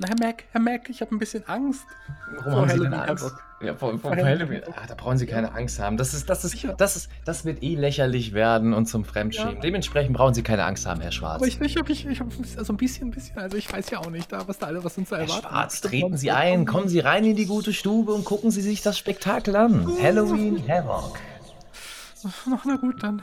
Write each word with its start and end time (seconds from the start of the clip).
Na, 0.00 0.08
Herr 0.08 0.16
Mac, 0.18 0.44
Herr 0.50 0.60
Mac, 0.60 0.90
ich 0.90 1.00
habe 1.00 1.14
ein 1.14 1.18
bisschen 1.18 1.46
Angst. 1.46 1.84
Warum 2.38 2.62
haben 2.62 2.70
Sie 2.70 2.80
denn 2.80 2.94
Angst? 2.94 3.32
Ja, 3.60 3.74
vor, 3.74 3.96
vor, 3.98 4.12
vor 4.12 4.24
Halloween. 4.24 4.60
Ah, 4.74 4.86
da 4.88 4.94
brauchen 4.94 5.18
Sie 5.18 5.26
keine 5.26 5.54
Angst 5.54 5.78
haben. 5.78 5.96
Das 5.96 6.12
ist, 6.14 6.28
das 6.28 6.44
ist, 6.44 6.66
das 6.76 6.96
ist, 6.96 7.08
das 7.24 7.44
wird 7.44 7.62
eh 7.62 7.76
lächerlich 7.76 8.34
werden 8.34 8.74
und 8.74 8.86
zum 8.86 9.04
Fremdschämen. 9.04 9.54
Ja. 9.54 9.60
Dementsprechend 9.60 10.16
brauchen 10.16 10.34
Sie 10.34 10.42
keine 10.42 10.64
Angst 10.64 10.84
haben, 10.84 11.00
Herr 11.00 11.12
Schwarz. 11.12 11.36
Aber 11.36 11.46
ich, 11.46 11.60
ich 11.60 11.76
habe 11.76 11.92
ich, 11.92 12.06
ich 12.06 12.20
also 12.58 12.72
ein 12.72 12.76
bisschen, 12.76 13.08
ein 13.08 13.10
bisschen, 13.12 13.38
also 13.38 13.56
ich 13.56 13.72
weiß 13.72 13.90
ja 13.90 14.00
auch 14.00 14.10
nicht, 14.10 14.32
da, 14.32 14.48
was 14.48 14.58
da 14.58 14.68
was 14.82 14.98
uns 14.98 15.10
da 15.10 15.18
erwartet. 15.18 15.44
Herr 15.44 15.50
Schwarz, 15.50 15.80
treten 15.80 16.16
Sie 16.16 16.32
ein, 16.32 16.66
kommen 16.66 16.88
Sie 16.88 16.98
rein 16.98 17.24
in 17.24 17.36
die 17.36 17.46
gute 17.46 17.72
Stube 17.72 18.12
und 18.12 18.24
gucken 18.24 18.50
Sie 18.50 18.62
sich 18.62 18.82
das 18.82 18.98
Spektakel 18.98 19.54
an. 19.54 19.86
Halloween 20.02 20.60
Havoc. 20.68 21.16
Na 22.46 22.76
gut, 22.76 23.00
dann, 23.00 23.22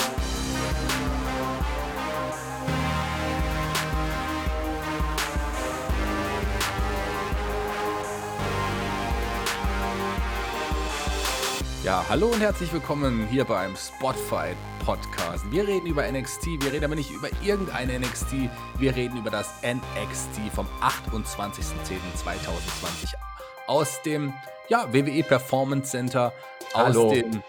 Ja, 11.91 12.05
hallo 12.07 12.27
und 12.27 12.39
herzlich 12.39 12.71
willkommen 12.71 13.27
hier 13.27 13.43
beim 13.43 13.75
Spotfight 13.75 14.55
Podcast. 14.85 15.43
Wir 15.51 15.67
reden 15.67 15.87
über 15.87 16.09
NXT, 16.09 16.63
wir 16.63 16.71
reden 16.71 16.85
aber 16.85 16.95
nicht 16.95 17.11
über 17.11 17.27
irgendein 17.43 17.89
NXT, 17.89 18.49
wir 18.79 18.95
reden 18.95 19.17
über 19.17 19.29
das 19.29 19.49
NXT 19.61 20.39
vom 20.55 20.65
28.10.2020 20.79 23.13
aus 23.67 24.01
dem 24.03 24.33
ja, 24.69 24.87
WWE 24.93 25.21
Performance 25.21 25.91
Center, 25.91 26.31
aus 26.71 26.85
hallo. 26.85 27.11
dem 27.11 27.43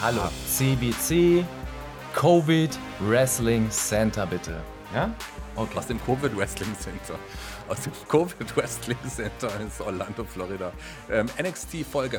Hallo, 0.00 0.30
CBC 0.48 1.44
Covid 2.14 2.70
Wrestling 3.00 3.70
Center 3.70 4.24
bitte. 4.24 4.62
Ja? 4.94 5.14
Okay. 5.56 5.78
Aus 5.78 5.88
dem 5.88 6.02
Covid 6.06 6.34
Wrestling 6.38 6.74
Center. 6.78 7.18
Aus 7.68 7.82
dem 7.82 7.92
Covid 8.08 8.56
Wrestling 8.56 8.96
Center 9.14 9.50
in 9.60 9.70
Orlando, 9.84 10.24
Florida. 10.24 10.72
Ähm, 11.10 11.26
NXT 11.38 11.84
Folge 11.84 12.18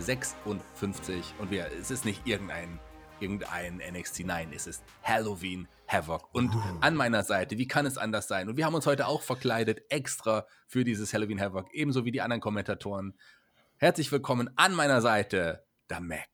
556 0.00 1.34
und 1.38 1.50
wir, 1.50 1.66
es 1.80 1.90
ist 1.90 2.04
nicht 2.04 2.26
irgendein 2.26 2.78
irgendein 3.20 3.78
NXT. 3.78 4.26
Nein, 4.26 4.52
es 4.54 4.68
ist 4.68 4.84
Halloween 5.02 5.66
Havoc. 5.88 6.32
Und 6.32 6.54
uh. 6.54 6.60
an 6.80 6.94
meiner 6.94 7.24
Seite, 7.24 7.58
wie 7.58 7.66
kann 7.66 7.84
es 7.84 7.98
anders 7.98 8.28
sein? 8.28 8.48
Und 8.48 8.56
wir 8.56 8.64
haben 8.64 8.74
uns 8.74 8.86
heute 8.86 9.08
auch 9.08 9.22
verkleidet, 9.22 9.82
extra 9.90 10.46
für 10.68 10.84
dieses 10.84 11.12
Halloween 11.12 11.40
Havoc, 11.40 11.66
ebenso 11.72 12.04
wie 12.04 12.12
die 12.12 12.20
anderen 12.20 12.40
Kommentatoren. 12.40 13.14
Herzlich 13.76 14.12
willkommen 14.12 14.50
an 14.56 14.72
meiner 14.74 15.00
Seite, 15.00 15.64
der 15.90 16.00
Mac. 16.00 16.28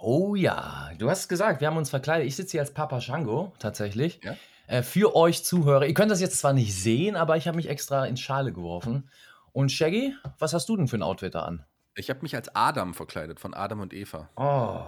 Oh 0.00 0.34
ja, 0.34 0.90
du 0.98 1.10
hast 1.10 1.28
gesagt, 1.28 1.60
wir 1.60 1.68
haben 1.68 1.76
uns 1.76 1.90
verkleidet. 1.90 2.26
Ich 2.26 2.36
sitze 2.36 2.52
hier 2.52 2.60
als 2.60 2.72
Papa 2.72 3.00
Shango 3.00 3.52
tatsächlich. 3.58 4.20
Ja? 4.22 4.36
Äh, 4.68 4.82
für 4.82 5.16
euch 5.16 5.44
Zuhörer. 5.44 5.86
Ihr 5.86 5.94
könnt 5.94 6.10
das 6.10 6.20
jetzt 6.20 6.38
zwar 6.38 6.52
nicht 6.52 6.74
sehen, 6.74 7.16
aber 7.16 7.36
ich 7.36 7.48
habe 7.48 7.56
mich 7.56 7.68
extra 7.68 8.06
in 8.06 8.16
Schale 8.16 8.52
geworfen. 8.52 9.10
Und 9.52 9.70
Shaggy, 9.70 10.14
was 10.38 10.54
hast 10.54 10.68
du 10.68 10.76
denn 10.76 10.88
für 10.88 10.96
ein 10.96 11.02
Outfit 11.02 11.34
da 11.34 11.42
an? 11.42 11.64
Ich 11.94 12.10
habe 12.10 12.20
mich 12.22 12.34
als 12.34 12.54
Adam 12.54 12.94
verkleidet, 12.94 13.40
von 13.40 13.54
Adam 13.54 13.80
und 13.80 13.92
Eva. 13.92 14.30
Oh, 14.36 14.86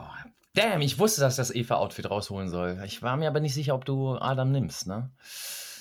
Damn, 0.54 0.82
ich 0.82 1.00
wusste, 1.00 1.20
dass 1.20 1.34
ich 1.34 1.38
das 1.38 1.54
Eva-Outfit 1.54 2.08
rausholen 2.08 2.48
soll. 2.48 2.80
Ich 2.86 3.02
war 3.02 3.16
mir 3.16 3.26
aber 3.28 3.40
nicht 3.40 3.54
sicher, 3.54 3.74
ob 3.74 3.84
du 3.84 4.16
Adam 4.16 4.52
nimmst, 4.52 4.86
ne? 4.86 5.10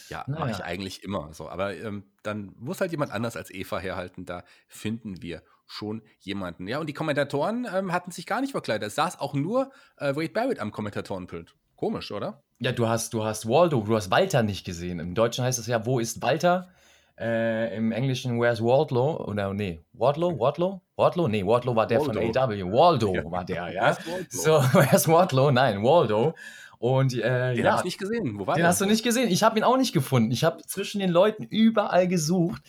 Ja, 0.10 0.24
naja. 0.28 0.40
mache 0.40 0.52
ich 0.52 0.64
eigentlich 0.64 1.04
immer 1.04 1.32
so. 1.34 1.48
Aber 1.48 1.76
ähm, 1.76 2.04
dann 2.24 2.54
muss 2.58 2.82
halt 2.82 2.92
jemand 2.92 3.12
anders 3.12 3.38
als 3.38 3.52
Eva 3.52 3.78
herhalten. 3.78 4.26
Da 4.26 4.44
finden 4.68 5.22
wir 5.22 5.44
schon 5.68 6.02
jemanden. 6.20 6.68
Ja, 6.68 6.80
und 6.80 6.88
die 6.88 6.94
Kommentatoren 6.94 7.68
ähm, 7.72 7.94
hatten 7.94 8.12
sich 8.12 8.26
gar 8.26 8.42
nicht 8.42 8.52
verkleidet. 8.52 8.88
Es 8.88 8.96
saß 8.96 9.20
auch 9.20 9.36
nur 9.36 9.72
äh, 9.98 10.16
Wade 10.16 10.30
Barrett 10.30 10.60
am 10.60 10.72
Kommentatorenpult. 10.72 11.56
Komisch, 11.76 12.12
oder? 12.12 12.42
Ja, 12.60 12.72
du 12.72 12.88
hast, 12.88 13.14
du 13.14 13.24
hast 13.24 13.48
Waldo, 13.48 13.82
du 13.82 13.96
hast 13.96 14.10
Walter 14.10 14.42
nicht 14.42 14.66
gesehen. 14.66 15.00
Im 15.00 15.14
Deutschen 15.14 15.44
heißt 15.44 15.60
es 15.60 15.68
ja, 15.68 15.86
wo 15.86 16.00
ist 16.00 16.22
Walter? 16.22 16.70
Äh, 17.20 17.76
Im 17.78 17.92
Englischen, 17.92 18.40
where's 18.40 18.62
Wardlow? 18.62 19.26
Oder 19.28 19.54
nee, 19.54 19.84
Wardlow? 19.94 20.40
Wardlow? 20.40 20.82
Wardlow? 20.96 21.28
Nee, 21.28 21.46
Wardlow 21.46 21.76
war 21.76 21.86
der 21.86 22.00
Waldo. 22.00 22.22
von 22.22 22.38
AW. 22.38 22.72
Waldo 22.72 23.16
ja. 23.16 23.32
war 23.32 23.46
der, 23.46 23.72
ja. 23.72 23.98
So, 24.30 24.52
where's 24.74 25.08
Wardlow? 25.08 25.52
Nein, 25.52 25.84
Waldo. 25.84 26.34
Und 26.80 27.14
äh, 27.14 27.54
den 27.54 27.64
ja, 27.64 27.72
habe 27.72 27.80
ich 27.82 27.86
nicht 27.86 28.00
gesehen. 28.00 28.40
Wo 28.40 28.48
war 28.48 28.56
den 28.56 28.62
der? 28.62 28.70
hast 28.70 28.82
du 28.82 28.86
nicht 28.86 29.04
gesehen. 29.04 29.30
Ich 29.30 29.44
habe 29.44 29.58
ihn 29.58 29.64
auch 29.64 29.78
nicht 29.78 29.94
gefunden. 29.94 30.32
Ich 30.32 30.44
habe 30.44 30.62
zwischen 30.64 31.00
den 31.00 31.12
Leuten 31.12 31.44
überall 31.44 32.08
gesucht. 32.08 32.62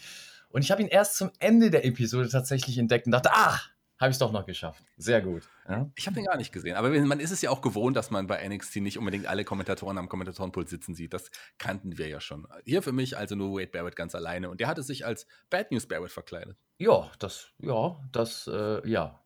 Und 0.50 0.62
ich 0.62 0.70
habe 0.70 0.82
ihn 0.82 0.88
erst 0.88 1.16
zum 1.16 1.32
Ende 1.40 1.70
der 1.70 1.84
Episode 1.84 2.28
tatsächlich 2.28 2.78
entdeckt 2.78 3.06
und 3.06 3.12
dachte, 3.12 3.30
ach, 3.32 3.70
habe 4.04 4.10
ich 4.10 4.16
es 4.16 4.18
doch 4.18 4.32
noch 4.32 4.46
geschafft. 4.46 4.84
Sehr 4.96 5.22
gut. 5.22 5.42
Ja? 5.68 5.90
Ich 5.96 6.06
habe 6.06 6.14
den 6.14 6.26
gar 6.26 6.36
nicht 6.36 6.52
gesehen. 6.52 6.76
Aber 6.76 6.90
man 6.90 7.20
ist 7.20 7.30
es 7.30 7.40
ja 7.40 7.50
auch 7.50 7.62
gewohnt, 7.62 7.96
dass 7.96 8.10
man 8.10 8.26
bei 8.26 8.46
NXT 8.46 8.76
nicht 8.76 8.98
unbedingt 8.98 9.26
alle 9.26 9.44
Kommentatoren 9.44 9.98
am 9.98 10.08
Kommentatorenpult 10.08 10.68
sitzen 10.68 10.94
sieht. 10.94 11.14
Das 11.14 11.30
kannten 11.58 11.96
wir 11.96 12.08
ja 12.08 12.20
schon. 12.20 12.46
Hier 12.64 12.82
für 12.82 12.92
mich 12.92 13.16
also 13.16 13.34
nur 13.34 13.58
Wade 13.58 13.68
Barrett 13.68 13.96
ganz 13.96 14.14
alleine. 14.14 14.50
Und 14.50 14.60
der 14.60 14.68
hatte 14.68 14.82
sich 14.82 15.06
als 15.06 15.26
Bad 15.48 15.72
News 15.72 15.86
Barrett 15.86 16.12
verkleidet. 16.12 16.56
Ja, 16.76 17.10
das, 17.18 17.48
ja, 17.58 17.96
das, 18.12 18.46
äh, 18.46 18.86
ja. 18.88 19.20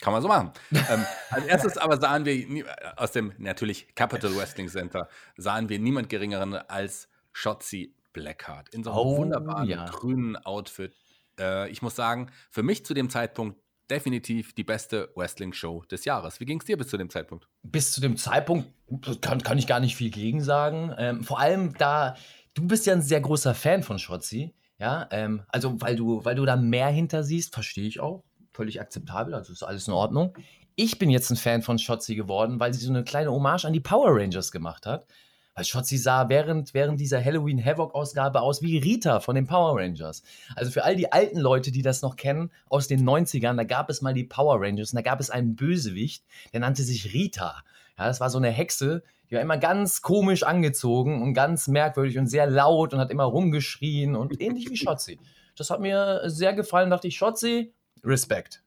Kann 0.00 0.12
man 0.12 0.22
so 0.22 0.28
machen. 0.28 0.50
ähm, 0.72 1.06
als 1.30 1.46
erstes 1.46 1.78
aber 1.78 2.00
sahen 2.00 2.24
wir 2.24 2.66
aus 2.96 3.12
dem 3.12 3.32
natürlich 3.38 3.94
Capital 3.94 4.34
Wrestling 4.36 4.68
Center 4.68 5.08
sahen 5.36 5.68
wir 5.68 5.78
niemand 5.78 6.08
geringeren 6.08 6.54
als 6.54 7.08
Shotzi 7.32 7.94
Blackheart 8.12 8.70
in 8.70 8.82
so 8.82 8.90
einem 8.90 8.98
oh, 8.98 9.16
wunderbaren 9.18 9.68
ja. 9.68 9.84
grünen 9.86 10.36
Outfit 10.36 10.92
äh, 11.38 11.68
ich 11.70 11.82
muss 11.82 11.96
sagen, 11.96 12.30
für 12.50 12.62
mich 12.62 12.84
zu 12.84 12.94
dem 12.94 13.10
Zeitpunkt 13.10 13.58
definitiv 13.90 14.54
die 14.54 14.64
beste 14.64 15.10
Wrestling-Show 15.16 15.84
des 15.90 16.04
Jahres. 16.04 16.40
Wie 16.40 16.46
ging 16.46 16.60
es 16.60 16.66
dir 16.66 16.78
bis 16.78 16.88
zu 16.88 16.96
dem 16.96 17.10
Zeitpunkt? 17.10 17.48
Bis 17.62 17.92
zu 17.92 18.00
dem 18.00 18.16
Zeitpunkt 18.16 18.72
kann, 19.20 19.42
kann 19.42 19.58
ich 19.58 19.66
gar 19.66 19.80
nicht 19.80 19.96
viel 19.96 20.10
gegen 20.10 20.42
sagen. 20.42 20.94
Ähm, 20.98 21.22
vor 21.22 21.38
allem 21.38 21.74
da, 21.74 22.16
du 22.54 22.66
bist 22.66 22.86
ja 22.86 22.94
ein 22.94 23.02
sehr 23.02 23.20
großer 23.20 23.54
Fan 23.54 23.82
von 23.82 23.98
Shotzi. 23.98 24.54
Ja, 24.78 25.08
ähm, 25.12 25.42
also 25.48 25.80
weil 25.80 25.94
du, 25.94 26.24
weil 26.24 26.34
du 26.34 26.44
da 26.44 26.56
mehr 26.56 26.88
hinter 26.88 27.22
siehst, 27.22 27.54
verstehe 27.54 27.86
ich 27.86 28.00
auch. 28.00 28.24
Völlig 28.52 28.80
akzeptabel, 28.80 29.34
also 29.34 29.52
ist 29.52 29.62
alles 29.62 29.86
in 29.86 29.94
Ordnung. 29.94 30.36
Ich 30.74 30.98
bin 30.98 31.10
jetzt 31.10 31.30
ein 31.30 31.36
Fan 31.36 31.62
von 31.62 31.78
Shotzi 31.78 32.14
geworden, 32.14 32.58
weil 32.58 32.72
sie 32.72 32.84
so 32.84 32.90
eine 32.90 33.04
kleine 33.04 33.30
Hommage 33.30 33.66
an 33.66 33.72
die 33.72 33.80
Power 33.80 34.08
Rangers 34.08 34.50
gemacht 34.50 34.86
hat. 34.86 35.06
Weil 35.54 35.64
Schotzi 35.64 35.98
sah 35.98 36.28
während, 36.28 36.72
während 36.72 36.98
dieser 37.00 37.22
Halloween 37.22 37.62
Havoc-Ausgabe 37.62 38.40
aus 38.40 38.62
wie 38.62 38.78
Rita 38.78 39.20
von 39.20 39.34
den 39.34 39.46
Power 39.46 39.78
Rangers. 39.78 40.22
Also 40.56 40.70
für 40.70 40.84
all 40.84 40.96
die 40.96 41.12
alten 41.12 41.38
Leute, 41.38 41.70
die 41.70 41.82
das 41.82 42.00
noch 42.00 42.16
kennen, 42.16 42.50
aus 42.68 42.88
den 42.88 43.06
90ern, 43.06 43.56
da 43.56 43.64
gab 43.64 43.90
es 43.90 44.00
mal 44.00 44.14
die 44.14 44.24
Power 44.24 44.60
Rangers 44.60 44.92
und 44.92 44.96
da 44.96 45.02
gab 45.02 45.20
es 45.20 45.30
einen 45.30 45.54
Bösewicht, 45.54 46.24
der 46.52 46.60
nannte 46.60 46.82
sich 46.82 47.12
Rita. 47.12 47.62
Ja, 47.98 48.06
das 48.06 48.20
war 48.20 48.30
so 48.30 48.38
eine 48.38 48.50
Hexe, 48.50 49.02
die 49.28 49.34
war 49.34 49.42
immer 49.42 49.58
ganz 49.58 50.02
komisch 50.02 50.42
angezogen 50.42 51.22
und 51.22 51.34
ganz 51.34 51.68
merkwürdig 51.68 52.18
und 52.18 52.26
sehr 52.26 52.46
laut 52.46 52.94
und 52.94 53.00
hat 53.00 53.10
immer 53.10 53.24
rumgeschrien 53.24 54.16
und 54.16 54.40
ähnlich 54.40 54.70
wie 54.70 54.76
Schotzi. 54.76 55.18
Das 55.56 55.70
hat 55.70 55.80
mir 55.80 56.22
sehr 56.26 56.54
gefallen, 56.54 56.90
dachte 56.90 57.08
ich, 57.08 57.16
Schotzi, 57.16 57.74
Respekt. 58.02 58.62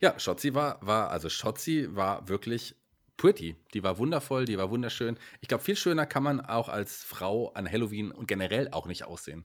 Ja, 0.00 0.18
Schotzi 0.18 0.54
war, 0.54 0.78
war, 0.80 1.10
also 1.10 1.28
Schotzi 1.28 1.88
war 1.90 2.28
wirklich 2.28 2.76
pretty. 3.16 3.56
Die 3.74 3.82
war 3.82 3.98
wundervoll, 3.98 4.44
die 4.44 4.58
war 4.58 4.70
wunderschön. 4.70 5.18
Ich 5.40 5.48
glaube, 5.48 5.64
viel 5.64 5.76
schöner 5.76 6.06
kann 6.06 6.22
man 6.22 6.40
auch 6.40 6.68
als 6.68 7.02
Frau 7.02 7.52
an 7.52 7.70
Halloween 7.70 8.10
und 8.10 8.26
generell 8.26 8.68
auch 8.70 8.86
nicht 8.86 9.04
aussehen. 9.04 9.44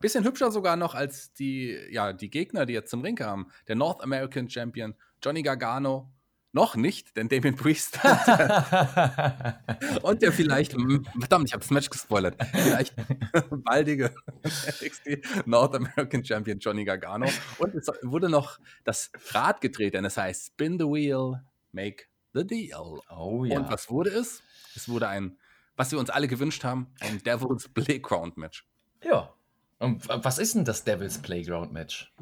Bisschen 0.00 0.24
hübscher 0.24 0.50
sogar 0.50 0.76
noch 0.76 0.94
als 0.94 1.34
die, 1.34 1.78
ja, 1.90 2.14
die 2.14 2.30
Gegner, 2.30 2.64
die 2.64 2.72
jetzt 2.72 2.90
zum 2.90 3.02
Ring 3.02 3.16
kamen. 3.16 3.50
Der 3.68 3.76
North 3.76 4.02
American 4.02 4.48
Champion 4.48 4.94
Johnny 5.22 5.42
Gargano. 5.42 6.10
Noch 6.52 6.74
nicht, 6.74 7.16
denn 7.16 7.28
Damien 7.28 7.54
Priest. 7.54 8.00
und 10.02 10.20
der 10.20 10.32
vielleicht, 10.32 10.72
verdammt, 10.72 11.46
ich 11.46 11.52
habe 11.52 11.60
das 11.60 11.70
Match 11.70 11.90
gespoilert. 11.90 12.36
Vielleicht 12.52 12.92
baldige 13.50 14.12
North 15.44 15.76
American 15.76 16.24
Champion 16.24 16.58
Johnny 16.58 16.84
Gargano. 16.84 17.28
Und 17.58 17.76
es 17.76 17.86
wurde 18.02 18.28
noch 18.28 18.58
das 18.82 19.12
Rad 19.28 19.60
gedreht, 19.60 19.94
denn 19.94 20.04
es 20.04 20.16
heißt 20.16 20.46
Spin 20.46 20.76
the 20.76 20.86
Wheel, 20.86 21.40
Make 21.70 22.06
The 22.32 22.46
Deal. 22.46 23.00
Oh 23.10 23.44
ja. 23.44 23.58
Und 23.58 23.70
was 23.70 23.90
wurde 23.90 24.10
es? 24.10 24.42
Es 24.76 24.88
wurde 24.88 25.08
ein, 25.08 25.38
was 25.76 25.92
wir 25.92 25.98
uns 25.98 26.10
alle 26.10 26.28
gewünscht 26.28 26.64
haben, 26.64 26.88
ein 27.00 27.18
Devil's 27.24 27.68
Playground 27.68 28.36
Match. 28.36 28.66
Ja. 29.02 29.32
Und 29.78 30.06
was 30.08 30.38
ist 30.38 30.54
denn 30.54 30.64
das 30.64 30.84
Devil's 30.84 31.18
Playground 31.18 31.72
Match? 31.72 32.12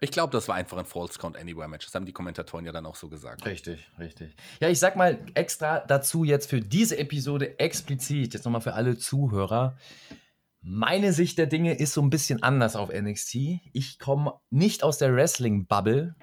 Ich 0.00 0.10
glaube, 0.10 0.32
das 0.32 0.48
war 0.48 0.56
einfach 0.56 0.76
ein 0.76 0.84
False 0.84 1.18
Count 1.18 1.36
Anywhere 1.36 1.68
Match. 1.68 1.86
Das 1.86 1.94
haben 1.94 2.04
die 2.04 2.12
Kommentatoren 2.12 2.66
ja 2.66 2.72
dann 2.72 2.84
auch 2.84 2.96
so 2.96 3.08
gesagt. 3.08 3.46
Richtig, 3.46 3.90
richtig. 3.98 4.34
Ja, 4.60 4.68
ich 4.68 4.78
sag 4.78 4.96
mal 4.96 5.18
extra 5.34 5.80
dazu 5.80 6.24
jetzt 6.24 6.50
für 6.50 6.60
diese 6.60 6.98
Episode 6.98 7.58
explizit, 7.58 8.34
jetzt 8.34 8.44
nochmal 8.44 8.60
für 8.60 8.74
alle 8.74 8.98
Zuhörer. 8.98 9.78
Meine 10.60 11.12
Sicht 11.12 11.38
der 11.38 11.46
Dinge 11.46 11.74
ist 11.74 11.94
so 11.94 12.02
ein 12.02 12.10
bisschen 12.10 12.42
anders 12.42 12.76
auf 12.76 12.90
NXT. 12.92 13.34
Ich 13.72 13.98
komme 13.98 14.34
nicht 14.50 14.82
aus 14.82 14.98
der 14.98 15.14
Wrestling-Bubble, 15.14 16.14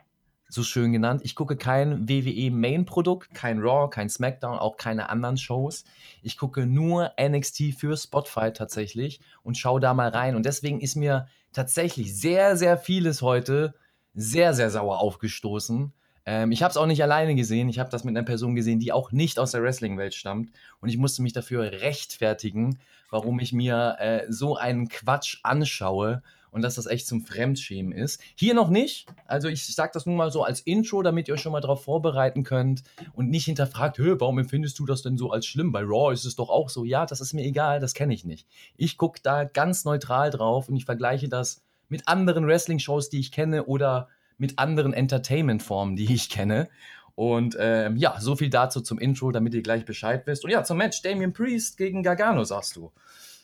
so 0.53 0.63
schön 0.63 0.91
genannt. 0.91 1.21
Ich 1.23 1.35
gucke 1.35 1.55
kein 1.55 2.09
WWE 2.09 2.51
Main-Produkt, 2.51 3.33
kein 3.33 3.59
Raw, 3.59 3.89
kein 3.89 4.09
SmackDown, 4.09 4.57
auch 4.59 4.75
keine 4.75 5.09
anderen 5.09 5.37
Shows. 5.37 5.85
Ich 6.21 6.37
gucke 6.37 6.65
nur 6.65 7.11
NXT 7.19 7.73
für 7.77 7.95
Spotify 7.95 8.51
tatsächlich 8.51 9.21
und 9.43 9.57
schaue 9.57 9.79
da 9.79 9.93
mal 9.93 10.09
rein. 10.09 10.35
Und 10.35 10.45
deswegen 10.45 10.81
ist 10.81 10.95
mir 10.95 11.27
tatsächlich 11.53 12.17
sehr, 12.17 12.57
sehr 12.57 12.77
vieles 12.77 13.21
heute 13.21 13.73
sehr, 14.13 14.53
sehr 14.53 14.69
sauer 14.69 14.99
aufgestoßen. 14.99 15.93
Ähm, 16.25 16.51
ich 16.51 16.63
habe 16.63 16.71
es 16.71 16.77
auch 16.77 16.85
nicht 16.85 17.01
alleine 17.01 17.33
gesehen. 17.35 17.69
Ich 17.69 17.79
habe 17.79 17.89
das 17.89 18.03
mit 18.03 18.15
einer 18.15 18.25
Person 18.25 18.55
gesehen, 18.55 18.79
die 18.79 18.91
auch 18.91 19.13
nicht 19.13 19.39
aus 19.39 19.51
der 19.51 19.63
Wrestling-Welt 19.63 20.13
stammt. 20.13 20.51
Und 20.81 20.89
ich 20.89 20.97
musste 20.97 21.21
mich 21.21 21.33
dafür 21.33 21.71
rechtfertigen, 21.71 22.79
warum 23.09 23.39
ich 23.39 23.53
mir 23.53 23.95
äh, 23.99 24.25
so 24.29 24.57
einen 24.57 24.89
Quatsch 24.89 25.39
anschaue 25.43 26.21
und 26.51 26.61
dass 26.61 26.75
das 26.75 26.85
echt 26.85 27.07
zum 27.07 27.21
Fremdschämen 27.21 27.91
ist. 27.91 28.21
Hier 28.35 28.53
noch 28.53 28.69
nicht. 28.69 29.07
Also 29.25 29.47
ich 29.47 29.73
sage 29.73 29.91
das 29.93 30.05
nun 30.05 30.15
mal 30.15 30.31
so 30.31 30.43
als 30.43 30.59
Intro, 30.61 31.01
damit 31.01 31.27
ihr 31.27 31.33
euch 31.33 31.41
schon 31.41 31.53
mal 31.53 31.61
darauf 31.61 31.83
vorbereiten 31.83 32.43
könnt 32.43 32.83
und 33.13 33.29
nicht 33.29 33.45
hinterfragt, 33.45 33.97
warum 33.99 34.37
empfindest 34.37 34.77
du 34.77 34.85
das 34.85 35.01
denn 35.01 35.17
so 35.17 35.31
als 35.31 35.45
schlimm? 35.45 35.71
Bei 35.71 35.81
Raw 35.81 36.13
ist 36.13 36.25
es 36.25 36.35
doch 36.35 36.49
auch 36.49 36.69
so. 36.69 36.83
Ja, 36.83 37.05
das 37.05 37.21
ist 37.21 37.33
mir 37.33 37.43
egal, 37.43 37.79
das 37.79 37.93
kenne 37.93 38.13
ich 38.13 38.25
nicht. 38.25 38.47
Ich 38.77 38.97
gucke 38.97 39.19
da 39.23 39.45
ganz 39.45 39.85
neutral 39.85 40.29
drauf 40.29 40.69
und 40.69 40.75
ich 40.75 40.85
vergleiche 40.85 41.29
das 41.29 41.61
mit 41.89 42.07
anderen 42.07 42.45
Wrestling-Shows, 42.45 43.09
die 43.09 43.19
ich 43.19 43.31
kenne 43.31 43.65
oder 43.65 44.09
mit 44.37 44.59
anderen 44.59 44.93
Entertainment-Formen, 44.93 45.95
die 45.95 46.13
ich 46.13 46.29
kenne. 46.29 46.69
Und 47.15 47.55
ähm, 47.59 47.97
ja, 47.97 48.19
so 48.19 48.35
viel 48.35 48.49
dazu 48.49 48.81
zum 48.81 48.97
Intro, 48.97 49.31
damit 49.31 49.53
ihr 49.53 49.61
gleich 49.61 49.85
Bescheid 49.85 50.25
wisst. 50.25 50.43
Und 50.43 50.51
ja, 50.51 50.63
zum 50.63 50.77
Match 50.77 51.01
Damien 51.01 51.33
Priest 51.33 51.77
gegen 51.77 52.03
Gargano, 52.03 52.43
sagst 52.43 52.75
du. 52.75 52.91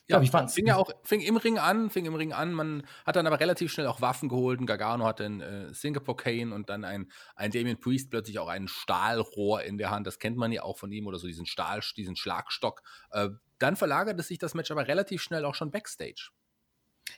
Ja, 0.10 0.22
ich 0.22 0.32
fand 0.32 0.50
fing 0.52 0.68
ja 0.68 0.78
auch 0.78 0.90
fing 1.04 1.20
im 1.20 1.36
Ring 1.36 1.58
an, 1.58 1.90
fing 1.90 2.06
im 2.06 2.16
Ring 2.16 2.32
an. 2.32 2.54
Man 2.54 2.88
hat 3.06 3.18
dann 3.18 3.28
aber 3.28 3.42
relativ 3.42 3.72
schnell 3.72 3.88
auch 3.88 4.00
Waffen 4.00 4.30
geholt. 4.30 4.66
Gargano 4.66 5.06
hatte 5.06 5.26
einen 5.26 5.42
äh, 5.42 5.74
Singapore 5.74 6.16
Cane 6.16 6.56
und 6.56 6.70
dann 6.70 6.86
ein, 6.86 7.12
ein 7.36 7.52
Damien 7.52 7.80
Priest 7.80 8.10
plötzlich 8.10 8.40
auch 8.40 8.48
ein 8.48 8.70
Stahlrohr 8.70 9.64
in 9.64 9.78
der 9.78 9.90
Hand. 9.90 10.08
Das 10.08 10.20
kennt 10.20 10.38
man 10.38 10.54
ja 10.54 10.64
auch 10.64 10.78
von 10.78 10.92
ihm 10.92 11.08
oder 11.08 11.20
so 11.20 11.28
diesen 11.28 11.46
Stahl, 11.46 11.82
diesen 11.98 12.16
Schlagstock. 12.16 12.84
Äh, 13.12 13.30
dann 13.60 13.76
verlagerte 13.76 14.24
sich 14.24 14.38
das 14.38 14.54
Match 14.54 14.72
aber 14.72 14.88
relativ 14.88 15.22
schnell 15.22 15.44
auch 15.44 15.56
schon 15.56 15.72
backstage. 15.72 16.30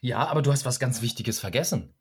Ja, 0.02 0.28
aber 0.28 0.42
du 0.42 0.52
hast 0.52 0.66
was 0.66 0.80
ganz 0.80 1.02
Wichtiges 1.02 1.40
vergessen. 1.40 1.94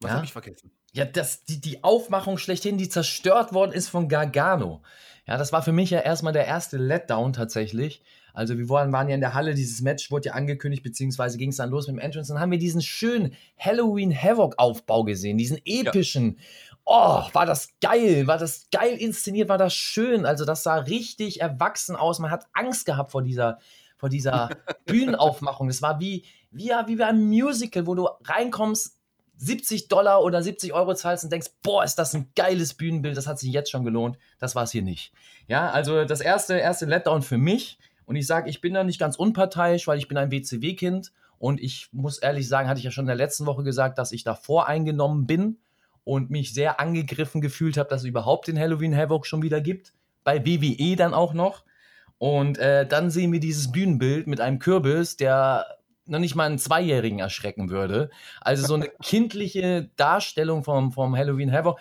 Was 0.00 0.10
ja? 0.10 0.14
habe 0.16 0.24
ich 0.24 0.32
vergessen? 0.32 0.70
Ja, 0.92 1.04
das, 1.04 1.44
die, 1.44 1.60
die 1.60 1.84
Aufmachung 1.84 2.38
schlechthin, 2.38 2.78
die 2.78 2.88
zerstört 2.88 3.52
worden 3.52 3.72
ist 3.72 3.88
von 3.88 4.08
Gargano. 4.08 4.82
Ja, 5.26 5.36
das 5.36 5.52
war 5.52 5.62
für 5.62 5.72
mich 5.72 5.90
ja 5.90 6.00
erstmal 6.00 6.32
der 6.32 6.46
erste 6.46 6.76
Letdown 6.78 7.32
tatsächlich. 7.32 8.02
Also 8.34 8.58
wir 8.58 8.68
waren, 8.68 8.92
waren 8.92 9.08
ja 9.08 9.14
in 9.14 9.20
der 9.20 9.34
Halle, 9.34 9.54
dieses 9.54 9.80
Match 9.80 10.10
wurde 10.10 10.28
ja 10.28 10.32
angekündigt, 10.34 10.82
beziehungsweise 10.82 11.38
ging 11.38 11.50
es 11.50 11.56
dann 11.56 11.70
los 11.70 11.86
mit 11.86 11.96
dem 11.96 12.00
Entrance. 12.00 12.32
Dann 12.32 12.40
haben 12.40 12.50
wir 12.50 12.58
diesen 12.58 12.82
schönen 12.82 13.34
Halloween 13.58 14.14
Havoc-Aufbau 14.14 15.04
gesehen, 15.04 15.38
diesen 15.38 15.58
epischen. 15.64 16.36
Ja. 16.36 16.42
Oh, 16.84 17.22
war 17.32 17.46
das 17.46 17.68
geil, 17.80 18.26
war 18.26 18.38
das 18.38 18.66
geil 18.72 18.96
inszeniert, 18.96 19.48
war 19.48 19.58
das 19.58 19.74
schön. 19.74 20.26
Also 20.26 20.44
das 20.44 20.62
sah 20.62 20.76
richtig 20.76 21.40
erwachsen 21.40 21.94
aus. 21.94 22.18
Man 22.18 22.30
hat 22.30 22.46
Angst 22.52 22.86
gehabt 22.86 23.12
vor 23.12 23.22
dieser, 23.22 23.58
vor 23.96 24.08
dieser 24.08 24.50
Bühnenaufmachung. 24.86 25.68
Das 25.68 25.82
war 25.82 26.00
wie, 26.00 26.24
wie, 26.50 26.70
wie 26.70 27.02
ein 27.02 27.28
Musical, 27.28 27.86
wo 27.86 27.94
du 27.94 28.08
reinkommst, 28.24 28.96
70 29.40 29.88
Dollar 29.88 30.22
oder 30.22 30.42
70 30.42 30.74
Euro 30.74 30.94
zahlst 30.94 31.24
und 31.24 31.32
denkst, 31.32 31.48
boah, 31.62 31.82
ist 31.82 31.96
das 31.96 32.14
ein 32.14 32.30
geiles 32.36 32.74
Bühnenbild, 32.74 33.16
das 33.16 33.26
hat 33.26 33.38
sich 33.38 33.50
jetzt 33.50 33.70
schon 33.70 33.84
gelohnt. 33.84 34.18
Das 34.38 34.54
war 34.54 34.64
es 34.64 34.70
hier 34.70 34.82
nicht. 34.82 35.12
Ja, 35.48 35.70
also 35.70 36.04
das 36.04 36.20
erste, 36.20 36.58
erste 36.58 36.84
Letdown 36.84 37.22
für 37.22 37.38
mich. 37.38 37.78
Und 38.10 38.16
ich 38.16 38.26
sage, 38.26 38.50
ich 38.50 38.60
bin 38.60 38.74
da 38.74 38.82
nicht 38.82 38.98
ganz 38.98 39.14
unparteiisch, 39.14 39.86
weil 39.86 39.98
ich 39.98 40.08
bin 40.08 40.18
ein 40.18 40.32
WCW-Kind. 40.32 41.12
Und 41.38 41.60
ich 41.60 41.90
muss 41.92 42.18
ehrlich 42.18 42.48
sagen, 42.48 42.68
hatte 42.68 42.78
ich 42.78 42.84
ja 42.84 42.90
schon 42.90 43.04
in 43.04 43.06
der 43.06 43.14
letzten 43.14 43.46
Woche 43.46 43.62
gesagt, 43.62 43.98
dass 43.98 44.10
ich 44.10 44.24
da 44.24 44.34
voreingenommen 44.34 45.28
bin 45.28 45.58
und 46.02 46.28
mich 46.28 46.52
sehr 46.52 46.80
angegriffen 46.80 47.40
gefühlt 47.40 47.76
habe, 47.76 47.88
dass 47.88 48.00
es 48.00 48.08
überhaupt 48.08 48.48
den 48.48 48.58
Halloween 48.58 48.96
Havoc 48.96 49.26
schon 49.28 49.42
wieder 49.42 49.60
gibt. 49.60 49.92
Bei 50.24 50.44
WWE 50.44 50.96
dann 50.96 51.14
auch 51.14 51.34
noch. 51.34 51.64
Und 52.18 52.58
äh, 52.58 52.84
dann 52.84 53.12
sehen 53.12 53.30
wir 53.30 53.38
dieses 53.38 53.70
Bühnenbild 53.70 54.26
mit 54.26 54.40
einem 54.40 54.58
Kürbis, 54.58 55.16
der 55.16 55.66
noch 56.06 56.18
nicht 56.18 56.34
mal 56.34 56.46
einen 56.46 56.58
Zweijährigen 56.58 57.20
erschrecken 57.20 57.70
würde. 57.70 58.10
Also 58.40 58.66
so 58.66 58.74
eine 58.74 58.88
kindliche 59.04 59.88
Darstellung 59.94 60.64
vom, 60.64 60.90
vom 60.90 61.16
Halloween 61.16 61.52
Havoc. 61.52 61.78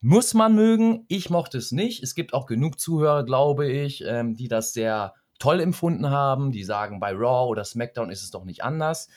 Muss 0.00 0.34
man 0.34 0.56
mögen. 0.56 1.04
Ich 1.06 1.30
mochte 1.30 1.56
es 1.56 1.70
nicht. 1.70 2.02
Es 2.02 2.16
gibt 2.16 2.34
auch 2.34 2.46
genug 2.46 2.80
Zuhörer, 2.80 3.24
glaube 3.24 3.70
ich, 3.70 4.02
ähm, 4.04 4.34
die 4.34 4.48
das 4.48 4.72
sehr 4.72 5.14
toll 5.38 5.60
empfunden 5.60 6.10
haben, 6.10 6.52
die 6.52 6.64
sagen, 6.64 7.00
bei 7.00 7.12
Raw 7.12 7.48
oder 7.48 7.64
SmackDown 7.64 8.10
ist 8.10 8.22
es 8.22 8.30
doch 8.30 8.44
nicht 8.44 8.62
anders. 8.62 9.08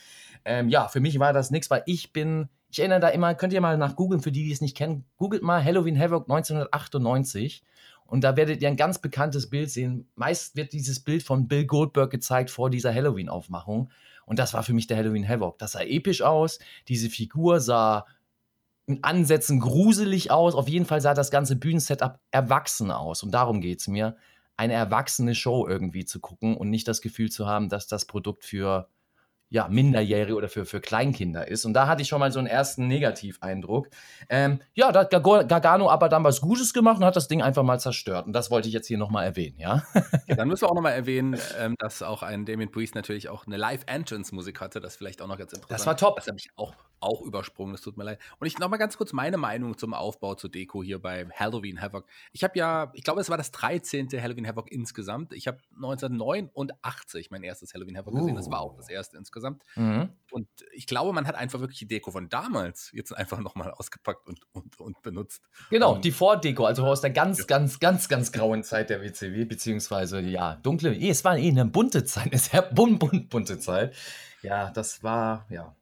Ähm, 0.44 0.68
ja, 0.68 0.88
für 0.88 1.00
mich 1.00 1.18
war 1.18 1.32
das 1.32 1.50
nichts, 1.50 1.70
weil 1.70 1.82
ich 1.86 2.12
bin, 2.12 2.48
ich 2.70 2.78
erinnere 2.78 3.00
da 3.00 3.08
immer, 3.08 3.34
könnt 3.34 3.52
ihr 3.52 3.60
mal 3.60 3.76
nach 3.78 3.96
googeln, 3.96 4.22
für 4.22 4.32
die, 4.32 4.44
die 4.44 4.52
es 4.52 4.60
nicht 4.60 4.76
kennen, 4.76 5.04
googelt 5.16 5.42
mal 5.42 5.64
Halloween 5.64 5.98
Havoc 5.98 6.24
1998 6.30 7.62
und 8.06 8.24
da 8.24 8.36
werdet 8.36 8.60
ihr 8.60 8.68
ein 8.68 8.76
ganz 8.76 8.98
bekanntes 8.98 9.48
Bild 9.48 9.70
sehen. 9.70 10.08
Meist 10.16 10.56
wird 10.56 10.72
dieses 10.72 11.00
Bild 11.00 11.22
von 11.22 11.48
Bill 11.48 11.64
Goldberg 11.64 12.10
gezeigt 12.10 12.50
vor 12.50 12.70
dieser 12.70 12.94
Halloween-Aufmachung 12.94 13.90
und 14.26 14.38
das 14.38 14.54
war 14.54 14.62
für 14.62 14.72
mich 14.72 14.86
der 14.86 14.96
Halloween 14.96 15.28
Havoc. 15.28 15.58
Das 15.58 15.72
sah 15.72 15.82
episch 15.82 16.22
aus, 16.22 16.58
diese 16.88 17.10
Figur 17.10 17.60
sah 17.60 18.06
in 18.86 19.02
Ansätzen 19.04 19.60
gruselig 19.60 20.30
aus, 20.30 20.54
auf 20.54 20.68
jeden 20.68 20.86
Fall 20.86 21.00
sah 21.00 21.14
das 21.14 21.30
ganze 21.30 21.56
Bühnensetup 21.56 22.18
erwachsen 22.30 22.90
aus 22.90 23.22
und 23.22 23.30
darum 23.30 23.60
geht 23.60 23.80
es 23.80 23.88
mir 23.88 24.16
eine 24.56 24.74
erwachsene 24.74 25.34
Show 25.34 25.66
irgendwie 25.66 26.04
zu 26.04 26.20
gucken 26.20 26.56
und 26.56 26.70
nicht 26.70 26.86
das 26.88 27.00
Gefühl 27.00 27.30
zu 27.30 27.46
haben, 27.46 27.68
dass 27.68 27.86
das 27.86 28.06
Produkt 28.06 28.44
für 28.44 28.88
ja, 29.52 29.68
Minderjährige 29.68 30.34
oder 30.34 30.48
für, 30.48 30.64
für 30.64 30.80
Kleinkinder 30.80 31.46
ist. 31.46 31.66
Und 31.66 31.74
da 31.74 31.86
hatte 31.86 32.00
ich 32.00 32.08
schon 32.08 32.20
mal 32.20 32.32
so 32.32 32.38
einen 32.38 32.48
ersten 32.48 32.86
Negativeindruck. 32.86 33.88
Ähm, 34.30 34.60
ja, 34.72 34.90
da 34.92 35.00
hat 35.00 35.10
Gargano 35.10 35.90
aber 35.90 36.08
dann 36.08 36.24
was 36.24 36.40
Gutes 36.40 36.72
gemacht 36.72 36.96
und 36.96 37.04
hat 37.04 37.16
das 37.16 37.28
Ding 37.28 37.42
einfach 37.42 37.62
mal 37.62 37.78
zerstört. 37.78 38.26
Und 38.26 38.32
das 38.32 38.50
wollte 38.50 38.68
ich 38.68 38.74
jetzt 38.74 38.86
hier 38.86 38.96
nochmal 38.96 39.26
erwähnen, 39.26 39.58
ja? 39.58 39.82
ja? 40.26 40.36
Dann 40.36 40.48
müssen 40.48 40.62
wir 40.62 40.70
auch 40.70 40.74
nochmal 40.74 40.94
erwähnen, 40.94 41.38
ähm, 41.58 41.74
dass 41.78 42.02
auch 42.02 42.22
ein 42.22 42.46
Damien 42.46 42.70
Priest 42.70 42.94
natürlich 42.94 43.28
auch 43.28 43.46
eine 43.46 43.58
Live-Entrance-Musik 43.58 44.58
hatte. 44.62 44.80
Das 44.80 44.96
vielleicht 44.96 45.20
auch 45.20 45.28
noch 45.28 45.36
ganz 45.36 45.52
interessant. 45.52 45.78
Das 45.78 45.86
war 45.86 45.98
top. 45.98 46.16
Das 46.16 46.28
habe 46.28 46.38
ich 46.38 46.48
auch, 46.56 46.72
auch 47.02 47.22
übersprungen, 47.22 47.72
das 47.72 47.82
tut 47.82 47.96
mir 47.96 48.04
leid. 48.04 48.18
Und 48.38 48.46
ich 48.46 48.58
nochmal 48.58 48.78
ganz 48.78 48.96
kurz 48.96 49.12
meine 49.12 49.36
Meinung 49.36 49.76
zum 49.76 49.94
Aufbau 49.94 50.34
zur 50.34 50.50
Deko 50.50 50.82
hier 50.82 51.00
bei 51.00 51.26
Halloween 51.34 51.80
Havoc. 51.80 52.06
Ich 52.32 52.44
habe 52.44 52.58
ja, 52.58 52.90
ich 52.94 53.02
glaube, 53.04 53.20
es 53.20 53.30
war 53.30 53.36
das 53.36 53.50
13. 53.50 54.08
Halloween 54.20 54.46
Havoc 54.46 54.70
insgesamt. 54.70 55.32
Ich 55.32 55.46
habe 55.46 55.58
1989 55.74 57.30
mein 57.30 57.42
erstes 57.42 57.74
Halloween 57.74 57.96
Havoc 57.96 58.14
uh. 58.14 58.18
gesehen. 58.18 58.36
Das 58.36 58.50
war 58.50 58.60
auch 58.60 58.76
das 58.76 58.88
erste 58.88 59.16
insgesamt. 59.16 59.62
Mhm. 59.76 60.10
Und 60.30 60.48
ich 60.72 60.86
glaube, 60.86 61.12
man 61.12 61.26
hat 61.26 61.34
einfach 61.34 61.60
wirklich 61.60 61.78
die 61.78 61.86
Deko 61.86 62.10
von 62.10 62.28
damals 62.28 62.90
jetzt 62.92 63.16
einfach 63.16 63.38
nochmal 63.38 63.70
ausgepackt 63.70 64.26
und, 64.26 64.40
und, 64.52 64.80
und 64.80 65.02
benutzt. 65.02 65.42
Genau, 65.70 65.94
um, 65.94 66.00
die 66.00 66.12
Vordeko, 66.12 66.64
also 66.64 66.84
aus 66.84 67.00
der 67.00 67.10
ganz, 67.10 67.40
ja. 67.40 67.44
ganz, 67.46 67.80
ganz, 67.80 68.08
ganz 68.08 68.32
grauen 68.32 68.62
Zeit 68.62 68.90
der 68.90 69.02
WCW, 69.02 69.44
beziehungsweise 69.44 70.20
ja, 70.20 70.56
dunkle, 70.56 70.94
eh, 70.94 71.10
es 71.10 71.24
war 71.24 71.36
eh 71.36 71.48
eine 71.48 71.64
bunte 71.64 72.04
Zeit, 72.04 72.26
eine 72.32 72.38
sehr 72.38 72.62
bunt, 72.62 72.98
bunt, 72.98 73.28
bunte 73.28 73.58
Zeit. 73.58 73.94
Ja, 74.42 74.70
das 74.70 75.02
war, 75.02 75.46
ja. 75.50 75.74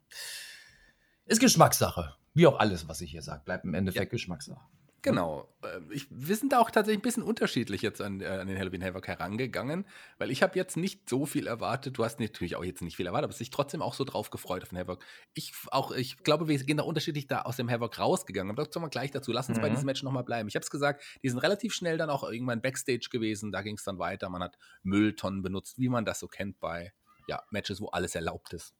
Ist 1.30 1.40
Geschmackssache. 1.40 2.16
Wie 2.34 2.48
auch 2.48 2.58
alles, 2.58 2.88
was 2.88 3.00
ich 3.00 3.12
hier 3.12 3.22
sage, 3.22 3.42
bleibt 3.44 3.64
im 3.64 3.72
Endeffekt 3.72 4.10
ja. 4.10 4.16
Geschmackssache. 4.16 4.60
Genau. 5.02 5.48
Ähm, 5.62 5.88
ich, 5.92 6.08
wir 6.10 6.34
sind 6.34 6.52
da 6.52 6.58
auch 6.58 6.72
tatsächlich 6.72 6.98
ein 6.98 7.02
bisschen 7.02 7.22
unterschiedlich 7.22 7.82
jetzt 7.82 8.02
an, 8.02 8.20
äh, 8.20 8.26
an 8.26 8.48
den 8.48 8.58
Halloween 8.58 8.84
Havoc 8.84 9.06
herangegangen, 9.06 9.86
weil 10.18 10.32
ich 10.32 10.42
habe 10.42 10.58
jetzt 10.58 10.76
nicht 10.76 11.08
so 11.08 11.26
viel 11.26 11.46
erwartet. 11.46 11.96
Du 11.96 12.04
hast 12.04 12.18
natürlich 12.18 12.56
auch 12.56 12.64
jetzt 12.64 12.82
nicht 12.82 12.96
viel 12.96 13.06
erwartet, 13.06 13.30
aber 13.30 13.38
dich 13.38 13.50
trotzdem 13.50 13.80
auch 13.80 13.94
so 13.94 14.02
drauf 14.02 14.30
gefreut 14.30 14.64
auf 14.64 14.70
den 14.70 14.78
Havoc. 14.78 15.04
Ich 15.32 15.52
auch, 15.70 15.92
ich 15.92 16.18
glaube, 16.24 16.48
wir 16.48 16.58
gehen 16.58 16.78
da 16.78 16.82
unterschiedlich 16.82 17.28
da 17.28 17.42
aus 17.42 17.54
dem 17.54 17.70
Havoc 17.70 17.96
rausgegangen. 17.96 18.50
Aber 18.50 18.66
kommen 18.66 18.86
wir 18.86 18.90
gleich 18.90 19.12
dazu. 19.12 19.30
Lass 19.30 19.48
uns 19.48 19.58
mhm. 19.58 19.62
bei 19.62 19.70
diesem 19.70 19.86
Match 19.86 20.02
nochmal 20.02 20.24
bleiben. 20.24 20.48
Ich 20.48 20.56
habe 20.56 20.64
es 20.64 20.70
gesagt, 20.70 21.04
die 21.22 21.28
sind 21.28 21.38
relativ 21.38 21.72
schnell 21.74 21.96
dann 21.96 22.10
auch 22.10 22.24
irgendwann 22.24 22.60
Backstage 22.60 23.06
gewesen. 23.08 23.52
Da 23.52 23.62
ging 23.62 23.76
es 23.76 23.84
dann 23.84 24.00
weiter. 24.00 24.28
Man 24.30 24.42
hat 24.42 24.58
Mülltonnen 24.82 25.42
benutzt, 25.42 25.78
wie 25.78 25.88
man 25.88 26.04
das 26.04 26.18
so 26.18 26.26
kennt 26.26 26.58
bei 26.58 26.92
ja, 27.28 27.40
Matches, 27.50 27.80
wo 27.80 27.86
alles 27.86 28.16
erlaubt 28.16 28.52
ist. 28.52 28.74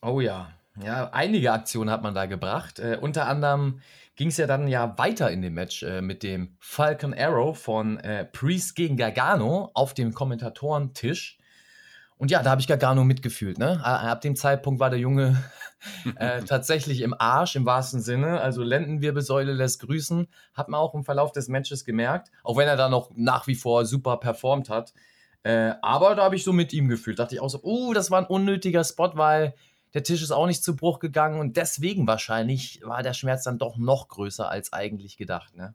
Oh 0.00 0.20
ja, 0.20 0.52
ja, 0.80 1.10
einige 1.12 1.52
Aktionen 1.52 1.90
hat 1.90 2.02
man 2.02 2.14
da 2.14 2.26
gebracht. 2.26 2.78
Äh, 2.78 2.98
unter 3.00 3.26
anderem 3.28 3.80
ging 4.16 4.28
es 4.28 4.36
ja 4.36 4.46
dann 4.46 4.68
ja 4.68 4.96
weiter 4.98 5.30
in 5.30 5.42
dem 5.42 5.54
Match 5.54 5.82
äh, 5.82 6.00
mit 6.00 6.22
dem 6.22 6.56
Falcon 6.60 7.14
Arrow 7.14 7.58
von 7.58 7.98
äh, 7.98 8.24
Priest 8.24 8.74
gegen 8.74 8.96
Gargano 8.96 9.70
auf 9.74 9.94
dem 9.94 10.14
Kommentatorentisch. 10.14 11.38
Und 12.16 12.30
ja, 12.30 12.42
da 12.42 12.50
habe 12.50 12.60
ich 12.60 12.68
Gargano 12.68 13.04
mitgefühlt. 13.04 13.58
Ne? 13.58 13.84
Ab 13.84 14.20
dem 14.20 14.36
Zeitpunkt 14.36 14.78
war 14.78 14.90
der 14.90 15.00
Junge 15.00 15.42
äh, 16.16 16.42
tatsächlich 16.42 17.00
im 17.00 17.14
Arsch, 17.18 17.56
im 17.56 17.66
wahrsten 17.66 18.00
Sinne. 18.00 18.40
Also 18.40 18.62
Lendenwirbelsäule 18.62 19.52
lässt 19.52 19.80
grüßen. 19.80 20.28
Hat 20.54 20.68
man 20.68 20.78
auch 20.78 20.94
im 20.94 21.04
Verlauf 21.04 21.32
des 21.32 21.48
Matches 21.48 21.84
gemerkt. 21.84 22.30
Auch 22.44 22.56
wenn 22.56 22.68
er 22.68 22.76
da 22.76 22.88
noch 22.88 23.10
nach 23.16 23.48
wie 23.48 23.56
vor 23.56 23.86
super 23.86 24.18
performt 24.18 24.70
hat. 24.70 24.94
Äh, 25.42 25.72
aber 25.82 26.14
da 26.14 26.22
habe 26.22 26.36
ich 26.36 26.44
so 26.44 26.52
mit 26.52 26.72
ihm 26.72 26.88
gefühlt. 26.88 27.18
Dachte 27.18 27.34
ich 27.34 27.40
auch 27.40 27.50
so, 27.50 27.58
oh, 27.62 27.92
das 27.92 28.12
war 28.12 28.20
ein 28.20 28.26
unnötiger 28.26 28.84
Spot, 28.84 29.10
weil 29.14 29.54
der 29.94 30.02
Tisch 30.02 30.22
ist 30.22 30.30
auch 30.30 30.46
nicht 30.46 30.64
zu 30.64 30.76
Bruch 30.76 30.98
gegangen 30.98 31.40
und 31.40 31.56
deswegen 31.56 32.06
wahrscheinlich 32.06 32.80
war 32.84 33.02
der 33.02 33.14
Schmerz 33.14 33.44
dann 33.44 33.58
doch 33.58 33.76
noch 33.76 34.08
größer 34.08 34.48
als 34.48 34.72
eigentlich 34.72 35.16
gedacht. 35.16 35.54
Ne? 35.56 35.74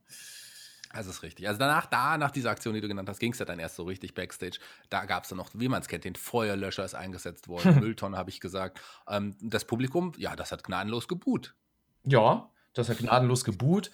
Das 0.94 1.06
ist 1.06 1.22
richtig. 1.22 1.48
Also 1.48 1.60
danach, 1.60 1.86
da, 1.86 2.18
nach 2.18 2.32
dieser 2.32 2.50
Aktion, 2.50 2.74
die 2.74 2.82
du 2.82 2.88
genannt 2.88 3.10
hast, 3.10 3.20
ging 3.20 3.34
es 3.34 3.40
ja 3.40 3.46
dann 3.46 3.60
erst 3.60 3.76
so 3.76 3.84
richtig 3.84 4.14
Backstage. 4.14 4.58
Da 4.90 5.06
gab 5.06 5.24
es 5.24 5.30
dann 5.30 5.38
noch, 5.38 5.50
wie 5.54 5.68
man 5.68 5.82
es 5.82 5.88
kennt, 5.88 6.06
den 6.06 6.16
Feuerlöscher 6.16 6.86
ist 6.86 6.96
eingesetzt 6.96 7.48
worden, 7.48 7.80
Mülltonne 7.80 8.18
habe 8.18 8.30
ich 8.30 8.40
gesagt. 8.40 8.80
Ähm, 9.08 9.36
das 9.42 9.66
Publikum, 9.66 10.14
ja, 10.18 10.36
das 10.36 10.52
hat 10.52 10.64
gnadenlos 10.64 11.08
geboot. 11.08 11.56
Ja, 12.04 12.50
das 12.74 12.90
hat 12.90 12.98
gnadenlos 12.98 13.44
geboot. 13.44 13.92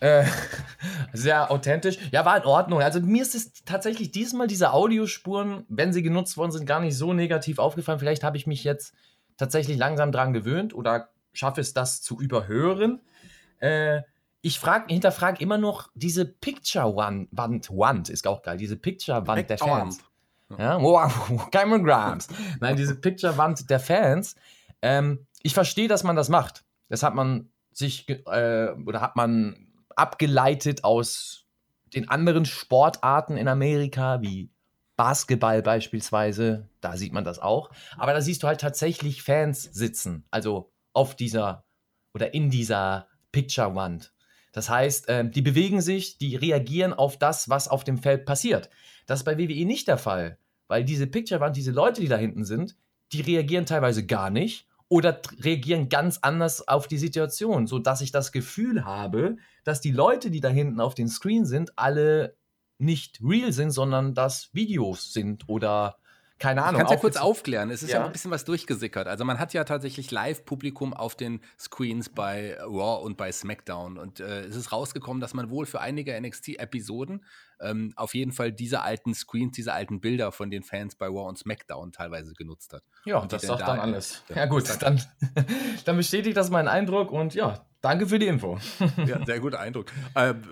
Äh, 0.00 0.24
sehr 1.12 1.50
authentisch. 1.50 1.98
Ja, 2.10 2.24
war 2.24 2.38
in 2.38 2.44
Ordnung. 2.44 2.80
Also 2.80 3.00
mir 3.00 3.22
ist 3.22 3.34
es 3.34 3.52
tatsächlich 3.64 4.10
diesmal 4.10 4.46
diese 4.46 4.72
Audiospuren, 4.72 5.66
wenn 5.68 5.92
sie 5.92 6.02
genutzt 6.02 6.36
worden 6.36 6.52
sind, 6.52 6.66
gar 6.66 6.80
nicht 6.80 6.96
so 6.96 7.12
negativ 7.12 7.58
aufgefallen. 7.58 7.98
Vielleicht 7.98 8.24
habe 8.24 8.38
ich 8.38 8.46
mich 8.46 8.64
jetzt 8.64 8.94
tatsächlich 9.40 9.78
langsam 9.78 10.12
dran 10.12 10.32
gewöhnt 10.32 10.74
oder 10.74 11.08
schaffe 11.32 11.60
es, 11.60 11.72
das 11.72 12.02
zu 12.02 12.20
überhören. 12.20 13.00
Äh, 13.58 14.02
ich 14.42 14.58
frag, 14.58 14.90
hinterfrage 14.90 15.42
immer 15.42 15.58
noch 15.58 15.88
diese 15.94 16.26
Picture-Wand, 16.26 17.28
Wand, 17.32 18.08
ist 18.08 18.26
auch 18.26 18.42
geil, 18.42 18.56
diese 18.58 18.76
Picture-Wand 18.76 19.50
der 19.50 19.58
Fans. 19.58 20.00
Ja, 20.58 20.80
wow, 20.80 21.48
Cameron 21.50 21.84
Grimes. 21.84 22.28
Nein, 22.60 22.76
diese 22.76 22.94
Picture-Wand 22.94 23.70
der 23.70 23.80
Fans. 23.80 24.36
Ähm, 24.82 25.26
ich 25.42 25.54
verstehe, 25.54 25.88
dass 25.88 26.04
man 26.04 26.16
das 26.16 26.28
macht. 26.28 26.64
Das 26.88 27.02
hat 27.02 27.14
man 27.14 27.50
sich 27.72 28.08
äh, 28.08 28.70
oder 28.86 29.00
hat 29.00 29.16
man 29.16 29.68
abgeleitet 29.94 30.84
aus 30.84 31.46
den 31.94 32.08
anderen 32.08 32.44
Sportarten 32.44 33.36
in 33.36 33.48
Amerika, 33.48 34.20
wie 34.22 34.50
Basketball 35.00 35.62
beispielsweise. 35.62 36.68
Da 36.82 36.98
sieht 36.98 37.14
man 37.14 37.24
das 37.24 37.38
auch. 37.38 37.70
Aber 37.96 38.12
da 38.12 38.20
siehst 38.20 38.42
du 38.42 38.46
halt 38.46 38.60
tatsächlich 38.60 39.22
Fans 39.22 39.62
sitzen. 39.62 40.24
Also 40.30 40.74
auf 40.92 41.16
dieser 41.16 41.64
oder 42.12 42.34
in 42.34 42.50
dieser 42.50 43.08
Picture-Wand. 43.32 44.12
Das 44.52 44.68
heißt, 44.68 45.08
äh, 45.08 45.26
die 45.26 45.40
bewegen 45.40 45.80
sich, 45.80 46.18
die 46.18 46.36
reagieren 46.36 46.92
auf 46.92 47.18
das, 47.18 47.48
was 47.48 47.66
auf 47.66 47.82
dem 47.82 47.96
Feld 47.96 48.26
passiert. 48.26 48.68
Das 49.06 49.20
ist 49.20 49.24
bei 49.24 49.38
WWE 49.38 49.64
nicht 49.64 49.88
der 49.88 49.96
Fall, 49.96 50.36
weil 50.68 50.84
diese 50.84 51.06
Picture-Wand, 51.06 51.56
diese 51.56 51.70
Leute, 51.70 52.02
die 52.02 52.08
da 52.08 52.18
hinten 52.18 52.44
sind, 52.44 52.76
die 53.14 53.22
reagieren 53.22 53.64
teilweise 53.64 54.04
gar 54.04 54.28
nicht 54.28 54.66
oder 54.88 55.18
reagieren 55.38 55.88
ganz 55.88 56.18
anders 56.20 56.68
auf 56.68 56.88
die 56.88 56.98
Situation, 56.98 57.66
sodass 57.66 58.02
ich 58.02 58.12
das 58.12 58.32
Gefühl 58.32 58.84
habe, 58.84 59.38
dass 59.64 59.80
die 59.80 59.92
Leute, 59.92 60.30
die 60.30 60.40
da 60.40 60.50
hinten 60.50 60.78
auf 60.78 60.94
den 60.94 61.08
Screen 61.08 61.46
sind, 61.46 61.78
alle 61.78 62.36
nicht 62.80 63.20
real 63.22 63.52
sind, 63.52 63.70
sondern 63.70 64.14
dass 64.14 64.50
Videos 64.54 65.12
sind 65.12 65.48
oder 65.48 65.96
keine 66.40 66.64
Ahnung. 66.64 66.78
Kannst 66.78 66.92
ja 66.94 66.98
kurz 66.98 67.16
aufklären. 67.18 67.70
Es 67.70 67.82
ist 67.82 67.90
ja. 67.90 68.00
ja. 68.00 68.06
ein 68.06 68.12
bisschen 68.12 68.30
was 68.30 68.46
durchgesickert. 68.46 69.06
Also 69.06 69.26
man 69.26 69.38
hat 69.38 69.52
ja 69.52 69.64
tatsächlich 69.64 70.10
Live-Publikum 70.10 70.94
auf 70.94 71.14
den 71.14 71.42
Screens 71.58 72.08
bei 72.08 72.56
Raw 72.62 73.04
und 73.04 73.18
bei 73.18 73.30
SmackDown. 73.30 73.98
Und 73.98 74.20
äh, 74.20 74.40
es 74.46 74.56
ist 74.56 74.72
rausgekommen, 74.72 75.20
dass 75.20 75.34
man 75.34 75.50
wohl 75.50 75.66
für 75.66 75.82
einige 75.82 76.18
NXT-Episoden 76.18 77.22
ähm, 77.60 77.92
auf 77.94 78.14
jeden 78.14 78.32
Fall 78.32 78.52
diese 78.52 78.80
alten 78.80 79.14
Screens, 79.14 79.52
diese 79.52 79.74
alten 79.74 80.00
Bilder 80.00 80.32
von 80.32 80.50
den 80.50 80.62
Fans 80.62 80.94
bei 80.96 81.06
Raw 81.06 81.28
und 81.28 81.38
SmackDown 81.38 81.92
teilweise 81.92 82.32
genutzt 82.32 82.72
hat. 82.72 82.82
Ja, 83.04 83.18
und 83.18 83.30
das 83.34 83.42
sagt 83.42 83.60
da 83.60 83.66
dann 83.66 83.80
alles. 83.80 84.24
Ja, 84.30 84.36
ja 84.36 84.46
gut, 84.46 84.64
dann, 84.80 85.02
dann 85.84 85.96
bestätigt 85.96 86.38
das 86.38 86.48
meinen 86.48 86.68
Eindruck 86.68 87.12
und 87.12 87.34
ja, 87.34 87.66
danke 87.82 88.06
für 88.06 88.18
die 88.18 88.28
Info. 88.28 88.58
ja, 89.06 89.24
sehr 89.26 89.40
guter 89.40 89.60
Eindruck. 89.60 89.92
Ähm, 90.16 90.42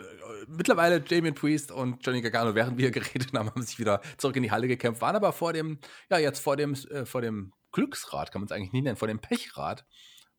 mittlerweile 0.46 1.00
Damien 1.00 1.34
Priest 1.34 1.72
und 1.72 2.04
Johnny 2.04 2.20
Gargano, 2.20 2.54
während 2.54 2.78
wir 2.78 2.90
geredet 2.92 3.32
haben, 3.34 3.48
haben 3.48 3.62
sich 3.62 3.78
wieder 3.78 4.00
zurück 4.16 4.36
in 4.36 4.42
die 4.42 4.50
Halle 4.50 4.68
gekämpft, 4.68 5.00
waren 5.00 5.16
aber 5.16 5.32
vor 5.32 5.52
dem, 5.52 5.78
ja, 6.10 6.18
jetzt 6.18 6.40
vor 6.40 6.56
dem, 6.56 6.74
äh, 6.74 7.04
vor 7.04 7.20
dem 7.20 7.52
Glücksrad, 7.72 8.32
kann 8.32 8.40
man 8.40 8.46
es 8.46 8.52
eigentlich 8.52 8.72
nicht 8.72 8.84
nennen, 8.84 8.96
vor 8.96 9.08
dem 9.08 9.18
Pechrad, 9.18 9.84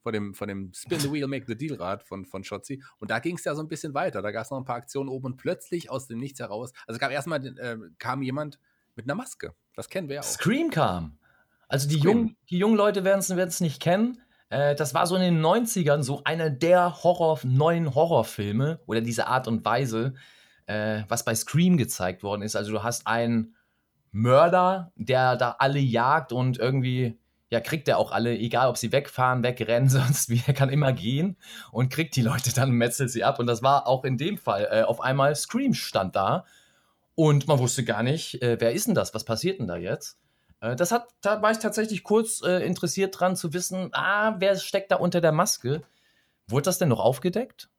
vor 0.01 0.12
dem, 0.12 0.34
vor 0.34 0.48
dem 0.48 0.72
Spin 0.74 1.00
the 1.00 1.12
Wheel, 1.12 1.27
Make 1.27 1.46
the 1.48 1.56
Deal 1.56 1.75
Rad 1.75 2.03
von, 2.03 2.25
von 2.25 2.44
Shotzi. 2.44 2.82
Und 3.00 3.12
da 3.12 3.20
ging 3.20 3.36
es 3.36 3.44
ja 3.44 3.53
so 3.53 3.62
ein 3.62 3.68
bisschen 3.68 3.94
weiter. 3.94 4.22
Da 4.22 4.32
gab 4.32 4.46
es 4.46 4.50
noch 4.50 4.58
ein 4.58 4.65
paar 4.65 4.77
Aktionen 4.77 5.10
oben 5.10 5.25
und 5.25 5.38
plötzlich 5.38 5.89
aus 5.91 6.08
dem 6.08 6.20
Nichts 6.20 6.39
heraus, 6.39 6.72
also 6.88 6.96
es 6.96 7.00
gab 7.00 7.12
erstmal, 7.12 7.46
äh, 7.46 7.77
kam 7.98 8.22
jemand 8.22 8.60
mit 8.96 9.06
einer 9.06 9.15
Maske. 9.15 9.53
Das 9.75 9.89
kennen 9.89 10.10
wir 10.10 10.15
ja 10.15 10.22
auch. 10.22 10.25
Scream 10.25 10.72
kam. 10.72 11.18
Also 11.68 11.88
die, 11.88 12.00
Jung, 12.00 12.36
die 12.50 12.58
jungen 12.58 12.75
Leute 12.75 13.03
werden 13.03 13.20
es 13.20 13.62
nicht 13.62 13.79
kennen. 13.79 14.20
Äh, 14.50 14.75
das 14.75 14.94
war 14.94 15.08
so 15.08 15.15
in 15.15 15.22
den 15.22 15.41
90ern 15.41 16.03
so 16.03 16.22
einer 16.24 16.50
der 16.50 17.03
Horror, 17.03 17.39
neuen 17.44 17.96
Horrorfilme 17.96 18.79
oder 18.86 19.01
diese 19.01 19.27
Art 19.27 19.48
und 19.48 19.63
Weise, 19.63 20.13
äh, 20.65 21.03
was 21.08 21.24
bei 21.24 21.36
Scream 21.36 21.77
gezeigt 21.77 22.24
worden 22.24 22.41
ist. 22.41 22.56
Also 22.56 22.72
du 22.72 22.84
hast 22.84 23.08
einen 23.08 23.56
Mörder, 24.12 24.91
der 24.96 25.36
da 25.36 25.56
alle 25.60 25.79
jagt 25.79 26.32
und 26.32 26.58
irgendwie, 26.58 27.20
ja, 27.51 27.60
kriegt 27.60 27.88
er 27.88 27.98
auch 27.98 28.12
alle, 28.12 28.38
egal 28.38 28.70
ob 28.70 28.77
sie 28.77 28.91
wegfahren, 28.91 29.44
wegrennen, 29.44 29.89
sonst 29.89 30.29
wie, 30.29 30.41
er 30.46 30.53
kann 30.53 30.70
immer 30.70 30.94
gehen 30.94 31.38
und 31.72 31.89
kriegt 31.89 32.15
die 32.15 32.22
Leute 32.22 32.53
dann, 32.53 32.72
metzelt 32.72 33.12
sie 33.12 33.24
ab. 33.24 33.39
Und 33.39 33.48
das 33.48 33.62
war 33.62 33.88
auch 33.88 34.03
in 34.03 34.18
dem 34.18 34.38
Fall. 34.38 34.68
Äh, 34.72 34.82
auf 34.84 35.01
einmal 35.01 35.36
Scream 35.36 35.74
stand 35.74 36.15
da 36.15 36.46
und 37.15 37.48
man 37.48 37.60
wusste 37.60 37.84
gar 37.84 38.01
nicht, 38.01 38.41
äh, 38.41 38.58
wer 38.60 38.72
ist 38.74 38.88
denn 38.88 38.96
das? 38.96 39.13
Was 39.13 39.25
passiert 39.25 39.60
denn 39.60 39.68
da 39.68 39.75
jetzt? 39.75 40.18
Äh, 40.62 40.75
das 40.75 40.92
hat, 40.92 41.08
da 41.22 41.42
war 41.42 41.51
ich 41.51 41.60
tatsächlich 41.60 42.04
kurz 42.04 42.42
äh, 42.42 42.66
interessiert 42.66 43.20
dran 43.20 43.36
zu 43.36 43.54
wissen, 43.54 43.89
ah, 43.94 44.36
wer 44.39 44.56
steckt 44.58 44.92
da 44.92 44.98
unter 44.98 45.22
der 45.22 45.32
Maske? 45.32 45.82
Wurde 46.48 46.63
das 46.63 46.78
denn 46.78 46.89
noch 46.89 47.00
aufgedeckt? 47.00 47.70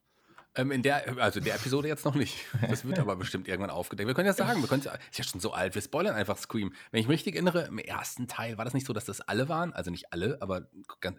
Ähm, 0.57 0.73
in 0.73 0.83
der, 0.83 1.05
also 1.19 1.39
der 1.39 1.55
Episode 1.55 1.87
jetzt 1.87 2.05
noch 2.05 2.17
nicht. 2.17 2.37
Das 2.69 2.85
wird 2.85 2.99
aber 2.99 3.15
bestimmt 3.15 3.47
irgendwann 3.47 3.71
aufgedeckt. 3.71 4.09
Wir 4.09 4.15
können 4.15 4.27
ja 4.27 4.33
sagen, 4.33 4.61
wir 4.61 4.69
können 4.69 4.83
ja, 4.83 4.93
ist 5.11 5.19
ja 5.19 5.23
schon 5.23 5.41
so 5.41 5.53
alt, 5.53 5.77
wir 5.77 5.83
spoilern 5.83 6.17
einfach 6.17 6.37
Scream. 6.39 6.73
Wenn 6.91 7.01
ich 7.01 7.07
mich 7.07 7.15
richtig 7.15 7.35
erinnere, 7.37 7.67
im 7.67 7.79
ersten 7.79 8.27
Teil 8.27 8.59
war 8.59 8.65
das 8.65 8.75
nicht 8.75 8.85
so, 8.85 8.93
dass 8.93 9.05
das 9.05 9.21
alle 9.21 9.49
waren, 9.49 9.73
also 9.73 9.93
nicht 9.93 10.13
alle, 10.13 10.39
aber 10.41 10.67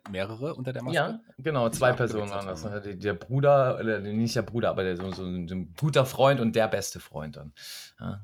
mehrere 0.10 0.56
unter 0.56 0.74
der 0.74 0.84
Maske. 0.84 0.96
Ja, 0.96 1.20
genau, 1.38 1.70
zwei 1.70 1.94
Personen 1.94 2.30
waren 2.30 2.46
das. 2.46 2.64
Der, 2.64 2.82
der, 2.82 3.14
Bruder, 3.14 3.80
oder 3.80 4.00
nicht 4.00 4.36
der 4.36 4.42
Bruder, 4.42 4.70
aber 4.70 4.84
der, 4.84 4.98
so, 4.98 5.10
so 5.12 5.24
ein 5.24 5.74
guter 5.80 6.06
Freund 6.06 6.42
und 6.42 6.54
der 6.54 6.68
beste 6.68 7.00
Freund 7.00 7.38
dann. 7.38 7.54
Ja, 8.02 8.22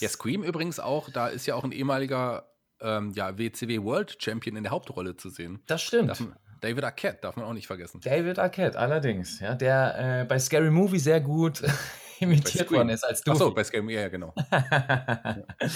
ja, 0.00 0.08
Scream 0.08 0.42
übrigens 0.42 0.80
auch, 0.80 1.10
da 1.10 1.28
ist 1.28 1.46
ja 1.46 1.54
auch 1.54 1.64
ein 1.64 1.72
ehemaliger 1.72 2.49
ähm, 2.82 3.12
ja, 3.14 3.38
WCW 3.38 3.82
World 3.82 4.16
Champion 4.20 4.56
in 4.56 4.62
der 4.62 4.72
Hauptrolle 4.72 5.16
zu 5.16 5.28
sehen. 5.28 5.60
Das 5.66 5.82
stimmt. 5.82 6.10
Darf, 6.10 6.22
David 6.60 6.84
Arquette 6.84 7.18
darf 7.22 7.36
man 7.36 7.46
auch 7.46 7.52
nicht 7.52 7.66
vergessen. 7.66 8.00
David 8.02 8.38
Arquette, 8.38 8.78
allerdings, 8.78 9.40
ja, 9.40 9.54
der 9.54 10.20
äh, 10.20 10.24
bei 10.24 10.38
Scary 10.38 10.70
Movie 10.70 10.98
sehr 10.98 11.20
gut 11.20 11.62
imitiert 12.20 12.70
worden 12.70 12.90
ist 12.90 13.04
als 13.04 13.22
du. 13.22 13.32
Achso, 13.32 13.50
bei 13.52 13.64
Scary 13.64 13.82
Movie, 13.82 13.94
ja, 13.94 14.08
genau. 14.08 14.34
ja, 14.50 15.38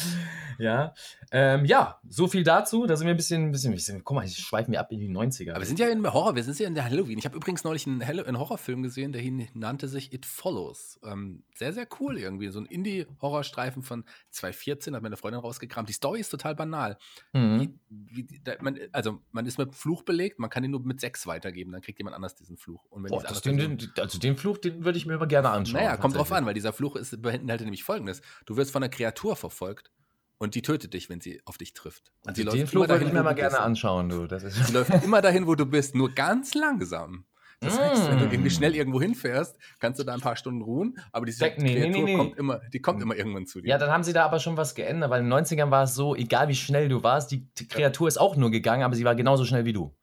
ähm, 1.30 1.64
ja, 1.64 2.00
so 2.08 2.28
viel 2.28 2.44
dazu. 2.44 2.86
Da 2.86 2.96
sind 2.96 3.06
wir 3.06 3.14
ein 3.14 3.16
bisschen, 3.16 3.46
ein 3.46 3.52
bisschen, 3.52 3.72
ein 3.72 3.76
bisschen 3.76 4.04
guck 4.04 4.14
mal, 4.16 4.24
ich 4.24 4.36
schweife 4.36 4.70
mir 4.70 4.80
ab 4.80 4.92
in 4.92 5.00
die 5.00 5.08
90er. 5.08 5.50
Aber 5.50 5.60
wir 5.60 5.66
sind 5.66 5.78
ja 5.78 5.88
in 5.88 6.04
Horror, 6.12 6.36
wir 6.36 6.44
sind 6.44 6.58
ja 6.58 6.66
in 6.66 6.74
der 6.74 6.84
Halloween. 6.84 7.18
Ich 7.18 7.24
habe 7.24 7.36
übrigens 7.36 7.64
neulich 7.64 7.86
einen, 7.86 8.02
einen, 8.02 8.38
Horrorfilm 8.38 8.82
gesehen, 8.82 9.12
der 9.12 9.22
nannte 9.54 9.88
sich 9.88 10.12
It 10.12 10.26
Follows. 10.26 11.00
Ähm, 11.04 11.42
sehr, 11.54 11.72
sehr 11.72 11.86
cool 12.00 12.18
irgendwie. 12.18 12.48
So 12.48 12.60
ein 12.60 12.66
Indie-Horrorstreifen 12.66 13.82
von 13.82 14.04
2014, 14.30 14.94
hat 14.94 15.02
meine 15.02 15.16
Freundin 15.16 15.40
rausgekramt. 15.40 15.88
Die 15.88 15.92
Story 15.92 16.20
ist 16.20 16.30
total 16.30 16.54
banal. 16.54 16.98
Mhm. 17.32 17.78
Wie, 17.88 18.28
wie, 18.28 18.40
da, 18.42 18.54
man, 18.60 18.78
also, 18.92 19.20
man 19.32 19.46
ist 19.46 19.58
mit 19.58 19.74
Fluch 19.74 20.02
belegt, 20.02 20.38
man 20.38 20.50
kann 20.50 20.64
ihn 20.64 20.70
nur 20.70 20.80
mit 20.80 21.00
sechs 21.00 21.26
weitergeben, 21.26 21.72
dann 21.72 21.80
kriegt 21.80 21.98
jemand 21.98 22.16
anders 22.16 22.34
diesen 22.34 22.56
Fluch. 22.56 22.84
Und 22.90 23.04
wenn 23.04 23.10
Boah, 23.10 23.22
den, 23.22 23.56
den, 23.56 23.78
also 23.98 24.18
den 24.18 24.36
Fluch, 24.36 24.58
den 24.58 24.84
würde 24.84 24.98
ich 24.98 25.06
mir 25.06 25.14
aber 25.14 25.26
gerne 25.26 25.50
anschauen. 25.50 25.80
Naja, 25.80 25.96
kommt 25.96 26.16
drauf 26.16 26.32
an, 26.32 26.46
weil 26.46 26.54
dieser 26.54 26.72
Fluch 26.72 26.96
ist, 26.96 27.20
beinhaltet 27.22 27.66
nämlich 27.66 27.84
folgendes. 27.84 28.22
Du 28.46 28.56
wirst 28.56 28.70
von 28.70 28.82
einer 28.82 28.90
Kreatur 28.90 29.36
verfolgt 29.36 29.90
und 30.38 30.54
die 30.54 30.62
tötet 30.62 30.94
dich, 30.94 31.08
wenn 31.08 31.20
sie 31.20 31.40
auf 31.44 31.58
dich 31.58 31.74
trifft. 31.74 32.12
Und 32.22 32.38
also 32.38 32.50
den 32.50 32.66
Flug 32.66 32.88
würde 32.88 33.04
ich 33.04 33.12
mir 33.12 33.22
mal 33.22 33.34
gerne 33.34 33.60
anschauen, 33.60 34.08
du. 34.08 34.26
Das 34.26 34.42
ist 34.42 34.68
die 34.68 34.72
läuft 34.72 34.90
immer 35.04 35.22
dahin, 35.22 35.46
wo 35.46 35.54
du 35.54 35.66
bist, 35.66 35.94
nur 35.94 36.10
ganz 36.12 36.54
langsam. 36.54 37.24
Das 37.60 37.78
heißt, 37.78 38.10
wenn 38.10 38.18
du 38.18 38.24
irgendwie 38.24 38.50
mm. 38.50 38.50
schnell 38.50 38.74
irgendwo 38.74 39.00
hinfährst, 39.00 39.56
kannst 39.78 39.98
du 39.98 40.04
da 40.04 40.12
ein 40.12 40.20
paar 40.20 40.36
Stunden 40.36 40.60
ruhen, 40.60 40.98
aber 41.12 41.24
diese 41.24 41.44
nee, 41.44 41.50
Kreatur 41.50 41.88
nee, 41.88 42.02
nee, 42.02 42.16
kommt 42.16 42.36
immer, 42.36 42.60
die 42.72 42.80
kommt 42.80 43.00
immer 43.00 43.16
irgendwann 43.16 43.46
zu 43.46 43.60
dir. 43.60 43.68
Ja, 43.68 43.78
dann 43.78 43.90
haben 43.90 44.04
sie 44.04 44.12
da 44.12 44.24
aber 44.24 44.38
schon 44.38 44.56
was 44.56 44.74
geändert, 44.74 45.08
weil 45.10 45.22
in 45.22 45.30
den 45.30 45.38
90ern 45.38 45.70
war 45.70 45.84
es 45.84 45.94
so, 45.94 46.14
egal 46.14 46.48
wie 46.48 46.54
schnell 46.54 46.88
du 46.88 47.02
warst, 47.02 47.30
die 47.30 47.48
Kreatur 47.68 48.08
ist 48.08 48.18
auch 48.18 48.36
nur 48.36 48.50
gegangen, 48.50 48.82
aber 48.82 48.94
sie 48.94 49.04
war 49.04 49.14
genauso 49.14 49.44
schnell 49.44 49.64
wie 49.64 49.72
du. 49.72 49.96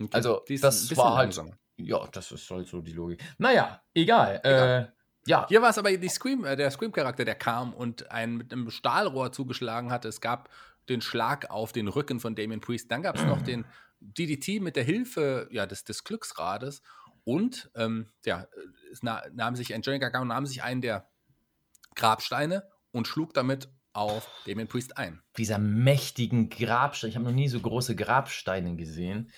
Okay. 0.00 0.10
Also, 0.12 0.42
das 0.48 0.96
war 0.96 1.16
halt. 1.16 1.36
Langsamer. 1.36 1.58
Ja, 1.76 2.06
das 2.12 2.30
ist 2.30 2.48
halt 2.50 2.68
so 2.68 2.80
die 2.80 2.92
Logik. 2.92 3.20
Naja, 3.38 3.82
egal. 3.94 4.40
egal. 4.44 4.92
Äh, 4.92 4.93
ja. 5.26 5.46
Hier 5.48 5.62
war 5.62 5.70
es 5.70 5.78
aber 5.78 5.96
die 5.96 6.08
Scream, 6.08 6.44
äh, 6.44 6.56
der 6.56 6.70
Scream-Charakter, 6.70 7.24
der 7.24 7.34
kam 7.34 7.72
und 7.72 8.10
einen 8.10 8.36
mit 8.36 8.52
einem 8.52 8.70
Stahlrohr 8.70 9.32
zugeschlagen 9.32 9.90
hatte. 9.90 10.08
Es 10.08 10.20
gab 10.20 10.50
den 10.88 11.00
Schlag 11.00 11.50
auf 11.50 11.72
den 11.72 11.88
Rücken 11.88 12.20
von 12.20 12.34
Damien 12.34 12.60
Priest. 12.60 12.90
Dann 12.90 13.02
gab 13.02 13.16
es 13.16 13.24
noch 13.24 13.42
den 13.42 13.64
DDT 14.00 14.60
mit 14.60 14.76
der 14.76 14.84
Hilfe 14.84 15.48
ja, 15.50 15.66
des, 15.66 15.84
des 15.84 16.04
Glücksrades. 16.04 16.82
Und 17.24 17.70
ähm, 17.74 18.10
ja, 18.26 18.46
es 18.92 19.02
nahm 19.02 19.56
sich 19.56 19.74
ein 19.74 19.80
Johnny 19.80 19.98
Gargano 19.98 20.26
nahm 20.26 20.46
sich 20.46 20.62
einen 20.62 20.82
der 20.82 21.08
Grabsteine 21.94 22.64
und 22.90 23.08
schlug 23.08 23.32
damit 23.32 23.68
auf 23.94 24.28
Damien 24.46 24.68
Priest 24.68 24.98
ein. 24.98 25.22
Dieser 25.38 25.58
mächtigen 25.58 26.50
Grabsteine. 26.50 27.10
Ich 27.10 27.16
habe 27.16 27.24
noch 27.24 27.32
nie 27.32 27.48
so 27.48 27.60
große 27.60 27.96
Grabsteine 27.96 28.76
gesehen 28.76 29.30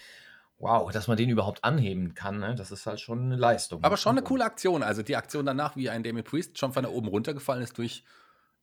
wow, 0.59 0.91
dass 0.91 1.07
man 1.07 1.17
den 1.17 1.29
überhaupt 1.29 1.65
anheben 1.65 2.15
kann, 2.15 2.39
ne? 2.39 2.55
das 2.55 2.71
ist 2.71 2.87
halt 2.87 3.01
schon 3.01 3.25
eine 3.25 3.37
Leistung. 3.37 3.85
Aber 3.85 3.97
schon 3.97 4.13
eine 4.13 4.23
coole 4.23 4.45
Aktion. 4.45 4.83
Also 4.83 5.03
die 5.03 5.17
Aktion 5.17 5.45
danach, 5.45 5.77
wie 5.77 5.91
ein 5.91 6.03
Damien 6.03 6.25
Priest 6.25 6.59
schon 6.59 6.73
von 6.73 6.83
da 6.83 6.89
oben 6.89 7.09
runtergefallen 7.09 7.63
ist 7.63 7.77
durch 7.77 8.05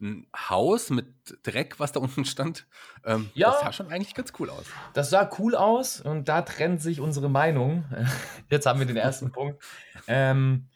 ein 0.01 0.27
Haus 0.35 0.89
mit 0.89 1.07
Dreck, 1.43 1.79
was 1.79 1.91
da 1.91 1.99
unten 1.99 2.25
stand. 2.25 2.65
Ähm, 3.05 3.29
ja, 3.35 3.51
das 3.51 3.61
sah 3.61 3.73
schon 3.73 3.87
eigentlich 3.89 4.15
ganz 4.15 4.33
cool 4.39 4.49
aus. 4.49 4.65
Das 4.93 5.09
sah 5.09 5.29
cool 5.37 5.55
aus 5.55 6.01
und 6.01 6.27
da 6.27 6.41
trennt 6.41 6.81
sich 6.81 6.99
unsere 6.99 7.29
Meinung. 7.29 7.85
Jetzt 8.49 8.65
haben 8.65 8.79
wir 8.79 8.87
den 8.87 8.97
ersten 8.97 9.31
Punkt. 9.31 9.63
Ähm, 10.07 10.67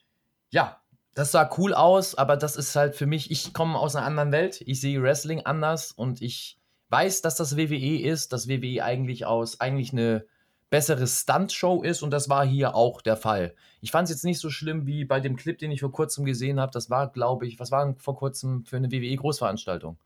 ja, 0.50 0.82
das 1.14 1.32
sah 1.32 1.50
cool 1.58 1.74
aus, 1.74 2.16
aber 2.16 2.38
das 2.38 2.56
ist 2.56 2.76
halt 2.76 2.96
für 2.96 3.08
mich, 3.08 3.32
ich 3.32 3.54
komme 3.54 3.78
aus 3.80 3.96
einer 3.96 4.06
anderen 4.06 4.32
Welt. 4.32 4.62
Ich 4.62 4.80
sehe 4.80 5.02
Wrestling 5.02 5.46
anders 5.46 5.92
und 5.92 6.22
ich 6.22 6.60
weiß, 6.90 7.22
dass 7.22 7.36
das 7.36 7.58
WWE 7.58 8.02
ist, 8.02 8.34
dass 8.34 8.48
WWE 8.48 8.84
eigentlich 8.84 9.26
aus, 9.26 9.60
eigentlich 9.60 9.92
eine 9.92 10.26
bessere 10.70 11.08
Stunt-Show 11.08 11.84
ist 11.84 12.04
und 12.04 12.12
das 12.12 12.30
war 12.30 12.46
hier 12.46 12.76
auch 12.76 13.02
der 13.02 13.16
Fall. 13.16 13.56
Ich 13.82 13.92
fand 13.92 14.06
es 14.06 14.16
jetzt 14.16 14.26
nicht 14.26 14.40
so 14.40 14.50
schlimm 14.50 14.86
wie 14.86 15.06
bei 15.06 15.20
dem 15.20 15.36
Clip, 15.36 15.58
den 15.58 15.72
ich 15.72 15.80
vor 15.80 15.92
kurzem 15.92 16.26
gesehen 16.26 16.60
habe. 16.60 16.72
Das 16.74 16.90
war, 16.90 17.12
glaube 17.12 17.48
ich, 17.48 17.60
was 17.60 17.72
war 17.72 17.96
vor 17.98 18.16
kurzem 18.18 18.66
für 18.66 18.78
eine 18.78 18.92
WWE-Großveranstaltung? 18.92 19.98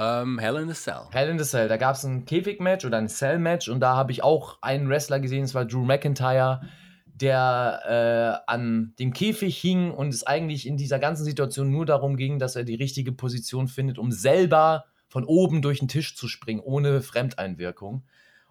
Ähm, 0.00 0.38
Hell 0.38 0.56
in 0.56 0.70
a 0.70 0.74
Cell. 0.74 1.02
Hell 1.10 1.28
in 1.28 1.40
a 1.40 1.44
Cell. 1.44 1.68
Da 1.68 1.76
gab 1.76 1.96
es 1.96 2.04
ein 2.04 2.24
Käfig-Match 2.24 2.84
oder 2.84 2.98
ein 2.98 3.08
Cell-Match 3.08 3.68
und 3.68 3.80
da 3.80 3.96
habe 3.96 4.12
ich 4.12 4.22
auch 4.22 4.58
einen 4.62 4.88
Wrestler 4.88 5.20
gesehen, 5.20 5.42
das 5.42 5.54
war 5.54 5.64
Drew 5.64 5.84
McIntyre, 5.84 6.62
der 7.06 8.44
äh, 8.46 8.50
an 8.50 8.94
dem 8.98 9.12
Käfig 9.12 9.58
hing 9.58 9.90
und 9.90 10.14
es 10.14 10.24
eigentlich 10.24 10.66
in 10.66 10.76
dieser 10.76 11.00
ganzen 11.00 11.24
Situation 11.24 11.70
nur 11.70 11.84
darum 11.84 12.16
ging, 12.16 12.38
dass 12.38 12.54
er 12.54 12.64
die 12.64 12.76
richtige 12.76 13.12
Position 13.12 13.66
findet, 13.66 13.98
um 13.98 14.12
selber 14.12 14.84
von 15.08 15.24
oben 15.24 15.62
durch 15.62 15.80
den 15.80 15.88
Tisch 15.88 16.14
zu 16.16 16.28
springen, 16.28 16.60
ohne 16.60 17.00
Fremdeinwirkung. 17.00 18.04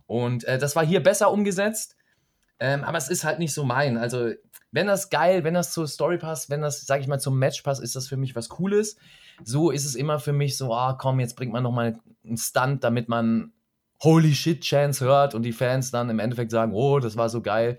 Und 0.08 0.46
äh, 0.46 0.58
das 0.58 0.76
war 0.76 0.86
hier 0.86 1.04
besser 1.04 1.32
umgesetzt. 1.32 1.96
Ähm, 2.60 2.84
aber 2.84 2.98
es 2.98 3.10
ist 3.10 3.24
halt 3.24 3.40
nicht 3.40 3.54
so 3.54 3.64
mein. 3.64 3.98
Also, 3.98 4.32
wenn 4.72 4.88
das 4.88 5.10
geil, 5.10 5.44
wenn 5.44 5.54
das 5.54 5.72
zur 5.72 5.88
Story 5.88 6.18
passt, 6.18 6.50
wenn 6.50 6.62
das, 6.62 6.82
sag 6.82 7.02
ich 7.02 7.08
mal, 7.08 7.20
zum 7.20 7.38
Match 7.38 7.62
passt, 7.62 7.82
ist 7.82 7.96
das 7.96 8.08
für 8.08 8.18
mich 8.18 8.36
was 8.36 8.50
Cooles. 8.50 8.98
So 9.44 9.70
ist 9.70 9.86
es 9.86 9.96
immer 9.96 10.20
für 10.20 10.34
mich 10.34 10.58
so, 10.58 10.74
ah, 10.74 10.94
komm, 10.94 11.20
jetzt 11.20 11.36
bringt 11.36 11.54
man 11.54 11.64
nochmal 11.64 12.00
einen 12.26 12.38
Stunt, 12.38 12.84
damit 12.84 13.08
man 13.08 13.54
Holy 14.02 14.34
Shit 14.34 14.62
Chance 14.62 15.06
hört 15.06 15.36
und 15.36 15.44
die 15.44 15.52
Fans 15.52 15.92
dann 15.92 16.10
im 16.10 16.20
Endeffekt 16.20 16.52
sagen, 16.52 16.74
oh, 16.74 17.00
das 17.00 17.18
war 17.18 17.30
so 17.30 17.42
geil. 17.42 17.78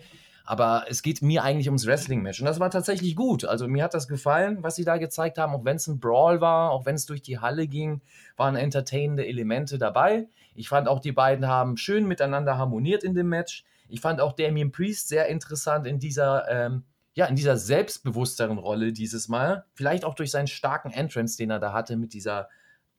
Aber 0.51 0.87
es 0.89 1.03
geht 1.03 1.21
mir 1.21 1.45
eigentlich 1.45 1.69
ums 1.69 1.85
Wrestling-Match. 1.85 2.41
Und 2.41 2.47
das 2.47 2.59
war 2.59 2.71
tatsächlich 2.71 3.15
gut. 3.15 3.45
Also 3.45 3.69
mir 3.69 3.85
hat 3.85 3.93
das 3.93 4.09
gefallen, 4.09 4.63
was 4.63 4.77
sie 4.77 4.85
da 4.87 4.97
gezeigt 4.97 5.37
haben. 5.37 5.53
Auch 5.53 5.67
wenn 5.67 5.77
es 5.77 5.87
ein 5.89 6.01
Brawl 6.01 6.41
war, 6.41 6.71
auch 6.71 6.87
wenn 6.87 6.95
es 6.95 7.05
durch 7.05 7.21
die 7.21 7.39
Halle 7.39 7.67
ging, 7.67 8.01
waren 8.39 8.57
entertainende 8.57 9.27
Elemente 9.27 9.77
dabei. 9.77 10.27
Ich 10.55 10.71
fand 10.71 10.89
auch, 10.89 11.01
die 11.01 11.13
beiden 11.13 11.47
haben 11.47 11.77
schön 11.77 12.09
miteinander 12.09 12.57
harmoniert 12.57 13.05
in 13.05 13.13
dem 13.13 13.29
Match. 13.29 13.67
Ich 13.91 14.01
fand 14.01 14.23
auch 14.23 14.33
Damien 14.33 14.73
Priest 14.73 15.09
sehr 15.09 15.27
interessant 15.27 15.87
in 15.87 15.99
dieser, 15.99 16.49
ähm, 16.49 16.85
ja, 17.13 17.27
in 17.27 17.37
dieser 17.37 17.59
selbstbewussteren 17.59 18.57
Rolle 18.57 18.95
dieses 18.95 19.29
Mal. 19.29 19.67
Vielleicht 19.75 20.07
auch 20.07 20.15
durch 20.15 20.31
seinen 20.31 20.47
starken 20.47 20.93
Entrance, 20.93 21.37
den 21.37 21.51
er 21.51 21.59
da 21.59 21.75
hatte 21.75 21.99
mit 21.99 22.15
dieser 22.15 22.49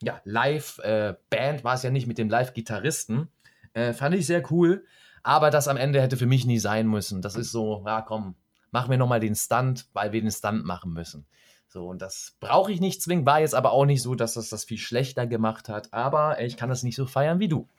ja, 0.03 0.21
Live-Band, 0.23 1.61
äh, 1.61 1.63
war 1.63 1.73
es 1.73 1.81
ja 1.81 1.89
nicht 1.89 2.05
mit 2.05 2.19
dem 2.19 2.29
Live-Gitarristen. 2.29 3.27
Äh, 3.73 3.93
fand 3.93 4.13
ich 4.13 4.27
sehr 4.27 4.43
cool. 4.51 4.85
Aber 5.23 5.49
das 5.49 5.67
am 5.67 5.77
Ende 5.77 6.01
hätte 6.01 6.17
für 6.17 6.25
mich 6.25 6.45
nie 6.45 6.59
sein 6.59 6.87
müssen. 6.87 7.21
Das 7.21 7.35
ist 7.35 7.51
so, 7.51 7.83
ja 7.85 8.01
komm, 8.01 8.35
mach 8.71 8.87
mir 8.87 8.97
nochmal 8.97 9.19
den 9.19 9.35
Stunt, 9.35 9.87
weil 9.93 10.11
wir 10.11 10.21
den 10.21 10.31
Stunt 10.31 10.65
machen 10.65 10.93
müssen. 10.93 11.25
So, 11.67 11.87
und 11.87 12.01
das 12.01 12.35
brauche 12.39 12.71
ich 12.71 12.81
nicht 12.81 13.01
zwingend, 13.01 13.27
war 13.27 13.41
jetzt 13.41 13.53
aber 13.53 13.71
auch 13.71 13.85
nicht 13.85 14.01
so, 14.01 14.15
dass 14.15 14.33
das 14.33 14.49
das 14.49 14.65
viel 14.65 14.79
schlechter 14.79 15.27
gemacht 15.27 15.69
hat. 15.69 15.93
Aber 15.93 16.41
ich 16.41 16.57
kann 16.57 16.69
das 16.69 16.81
nicht 16.81 16.95
so 16.95 17.05
feiern 17.05 17.39
wie 17.39 17.47
du. 17.47 17.69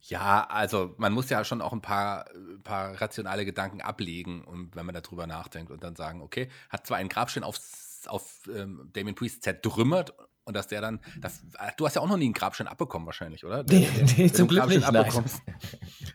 Ja, 0.00 0.46
also 0.48 0.94
man 0.98 1.12
muss 1.12 1.28
ja 1.28 1.44
schon 1.44 1.60
auch 1.60 1.72
ein 1.72 1.82
paar, 1.82 2.26
paar 2.62 3.00
rationale 3.00 3.44
Gedanken 3.44 3.80
ablegen, 3.80 4.44
und 4.44 4.76
wenn 4.76 4.86
man 4.86 4.94
darüber 4.94 5.26
nachdenkt 5.26 5.70
und 5.70 5.82
dann 5.82 5.96
sagen, 5.96 6.22
okay, 6.22 6.48
hat 6.70 6.86
zwar 6.86 6.96
einen 6.98 7.08
Grabstein 7.08 7.44
auf, 7.44 7.58
auf 8.06 8.48
ähm, 8.54 8.88
Damien 8.92 9.16
Priest 9.16 9.42
zertrümmert 9.42 10.14
und 10.46 10.54
dass 10.54 10.68
der 10.68 10.80
dann, 10.80 11.00
das, 11.20 11.42
ah, 11.58 11.72
du 11.76 11.84
hast 11.84 11.96
ja 11.96 12.02
auch 12.02 12.08
noch 12.08 12.16
nie 12.16 12.26
einen 12.26 12.32
Grabstein 12.32 12.68
abbekommen 12.68 13.04
wahrscheinlich, 13.04 13.44
oder? 13.44 13.64
Nee, 13.68 13.88
nee 14.16 14.30
zum 14.32 14.46
Glück 14.46 14.68
nicht, 14.68 14.84
abbekommst, 14.84 15.42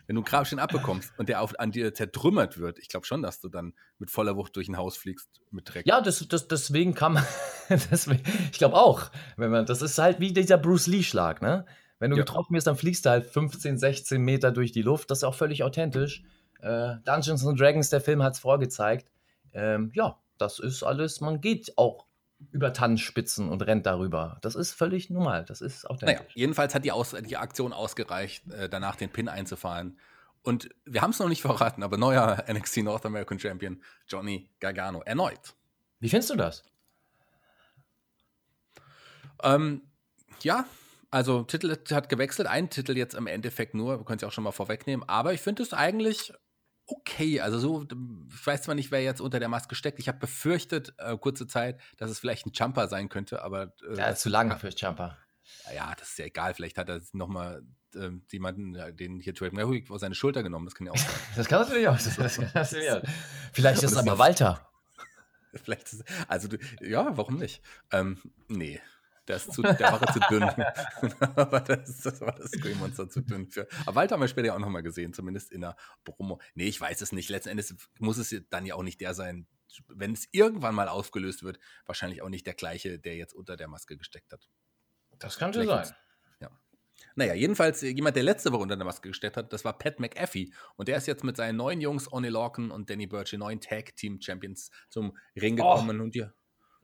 Wenn 0.06 0.16
du 0.16 0.20
einen 0.20 0.24
Grabstein 0.24 0.58
abbekommst 0.58 1.12
und 1.18 1.28
der 1.28 1.42
auf, 1.42 1.60
an 1.60 1.70
dir 1.70 1.92
zertrümmert 1.92 2.58
wird, 2.58 2.78
ich 2.78 2.88
glaube 2.88 3.06
schon, 3.06 3.22
dass 3.22 3.40
du 3.40 3.50
dann 3.50 3.74
mit 3.98 4.10
voller 4.10 4.34
Wucht 4.34 4.56
durch 4.56 4.68
ein 4.68 4.78
Haus 4.78 4.96
fliegst 4.96 5.28
mit 5.50 5.72
Dreck. 5.72 5.86
Ja, 5.86 6.00
das, 6.00 6.26
das, 6.26 6.48
deswegen 6.48 6.94
kann 6.94 7.12
man, 7.12 7.26
deswegen, 7.68 8.22
ich 8.50 8.58
glaube 8.58 8.76
auch, 8.76 9.10
wenn 9.36 9.50
man, 9.50 9.66
das 9.66 9.82
ist 9.82 9.98
halt 9.98 10.18
wie 10.18 10.32
dieser 10.32 10.56
Bruce 10.56 10.86
Lee-Schlag, 10.86 11.42
ne? 11.42 11.66
Wenn 11.98 12.10
du 12.10 12.16
ja. 12.16 12.24
getroffen 12.24 12.54
wirst, 12.54 12.66
dann 12.66 12.76
fliegst 12.76 13.04
du 13.04 13.10
halt 13.10 13.26
15, 13.26 13.78
16 13.78 14.20
Meter 14.20 14.50
durch 14.50 14.72
die 14.72 14.82
Luft, 14.82 15.10
das 15.10 15.18
ist 15.18 15.24
auch 15.24 15.34
völlig 15.34 15.62
authentisch. 15.62 16.24
Äh, 16.60 16.94
Dungeons 17.04 17.46
and 17.46 17.60
Dragons, 17.60 17.90
der 17.90 18.00
Film 18.00 18.22
hat 18.22 18.32
es 18.32 18.38
vorgezeigt. 18.38 19.10
Ähm, 19.52 19.92
ja, 19.94 20.18
das 20.38 20.58
ist 20.58 20.82
alles, 20.82 21.20
man 21.20 21.40
geht 21.42 21.76
auch 21.76 22.06
über 22.50 22.72
Tannenspitzen 22.72 23.48
und 23.48 23.62
rennt 23.62 23.86
darüber. 23.86 24.38
Das 24.42 24.54
ist 24.54 24.72
völlig 24.72 25.10
normal. 25.10 25.44
Das 25.44 25.60
ist 25.60 25.88
authentisch. 25.88 26.18
Naja, 26.18 26.28
jedenfalls 26.34 26.74
hat 26.74 26.84
die, 26.84 26.92
Aus 26.92 27.10
die 27.12 27.36
Aktion 27.36 27.72
ausgereicht, 27.72 28.50
äh, 28.52 28.68
danach 28.68 28.96
den 28.96 29.10
Pin 29.10 29.28
einzufahren. 29.28 29.98
Und 30.42 30.70
wir 30.84 31.02
haben 31.02 31.10
es 31.10 31.18
noch 31.18 31.28
nicht 31.28 31.42
verraten, 31.42 31.82
aber 31.82 31.96
neuer 31.96 32.44
NXT 32.52 32.78
North 32.78 33.06
American 33.06 33.38
Champion 33.38 33.82
Johnny 34.08 34.50
Gargano 34.60 35.00
erneut. 35.02 35.54
Wie 36.00 36.08
findest 36.08 36.30
du 36.30 36.36
das? 36.36 36.64
Ähm, 39.42 39.82
ja, 40.40 40.66
also 41.10 41.42
Titel 41.44 41.76
hat 41.90 42.08
gewechselt, 42.08 42.48
ein 42.48 42.70
Titel 42.70 42.96
jetzt 42.96 43.14
im 43.14 43.26
Endeffekt 43.26 43.74
nur, 43.74 44.00
wir 44.00 44.04
können 44.04 44.16
es 44.16 44.22
ja 44.22 44.28
auch 44.28 44.32
schon 44.32 44.44
mal 44.44 44.52
vorwegnehmen, 44.52 45.08
aber 45.08 45.32
ich 45.32 45.40
finde 45.40 45.62
es 45.62 45.72
eigentlich 45.72 46.32
okay. 46.86 47.40
Also 47.40 47.58
so, 47.58 47.82
ich 47.82 48.46
weiß 48.46 48.62
zwar 48.62 48.74
nicht, 48.74 48.90
wer 48.90 49.02
jetzt 49.02 49.20
unter 49.20 49.40
der 49.40 49.48
Maske 49.48 49.74
steckt. 49.74 49.98
Ich 49.98 50.08
habe 50.08 50.18
befürchtet, 50.18 50.94
äh, 50.98 51.16
kurze 51.16 51.46
Zeit, 51.46 51.80
dass 51.96 52.10
es 52.10 52.18
vielleicht 52.18 52.46
ein 52.46 52.52
Jumper 52.52 52.88
sein 52.88 53.08
könnte, 53.08 53.42
aber. 53.42 53.72
Äh, 53.88 53.96
ja, 53.96 54.14
zu 54.14 54.28
lange 54.28 54.58
fürs 54.58 54.80
Jumper. 54.80 55.16
Ja, 55.74 55.94
das 55.98 56.10
ist 56.10 56.18
ja 56.18 56.26
egal. 56.26 56.54
Vielleicht 56.54 56.78
hat 56.78 56.88
er 56.88 57.00
nochmal 57.12 57.62
äh, 57.94 58.10
jemanden, 58.30 58.74
den 58.96 59.20
hier 59.20 59.34
Trade 59.34 59.54
Merrick 59.54 59.90
auf 59.90 60.00
seine 60.00 60.14
Schulter 60.14 60.42
genommen. 60.42 60.66
Das 60.66 60.74
kann 60.74 60.86
ja 60.86 60.92
auch 60.92 60.96
sein. 60.96 61.14
das 61.36 61.48
kann 61.48 61.60
natürlich 61.62 61.88
auch 61.88 61.98
sein. 61.98 62.14
Das 62.16 62.36
kann 62.36 62.50
natürlich 62.54 62.90
auch. 62.90 63.02
Vielleicht 63.52 63.82
ist 63.82 63.92
es 63.92 63.96
aber 63.96 64.18
Walter. 64.18 64.68
Vielleicht 65.54 65.92
ist, 65.92 66.04
also, 66.28 66.48
ja, 66.80 67.16
warum 67.16 67.36
nicht? 67.36 67.62
Ähm, 67.90 68.18
nee, 68.48 68.80
der, 69.28 69.36
ist 69.36 69.52
zu, 69.52 69.62
der 69.62 69.80
war 69.80 70.12
zu 70.12 70.20
dünn. 70.30 70.42
aber 71.36 71.60
das, 71.60 72.00
das 72.00 72.20
war 72.20 72.32
das 72.32 72.50
Scream 72.50 72.78
Monster 72.78 73.08
zu 73.08 73.20
dünn 73.20 73.48
für. 73.48 73.68
Aber 73.86 73.96
Walter 73.96 74.14
haben 74.14 74.20
wir 74.20 74.28
später 74.28 74.48
ja 74.48 74.54
auch 74.54 74.58
nochmal 74.58 74.82
gesehen, 74.82 75.12
zumindest 75.12 75.52
in 75.52 75.60
der 75.60 75.76
Promo. 76.04 76.40
Nee, 76.54 76.66
ich 76.66 76.80
weiß 76.80 77.00
es 77.00 77.12
nicht. 77.12 77.30
Letzten 77.30 77.50
Endes 77.50 77.74
muss 77.98 78.18
es 78.18 78.34
dann 78.50 78.66
ja 78.66 78.74
auch 78.74 78.82
nicht 78.82 79.00
der 79.00 79.14
sein, 79.14 79.46
wenn 79.88 80.12
es 80.12 80.28
irgendwann 80.32 80.74
mal 80.74 80.88
aufgelöst 80.88 81.42
wird, 81.42 81.58
wahrscheinlich 81.86 82.22
auch 82.22 82.28
nicht 82.28 82.46
der 82.46 82.54
gleiche, 82.54 82.98
der 82.98 83.16
jetzt 83.16 83.34
unter 83.34 83.56
der 83.56 83.68
Maske 83.68 83.96
gesteckt 83.96 84.32
hat. 84.32 84.48
Das 85.18 85.38
kann 85.38 85.52
schon 85.52 85.66
sein. 85.66 85.88
Ja. 86.40 86.50
Naja, 87.14 87.34
jedenfalls 87.34 87.80
jemand, 87.82 88.16
der 88.16 88.24
letzte 88.24 88.52
Woche 88.52 88.62
unter 88.62 88.76
der 88.76 88.84
Maske 88.84 89.08
gesteckt 89.08 89.36
hat, 89.36 89.52
das 89.52 89.64
war 89.64 89.78
Pat 89.78 90.00
McAfee. 90.00 90.52
Und 90.76 90.88
der 90.88 90.96
ist 90.96 91.06
jetzt 91.06 91.24
mit 91.24 91.36
seinen 91.36 91.56
neuen 91.56 91.80
Jungs, 91.80 92.12
Oni 92.12 92.28
Lorcan 92.28 92.70
und 92.70 92.90
Danny 92.90 93.06
Burch, 93.06 93.32
neuen 93.34 93.60
Tag 93.60 93.94
Team 93.96 94.20
Champions 94.20 94.70
zum 94.88 95.16
Ring 95.36 95.54
oh. 95.60 95.74
gekommen. 95.74 96.00
Oh. 96.00 96.04
Und 96.04 96.14
ja, 96.16 96.32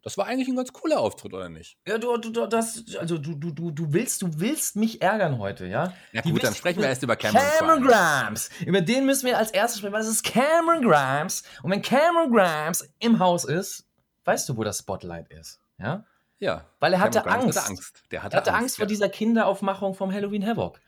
das 0.09 0.16
war 0.16 0.25
eigentlich 0.25 0.49
ein 0.49 0.57
ganz 0.57 0.73
cooler 0.73 1.01
Auftritt, 1.01 1.35
oder 1.35 1.51
nicht? 1.51 1.77
Ja, 1.87 1.99
du, 1.99 2.16
du, 2.16 2.47
das, 2.47 2.83
also 2.99 3.18
du, 3.18 3.35
du, 3.35 3.51
du, 3.51 3.71
du 3.71 3.92
willst, 3.92 4.23
du 4.23 4.40
willst 4.40 4.75
mich 4.75 5.03
ärgern 5.03 5.38
heute, 5.38 5.66
ja? 5.66 5.92
Ja 6.12 6.23
gut, 6.23 6.42
dann 6.42 6.55
sprechen 6.55 6.81
wir 6.81 6.88
erst 6.88 7.03
über 7.03 7.14
Cameron, 7.14 7.47
Cameron 7.59 7.83
Grimes. 7.83 8.49
Über 8.64 8.81
den 8.81 9.05
müssen 9.05 9.27
wir 9.27 9.37
als 9.37 9.51
erstes 9.51 9.81
sprechen, 9.81 9.92
weil 9.92 10.01
das 10.01 10.09
ist 10.09 10.25
Cameron 10.25 10.81
Grimes. 10.81 11.42
Und 11.62 11.73
wenn 11.73 11.83
Cameron 11.83 12.33
Grimes 12.33 12.88
im 13.01 13.18
Haus 13.18 13.44
ist, 13.44 13.87
weißt 14.25 14.49
du, 14.49 14.57
wo 14.57 14.64
das 14.64 14.79
Spotlight 14.79 15.29
ist, 15.29 15.61
ja? 15.79 16.07
Ja. 16.38 16.64
Weil 16.81 16.94
er 16.94 17.01
hatte 17.01 17.27
Angst. 17.27 17.59
Hatte 17.59 17.68
Angst. 17.68 18.03
Der 18.11 18.23
hatte 18.23 18.37
er 18.37 18.40
hatte 18.40 18.53
Angst, 18.53 18.62
Angst 18.62 18.77
vor 18.77 18.85
ja. 18.85 18.88
dieser 18.88 19.11
Kinderaufmachung 19.11 19.92
vom 19.92 20.11
Halloween 20.11 20.47
Havoc. 20.47 20.81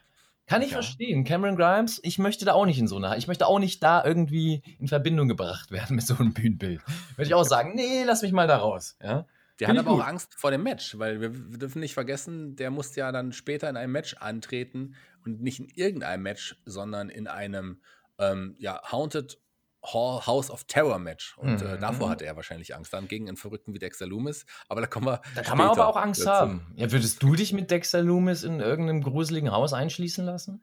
Kann 0.51 0.63
ich 0.63 0.73
ja. 0.73 0.79
verstehen. 0.79 1.23
Cameron 1.23 1.55
Grimes, 1.55 2.01
ich 2.03 2.19
möchte 2.19 2.45
da 2.45 2.55
auch 2.55 2.67
nicht 2.67 2.81
in 2.81 2.89
so 2.89 2.97
einer, 2.97 3.17
ich 3.17 3.29
möchte 3.29 3.47
auch 3.47 3.61
nicht 3.61 3.81
da 3.85 4.05
irgendwie 4.05 4.63
in 4.81 4.89
Verbindung 4.89 5.29
gebracht 5.29 5.71
werden 5.71 5.95
mit 5.95 6.05
so 6.05 6.17
einem 6.17 6.33
Bühnenbild. 6.33 6.83
Würde 7.15 7.29
ich 7.29 7.35
auch 7.35 7.45
sagen, 7.49 7.77
nee, 7.77 8.03
lass 8.03 8.23
mich 8.23 8.33
mal 8.33 8.49
da 8.49 8.57
raus. 8.57 8.97
Ja? 9.01 9.27
Der 9.61 9.69
Find 9.69 9.79
hat 9.79 9.87
aber 9.87 9.95
gut. 9.95 10.03
auch 10.03 10.09
Angst 10.09 10.35
vor 10.35 10.51
dem 10.51 10.65
Match, 10.65 10.99
weil 10.99 11.21
wir, 11.21 11.29
dürfen 11.31 11.79
nicht 11.79 11.95
vergessen, 11.95 12.57
der 12.57 12.73
muss 12.73 12.97
ja 12.97 13.13
dann 13.13 13.33
später 13.33 13.71
in 13.71 13.77
einem 13.77 13.93
Match 13.93 14.17
antreten 14.19 14.97
und 15.25 15.41
nicht 15.41 15.61
in 15.61 15.69
irgendeinem 15.69 16.25
Match, 16.25 16.61
sondern 16.65 17.11
in 17.11 17.29
einem 17.29 17.81
ähm, 18.19 18.57
ja, 18.59 18.81
Haunted 18.91 19.39
House 19.83 20.51
of 20.51 20.65
Terror 20.65 20.99
Match. 20.99 21.37
Und 21.39 21.63
äh, 21.63 21.65
mhm. 21.65 21.75
äh, 21.75 21.79
davor 21.79 22.11
hatte 22.11 22.27
er 22.27 22.37
wahrscheinlich 22.37 22.75
Angst. 22.75 22.93
Dann 22.93 23.09
gegen 23.09 23.29
einen 23.29 23.37
Verrückten 23.37 23.75
wie 23.75 23.79
Dexter 23.79 24.07
Loomis. 24.07 24.47
Aber 24.69 24.81
da 24.81 24.87
kommen 24.87 25.07
wir. 25.07 25.23
Da 25.35 25.43
kann 25.43 25.59
man 25.59 25.69
aber 25.69 25.87
auch 25.87 25.97
Angst 25.97 26.23
dazu. 26.23 26.31
haben. 26.31 26.73
Ja, 26.77 26.91
würdest 26.93 27.23
du 27.23 27.35
dich 27.35 27.53
mit 27.53 27.71
Dexter 27.71 28.03
Loomis 28.03 28.45
in 28.45 28.61
irgendeinem 28.61 29.03
gruseligen 29.03 29.51
Haus 29.51 29.73
einschließen 29.73 30.25
lassen? 30.25 30.63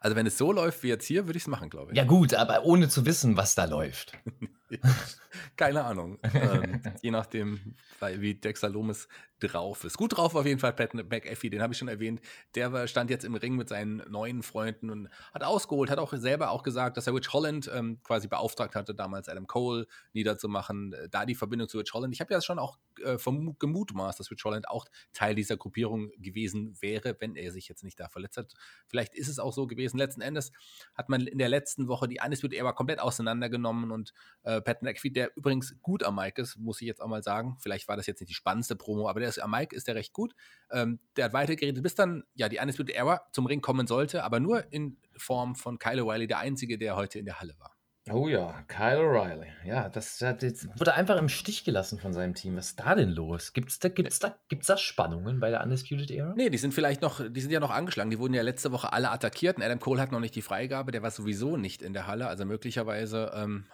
Also, 0.00 0.16
wenn 0.16 0.26
es 0.26 0.36
so 0.36 0.50
läuft 0.52 0.82
wie 0.82 0.88
jetzt 0.88 1.06
hier, 1.06 1.26
würde 1.26 1.36
ich 1.36 1.44
es 1.44 1.48
machen, 1.48 1.70
glaube 1.70 1.92
ich. 1.92 1.96
Ja, 1.96 2.04
gut, 2.04 2.34
aber 2.34 2.64
ohne 2.64 2.88
zu 2.88 3.06
wissen, 3.06 3.36
was 3.36 3.54
da 3.54 3.66
läuft. 3.66 4.18
Keine 5.56 5.84
Ahnung. 5.84 6.18
ähm, 6.34 6.82
je 7.02 7.10
nachdem, 7.10 7.74
wie 8.00 8.34
Dexter 8.34 8.68
Lomis 8.68 9.08
drauf 9.42 9.84
ist. 9.84 9.96
Gut 9.96 10.16
drauf 10.16 10.34
auf 10.34 10.46
jeden 10.46 10.60
Fall 10.60 10.72
Pat 10.72 10.94
McAfee, 10.94 11.50
den 11.50 11.62
habe 11.62 11.72
ich 11.72 11.78
schon 11.78 11.88
erwähnt. 11.88 12.20
Der 12.54 12.86
stand 12.86 13.10
jetzt 13.10 13.24
im 13.24 13.34
Ring 13.34 13.56
mit 13.56 13.68
seinen 13.68 14.02
neuen 14.10 14.42
Freunden 14.42 14.90
und 14.90 15.08
hat 15.34 15.42
ausgeholt, 15.42 15.90
hat 15.90 15.98
auch 15.98 16.12
selber 16.12 16.50
auch 16.50 16.62
gesagt, 16.62 16.96
dass 16.96 17.06
er 17.06 17.14
Rich 17.14 17.32
Holland 17.32 17.70
ähm, 17.72 18.00
quasi 18.02 18.28
beauftragt 18.28 18.74
hatte, 18.74 18.94
damals 18.94 19.28
Adam 19.28 19.46
Cole 19.46 19.86
niederzumachen. 20.12 20.92
Äh, 20.92 21.08
da 21.08 21.26
die 21.26 21.34
Verbindung 21.34 21.68
zu 21.68 21.78
Rich 21.78 21.92
Holland. 21.92 22.14
Ich 22.14 22.20
habe 22.20 22.32
ja 22.32 22.40
schon 22.40 22.58
auch 22.58 22.78
äh, 23.04 23.16
gemutmaßt, 23.58 24.20
dass 24.20 24.30
Rich 24.30 24.44
Holland 24.44 24.68
auch 24.68 24.86
Teil 25.12 25.34
dieser 25.34 25.56
Gruppierung 25.56 26.10
gewesen 26.18 26.76
wäre, 26.80 27.16
wenn 27.18 27.36
er 27.36 27.52
sich 27.52 27.68
jetzt 27.68 27.84
nicht 27.84 27.98
da 27.98 28.08
verletzt 28.08 28.36
hat. 28.36 28.54
Vielleicht 28.86 29.14
ist 29.14 29.28
es 29.28 29.38
auch 29.38 29.52
so 29.52 29.66
gewesen. 29.66 29.98
Letzten 29.98 30.20
Endes 30.20 30.52
hat 30.94 31.08
man 31.08 31.26
in 31.26 31.38
der 31.38 31.48
letzten 31.48 31.88
Woche 31.88 32.08
die 32.08 32.20
Undisputed 32.24 32.58
Era 32.58 32.72
komplett 32.72 33.00
auseinandergenommen 33.00 33.90
und 33.90 34.12
äh, 34.44 34.60
Pat 34.62 34.82
McAfee, 34.82 35.10
der 35.10 35.36
übrigens 35.36 35.76
gut 35.82 36.02
am 36.02 36.16
Mike 36.16 36.40
ist, 36.40 36.56
muss 36.56 36.80
ich 36.80 36.86
jetzt 36.86 37.00
auch 37.00 37.08
mal 37.08 37.22
sagen. 37.22 37.56
Vielleicht 37.60 37.88
war 37.88 37.96
das 37.96 38.06
jetzt 38.06 38.20
nicht 38.20 38.30
die 38.30 38.34
spannendste 38.34 38.76
Promo, 38.76 39.08
aber 39.08 39.20
der 39.20 39.28
ist, 39.28 39.38
am 39.38 39.50
Mike 39.50 39.74
ist 39.74 39.88
der 39.88 39.94
recht 39.94 40.12
gut. 40.12 40.34
Ähm, 40.70 41.00
der 41.16 41.26
hat 41.26 41.32
weitergeredet, 41.32 41.82
bis 41.82 41.94
dann 41.94 42.24
ja 42.34 42.48
die 42.48 42.58
Undisputed 42.58 42.94
Era 42.94 43.22
zum 43.32 43.46
Ring 43.46 43.60
kommen 43.60 43.86
sollte, 43.86 44.24
aber 44.24 44.40
nur 44.40 44.72
in 44.72 44.96
Form 45.16 45.54
von 45.54 45.78
Kyle 45.78 46.02
O'Reilly, 46.02 46.26
der 46.26 46.38
einzige, 46.38 46.78
der 46.78 46.96
heute 46.96 47.18
in 47.18 47.24
der 47.24 47.40
Halle 47.40 47.54
war. 47.58 47.71
Oh 48.10 48.26
ja, 48.26 48.64
Kyle 48.66 48.98
O'Reilly. 48.98 49.46
Ja, 49.64 49.88
das, 49.88 50.18
das 50.18 50.68
wurde 50.76 50.94
einfach 50.94 51.16
im 51.18 51.28
Stich 51.28 51.64
gelassen 51.64 52.00
von 52.00 52.12
seinem 52.12 52.34
Team. 52.34 52.56
Was 52.56 52.70
ist 52.70 52.80
da 52.80 52.96
denn 52.96 53.10
los? 53.10 53.52
Gibt 53.52 53.70
es 53.70 53.78
da, 53.78 53.88
gibt's 53.88 54.18
da, 54.18 54.36
gibt's 54.48 54.66
da 54.66 54.76
Spannungen 54.76 55.38
bei 55.38 55.50
der 55.50 55.62
Undisputed 55.62 56.10
Era? 56.10 56.34
Nee, 56.36 56.50
die 56.50 56.58
sind 56.58 56.74
vielleicht 56.74 57.00
noch, 57.00 57.20
die 57.28 57.40
sind 57.40 57.52
ja 57.52 57.60
noch 57.60 57.70
angeschlagen. 57.70 58.10
Die 58.10 58.18
wurden 58.18 58.34
ja 58.34 58.42
letzte 58.42 58.72
Woche 58.72 58.92
alle 58.92 59.10
attackiert 59.10 59.56
und 59.56 59.62
Adam 59.62 59.78
Cole 59.78 60.00
hat 60.00 60.10
noch 60.10 60.18
nicht 60.18 60.34
die 60.34 60.42
Freigabe. 60.42 60.90
Der 60.90 61.02
war 61.02 61.12
sowieso 61.12 61.56
nicht 61.56 61.80
in 61.80 61.92
der 61.92 62.08
Halle. 62.08 62.26
Also 62.26 62.44
möglicherweise 62.44 63.30
ähm, 63.36 63.66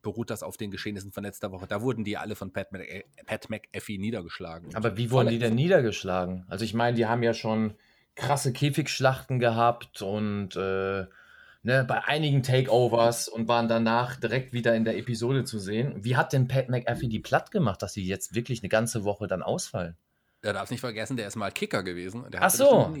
beruht 0.00 0.30
das 0.30 0.44
auf 0.44 0.56
den 0.56 0.70
Geschehnissen 0.70 1.10
von 1.10 1.24
letzter 1.24 1.50
Woche. 1.50 1.66
Da 1.66 1.82
wurden 1.82 2.04
die 2.04 2.16
alle 2.16 2.36
von 2.36 2.52
Pat, 2.52 2.70
Mc, 2.70 3.04
Pat 3.26 3.50
McAfee 3.50 3.98
niedergeschlagen. 3.98 4.76
Aber 4.76 4.96
wie 4.96 5.10
wurden 5.10 5.30
die 5.30 5.40
denn 5.40 5.56
niedergeschlagen? 5.56 6.44
Also 6.46 6.64
ich 6.64 6.74
meine, 6.74 6.96
die 6.96 7.06
haben 7.06 7.24
ja 7.24 7.34
schon 7.34 7.74
krasse 8.14 8.52
Käfigschlachten 8.52 9.40
gehabt 9.40 10.02
und 10.02 10.54
äh, 10.54 11.06
ne, 11.66 11.84
bei 11.84 12.04
einigen 12.04 12.42
Takeovers 12.44 13.28
und 13.28 13.48
waren 13.48 13.68
danach 13.68 14.16
direkt 14.16 14.52
wieder 14.52 14.74
in 14.76 14.84
der 14.84 14.96
Episode 14.96 15.44
zu 15.44 15.58
sehen. 15.58 15.92
Wie 16.04 16.16
hat 16.16 16.32
denn 16.32 16.46
Pat 16.46 16.68
McAfee 16.68 17.08
die 17.08 17.18
platt 17.18 17.50
gemacht, 17.50 17.82
dass 17.82 17.92
sie 17.92 18.06
jetzt 18.06 18.34
wirklich 18.34 18.62
eine 18.62 18.68
ganze 18.68 19.04
Woche 19.04 19.26
dann 19.26 19.42
ausfallen? 19.42 19.96
Er 20.42 20.52
darf 20.52 20.70
nicht 20.70 20.80
vergessen, 20.80 21.16
der 21.16 21.26
ist 21.26 21.34
mal 21.36 21.50
Kicker 21.50 21.82
gewesen. 21.82 22.24
Der 22.30 22.42
Ach 22.42 22.50
so. 22.50 22.94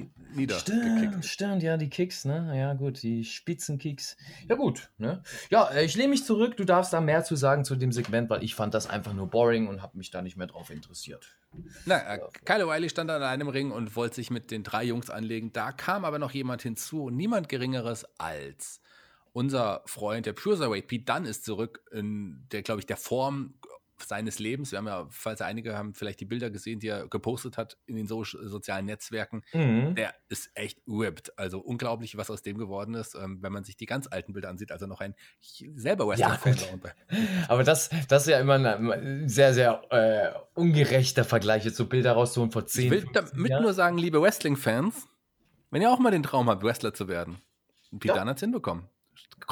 Stimmt, 0.58 1.24
stimmt, 1.24 1.62
ja, 1.62 1.76
die 1.76 1.88
Kicks, 1.88 2.24
ne? 2.24 2.52
Ja, 2.58 2.74
gut, 2.74 3.02
die 3.02 3.24
Spitzenkicks. 3.24 4.16
Ja, 4.48 4.56
gut, 4.56 4.90
ne? 4.98 5.22
Ja, 5.50 5.68
äh, 5.68 5.84
ich 5.84 5.94
lehne 5.94 6.08
mich 6.08 6.24
zurück. 6.24 6.56
Du 6.56 6.64
darfst 6.64 6.92
da 6.92 7.00
mehr 7.00 7.22
zu 7.24 7.36
sagen 7.36 7.64
zu 7.64 7.76
dem 7.76 7.92
Segment, 7.92 8.30
weil 8.30 8.42
ich 8.42 8.54
fand 8.54 8.74
das 8.74 8.88
einfach 8.88 9.12
nur 9.12 9.28
boring 9.28 9.68
und 9.68 9.82
habe 9.82 9.96
mich 9.96 10.10
da 10.10 10.22
nicht 10.22 10.36
mehr 10.36 10.48
drauf 10.48 10.70
interessiert. 10.70 11.36
Na, 11.84 12.14
äh, 12.14 12.20
Kyle 12.44 12.64
O'Reilly 12.64 12.88
stand 12.88 13.10
an 13.10 13.22
einem 13.22 13.48
Ring 13.48 13.70
und 13.70 13.94
wollte 13.94 14.16
sich 14.16 14.30
mit 14.30 14.50
den 14.50 14.62
drei 14.64 14.84
Jungs 14.84 15.08
anlegen. 15.08 15.52
Da 15.52 15.72
kam 15.72 16.04
aber 16.04 16.18
noch 16.18 16.32
jemand 16.32 16.62
hinzu, 16.62 17.10
niemand 17.10 17.48
Geringeres 17.48 18.06
als 18.18 18.80
unser 19.36 19.82
Freund, 19.84 20.24
der 20.24 20.32
Cruiserweight 20.32 20.86
Pete 20.86 21.04
Dunn 21.04 21.26
ist 21.26 21.44
zurück 21.44 21.82
in 21.92 22.46
der, 22.52 22.62
glaube 22.62 22.80
ich, 22.80 22.86
der 22.86 22.96
Form 22.96 23.52
seines 24.04 24.38
Lebens. 24.38 24.72
Wir 24.72 24.78
haben 24.78 24.86
ja, 24.86 25.06
falls 25.10 25.40
einige 25.40 25.76
haben 25.76 25.94
vielleicht 25.94 26.20
die 26.20 26.24
Bilder 26.24 26.50
gesehen, 26.50 26.80
die 26.80 26.88
er 26.88 27.08
gepostet 27.08 27.56
hat 27.56 27.78
in 27.86 27.96
den 27.96 28.06
so 28.06 28.24
sozialen 28.24 28.86
Netzwerken. 28.86 29.42
Mhm. 29.52 29.94
Der 29.94 30.14
ist 30.28 30.50
echt 30.54 30.80
ripped. 30.86 31.38
Also 31.38 31.60
unglaublich, 31.60 32.16
was 32.16 32.30
aus 32.30 32.42
dem 32.42 32.58
geworden 32.58 32.94
ist, 32.94 33.14
ähm, 33.14 33.38
wenn 33.42 33.52
man 33.52 33.64
sich 33.64 33.76
die 33.76 33.86
ganz 33.86 34.06
alten 34.10 34.32
Bilder 34.32 34.50
ansieht. 34.50 34.72
Also 34.72 34.86
noch 34.86 35.00
ein 35.00 35.14
selber 35.74 36.06
Wrestling-Fan. 36.08 36.56
Ja, 36.84 37.18
Aber 37.48 37.64
das, 37.64 37.90
das 38.08 38.22
ist 38.26 38.28
ja 38.28 38.40
immer 38.40 38.54
ein 38.54 39.28
sehr, 39.28 39.54
sehr 39.54 39.82
äh, 39.90 40.38
ungerechter 40.54 41.24
Vergleich, 41.24 41.64
jetzt 41.64 41.76
so 41.76 41.86
Bilder 41.86 42.12
rauszuholen 42.12 42.52
vor 42.52 42.66
10 42.66 42.84
Ich 42.84 42.90
will 42.90 43.06
damit 43.12 43.50
Jahren. 43.50 43.62
nur 43.62 43.72
sagen, 43.72 43.98
liebe 43.98 44.20
Wrestling-Fans, 44.20 45.06
wenn 45.70 45.82
ihr 45.82 45.90
auch 45.90 45.98
mal 45.98 46.10
den 46.10 46.22
Traum 46.22 46.48
habt, 46.50 46.62
Wrestler 46.62 46.94
zu 46.94 47.08
werden, 47.08 47.38
Pete 47.98 48.14
ja. 48.14 48.24
hat 48.24 48.36
es 48.36 48.40
hinbekommen. 48.40 48.88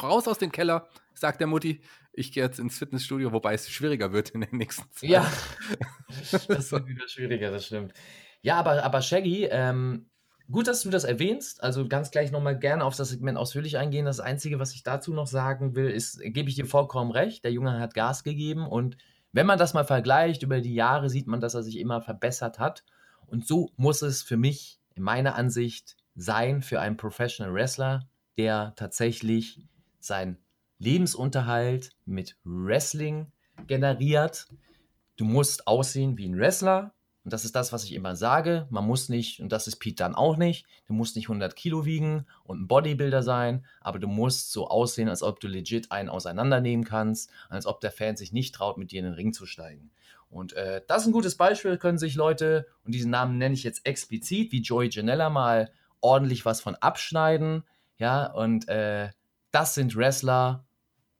Raus 0.00 0.28
aus 0.28 0.38
dem 0.38 0.52
Keller, 0.52 0.88
sagt 1.14 1.40
der 1.40 1.46
Mutti, 1.46 1.80
ich 2.12 2.32
gehe 2.32 2.44
jetzt 2.44 2.58
ins 2.58 2.78
Fitnessstudio, 2.78 3.32
wobei 3.32 3.54
es 3.54 3.68
schwieriger 3.68 4.12
wird 4.12 4.30
in 4.30 4.42
den 4.42 4.56
nächsten 4.56 4.90
Zeit. 4.92 5.10
Ja, 5.10 5.32
das 6.48 6.72
wird 6.72 6.86
wieder 6.86 7.08
schwieriger, 7.08 7.50
das 7.50 7.66
stimmt. 7.66 7.92
Ja, 8.42 8.56
aber, 8.56 8.84
aber 8.84 9.02
Shaggy, 9.02 9.44
ähm, 9.44 10.06
gut, 10.50 10.68
dass 10.68 10.82
du 10.82 10.90
das 10.90 11.04
erwähnst. 11.04 11.62
Also 11.62 11.88
ganz 11.88 12.10
gleich 12.10 12.30
nochmal 12.30 12.58
gerne 12.58 12.84
auf 12.84 12.96
das 12.96 13.10
Segment 13.10 13.38
ausführlich 13.38 13.78
eingehen. 13.78 14.04
Das 14.04 14.20
Einzige, 14.20 14.58
was 14.58 14.74
ich 14.74 14.82
dazu 14.82 15.12
noch 15.12 15.26
sagen 15.26 15.74
will, 15.74 15.88
ist, 15.88 16.20
gebe 16.20 16.48
ich 16.48 16.54
dir 16.54 16.66
vollkommen 16.66 17.10
recht, 17.10 17.44
der 17.44 17.52
Junge 17.52 17.78
hat 17.80 17.94
Gas 17.94 18.22
gegeben 18.22 18.66
und 18.66 18.96
wenn 19.32 19.46
man 19.46 19.58
das 19.58 19.74
mal 19.74 19.84
vergleicht 19.84 20.44
über 20.44 20.60
die 20.60 20.74
Jahre, 20.74 21.10
sieht 21.10 21.26
man, 21.26 21.40
dass 21.40 21.54
er 21.54 21.64
sich 21.64 21.80
immer 21.80 22.00
verbessert 22.00 22.60
hat. 22.60 22.84
Und 23.26 23.44
so 23.44 23.72
muss 23.76 24.00
es 24.00 24.22
für 24.22 24.36
mich, 24.36 24.78
in 24.94 25.02
meiner 25.02 25.34
Ansicht, 25.34 25.96
sein 26.14 26.62
für 26.62 26.80
einen 26.80 26.96
Professional 26.96 27.52
Wrestler, 27.52 28.08
der 28.38 28.74
tatsächlich 28.76 29.66
sein 29.98 30.38
Lebensunterhalt 30.84 31.92
mit 32.04 32.36
Wrestling 32.44 33.32
generiert. 33.66 34.46
Du 35.16 35.24
musst 35.24 35.66
aussehen 35.66 36.18
wie 36.18 36.28
ein 36.28 36.38
Wrestler. 36.38 36.94
Und 37.24 37.32
das 37.32 37.46
ist 37.46 37.56
das, 37.56 37.72
was 37.72 37.84
ich 37.84 37.94
immer 37.94 38.16
sage. 38.16 38.66
Man 38.68 38.86
muss 38.86 39.08
nicht, 39.08 39.40
und 39.40 39.50
das 39.50 39.66
ist 39.66 39.76
Pete 39.76 39.96
dann 39.96 40.14
auch 40.14 40.36
nicht, 40.36 40.66
du 40.86 40.92
musst 40.92 41.16
nicht 41.16 41.30
100 41.30 41.56
Kilo 41.56 41.86
wiegen 41.86 42.26
und 42.42 42.60
ein 42.60 42.68
Bodybuilder 42.68 43.22
sein, 43.22 43.64
aber 43.80 43.98
du 43.98 44.08
musst 44.08 44.52
so 44.52 44.68
aussehen, 44.68 45.08
als 45.08 45.22
ob 45.22 45.40
du 45.40 45.48
legit 45.48 45.90
einen 45.90 46.10
auseinandernehmen 46.10 46.84
kannst, 46.84 47.30
als 47.48 47.64
ob 47.64 47.80
der 47.80 47.92
Fan 47.92 48.16
sich 48.16 48.34
nicht 48.34 48.54
traut, 48.54 48.76
mit 48.76 48.90
dir 48.92 48.98
in 48.98 49.06
den 49.06 49.14
Ring 49.14 49.32
zu 49.32 49.46
steigen. 49.46 49.90
Und 50.28 50.52
äh, 50.52 50.82
das 50.86 51.02
ist 51.02 51.08
ein 51.08 51.12
gutes 51.12 51.36
Beispiel, 51.36 51.78
können 51.78 51.96
sich 51.96 52.14
Leute, 52.14 52.66
und 52.84 52.94
diesen 52.94 53.10
Namen 53.10 53.38
nenne 53.38 53.54
ich 53.54 53.62
jetzt 53.62 53.86
explizit, 53.86 54.52
wie 54.52 54.60
Joey 54.60 54.90
Janella 54.90 55.30
mal 55.30 55.72
ordentlich 56.02 56.44
was 56.44 56.60
von 56.60 56.74
abschneiden. 56.74 57.64
Ja, 57.96 58.26
und 58.26 58.68
äh, 58.68 59.08
das 59.50 59.74
sind 59.74 59.96
Wrestler, 59.96 60.63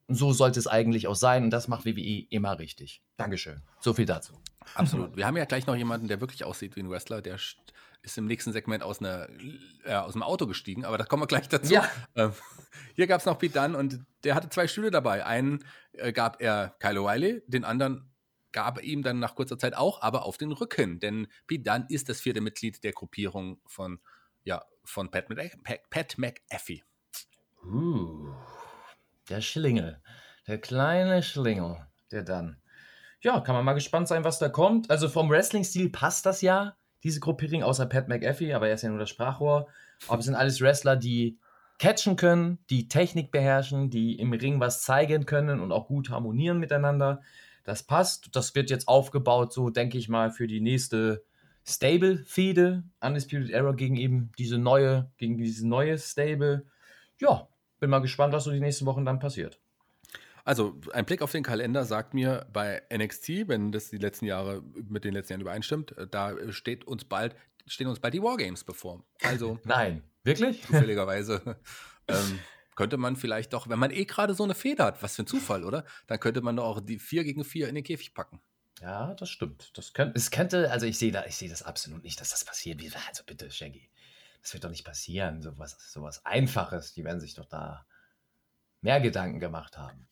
so 0.09 0.33
sollte 0.33 0.59
es 0.59 0.67
eigentlich 0.67 1.07
auch 1.07 1.14
sein 1.14 1.45
und 1.45 1.51
das 1.51 1.69
macht 1.69 1.87
WWE 1.87 2.27
immer 2.31 2.59
richtig. 2.59 3.03
Dankeschön. 3.17 3.62
So 3.81 3.95
viel 3.95 4.07
dazu. 4.07 4.35
Absolut. 4.75 5.17
Wir 5.17 5.27
haben 5.27 5.37
ja 5.37 5.45
gleich 5.45 5.67
noch 5.67 5.77
jemanden, 5.77 6.09
der 6.09 6.21
wirklich 6.21 6.45
aussieht 6.45 6.77
wie 6.77 6.81
ein 6.81 6.90
Wrestler, 6.90 7.23
der 7.23 7.38
ist 8.03 8.19
im 8.19 8.27
nächsten 8.27 8.53
Segment 8.53 8.83
aus, 8.83 9.01
einer, 9.01 9.29
äh, 9.85 9.95
aus 9.95 10.12
dem 10.12 10.23
Auto 10.23 10.47
gestiegen, 10.47 10.85
aber 10.85 10.99
da 10.99 11.05
kommen 11.05 11.23
wir 11.23 11.27
gleich 11.27 11.49
dazu. 11.49 11.73
Ja. 11.73 11.88
Ähm, 12.14 12.33
hier 12.95 13.07
gab 13.07 13.21
es 13.21 13.27
noch 13.27 13.38
Pete 13.38 13.59
Dunn 13.59 13.75
und 13.75 14.05
der 14.25 14.35
hatte 14.35 14.51
zwei 14.51 14.69
Stühle 14.69 14.90
dabei. 14.90 15.25
Einen 15.25 15.64
äh, 15.93 16.12
gab 16.12 16.40
er 16.43 16.77
Kyle 16.81 17.01
O'Reilly, 17.01 17.43
den 17.47 17.64
anderen 17.64 18.11
gab 18.53 18.79
er 18.79 18.85
ihm 18.85 19.03
dann 19.03 19.19
nach 19.19 19.35
kurzer 19.35 19.59
Zeit 19.59 19.75
auch, 19.75 20.03
aber 20.03 20.25
auf 20.25 20.37
den 20.37 20.53
Rücken. 20.53 21.01
Denn 21.01 21.29
Pete 21.47 21.64
Dunn 21.64 21.87
ist 21.88 22.09
das 22.09 22.21
vierte 22.21 22.40
Mitglied 22.40 22.85
der 22.85 22.93
Gruppierung 22.93 23.61
von, 23.67 24.01
ja, 24.45 24.64
von 24.85 25.11
Pat, 25.11 25.27
Pat, 25.29 25.90
Pat 25.90 26.19
McAfee. 26.19 26.83
Uh. 27.64 28.35
Der 29.29 29.41
Schlingel. 29.41 30.01
Der 30.47 30.59
kleine 30.59 31.23
Schlingel. 31.23 31.87
Der 32.11 32.23
dann. 32.23 32.59
Ja, 33.21 33.41
kann 33.41 33.55
man 33.55 33.65
mal 33.65 33.73
gespannt 33.73 34.07
sein, 34.07 34.25
was 34.25 34.39
da 34.39 34.51
kommt. 34.51 34.91
Also 34.91 35.09
vom 35.09 35.31
Wrestling-Stil 35.31 35.89
passt 35.89 36.27
das 36.27 36.43
ja, 36.43 36.77
diese 37.03 37.21
Gruppierung, 37.21 37.63
außer 37.63 37.87
Pat 37.87 38.09
McAfee, 38.09 38.53
aber 38.53 38.69
er 38.69 38.75
ist 38.75 38.83
ja 38.83 38.91
nur 38.91 38.99
das 38.99 39.09
Sprachrohr. 39.09 39.67
Aber 40.09 40.19
es 40.19 40.27
sind 40.27 40.35
alles 40.35 40.61
Wrestler, 40.61 40.97
die 40.97 41.39
catchen 41.79 42.17
können, 42.17 42.59
die 42.69 42.89
Technik 42.89 43.31
beherrschen, 43.31 43.89
die 43.89 44.19
im 44.19 44.33
Ring 44.33 44.61
was 44.61 44.83
zeigen 44.83 45.25
können 45.25 45.61
und 45.61 45.73
auch 45.73 45.89
gut 45.89 46.11
harmonieren 46.11 46.59
miteinander. 46.59 47.23
Das 47.65 47.83
passt. 47.83 48.37
Das 48.37 48.55
wird 48.55 48.69
jetzt 48.69 48.89
aufgebaut, 48.89 49.53
so 49.53 49.71
denke 49.71 49.97
ich 49.97 50.11
mal, 50.11 50.31
für 50.31 50.47
die 50.47 50.61
nächste 50.61 51.25
Stable-Fehde. 51.67 52.85
Undisputed 53.01 53.51
Error 53.51 53.75
gegen 53.75 53.97
eben 53.97 54.33
diese 54.39 54.59
neue, 54.59 55.11
gegen 55.17 55.39
dieses 55.39 55.65
neue 55.65 55.99
Stable. 55.99 56.67
Ja, 57.19 57.49
bin 57.85 57.90
mal 57.90 57.99
gespannt, 57.99 58.33
was 58.33 58.44
so 58.44 58.51
die 58.51 58.61
nächsten 58.61 58.87
Wochen 58.87 59.05
dann 59.05 59.18
passiert. 59.18 59.61
Also 60.42 60.81
ein 60.94 61.05
Blick 61.05 61.20
auf 61.20 61.33
den 61.33 61.42
Kalender 61.42 61.85
sagt 61.85 62.14
mir 62.14 62.47
bei 62.51 62.83
NXT, 62.90 63.49
wenn 63.49 63.73
das 63.73 63.90
die 63.90 63.99
letzten 63.99 64.25
Jahre 64.25 64.62
mit 64.88 65.05
den 65.05 65.12
letzten 65.12 65.35
Jahren 65.35 65.42
übereinstimmt, 65.42 65.97
äh, 65.99 66.07
da 66.07 66.35
steht 66.51 66.87
uns 66.87 67.05
bald, 67.05 67.37
stehen 67.66 67.88
uns 67.88 68.01
bald 68.01 68.14
die 68.14 68.23
Wargames 68.23 68.64
bevor. 68.64 69.05
Also 69.23 69.59
Nein, 69.64 70.03
wirklich? 70.23 70.62
Zufälligerweise 70.66 71.59
ähm, 72.09 72.38
könnte 72.75 72.97
man 72.97 73.16
vielleicht 73.16 73.53
doch, 73.53 73.68
wenn 73.68 73.79
man 73.79 73.90
eh 73.90 74.07
gerade 74.07 74.33
so 74.33 74.44
eine 74.44 74.55
Feder 74.55 74.87
hat, 74.87 75.03
was 75.03 75.16
für 75.16 75.25
ein 75.25 75.27
Zufall, 75.27 75.62
oder? 75.62 75.85
Dann 76.07 76.18
könnte 76.18 76.40
man 76.40 76.57
doch 76.57 76.64
auch 76.64 76.81
die 76.81 76.99
4 76.99 77.25
gegen 77.25 77.44
4 77.44 77.68
in 77.68 77.75
den 77.75 77.85
Käfig 77.85 78.14
packen. 78.14 78.40
Ja, 78.81 79.12
das 79.14 79.29
stimmt. 79.29 79.77
Das 79.77 79.92
könnte, 79.92 80.16
es 80.16 80.31
könnte, 80.31 80.70
also 80.70 80.87
ich 80.87 80.99
sehe 80.99 81.12
da, 81.12 81.27
ich 81.27 81.37
sehe 81.37 81.51
das 81.51 81.62
absolut 81.62 82.03
nicht, 82.03 82.18
dass 82.18 82.31
das 82.31 82.47
passiert. 82.47 82.81
Also 83.07 83.25
bitte, 83.27 83.51
Shaggy. 83.51 83.90
Das 84.44 84.52
wird 84.52 84.62
doch 84.62 84.70
nicht 84.70 84.85
passieren. 84.85 85.40
So 85.40 85.59
was, 85.59 85.76
so 85.90 86.02
was 86.02 86.24
Einfaches. 86.26 86.92
Die 86.92 87.02
werden 87.02 87.18
sich 87.18 87.35
doch 87.35 87.46
da 87.46 87.87
mehr 88.83 89.00
Gedanken 89.00 89.40
gemacht 89.40 89.78
haben. 89.78 90.07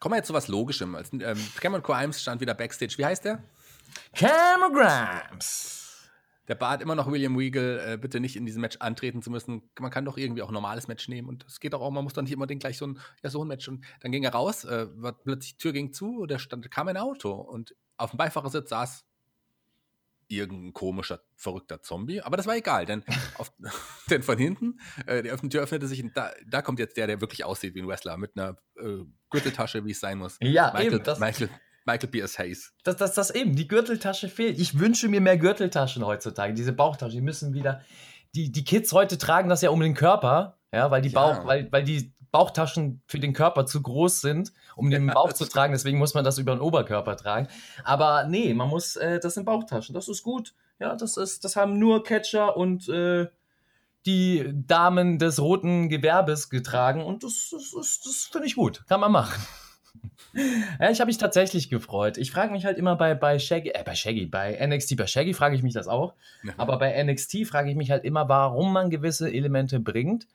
Kommen 0.00 0.14
wir 0.14 0.16
jetzt 0.16 0.28
zu 0.28 0.34
was 0.34 0.48
Logischem. 0.48 0.96
Ähm, 1.12 1.38
Cameron 1.60 1.82
Grimes 1.82 2.20
stand 2.20 2.40
wieder 2.40 2.54
Backstage. 2.54 2.94
Wie 2.96 3.04
heißt 3.04 3.26
der? 3.26 3.42
Cameron 4.14 4.72
Grimes. 4.72 6.08
Der 6.48 6.54
bat 6.54 6.80
immer 6.80 6.94
noch 6.94 7.10
William 7.10 7.36
Regal, 7.36 7.80
äh, 7.84 7.98
bitte 7.98 8.18
nicht 8.20 8.36
in 8.36 8.46
diesem 8.46 8.62
Match 8.62 8.76
antreten 8.78 9.20
zu 9.20 9.30
müssen. 9.30 9.68
Man 9.78 9.90
kann 9.90 10.04
doch 10.04 10.16
irgendwie 10.16 10.42
auch 10.42 10.48
ein 10.48 10.54
normales 10.54 10.88
Match 10.88 11.08
nehmen. 11.08 11.28
Und 11.28 11.44
es 11.46 11.60
geht 11.60 11.74
auch, 11.74 11.90
man 11.90 12.04
muss 12.04 12.14
doch 12.14 12.22
nicht 12.22 12.32
immer 12.32 12.46
den 12.46 12.58
gleich 12.58 12.78
so 12.78 12.86
ein, 12.86 13.00
ja, 13.22 13.28
so 13.28 13.44
ein 13.44 13.48
Match. 13.48 13.68
Und 13.68 13.84
dann 14.00 14.10
ging 14.10 14.22
er 14.22 14.32
raus, 14.32 14.64
äh, 14.64 14.86
plötzlich 15.24 15.56
die 15.56 15.58
Tür 15.58 15.72
ging 15.72 15.92
zu, 15.92 16.24
da 16.24 16.38
stand, 16.38 16.70
kam 16.70 16.88
ein 16.88 16.96
Auto 16.96 17.32
und 17.32 17.74
auf 17.98 18.10
dem 18.10 18.18
Beifahrersitz 18.18 18.70
saß 18.70 19.05
irgendein 20.28 20.72
komischer, 20.72 21.20
verrückter 21.34 21.82
Zombie. 21.82 22.20
Aber 22.20 22.36
das 22.36 22.46
war 22.46 22.56
egal, 22.56 22.86
denn, 22.86 23.04
auf, 23.36 23.52
denn 24.10 24.22
von 24.22 24.38
hinten, 24.38 24.80
äh, 25.06 25.22
die 25.22 25.48
Tür 25.48 25.62
öffnete 25.62 25.86
sich 25.86 26.02
und 26.02 26.16
da, 26.16 26.30
da 26.46 26.62
kommt 26.62 26.78
jetzt 26.78 26.96
der, 26.96 27.06
der 27.06 27.20
wirklich 27.20 27.44
aussieht 27.44 27.74
wie 27.74 27.82
ein 27.82 27.88
Wrestler, 27.88 28.16
mit 28.16 28.32
einer 28.36 28.56
äh, 28.80 29.04
Gürteltasche, 29.30 29.84
wie 29.84 29.92
es 29.92 30.00
sein 30.00 30.18
muss. 30.18 30.38
Ja, 30.40 30.72
Michael, 30.72 30.94
eben. 30.94 31.04
Das, 31.04 31.18
Michael, 31.18 31.50
Michael 31.84 32.08
P.S. 32.08 32.38
Hayes. 32.38 32.74
Das, 32.82 32.96
das, 32.96 33.14
das 33.14 33.30
eben, 33.30 33.54
die 33.54 33.68
Gürteltasche 33.68 34.28
fehlt. 34.28 34.58
Ich 34.58 34.78
wünsche 34.78 35.08
mir 35.08 35.20
mehr 35.20 35.38
Gürteltaschen 35.38 36.04
heutzutage. 36.04 36.52
Diese 36.52 36.72
Bauchtaschen, 36.72 37.14
die 37.16 37.22
müssen 37.24 37.54
wieder. 37.54 37.82
Die, 38.34 38.50
die 38.50 38.64
Kids 38.64 38.92
heute 38.92 39.18
tragen 39.18 39.48
das 39.48 39.62
ja 39.62 39.70
um 39.70 39.80
den 39.80 39.94
Körper, 39.94 40.58
ja, 40.72 40.90
weil 40.90 41.00
die 41.00 41.08
Bauch, 41.08 41.46
weil, 41.46 41.70
weil 41.70 41.84
die 41.84 42.12
Bauchtaschen 42.36 43.00
für 43.06 43.18
den 43.18 43.32
Körper 43.32 43.64
zu 43.64 43.80
groß 43.80 44.20
sind, 44.20 44.52
um 44.74 44.90
den 44.90 45.06
Bauch 45.06 45.32
zu 45.32 45.46
tragen. 45.46 45.72
Deswegen 45.72 45.96
muss 45.96 46.12
man 46.12 46.22
das 46.22 46.36
über 46.36 46.54
den 46.54 46.60
Oberkörper 46.60 47.16
tragen. 47.16 47.48
Aber 47.82 48.24
nee, 48.24 48.52
man 48.52 48.68
muss 48.68 48.96
äh, 48.96 49.18
das 49.20 49.38
in 49.38 49.46
Bauchtaschen. 49.46 49.94
Das 49.94 50.06
ist 50.06 50.22
gut. 50.22 50.52
Ja, 50.78 50.94
das 50.96 51.16
ist, 51.16 51.44
das 51.44 51.56
haben 51.56 51.78
nur 51.78 52.04
Catcher 52.04 52.54
und 52.54 52.90
äh, 52.90 53.28
die 54.04 54.52
Damen 54.52 55.18
des 55.18 55.40
roten 55.40 55.88
Gewerbes 55.88 56.50
getragen. 56.50 57.02
Und 57.02 57.24
das, 57.24 57.48
das, 57.50 57.72
das, 57.74 58.00
das 58.04 58.28
finde 58.30 58.48
ich 58.48 58.54
gut. 58.54 58.84
Kann 58.86 59.00
man 59.00 59.12
machen. 59.12 59.42
ja, 60.78 60.90
ich 60.90 61.00
habe 61.00 61.08
mich 61.08 61.16
tatsächlich 61.16 61.70
gefreut. 61.70 62.18
Ich 62.18 62.32
frage 62.32 62.52
mich 62.52 62.66
halt 62.66 62.76
immer 62.76 62.96
bei, 62.96 63.14
bei 63.14 63.38
Shaggy, 63.38 63.70
äh, 63.70 63.82
bei 63.82 63.94
Shaggy, 63.94 64.26
bei 64.26 64.58
NXT, 64.66 64.98
bei 64.98 65.06
Shaggy 65.06 65.32
frage 65.32 65.56
ich 65.56 65.62
mich 65.62 65.72
das 65.72 65.88
auch. 65.88 66.12
Ja. 66.42 66.52
Aber 66.58 66.78
bei 66.78 67.02
NXT 67.02 67.46
frage 67.46 67.70
ich 67.70 67.76
mich 67.76 67.90
halt 67.90 68.04
immer, 68.04 68.28
warum 68.28 68.74
man 68.74 68.90
gewisse 68.90 69.32
Elemente 69.32 69.80
bringt, 69.80 70.26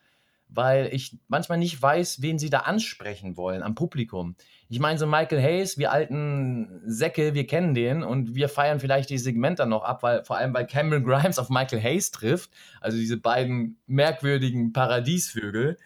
weil 0.53 0.93
ich 0.93 1.17
manchmal 1.27 1.57
nicht 1.57 1.81
weiß, 1.81 2.21
wen 2.21 2.37
sie 2.37 2.49
da 2.49 2.59
ansprechen 2.59 3.37
wollen 3.37 3.63
am 3.63 3.73
Publikum. 3.73 4.35
Ich 4.69 4.79
meine, 4.79 4.99
so 4.99 5.07
Michael 5.07 5.41
Hayes, 5.41 5.77
wir 5.77 5.91
alten 5.91 6.81
Säcke, 6.85 7.33
wir 7.33 7.47
kennen 7.47 7.73
den 7.73 8.03
und 8.03 8.35
wir 8.35 8.49
feiern 8.49 8.79
vielleicht 8.79 9.09
die 9.09 9.17
Segmente 9.17 9.65
noch 9.65 9.83
ab, 9.83 10.03
weil 10.03 10.23
vor 10.23 10.37
allem 10.37 10.53
weil 10.53 10.67
Cameron 10.67 11.03
Grimes 11.05 11.39
auf 11.39 11.49
Michael 11.49 11.81
Hayes 11.81 12.11
trifft, 12.11 12.51
also 12.81 12.97
diese 12.97 13.17
beiden 13.17 13.79
merkwürdigen 13.87 14.73
Paradiesvögel, 14.73 15.77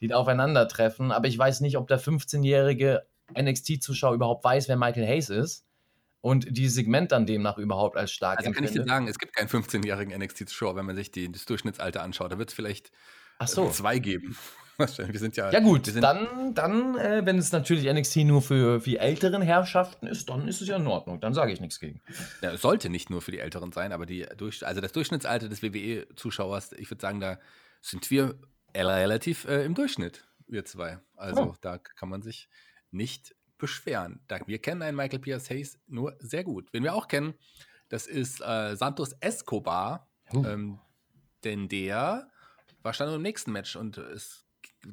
die 0.00 0.14
aufeinandertreffen. 0.14 1.12
Aber 1.12 1.28
ich 1.28 1.38
weiß 1.38 1.60
nicht, 1.60 1.76
ob 1.76 1.88
der 1.88 2.00
15-jährige 2.00 3.02
NXT-Zuschauer 3.36 4.14
überhaupt 4.14 4.44
weiß, 4.44 4.68
wer 4.68 4.76
Michael 4.76 5.06
Hayes 5.06 5.30
ist 5.30 5.66
und 6.20 6.56
dieses 6.56 6.74
Segment 6.74 7.10
dann 7.10 7.26
demnach 7.26 7.58
überhaupt 7.58 7.96
als 7.96 8.12
stark 8.12 8.38
Also 8.38 8.52
kann 8.52 8.64
ich 8.64 8.70
dir 8.70 8.84
sagen, 8.84 9.08
es 9.08 9.18
gibt 9.18 9.34
keinen 9.34 9.48
15-jährigen 9.48 10.16
NXT-Zuschauer, 10.16 10.76
wenn 10.76 10.86
man 10.86 10.94
sich 10.94 11.10
die, 11.10 11.30
das 11.30 11.44
Durchschnittsalter 11.44 12.02
anschaut. 12.02 12.30
Da 12.30 12.38
wird 12.38 12.50
es 12.50 12.54
vielleicht 12.54 12.92
Ach 13.38 13.48
so. 13.48 13.70
zwei 13.70 13.98
geben. 13.98 14.36
Wir 14.78 15.18
sind 15.18 15.36
ja. 15.36 15.50
Ja, 15.50 15.60
gut, 15.60 15.94
dann, 16.02 16.54
dann 16.54 16.96
äh, 16.96 17.24
wenn 17.24 17.38
es 17.38 17.52
natürlich 17.52 17.92
NXT 17.92 18.16
nur 18.18 18.42
für, 18.42 18.80
für 18.80 18.90
die 18.90 18.96
älteren 18.96 19.42
Herrschaften 19.42 20.06
ist, 20.06 20.28
dann 20.28 20.48
ist 20.48 20.60
es 20.60 20.68
ja 20.68 20.76
in 20.76 20.86
Ordnung. 20.86 21.20
Dann 21.20 21.34
sage 21.34 21.52
ich 21.52 21.60
nichts 21.60 21.78
gegen. 21.78 22.00
Ja, 22.40 22.52
es 22.52 22.62
sollte 22.62 22.88
nicht 22.88 23.10
nur 23.10 23.22
für 23.22 23.30
die 23.30 23.38
Älteren 23.38 23.72
sein, 23.72 23.92
aber 23.92 24.06
die, 24.06 24.26
also 24.28 24.80
das 24.80 24.92
Durchschnittsalter 24.92 25.48
des 25.48 25.62
WWE-Zuschauers, 25.62 26.72
ich 26.72 26.90
würde 26.90 27.00
sagen, 27.00 27.20
da 27.20 27.38
sind 27.80 28.10
wir 28.10 28.38
relativ 28.74 29.44
äh, 29.44 29.64
im 29.64 29.74
Durchschnitt, 29.74 30.26
wir 30.46 30.64
zwei. 30.64 30.98
Also 31.16 31.42
oh. 31.42 31.54
da 31.60 31.78
kann 31.78 32.08
man 32.08 32.22
sich 32.22 32.48
nicht 32.90 33.34
beschweren. 33.58 34.20
Wir 34.46 34.60
kennen 34.60 34.82
einen 34.82 34.96
Michael 34.96 35.20
Pierce 35.20 35.50
Hayes 35.50 35.78
nur 35.86 36.16
sehr 36.18 36.44
gut. 36.44 36.72
Wen 36.72 36.82
wir 36.82 36.94
auch 36.94 37.08
kennen, 37.08 37.34
das 37.88 38.06
ist 38.06 38.40
äh, 38.40 38.74
Santos 38.74 39.12
Escobar, 39.20 40.08
uh. 40.32 40.44
ähm, 40.44 40.78
denn 41.44 41.68
der 41.68 42.31
war 42.82 42.92
schon 42.92 43.12
im 43.12 43.22
nächsten 43.22 43.52
Match 43.52 43.76
und 43.76 43.98
es 43.98 44.44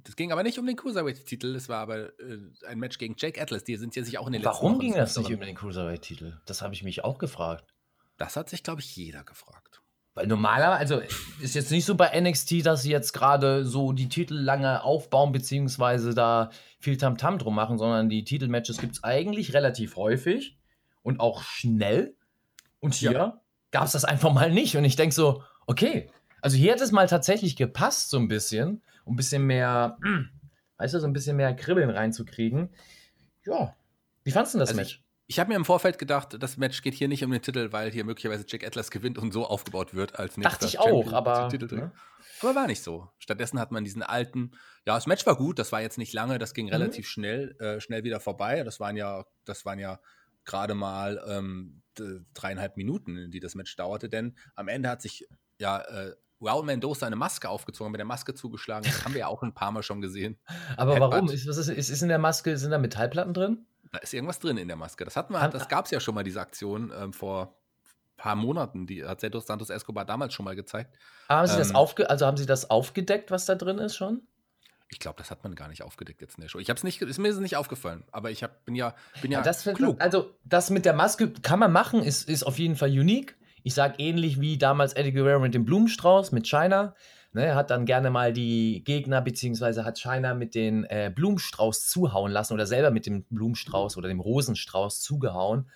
das 0.03 0.15
ging 0.15 0.31
aber 0.31 0.43
nicht 0.43 0.59
um 0.59 0.67
den 0.67 0.75
Cruiserweight-Titel, 0.75 1.55
es 1.55 1.67
war 1.67 1.79
aber 1.79 2.09
äh, 2.19 2.37
ein 2.67 2.79
Match 2.79 2.99
gegen 2.99 3.15
Jake 3.17 3.41
Atlas. 3.41 3.63
Die 3.63 3.75
sind 3.75 3.95
ja 3.95 4.03
sich 4.03 4.19
auch 4.19 4.27
in 4.27 4.33
den 4.33 4.41
letzten 4.43 4.55
Warum 4.55 4.73
Wochen 4.73 4.81
ging 4.81 4.93
das 4.93 5.17
nicht 5.17 5.33
um 5.33 5.39
den 5.39 5.55
Cruiserweight-Titel? 5.55 6.39
Das 6.45 6.61
habe 6.61 6.75
ich 6.75 6.83
mich 6.83 7.03
auch 7.03 7.17
gefragt. 7.17 7.73
Das 8.17 8.35
hat 8.35 8.49
sich, 8.49 8.61
glaube 8.61 8.81
ich, 8.81 8.95
jeder 8.95 9.23
gefragt. 9.23 9.81
Weil 10.13 10.27
normalerweise, 10.27 10.95
also 10.95 11.15
ist 11.39 11.55
jetzt 11.55 11.71
nicht 11.71 11.85
so 11.85 11.95
bei 11.95 12.19
NXT, 12.19 12.65
dass 12.65 12.83
sie 12.83 12.91
jetzt 12.91 13.13
gerade 13.13 13.65
so 13.65 13.91
die 13.91 14.09
Titel 14.09 14.35
lange 14.35 14.83
aufbauen, 14.83 15.31
beziehungsweise 15.31 16.13
da 16.13 16.51
viel 16.79 16.97
Tamtam 16.97 17.35
-Tam 17.35 17.37
drum 17.39 17.55
machen, 17.55 17.77
sondern 17.77 18.09
die 18.09 18.23
Titelmatches 18.23 18.79
gibt 18.79 18.95
es 18.95 19.03
eigentlich 19.03 19.53
relativ 19.53 19.95
häufig 19.95 20.59
und 21.01 21.19
auch 21.19 21.41
schnell. 21.41 22.15
Und 22.79 22.93
hier 22.93 23.11
ja. 23.11 23.41
gab 23.71 23.85
es 23.85 23.93
das 23.93 24.05
einfach 24.05 24.33
mal 24.33 24.51
nicht. 24.51 24.75
Und 24.75 24.85
ich 24.85 24.95
denke 24.95 25.15
so, 25.15 25.43
okay, 25.67 26.11
also 26.41 26.57
hier 26.57 26.73
hat 26.73 26.81
es 26.81 26.91
mal 26.91 27.07
tatsächlich 27.07 27.55
gepasst, 27.55 28.09
so 28.09 28.17
ein 28.17 28.27
bisschen, 28.27 28.81
um 29.05 29.13
ein 29.13 29.15
bisschen 29.17 29.45
mehr, 29.45 29.97
weißt 30.77 30.93
du, 30.93 30.99
so 30.99 31.07
ein 31.07 31.13
bisschen 31.13 31.37
mehr 31.37 31.53
Kribbeln 31.55 31.89
reinzukriegen. 31.89 32.69
Ja. 33.45 33.75
Wie 34.23 34.31
fandest 34.31 34.55
du 34.55 34.59
das 34.59 34.69
also 34.69 34.81
Match? 34.81 35.03
Ich 35.27 35.39
habe 35.39 35.49
mir 35.49 35.55
im 35.55 35.65
Vorfeld 35.65 35.99
gedacht, 35.99 36.37
das 36.39 36.57
Match 36.57 36.81
geht 36.81 36.95
hier 36.95 37.07
nicht 37.07 37.23
um 37.23 37.29
den 37.29 37.41
Titel, 37.41 37.71
weil 37.71 37.91
hier 37.91 38.03
möglicherweise 38.03 38.45
Jack 38.47 38.65
Atlas 38.65 38.89
gewinnt 38.89 39.19
und 39.19 39.31
so 39.31 39.45
aufgebaut 39.45 39.93
wird 39.93 40.17
als 40.17 40.37
nächster 40.37 40.53
Dachte 40.53 40.65
ich 40.65 40.79
auch, 40.79 41.13
aber, 41.13 41.49
ne? 41.49 41.91
aber 42.41 42.55
war 42.55 42.65
nicht 42.65 42.81
so. 42.81 43.09
Stattdessen 43.19 43.59
hat 43.59 43.71
man 43.71 43.83
diesen 43.83 44.01
alten, 44.01 44.51
ja, 44.87 44.95
das 44.95 45.05
Match 45.05 45.27
war 45.27 45.35
gut, 45.35 45.59
das 45.59 45.71
war 45.71 45.81
jetzt 45.81 45.99
nicht 45.99 46.13
lange, 46.13 46.39
das 46.39 46.55
ging 46.55 46.65
mhm. 46.65 46.71
relativ 46.71 47.07
schnell, 47.07 47.55
äh, 47.59 47.79
schnell 47.79 48.03
wieder 48.03 48.19
vorbei. 48.19 48.63
Das 48.63 48.79
waren 48.79 48.97
ja, 48.97 49.23
das 49.45 49.65
waren 49.65 49.77
ja 49.77 49.99
gerade 50.45 50.73
mal 50.73 51.23
ähm, 51.27 51.83
dreieinhalb 52.33 52.75
Minuten, 52.75 53.29
die 53.29 53.39
das 53.39 53.53
Match 53.53 53.75
dauerte, 53.75 54.09
denn 54.09 54.35
am 54.55 54.67
Ende 54.67 54.89
hat 54.89 55.03
sich 55.03 55.27
ja 55.59 55.79
äh, 55.79 56.15
Raul 56.41 56.63
Mendoza 56.63 57.05
eine 57.05 57.15
Maske 57.15 57.49
aufgezogen, 57.49 57.91
mit 57.91 57.99
der 57.99 58.05
Maske 58.05 58.33
zugeschlagen. 58.33 58.85
Das 58.85 59.03
haben 59.03 59.13
wir 59.13 59.21
ja 59.21 59.27
auch 59.27 59.43
ein 59.43 59.53
paar 59.53 59.71
Mal 59.71 59.83
schon 59.83 60.01
gesehen. 60.01 60.37
Aber 60.77 60.93
Headbutt. 60.93 61.11
warum? 61.11 61.29
Ist, 61.29 61.47
was 61.47 61.57
ist, 61.57 61.69
ist, 61.69 61.89
ist 61.89 62.01
in 62.01 62.09
der 62.09 62.19
Maske, 62.19 62.57
sind 62.57 62.71
da 62.71 62.77
Metallplatten 62.77 63.33
drin? 63.33 63.65
Da 63.91 63.99
ist 63.99 64.13
irgendwas 64.13 64.39
drin 64.39 64.57
in 64.57 64.67
der 64.67 64.77
Maske. 64.77 65.03
Das 65.03 65.15
hatten 65.15 65.33
wir, 65.33 65.47
das 65.49 65.67
gab 65.67 65.85
es 65.85 65.91
ja 65.91 65.99
schon 65.99 66.15
mal, 66.15 66.23
diese 66.23 66.39
Aktion 66.39 66.93
ähm, 66.97 67.13
vor 67.13 67.55
ein 67.83 68.17
paar 68.17 68.35
Monaten. 68.35 68.87
Die 68.87 69.03
hat 69.03 69.21
Santos 69.21 69.47
Santos 69.47 69.69
Escobar 69.69 70.05
damals 70.05 70.33
schon 70.33 70.45
mal 70.45 70.55
gezeigt. 70.55 70.95
Haben 71.27 71.47
Sie 71.47 71.53
ähm, 71.53 71.59
das 71.59 71.75
aufge 71.75 72.09
also 72.09 72.25
haben 72.25 72.37
Sie 72.37 72.45
das 72.45 72.69
aufgedeckt, 72.69 73.31
was 73.31 73.45
da 73.45 73.55
drin 73.55 73.79
ist 73.79 73.95
schon? 73.95 74.21
Ich 74.91 74.99
glaube, 74.99 75.17
das 75.19 75.29
hat 75.29 75.43
man 75.43 75.53
gar 75.53 75.67
nicht 75.67 75.83
aufgedeckt 75.83 76.21
jetzt 76.21 76.37
in 76.37 76.41
der 76.41 76.49
Show. 76.49 76.57
Ich 76.57 76.69
habe 76.69 76.77
es 76.77 76.83
nicht, 76.83 76.99
ist 77.01 77.19
mir 77.19 77.31
nicht 77.33 77.57
aufgefallen, 77.57 78.03
aber 78.11 78.31
ich 78.31 78.41
hab, 78.41 78.65
bin 78.65 78.73
ja, 78.73 78.95
bin 79.21 79.31
ja, 79.31 79.39
ja 79.39 79.43
das 79.43 79.63
klug. 79.63 80.01
Also 80.01 80.33
das 80.45 80.71
mit 80.71 80.83
der 80.83 80.93
Maske 80.93 81.31
kann 81.31 81.59
man 81.59 81.71
machen, 81.71 82.01
ist, 82.01 82.27
ist 82.27 82.43
auf 82.43 82.57
jeden 82.57 82.75
Fall 82.75 82.89
unique. 82.89 83.35
Ich 83.63 83.73
sage 83.73 83.95
ähnlich 83.97 84.39
wie 84.39 84.57
damals 84.57 84.93
Eddie 84.93 85.11
Guerrero 85.11 85.39
mit 85.39 85.53
dem 85.53 85.65
Blumenstrauß 85.65 86.31
mit 86.31 86.47
China. 86.47 86.95
Ne, 87.31 87.45
er 87.45 87.55
hat 87.55 87.69
dann 87.69 87.85
gerne 87.85 88.09
mal 88.09 88.33
die 88.33 88.83
Gegner, 88.83 89.21
beziehungsweise 89.21 89.85
hat 89.85 89.99
China 89.99 90.33
mit 90.33 90.55
dem 90.55 90.85
äh, 90.89 91.11
Blumenstrauß 91.13 91.87
zuhauen 91.87 92.31
lassen 92.31 92.53
oder 92.53 92.65
selber 92.65 92.89
mit 92.89 93.05
dem 93.05 93.23
Blumenstrauß 93.29 93.97
oder 93.97 94.07
dem 94.07 94.19
Rosenstrauß 94.19 95.01
zugehauen. 95.01 95.69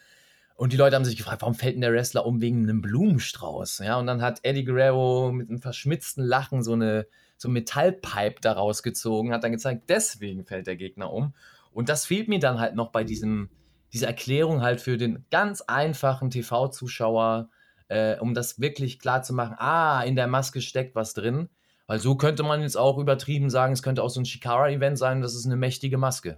Und 0.55 0.73
die 0.73 0.77
Leute 0.77 0.95
haben 0.95 1.05
sich 1.05 1.17
gefragt, 1.17 1.41
warum 1.41 1.55
fällt 1.55 1.75
denn 1.75 1.81
der 1.81 1.93
Wrestler 1.93 2.25
um 2.25 2.41
wegen 2.41 2.63
einem 2.63 2.81
Blumenstrauß? 2.81 3.79
Ja, 3.79 3.99
und 3.99 4.07
dann 4.07 4.21
hat 4.21 4.39
Eddie 4.43 4.63
Guerrero 4.63 5.31
mit 5.31 5.49
einem 5.49 5.61
verschmitzten 5.61 6.23
Lachen 6.23 6.63
so 6.63 6.73
eine 6.73 7.07
so 7.37 7.49
Metallpipe 7.49 8.41
daraus 8.41 8.83
gezogen, 8.83 9.33
hat 9.33 9.43
dann 9.43 9.51
gezeigt, 9.51 9.83
deswegen 9.89 10.45
fällt 10.45 10.67
der 10.67 10.75
Gegner 10.75 11.11
um. 11.11 11.33
Und 11.71 11.89
das 11.89 12.05
fehlt 12.05 12.29
mir 12.29 12.39
dann 12.39 12.59
halt 12.59 12.75
noch 12.75 12.91
bei 12.91 13.03
diesem, 13.03 13.49
dieser 13.91 14.07
Erklärung 14.07 14.61
halt 14.61 14.79
für 14.79 14.97
den 14.97 15.25
ganz 15.31 15.61
einfachen 15.61 16.29
TV-Zuschauer, 16.29 17.49
äh, 17.93 18.17
um 18.19 18.33
das 18.33 18.59
wirklich 18.59 18.99
klar 18.99 19.21
zu 19.21 19.33
machen, 19.33 19.55
ah, 19.59 20.01
in 20.01 20.15
der 20.15 20.27
Maske 20.27 20.61
steckt 20.61 20.95
was 20.95 21.13
drin. 21.13 21.49
Weil 21.85 21.99
so 21.99 22.15
könnte 22.15 22.41
man 22.41 22.61
jetzt 22.61 22.77
auch 22.77 22.97
übertrieben 22.97 23.49
sagen, 23.49 23.73
es 23.73 23.83
könnte 23.83 24.01
auch 24.01 24.09
so 24.09 24.19
ein 24.19 24.25
Shikara-Event 24.25 24.97
sein, 24.97 25.21
das 25.21 25.35
ist 25.35 25.45
eine 25.45 25.57
mächtige 25.57 25.97
Maske. 25.97 26.37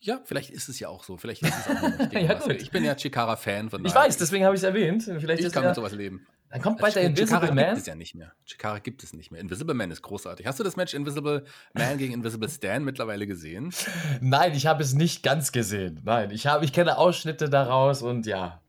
Ja, 0.00 0.20
vielleicht 0.24 0.50
ist 0.50 0.68
es 0.68 0.80
ja 0.80 0.88
auch 0.88 1.04
so. 1.04 1.16
Vielleicht 1.16 1.42
ist 1.42 1.54
es 1.54 1.66
auch 1.66 1.82
eine 1.82 1.96
mächtige 1.96 2.20
ja, 2.26 2.34
Maske. 2.34 2.54
Ich 2.54 2.70
bin 2.70 2.84
ja 2.84 2.94
Chikara-Fan. 2.94 3.70
Ich 3.84 3.94
weiß, 3.94 4.16
deswegen 4.16 4.44
habe 4.44 4.54
ich 4.54 4.60
es 4.60 4.64
erwähnt. 4.64 5.02
Vielleicht 5.02 5.42
ich 5.42 5.52
kann 5.52 5.62
ja, 5.62 5.70
mit 5.70 5.76
sowas 5.76 5.92
leben. 5.92 6.26
Dann 6.50 6.62
kommt 6.62 6.78
bald 6.78 6.94
der 6.94 7.02
Invisible 7.02 7.40
Chikara 7.40 7.54
Man. 7.54 7.66
gibt 7.66 7.78
es 7.78 7.86
ja 7.86 7.94
nicht 7.94 8.14
mehr. 8.14 8.32
Chikara 8.46 8.78
gibt 8.78 9.02
es 9.02 9.12
nicht 9.12 9.30
mehr. 9.30 9.40
Invisible 9.40 9.74
Man 9.74 9.90
ist 9.90 10.02
großartig. 10.02 10.46
Hast 10.46 10.60
du 10.60 10.64
das 10.64 10.76
Match 10.76 10.94
Invisible 10.94 11.44
Man 11.72 11.98
gegen 11.98 12.14
Invisible 12.14 12.48
Stan 12.48 12.84
mittlerweile 12.84 13.26
gesehen? 13.26 13.74
Nein, 14.20 14.54
ich 14.54 14.66
habe 14.66 14.82
es 14.82 14.94
nicht 14.94 15.22
ganz 15.22 15.52
gesehen. 15.52 16.00
Nein, 16.04 16.30
ich, 16.30 16.46
hab, 16.46 16.62
ich 16.62 16.72
kenne 16.72 16.96
Ausschnitte 16.96 17.50
daraus 17.50 18.02
und 18.02 18.26
ja, 18.26 18.62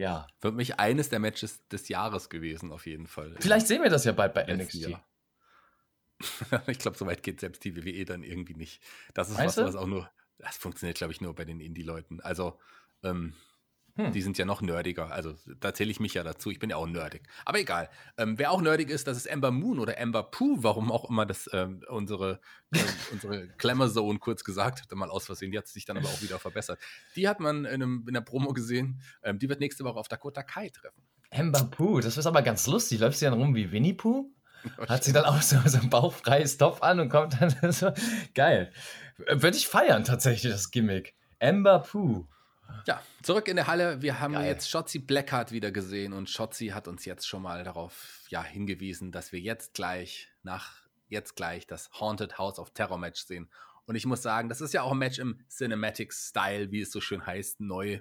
ja. 0.00 0.26
Für 0.38 0.50
mich 0.50 0.80
eines 0.80 1.10
der 1.10 1.18
Matches 1.18 1.66
des 1.68 1.88
Jahres 1.88 2.30
gewesen, 2.30 2.72
auf 2.72 2.86
jeden 2.86 3.06
Fall. 3.06 3.36
Vielleicht 3.38 3.66
sehen 3.66 3.82
wir 3.82 3.90
das 3.90 4.04
ja 4.04 4.12
bald 4.12 4.32
bei 4.32 4.44
NXT. 4.44 4.96
ich 6.68 6.78
glaube, 6.78 6.96
so 6.96 7.06
weit 7.06 7.22
geht 7.22 7.40
selbst 7.40 7.62
die 7.64 7.76
WWE 7.76 8.06
dann 8.06 8.22
irgendwie 8.22 8.54
nicht. 8.54 8.82
Das 9.12 9.28
ist 9.28 9.36
Meinst 9.36 9.58
was, 9.58 9.66
was 9.66 9.76
auch 9.76 9.86
nur, 9.86 10.10
das 10.38 10.56
funktioniert, 10.56 10.96
glaube 10.96 11.12
ich, 11.12 11.20
nur 11.20 11.34
bei 11.34 11.44
den 11.44 11.60
Indie-Leuten. 11.60 12.20
Also, 12.20 12.58
ähm, 13.02 13.34
hm. 13.96 14.12
Die 14.12 14.22
sind 14.22 14.38
ja 14.38 14.44
noch 14.44 14.62
nerdiger. 14.62 15.10
Also 15.10 15.34
da 15.58 15.74
zähle 15.74 15.90
ich 15.90 16.00
mich 16.00 16.14
ja 16.14 16.22
dazu. 16.22 16.50
Ich 16.50 16.58
bin 16.58 16.70
ja 16.70 16.76
auch 16.76 16.86
nerdig. 16.86 17.22
Aber 17.44 17.58
egal. 17.58 17.90
Ähm, 18.16 18.38
wer 18.38 18.50
auch 18.50 18.60
nerdig 18.60 18.90
ist, 18.90 19.06
das 19.06 19.16
ist 19.16 19.30
Amber 19.30 19.50
Moon 19.50 19.78
oder 19.78 20.00
Amber 20.00 20.22
Pooh, 20.22 20.58
warum 20.60 20.90
auch 20.92 21.08
immer 21.08 21.26
das 21.26 21.50
ähm, 21.52 21.82
unsere, 21.88 22.40
äh, 22.72 22.78
unsere 23.12 23.48
Clamor 23.58 23.90
kurz 24.18 24.44
gesagt 24.44 24.82
hatte, 24.82 24.94
mal 24.94 25.10
aus 25.10 25.26
Versehen. 25.26 25.50
Die 25.50 25.58
hat 25.58 25.66
sich 25.66 25.84
dann 25.84 25.96
aber 25.96 26.08
auch 26.08 26.22
wieder 26.22 26.38
verbessert. 26.38 26.78
Die 27.16 27.28
hat 27.28 27.40
man 27.40 27.64
in, 27.64 27.82
einem, 27.82 28.04
in 28.06 28.14
der 28.14 28.20
Promo 28.20 28.52
gesehen. 28.52 29.00
Ähm, 29.22 29.38
die 29.38 29.48
wird 29.48 29.60
nächste 29.60 29.84
Woche 29.84 29.98
auf 29.98 30.08
Dakota 30.08 30.42
Kai 30.42 30.68
treffen. 30.68 31.02
Amber 31.32 31.64
Pooh, 31.64 32.00
das 32.00 32.16
ist 32.16 32.26
aber 32.26 32.42
ganz 32.42 32.66
lustig. 32.66 33.00
Läuft 33.00 33.18
sie 33.18 33.24
dann 33.24 33.34
rum 33.34 33.54
wie 33.54 33.70
Winnie 33.72 33.94
Pooh? 33.94 34.32
Hat 34.88 35.04
sie 35.04 35.12
dann 35.12 35.24
auch 35.24 35.40
so, 35.42 35.56
so 35.64 35.78
ein 35.78 35.90
bauchfreies 35.90 36.58
Top 36.58 36.82
an 36.82 37.00
und 37.00 37.08
kommt 37.08 37.40
dann 37.40 37.54
so. 37.72 37.92
Geil. 38.34 38.72
Würde 39.28 39.56
ich 39.56 39.68
feiern, 39.68 40.04
tatsächlich, 40.04 40.52
das 40.52 40.70
Gimmick. 40.70 41.14
Amber 41.40 41.80
Pooh. 41.80 42.26
Ja, 42.86 43.02
zurück 43.22 43.48
in 43.48 43.56
der 43.56 43.66
Halle. 43.66 44.02
Wir 44.02 44.20
haben 44.20 44.34
Geil. 44.34 44.46
jetzt 44.46 44.70
Shotzi 44.70 44.98
Blackheart 44.98 45.52
wieder 45.52 45.70
gesehen 45.70 46.12
und 46.12 46.28
Shotzi 46.28 46.68
hat 46.68 46.88
uns 46.88 47.04
jetzt 47.04 47.26
schon 47.26 47.42
mal 47.42 47.64
darauf 47.64 48.24
ja, 48.28 48.42
hingewiesen, 48.42 49.12
dass 49.12 49.32
wir 49.32 49.40
jetzt 49.40 49.74
gleich 49.74 50.28
nach 50.42 50.80
jetzt 51.08 51.34
gleich 51.34 51.66
das 51.66 51.90
Haunted 51.98 52.38
House 52.38 52.58
of 52.58 52.70
Terror 52.70 52.98
Match 52.98 53.22
sehen. 53.24 53.50
Und 53.86 53.96
ich 53.96 54.06
muss 54.06 54.22
sagen, 54.22 54.48
das 54.48 54.60
ist 54.60 54.72
ja 54.72 54.82
auch 54.82 54.92
ein 54.92 54.98
Match 54.98 55.18
im 55.18 55.40
Cinematic 55.48 56.12
Style, 56.12 56.70
wie 56.70 56.82
es 56.82 56.92
so 56.92 57.00
schön 57.00 57.26
heißt, 57.26 57.60
neu 57.60 58.00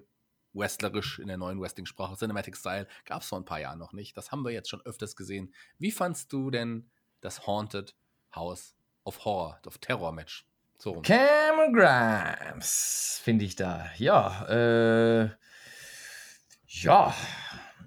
wrestlerisch 0.53 1.19
in 1.19 1.27
der 1.27 1.37
neuen 1.37 1.59
Wrestling-Sprache. 1.59 2.15
Cinematic 2.17 2.55
Style 2.55 2.87
gab 3.05 3.23
es 3.23 3.27
vor 3.27 3.39
ein 3.39 3.45
paar 3.45 3.59
Jahren 3.59 3.79
noch 3.79 3.93
nicht. 3.93 4.15
Das 4.15 4.31
haben 4.31 4.43
wir 4.43 4.51
jetzt 4.51 4.69
schon 4.69 4.81
öfters 4.85 5.15
gesehen. 5.15 5.53
Wie 5.79 5.91
fandst 5.91 6.31
du 6.31 6.51
denn 6.51 6.89
das 7.21 7.47
Haunted 7.47 7.95
House 8.35 8.75
of 9.03 9.25
Horror, 9.25 9.59
of 9.65 9.77
Terror-Match. 9.79 10.45
So 10.81 10.91
rum. 10.91 11.01
Cameron 11.01 11.73
Grimes, 11.73 13.19
finde 13.21 13.43
ich 13.43 13.57
da. 13.57 13.87
Ja, 13.97 14.45
äh, 14.47 15.29
ja. 16.67 17.13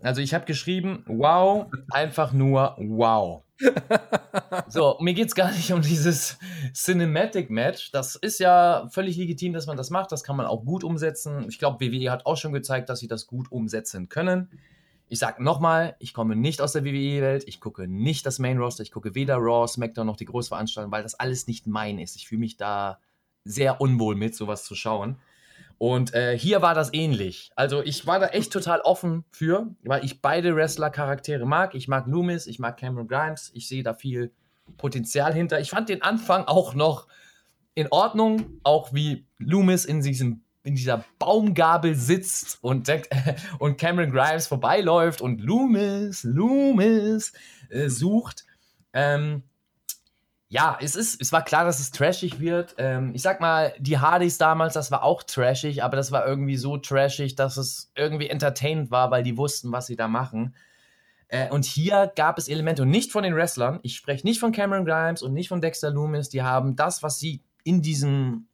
Also 0.03 0.21
ich 0.21 0.35
habe 0.35 0.45
geschrieben, 0.45 1.03
wow, 1.07 1.69
einfach 1.91 2.35
nur 2.35 2.77
wow. 2.79 3.45
so, 4.69 4.99
mir 5.01 5.15
geht 5.15 5.29
es 5.29 5.35
gar 5.35 5.51
nicht 5.53 5.73
um 5.73 5.81
dieses 5.81 6.37
Cinematic 6.75 7.49
Match. 7.49 7.93
Das 7.93 8.15
ist 8.17 8.39
ja 8.41 8.87
völlig 8.91 9.17
legitim, 9.17 9.55
dass 9.55 9.67
man 9.67 9.79
das 9.79 9.89
macht. 9.89 10.13
Das 10.13 10.23
kann 10.23 10.37
man 10.37 10.45
auch 10.45 10.63
gut 10.63 10.85
umsetzen. 10.85 11.47
Ich 11.49 11.59
glaube, 11.59 11.81
WWE 11.81 12.11
hat 12.11 12.27
auch 12.27 12.37
schon 12.37 12.53
gezeigt, 12.53 12.91
dass 12.91 12.99
sie 12.99 13.09
das 13.09 13.27
gut 13.27 13.51
umsetzen 13.51 14.11
können. 14.11 14.51
Ich 15.13 15.19
sage 15.19 15.45
nochmal, 15.45 15.95
ich 15.99 16.15
komme 16.15 16.37
nicht 16.37 16.63
aus 16.63 16.73
der 16.73 16.87
WWE-Welt. 16.87 17.45
Ich 17.47 17.61
gucke 17.61 17.87
nicht 17.87 18.25
das 18.25 18.39
Main 18.39 18.57
Roster. 18.57 18.83
Ich 18.83 18.91
gucke 18.91 19.15
weder 19.15 19.37
Raw, 19.37 19.69
SmackDown 19.69 20.07
noch 20.07 20.17
die 20.17 20.25
Großveranstaltung, 20.25 20.91
weil 20.91 21.03
das 21.03 21.15
alles 21.15 21.47
nicht 21.47 21.67
mein 21.67 21.99
ist. 21.99 22.17
Ich 22.17 22.27
fühle 22.27 22.39
mich 22.39 22.57
da 22.57 22.99
sehr 23.45 23.83
unwohl 23.83 24.15
mit, 24.15 24.35
sowas 24.35 24.65
zu 24.65 24.75
schauen. 24.75 25.19
Und 25.77 26.15
äh, 26.15 26.39
hier 26.39 26.63
war 26.63 26.75
das 26.75 26.95
ähnlich. 26.95 27.51
Also 27.57 27.83
ich 27.83 28.07
war 28.07 28.21
da 28.21 28.29
echt 28.29 28.55
total 28.55 28.81
offen 28.81 29.27
für, 29.31 29.67
weil 29.83 30.03
ich 30.03 30.23
beide 30.23 30.57
Wrestler-Charaktere 30.57 31.45
mag. 31.45 31.75
Ich 31.75 31.89
mag 31.89 32.07
Loomis, 32.07 32.47
ich 32.47 32.59
mag 32.59 32.79
Cameron 32.79 33.07
Grimes. 33.07 33.51
Ich 33.53 33.69
sehe 33.69 33.83
da 33.83 33.93
viel 33.93 34.33
Potenzial 34.79 35.35
hinter. 35.35 35.61
Ich 35.61 35.69
fand 35.69 35.91
den 35.91 36.01
Anfang 36.01 36.45
auch 36.47 36.73
noch 36.73 37.07
in 37.75 37.89
Ordnung, 37.91 38.61
auch 38.63 38.95
wie 38.95 39.27
Loomis 39.37 39.85
in 39.85 40.01
diesem 40.01 40.43
in 40.65 40.75
dieser 40.75 41.05
Baumgabel 41.19 41.95
sitzt 41.95 42.59
und, 42.63 42.91
und 43.59 43.79
Cameron 43.79 44.11
Grimes 44.11 44.47
vorbeiläuft 44.47 45.21
und 45.21 45.41
Loomis, 45.41 46.25
Loomis 46.25 47.33
äh, 47.71 47.89
sucht. 47.89 48.45
Ähm, 48.93 49.43
ja, 50.49 50.77
es 50.83 50.97
ist, 50.97 51.19
es 51.21 51.33
war 51.33 51.43
klar, 51.43 51.65
dass 51.65 51.81
es 51.81 51.93
trashig 51.93 52.39
wird. 52.39 52.75
Ähm, 52.77 53.13
ich 53.15 53.23
sag 53.23 53.41
mal, 53.41 53.73
die 53.79 53.99
Hardys 53.99 54.37
damals, 54.37 54.75
das 54.75 54.91
war 54.91 55.03
auch 55.03 55.23
trashig, 55.23 55.83
aber 55.83 55.97
das 55.97 56.13
war 56.13 56.27
irgendwie 56.27 56.59
so 56.59 56.77
trashig, 56.77 57.37
dass 57.37 57.57
es 57.57 57.91
irgendwie 57.97 58.29
entertainend 58.29 58.91
war, 58.91 59.11
weil 59.11 59.23
die 59.23 59.39
wussten, 59.39 59.73
was 59.73 59.87
sie 59.87 59.97
da 59.97 60.09
machen. 60.09 60.55
Äh, 61.29 61.49
und 61.49 61.65
hier 61.65 62.13
gab 62.15 62.37
es 62.37 62.49
Elemente 62.49 62.83
und 62.83 62.91
nicht 62.91 63.11
von 63.11 63.23
den 63.23 63.35
Wrestlern. 63.35 63.81
Ich 63.83 63.97
spreche 63.97 64.27
nicht 64.27 64.41
von 64.41 64.53
Cameron 64.53 64.85
Grimes 64.85 65.23
und 65.23 65.33
nicht 65.33 65.49
von 65.49 65.63
Dexter 65.63 65.91
Loomis. 65.91 66.29
Die 66.29 66.43
haben 66.43 66.77
das, 66.77 67.03
was 67.03 67.19
sie 67.19 67.43
in 67.65 67.81
diesem 67.81 68.47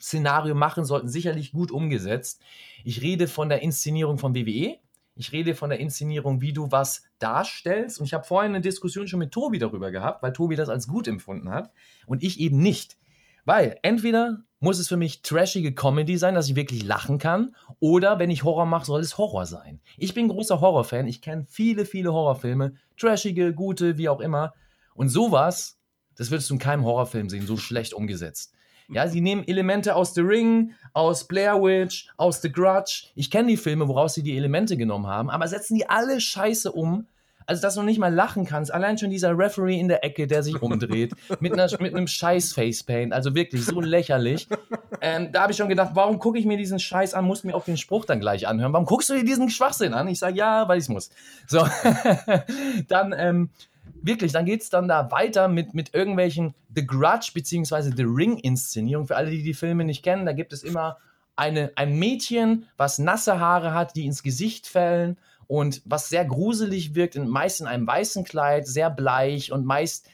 Szenario 0.00 0.54
machen 0.54 0.84
sollten, 0.84 1.08
sicherlich 1.08 1.52
gut 1.52 1.70
umgesetzt. 1.70 2.40
Ich 2.84 3.00
rede 3.02 3.28
von 3.28 3.48
der 3.48 3.62
Inszenierung 3.62 4.18
von 4.18 4.34
WWE. 4.34 4.78
Ich 5.16 5.32
rede 5.32 5.54
von 5.54 5.70
der 5.70 5.78
Inszenierung, 5.78 6.40
wie 6.40 6.52
du 6.52 6.72
was 6.72 7.04
darstellst. 7.18 8.00
Und 8.00 8.06
ich 8.06 8.14
habe 8.14 8.24
vorhin 8.24 8.52
eine 8.52 8.60
Diskussion 8.60 9.06
schon 9.06 9.20
mit 9.20 9.32
Tobi 9.32 9.58
darüber 9.58 9.90
gehabt, 9.90 10.22
weil 10.22 10.32
Tobi 10.32 10.56
das 10.56 10.68
als 10.68 10.88
gut 10.88 11.06
empfunden 11.06 11.50
hat 11.50 11.70
und 12.06 12.22
ich 12.22 12.40
eben 12.40 12.58
nicht. 12.58 12.96
Weil 13.44 13.78
entweder 13.82 14.42
muss 14.64 14.78
es 14.78 14.88
für 14.88 14.96
mich 14.96 15.22
trashige 15.22 15.74
Comedy 15.74 16.16
sein, 16.16 16.34
dass 16.34 16.48
ich 16.48 16.56
wirklich 16.56 16.82
lachen 16.82 17.18
kann, 17.18 17.54
oder 17.80 18.18
wenn 18.18 18.30
ich 18.30 18.44
Horror 18.44 18.64
mache, 18.64 18.86
soll 18.86 19.02
es 19.02 19.18
Horror 19.18 19.44
sein. 19.44 19.80
Ich 19.98 20.14
bin 20.14 20.28
großer 20.28 20.60
Horrorfan, 20.60 21.06
ich 21.06 21.20
kenne 21.20 21.44
viele, 21.46 21.84
viele 21.84 22.14
Horrorfilme, 22.14 22.74
trashige, 22.96 23.52
gute, 23.52 23.98
wie 23.98 24.08
auch 24.08 24.20
immer. 24.20 24.54
Und 24.94 25.10
sowas, 25.10 25.78
das 26.16 26.30
würdest 26.30 26.48
du 26.48 26.54
in 26.54 26.60
keinem 26.60 26.84
Horrorfilm 26.84 27.28
sehen, 27.28 27.46
so 27.46 27.58
schlecht 27.58 27.92
umgesetzt. 27.92 28.54
Ja, 28.88 29.08
sie 29.08 29.20
nehmen 29.20 29.46
Elemente 29.46 29.94
aus 29.94 30.14
The 30.14 30.20
Ring, 30.20 30.72
aus 30.92 31.24
Blair 31.24 31.60
Witch, 31.62 32.08
aus 32.16 32.42
The 32.42 32.52
Grudge. 32.52 33.06
Ich 33.14 33.30
kenne 33.30 33.48
die 33.48 33.56
Filme, 33.56 33.88
woraus 33.88 34.14
sie 34.14 34.22
die 34.22 34.36
Elemente 34.36 34.76
genommen 34.76 35.06
haben, 35.06 35.30
aber 35.30 35.48
setzen 35.48 35.76
die 35.76 35.88
alle 35.88 36.20
scheiße 36.20 36.70
um. 36.70 37.06
Also, 37.46 37.60
dass 37.60 37.74
du 37.74 37.82
nicht 37.82 37.98
mal 37.98 38.12
lachen 38.12 38.46
kannst. 38.46 38.72
Allein 38.72 38.96
schon 38.96 39.10
dieser 39.10 39.36
Referee 39.36 39.78
in 39.78 39.88
der 39.88 40.02
Ecke, 40.02 40.26
der 40.26 40.42
sich 40.42 40.60
rumdreht, 40.62 41.12
mit, 41.40 41.52
einer, 41.52 41.68
mit 41.78 41.94
einem 41.94 42.06
scheiß 42.06 42.54
Facepaint. 42.54 43.12
Also 43.12 43.34
wirklich 43.34 43.66
so 43.66 43.80
lächerlich. 43.82 44.48
Ähm, 45.02 45.30
da 45.30 45.42
habe 45.42 45.52
ich 45.52 45.58
schon 45.58 45.68
gedacht, 45.68 45.90
warum 45.92 46.18
gucke 46.18 46.38
ich 46.38 46.46
mir 46.46 46.56
diesen 46.56 46.78
Scheiß 46.78 47.12
an? 47.12 47.26
Muss 47.26 47.44
mir 47.44 47.54
auch 47.54 47.66
den 47.66 47.76
Spruch 47.76 48.06
dann 48.06 48.20
gleich 48.20 48.48
anhören. 48.48 48.72
Warum 48.72 48.86
guckst 48.86 49.10
du 49.10 49.14
dir 49.14 49.24
diesen 49.24 49.50
Schwachsinn 49.50 49.92
an? 49.92 50.08
Ich 50.08 50.18
sage, 50.18 50.36
ja, 50.36 50.66
weil 50.68 50.78
ich 50.78 50.84
es 50.84 50.88
muss. 50.88 51.10
So, 51.46 51.66
dann, 52.88 53.14
ähm, 53.16 53.50
wirklich, 54.04 54.32
dann 54.32 54.44
geht 54.44 54.62
es 54.62 54.70
dann 54.70 54.88
da 54.88 55.10
weiter 55.10 55.48
mit, 55.48 55.74
mit 55.74 55.94
irgendwelchen 55.94 56.54
The 56.74 56.86
Grudge 56.86 57.30
bzw. 57.34 57.92
The 57.96 58.04
Ring-Inszenierungen. 58.04 59.08
Für 59.08 59.16
alle, 59.16 59.30
die 59.30 59.42
die 59.42 59.54
Filme 59.54 59.84
nicht 59.84 60.02
kennen, 60.02 60.26
da 60.26 60.32
gibt 60.32 60.52
es 60.52 60.62
immer 60.62 60.98
eine, 61.36 61.72
ein 61.76 61.98
Mädchen, 61.98 62.66
was 62.76 62.98
nasse 62.98 63.40
Haare 63.40 63.74
hat, 63.74 63.96
die 63.96 64.06
ins 64.06 64.22
Gesicht 64.22 64.66
fällen 64.66 65.18
und 65.46 65.82
was 65.84 66.08
sehr 66.08 66.24
gruselig 66.24 66.94
wirkt, 66.94 67.16
meist 67.16 67.60
in 67.60 67.66
einem 67.66 67.86
weißen 67.86 68.24
Kleid, 68.24 68.66
sehr 68.66 68.90
bleich 68.90 69.52
und 69.52 69.64
meist 69.64 70.08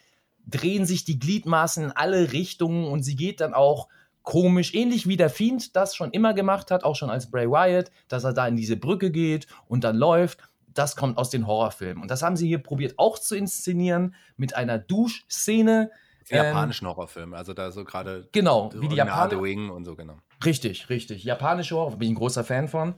drehen 0.47 0.87
sich 0.87 1.05
die 1.05 1.19
Gliedmaßen 1.19 1.85
in 1.85 1.93
alle 1.93 2.33
Richtungen 2.33 2.87
und 2.87 3.03
sie 3.03 3.17
geht 3.17 3.41
dann 3.41 3.55
auch 3.55 3.89
komisch, 4.23 4.75
ähnlich 4.75 5.07
wie 5.07 5.17
der 5.17 5.31
Fiend 5.31 5.77
das 5.77 5.95
schon 5.95 6.11
immer 6.11 6.35
gemacht 6.35 6.71
hat, 6.71 6.85
auch 6.85 6.97
schon 6.97 7.11
als 7.11 7.31
Bray 7.31 7.49
Wyatt, 7.49 7.91
dass 8.09 8.25
er 8.25 8.33
da 8.33 8.47
in 8.47 8.57
diese 8.57 8.77
Brücke 8.77 9.11
geht 9.11 9.47
und 9.67 9.85
dann 9.85 9.97
läuft 9.97 10.39
das 10.75 10.97
kommt 10.97 11.19
aus 11.19 11.31
den 11.31 11.47
Horrorfilmen. 11.47 12.03
Und 12.03 12.11
das 12.11 12.23
haben 12.23 12.37
sie 12.37 12.47
hier 12.47 12.59
probiert 12.59 12.99
auch 12.99 13.19
zu 13.19 13.37
inszenieren 13.37 14.15
mit 14.37 14.55
einer 14.55 14.79
Duschszene. 14.79 15.91
Ähm, 16.29 16.45
japanischen 16.47 16.87
Horrorfilme, 16.87 17.37
also 17.37 17.55
da 17.55 17.73
so 17.73 17.85
gerade 17.85 18.29
genau, 18.33 18.71
wie 18.75 18.89
die 18.89 18.97
Japaner 18.97 19.39
und 19.39 19.85
so 19.85 19.97
genau. 19.97 20.19
Richtig, 20.45 20.89
richtig. 20.89 21.25
Japanische 21.25 21.75
Horror, 21.75 21.97
bin 21.97 22.09
ich 22.09 22.13
ein 22.13 22.19
großer 22.19 22.45
Fan 22.45 22.69
von. 22.69 22.95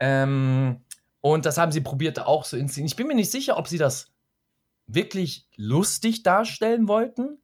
Ähm, 0.00 0.80
und 1.20 1.46
das 1.46 1.58
haben 1.58 1.70
sie 1.70 1.80
probiert 1.80 2.18
auch 2.20 2.44
zu 2.44 2.56
inszenieren. 2.56 2.88
Ich 2.88 2.96
bin 2.96 3.06
mir 3.06 3.14
nicht 3.14 3.30
sicher, 3.30 3.56
ob 3.56 3.68
sie 3.68 3.78
das 3.78 4.12
wirklich 4.86 5.48
lustig 5.56 6.22
darstellen 6.22 6.88
wollten 6.88 7.38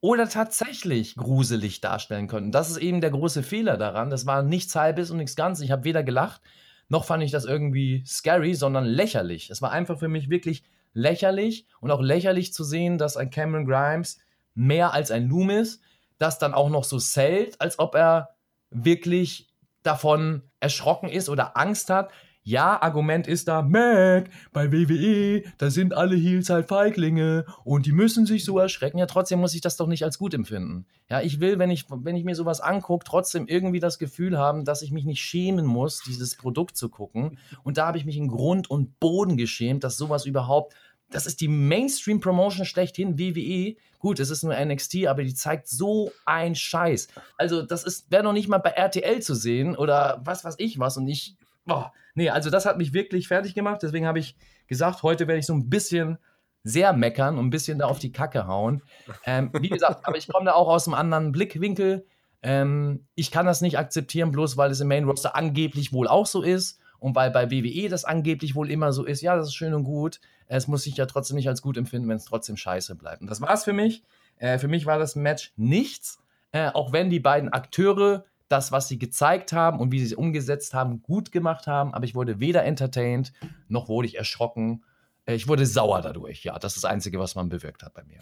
oder 0.00 0.28
tatsächlich 0.28 1.14
gruselig 1.14 1.80
darstellen 1.80 2.26
konnten. 2.26 2.50
Das 2.50 2.70
ist 2.70 2.78
eben 2.78 3.00
der 3.00 3.10
große 3.10 3.42
Fehler 3.42 3.76
daran. 3.76 4.10
Das 4.10 4.26
war 4.26 4.42
nichts 4.42 4.74
Halbes 4.74 5.10
und 5.10 5.18
nichts 5.18 5.36
Ganzes. 5.36 5.64
Ich 5.64 5.70
habe 5.70 5.84
weder 5.84 6.02
gelacht 6.02 6.40
noch 6.88 7.04
fand 7.04 7.22
ich 7.22 7.30
das 7.30 7.44
irgendwie 7.44 8.04
scary, 8.06 8.54
sondern 8.54 8.84
lächerlich. 8.84 9.50
Es 9.50 9.62
war 9.62 9.72
einfach 9.72 9.98
für 9.98 10.08
mich 10.08 10.30
wirklich 10.30 10.64
lächerlich 10.92 11.66
und 11.80 11.90
auch 11.90 12.02
lächerlich 12.02 12.52
zu 12.52 12.64
sehen, 12.64 12.98
dass 12.98 13.16
ein 13.16 13.30
Cameron 13.30 13.66
Grimes 13.66 14.18
mehr 14.54 14.92
als 14.92 15.10
ein 15.10 15.28
Loomis 15.28 15.80
das 16.18 16.38
dann 16.38 16.54
auch 16.54 16.70
noch 16.70 16.84
so 16.84 16.98
zählt, 16.98 17.60
als 17.60 17.78
ob 17.78 17.94
er 17.94 18.36
wirklich 18.70 19.48
davon 19.82 20.42
erschrocken 20.60 21.08
ist 21.08 21.28
oder 21.28 21.56
Angst 21.56 21.90
hat. 21.90 22.10
Ja, 22.44 22.82
Argument 22.82 23.28
ist 23.28 23.46
da, 23.46 23.62
Mac, 23.62 24.28
bei 24.52 24.72
WWE, 24.72 25.44
da 25.58 25.70
sind 25.70 25.94
alle 25.94 26.16
Heels 26.16 26.50
halt 26.50 26.66
Feiglinge 26.66 27.44
und 27.62 27.86
die 27.86 27.92
müssen 27.92 28.26
sich 28.26 28.44
so 28.44 28.58
erschrecken. 28.58 28.98
Ja, 28.98 29.06
trotzdem 29.06 29.38
muss 29.38 29.54
ich 29.54 29.60
das 29.60 29.76
doch 29.76 29.86
nicht 29.86 30.02
als 30.02 30.18
gut 30.18 30.34
empfinden. 30.34 30.86
Ja, 31.08 31.20
ich 31.20 31.38
will, 31.38 31.60
wenn 31.60 31.70
ich, 31.70 31.86
wenn 31.88 32.16
ich 32.16 32.24
mir 32.24 32.34
sowas 32.34 32.60
angucke, 32.60 33.04
trotzdem 33.04 33.46
irgendwie 33.46 33.78
das 33.78 34.00
Gefühl 34.00 34.38
haben, 34.38 34.64
dass 34.64 34.82
ich 34.82 34.90
mich 34.90 35.04
nicht 35.04 35.22
schämen 35.22 35.64
muss, 35.64 36.02
dieses 36.04 36.34
Produkt 36.34 36.76
zu 36.76 36.88
gucken. 36.88 37.38
Und 37.62 37.78
da 37.78 37.86
habe 37.86 37.98
ich 37.98 38.04
mich 38.04 38.16
in 38.16 38.26
Grund 38.26 38.68
und 38.68 38.98
Boden 38.98 39.36
geschämt, 39.36 39.84
dass 39.84 39.96
sowas 39.96 40.26
überhaupt 40.26 40.74
das 41.12 41.26
ist 41.26 41.42
die 41.42 41.48
Mainstream-Promotion 41.48 42.64
schlechthin, 42.64 43.18
WWE. 43.18 43.76
Gut, 43.98 44.18
es 44.18 44.30
ist 44.30 44.42
nur 44.42 44.54
NXT, 44.54 45.06
aber 45.06 45.22
die 45.22 45.34
zeigt 45.34 45.68
so 45.68 46.10
ein 46.24 46.54
Scheiß. 46.54 47.08
Also, 47.36 47.62
das 47.62 48.06
wäre 48.08 48.22
noch 48.22 48.32
nicht 48.32 48.48
mal 48.48 48.58
bei 48.58 48.70
RTL 48.70 49.20
zu 49.20 49.34
sehen 49.34 49.76
oder 49.76 50.22
was 50.24 50.42
weiß 50.42 50.54
ich 50.56 50.78
was. 50.78 50.96
Und 50.96 51.06
ich 51.06 51.36
boah, 51.64 51.92
nee, 52.14 52.30
also 52.30 52.50
das 52.50 52.66
hat 52.66 52.78
mich 52.78 52.92
wirklich 52.92 53.28
fertig 53.28 53.54
gemacht. 53.54 53.82
Deswegen 53.82 54.06
habe 54.06 54.18
ich 54.18 54.36
gesagt, 54.66 55.02
heute 55.02 55.26
werde 55.26 55.38
ich 55.38 55.46
so 55.46 55.54
ein 55.54 55.68
bisschen 55.68 56.18
sehr 56.64 56.92
meckern 56.92 57.38
und 57.38 57.46
ein 57.46 57.50
bisschen 57.50 57.78
da 57.78 57.86
auf 57.86 57.98
die 57.98 58.12
Kacke 58.12 58.46
hauen. 58.46 58.82
Ähm, 59.24 59.50
wie 59.60 59.68
gesagt, 59.68 60.06
aber 60.06 60.16
ich 60.16 60.28
komme 60.28 60.46
da 60.46 60.52
auch 60.52 60.68
aus 60.68 60.86
einem 60.86 60.94
anderen 60.94 61.32
Blickwinkel. 61.32 62.06
Ähm, 62.42 63.06
ich 63.14 63.30
kann 63.30 63.46
das 63.46 63.60
nicht 63.60 63.78
akzeptieren, 63.78 64.30
bloß 64.30 64.56
weil 64.56 64.70
es 64.70 64.80
im 64.80 64.88
Main 64.88 65.04
Roster 65.04 65.36
angeblich 65.36 65.92
wohl 65.92 66.08
auch 66.08 66.26
so 66.26 66.42
ist 66.42 66.80
und 66.98 67.14
weil 67.16 67.30
bei 67.30 67.50
WWE 67.50 67.88
das 67.88 68.04
angeblich 68.04 68.54
wohl 68.54 68.70
immer 68.70 68.92
so 68.92 69.04
ist. 69.04 69.22
Ja, 69.22 69.36
das 69.36 69.48
ist 69.48 69.54
schön 69.54 69.74
und 69.74 69.84
gut. 69.84 70.20
Es 70.46 70.68
muss 70.68 70.82
sich 70.82 70.96
ja 70.96 71.06
trotzdem 71.06 71.36
nicht 71.36 71.48
als 71.48 71.62
gut 71.62 71.76
empfinden, 71.76 72.08
wenn 72.08 72.16
es 72.16 72.24
trotzdem 72.24 72.56
scheiße 72.56 72.94
bleibt. 72.94 73.22
Und 73.22 73.30
das 73.30 73.40
war 73.40 73.52
es 73.52 73.64
für 73.64 73.72
mich. 73.72 74.02
Äh, 74.36 74.58
für 74.58 74.68
mich 74.68 74.86
war 74.86 74.98
das 74.98 75.16
Match 75.16 75.52
nichts. 75.56 76.20
Äh, 76.52 76.68
auch 76.68 76.92
wenn 76.92 77.10
die 77.10 77.20
beiden 77.20 77.48
Akteure 77.48 78.24
das, 78.52 78.70
was 78.70 78.86
sie 78.86 78.98
gezeigt 78.98 79.52
haben 79.52 79.80
und 79.80 79.90
wie 79.92 79.98
sie 80.00 80.06
es 80.06 80.14
umgesetzt 80.14 80.74
haben, 80.74 81.02
gut 81.02 81.32
gemacht 81.32 81.66
haben. 81.66 81.94
Aber 81.94 82.04
ich 82.04 82.14
wurde 82.14 82.38
weder 82.38 82.64
entertained, 82.64 83.32
noch 83.68 83.88
wurde 83.88 84.06
ich 84.06 84.18
erschrocken. 84.18 84.84
Äh, 85.24 85.34
ich 85.34 85.48
wurde 85.48 85.64
sauer 85.66 86.02
dadurch. 86.02 86.44
Ja, 86.44 86.58
das 86.58 86.76
ist 86.76 86.84
das 86.84 86.90
Einzige, 86.90 87.18
was 87.18 87.34
man 87.34 87.48
bewirkt 87.48 87.82
hat 87.82 87.94
bei 87.94 88.04
mir. 88.04 88.20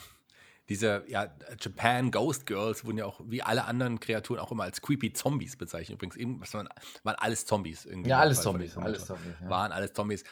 Diese 0.68 1.02
ja, 1.08 1.26
Japan 1.60 2.12
Ghost 2.12 2.46
Girls 2.46 2.84
wurden 2.84 2.98
ja 2.98 3.04
auch 3.04 3.20
wie 3.26 3.42
alle 3.42 3.64
anderen 3.64 3.98
Kreaturen 3.98 4.38
auch 4.38 4.52
immer 4.52 4.62
als 4.62 4.80
creepy 4.80 5.12
Zombies 5.12 5.56
bezeichnet. 5.56 5.96
Übrigens, 5.96 6.14
eben, 6.14 6.40
waren, 6.52 6.68
waren 7.02 7.16
alles 7.16 7.44
Zombies. 7.44 7.86
Irgendwie 7.86 8.10
ja, 8.10 8.20
alles 8.20 8.40
Zombies. 8.40 8.78
Alles 8.78 9.06
Zombies 9.06 9.34
ja. 9.42 9.50
Waren 9.50 9.72
alles 9.72 9.92
Zombies. 9.94 10.22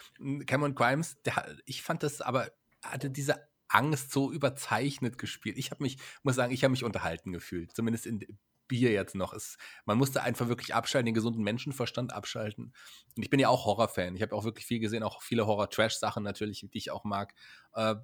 Cameron 0.47 0.77
Grimes, 0.77 1.21
der, 1.25 1.45
ich 1.67 1.83
fand 1.83 2.05
das 2.05 2.21
aber, 2.21 2.53
hatte 2.85 3.11
diese 3.11 3.49
Angst 3.67 4.13
so 4.13 4.31
überzeichnet 4.31 5.19
gespielt. 5.19 5.59
Ich 5.59 5.73
habe 5.73 5.83
mich, 5.83 5.99
muss 6.23 6.37
sagen, 6.37 6.53
ich 6.53 6.63
habe 6.63 6.71
mich 6.71 6.85
unterhalten 6.85 7.33
gefühlt. 7.33 7.75
Zumindest 7.75 8.07
in, 8.07 8.39
Bier 8.69 8.93
jetzt 8.93 9.15
noch 9.15 9.33
ist. 9.33 9.59
Man 9.85 9.99
musste 9.99 10.23
einfach 10.23 10.49
wirklich 10.49 10.75
abschalten, 10.75 11.07
den 11.07 11.15
gesunden 11.15 11.43
Menschenverstand 11.43 12.13
abschalten. 12.13 12.73
Und 13.17 13.23
ich 13.23 13.31
bin 13.31 13.41
ja 13.41 13.49
auch 13.49 13.65
Horrorfan. 13.65 14.15
Ich 14.15 14.23
habe 14.23 14.35
auch 14.35 14.45
wirklich 14.45 14.67
viel 14.67 14.79
gesehen, 14.79 15.03
auch 15.03 15.23
viele 15.23 15.47
Horror-Trash-Sachen 15.47 16.23
natürlich, 16.23 16.67
die 16.73 16.79
ich 16.79 16.91
auch 16.91 17.05
mag. 17.05 17.35
Äh, 17.75 17.97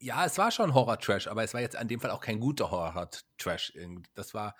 ja, 0.00 0.24
es 0.24 0.38
war 0.38 0.50
schon 0.50 0.74
Horror-Trash, 0.74 1.28
aber 1.28 1.44
es 1.44 1.54
war 1.54 1.60
jetzt 1.60 1.76
an 1.76 1.88
dem 1.88 2.00
Fall 2.00 2.10
auch 2.10 2.20
kein 2.20 2.40
guter 2.40 2.70
Horror-Trash. 2.70 3.74
Das 4.14 4.34
war, 4.34 4.56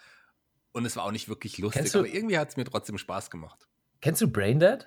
und 0.72 0.84
es 0.84 0.96
war 0.96 1.04
auch 1.04 1.12
nicht 1.12 1.28
wirklich 1.28 1.58
lustig, 1.58 1.94
aber 1.94 2.06
irgendwie 2.06 2.38
hat 2.38 2.50
es 2.50 2.56
mir 2.56 2.64
trotzdem 2.64 2.98
Spaß 2.98 3.30
gemacht. 3.30 3.68
Kennst 4.00 4.20
du 4.22 4.28
Braindead? 4.28 4.86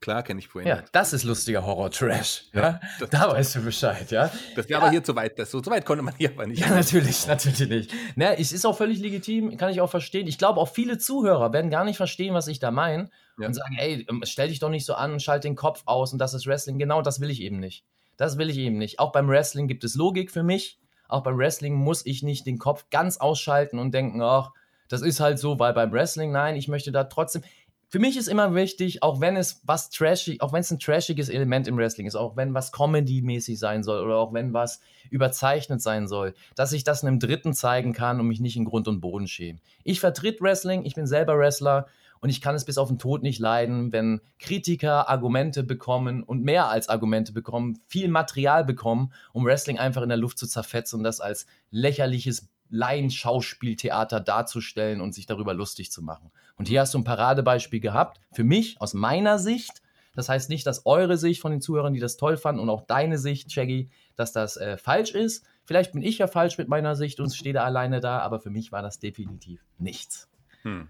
Klar 0.00 0.22
kenne 0.22 0.38
ich 0.38 0.48
Braindead. 0.48 0.76
Ja, 0.76 0.84
das 0.92 1.12
ist 1.12 1.24
lustiger 1.24 1.66
Horror-Trash. 1.66 2.44
Ja, 2.52 2.80
ja? 3.00 3.06
da 3.10 3.32
weißt 3.32 3.56
du 3.56 3.62
Bescheid, 3.62 4.10
ja. 4.10 4.30
Das 4.54 4.68
wäre 4.68 4.72
ja. 4.72 4.78
aber 4.78 4.90
hier 4.90 5.02
zu 5.02 5.16
weit. 5.16 5.38
Das, 5.38 5.50
so, 5.50 5.60
so 5.60 5.70
weit 5.70 5.84
konnte 5.84 6.02
man 6.02 6.14
hier 6.16 6.30
aber 6.30 6.46
nicht. 6.46 6.60
Ja, 6.60 6.70
natürlich, 6.70 7.26
natürlich 7.26 7.68
nicht. 7.68 7.94
Na, 8.14 8.32
es 8.34 8.52
ist 8.52 8.64
auch 8.64 8.76
völlig 8.76 9.00
legitim, 9.00 9.56
kann 9.56 9.70
ich 9.70 9.80
auch 9.80 9.90
verstehen. 9.90 10.28
Ich 10.28 10.38
glaube, 10.38 10.60
auch 10.60 10.68
viele 10.68 10.98
Zuhörer 10.98 11.52
werden 11.52 11.70
gar 11.70 11.84
nicht 11.84 11.96
verstehen, 11.96 12.32
was 12.32 12.46
ich 12.46 12.60
da 12.60 12.70
meine 12.70 13.10
und 13.46 13.54
sagen, 13.54 13.76
ey, 13.78 14.06
ähm, 14.08 14.22
stell 14.24 14.48
dich 14.48 14.58
doch 14.58 14.70
nicht 14.70 14.84
so 14.84 14.94
an, 14.94 15.20
schalt 15.20 15.44
den 15.44 15.56
Kopf 15.56 15.82
aus 15.86 16.12
und 16.12 16.18
das 16.18 16.34
ist 16.34 16.46
Wrestling. 16.46 16.78
Genau 16.78 17.02
das 17.02 17.20
will 17.20 17.30
ich 17.30 17.40
eben 17.40 17.58
nicht. 17.58 17.84
Das 18.16 18.36
will 18.36 18.50
ich 18.50 18.58
eben 18.58 18.78
nicht. 18.78 18.98
Auch 18.98 19.12
beim 19.12 19.28
Wrestling 19.28 19.68
gibt 19.68 19.84
es 19.84 19.94
Logik 19.94 20.30
für 20.30 20.42
mich. 20.42 20.78
Auch 21.08 21.22
beim 21.22 21.38
Wrestling 21.38 21.74
muss 21.74 22.04
ich 22.04 22.22
nicht 22.22 22.46
den 22.46 22.58
Kopf 22.58 22.86
ganz 22.90 23.16
ausschalten 23.16 23.78
und 23.78 23.92
denken, 23.94 24.20
ach, 24.22 24.50
das 24.88 25.02
ist 25.02 25.20
halt 25.20 25.38
so, 25.38 25.58
weil 25.58 25.72
beim 25.72 25.92
Wrestling, 25.92 26.32
nein, 26.32 26.56
ich 26.56 26.68
möchte 26.68 26.92
da 26.92 27.04
trotzdem. 27.04 27.42
Für 27.90 28.00
mich 28.00 28.18
ist 28.18 28.28
immer 28.28 28.54
wichtig, 28.54 29.02
auch 29.02 29.22
wenn 29.22 29.34
es 29.34 29.62
was 29.64 29.88
trashig, 29.88 30.42
auch 30.42 30.52
wenn 30.52 30.60
es 30.60 30.70
ein 30.70 30.78
trashiges 30.78 31.30
Element 31.30 31.66
im 31.66 31.78
Wrestling 31.78 32.06
ist, 32.06 32.16
auch 32.16 32.36
wenn 32.36 32.52
was 32.52 32.70
Comedy-mäßig 32.70 33.58
sein 33.58 33.82
soll 33.82 34.04
oder 34.04 34.16
auch 34.16 34.34
wenn 34.34 34.52
was 34.52 34.80
überzeichnet 35.08 35.80
sein 35.80 36.06
soll, 36.06 36.34
dass 36.54 36.72
ich 36.72 36.84
das 36.84 37.02
einem 37.02 37.18
Dritten 37.18 37.54
zeigen 37.54 37.94
kann 37.94 38.20
und 38.20 38.28
mich 38.28 38.40
nicht 38.40 38.56
in 38.56 38.66
Grund 38.66 38.88
und 38.88 39.00
Boden 39.00 39.26
schäme. 39.26 39.60
Ich 39.84 40.00
vertritt 40.00 40.42
Wrestling, 40.42 40.84
ich 40.84 40.96
bin 40.96 41.06
selber 41.06 41.38
Wrestler 41.38 41.86
und 42.20 42.28
ich 42.28 42.42
kann 42.42 42.54
es 42.54 42.66
bis 42.66 42.76
auf 42.76 42.88
den 42.88 42.98
Tod 42.98 43.22
nicht 43.22 43.38
leiden, 43.38 43.90
wenn 43.90 44.20
Kritiker 44.38 45.08
Argumente 45.08 45.62
bekommen 45.62 46.22
und 46.22 46.44
mehr 46.44 46.68
als 46.68 46.90
Argumente 46.90 47.32
bekommen, 47.32 47.78
viel 47.86 48.08
Material 48.08 48.66
bekommen, 48.66 49.14
um 49.32 49.46
Wrestling 49.46 49.78
einfach 49.78 50.02
in 50.02 50.10
der 50.10 50.18
Luft 50.18 50.36
zu 50.36 50.46
zerfetzen 50.46 50.98
und 50.98 51.04
das 51.04 51.20
als 51.20 51.46
lächerliches 51.70 52.48
Laienschauspieltheater 52.70 54.20
darzustellen 54.20 55.00
und 55.00 55.14
sich 55.14 55.26
darüber 55.26 55.54
lustig 55.54 55.90
zu 55.90 56.02
machen. 56.02 56.30
Und 56.56 56.68
hier 56.68 56.80
hast 56.80 56.94
du 56.94 56.98
ein 56.98 57.04
Paradebeispiel 57.04 57.80
gehabt, 57.80 58.20
für 58.32 58.44
mich, 58.44 58.80
aus 58.80 58.94
meiner 58.94 59.38
Sicht. 59.38 59.82
Das 60.14 60.28
heißt 60.28 60.50
nicht, 60.50 60.66
dass 60.66 60.84
eure 60.84 61.16
Sicht 61.16 61.40
von 61.40 61.52
den 61.52 61.60
Zuhörern, 61.60 61.94
die 61.94 62.00
das 62.00 62.16
toll 62.16 62.36
fanden, 62.36 62.60
und 62.60 62.70
auch 62.70 62.82
deine 62.82 63.18
Sicht, 63.18 63.52
Shaggy, 63.52 63.90
dass 64.16 64.32
das 64.32 64.56
äh, 64.56 64.76
falsch 64.76 65.12
ist. 65.12 65.44
Vielleicht 65.64 65.92
bin 65.92 66.02
ich 66.02 66.18
ja 66.18 66.26
falsch 66.26 66.58
mit 66.58 66.68
meiner 66.68 66.96
Sicht 66.96 67.20
und 67.20 67.34
stehe 67.34 67.52
da 67.52 67.64
alleine 67.64 68.00
da, 68.00 68.18
aber 68.20 68.40
für 68.40 68.50
mich 68.50 68.72
war 68.72 68.82
das 68.82 68.98
definitiv 68.98 69.64
nichts. 69.78 70.28
Hm. 70.62 70.88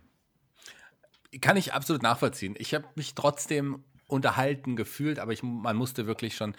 Kann 1.40 1.56
ich 1.56 1.74
absolut 1.74 2.02
nachvollziehen. 2.02 2.54
Ich 2.58 2.74
habe 2.74 2.86
mich 2.94 3.14
trotzdem 3.14 3.84
unterhalten 4.06 4.76
gefühlt, 4.76 5.18
aber 5.18 5.32
ich, 5.32 5.42
man 5.42 5.76
musste 5.76 6.06
wirklich 6.06 6.34
schon, 6.34 6.54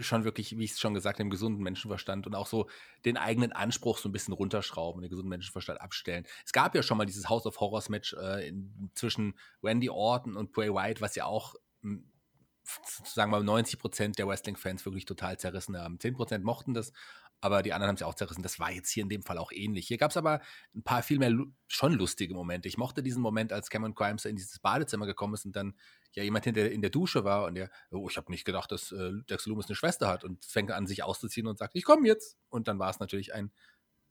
schon 0.00 0.24
wirklich, 0.24 0.58
wie 0.58 0.64
ich 0.64 0.72
es 0.72 0.80
schon 0.80 0.94
gesagt 0.94 1.16
habe, 1.16 1.24
im 1.24 1.30
gesunden 1.30 1.62
Menschenverstand 1.62 2.26
und 2.26 2.34
auch 2.34 2.46
so 2.46 2.68
den 3.04 3.16
eigenen 3.16 3.52
Anspruch 3.52 3.98
so 3.98 4.08
ein 4.08 4.12
bisschen 4.12 4.34
runterschrauben, 4.34 5.02
den 5.02 5.10
gesunden 5.10 5.30
Menschenverstand 5.30 5.80
abstellen. 5.80 6.26
Es 6.44 6.52
gab 6.52 6.74
ja 6.74 6.82
schon 6.82 6.98
mal 6.98 7.06
dieses 7.06 7.28
House 7.28 7.46
of 7.46 7.60
Horrors 7.60 7.88
Match 7.88 8.14
äh, 8.14 8.48
in, 8.48 8.90
zwischen 8.94 9.34
Randy 9.62 9.90
Orton 9.90 10.36
und 10.36 10.52
Bray 10.52 10.72
White, 10.72 11.00
was 11.00 11.14
ja 11.14 11.26
auch 11.26 11.54
sagen 13.04 13.30
wir 13.30 13.38
mal 13.38 13.44
90 13.44 13.78
Prozent 13.78 14.18
der 14.18 14.26
Wrestling-Fans 14.26 14.84
wirklich 14.84 15.04
total 15.04 15.38
zerrissen 15.38 15.76
haben. 15.76 16.00
10 16.00 16.14
Prozent 16.14 16.44
mochten 16.44 16.74
das 16.74 16.92
aber 17.40 17.62
die 17.62 17.72
anderen 17.72 17.88
haben 17.88 17.94
es 17.96 18.00
ja 18.00 18.06
auch 18.06 18.14
zerrissen. 18.14 18.42
Das 18.42 18.58
war 18.58 18.72
jetzt 18.72 18.90
hier 18.90 19.02
in 19.02 19.08
dem 19.08 19.22
Fall 19.22 19.38
auch 19.38 19.52
ähnlich. 19.52 19.86
Hier 19.86 19.98
gab 19.98 20.10
es 20.10 20.16
aber 20.16 20.40
ein 20.74 20.82
paar 20.82 21.02
viel 21.02 21.18
mehr 21.18 21.32
schon 21.68 21.92
lustige 21.92 22.34
Momente. 22.34 22.68
Ich 22.68 22.78
mochte 22.78 23.02
diesen 23.02 23.22
Moment, 23.22 23.52
als 23.52 23.68
Cameron 23.68 23.94
Grimes 23.94 24.24
in 24.24 24.36
dieses 24.36 24.58
Badezimmer 24.58 25.06
gekommen 25.06 25.34
ist 25.34 25.44
und 25.44 25.54
dann 25.54 25.74
ja 26.12 26.22
jemand 26.22 26.44
hinter 26.44 26.70
in 26.70 26.80
der 26.80 26.90
Dusche 26.90 27.24
war 27.24 27.44
und 27.44 27.54
der, 27.54 27.70
oh, 27.90 28.08
ich 28.08 28.16
habe 28.16 28.30
nicht 28.32 28.44
gedacht, 28.44 28.72
dass 28.72 28.90
äh, 28.92 29.12
Dex 29.28 29.46
Loomis 29.46 29.66
eine 29.66 29.76
Schwester 29.76 30.08
hat 30.08 30.24
und 30.24 30.44
fängt 30.44 30.70
an, 30.70 30.86
sich 30.86 31.02
auszuziehen 31.02 31.46
und 31.46 31.58
sagt, 31.58 31.76
ich 31.76 31.84
komme 31.84 32.06
jetzt. 32.06 32.38
Und 32.48 32.68
dann 32.68 32.78
war 32.78 32.90
es 32.90 33.00
natürlich 33.00 33.34
ein 33.34 33.52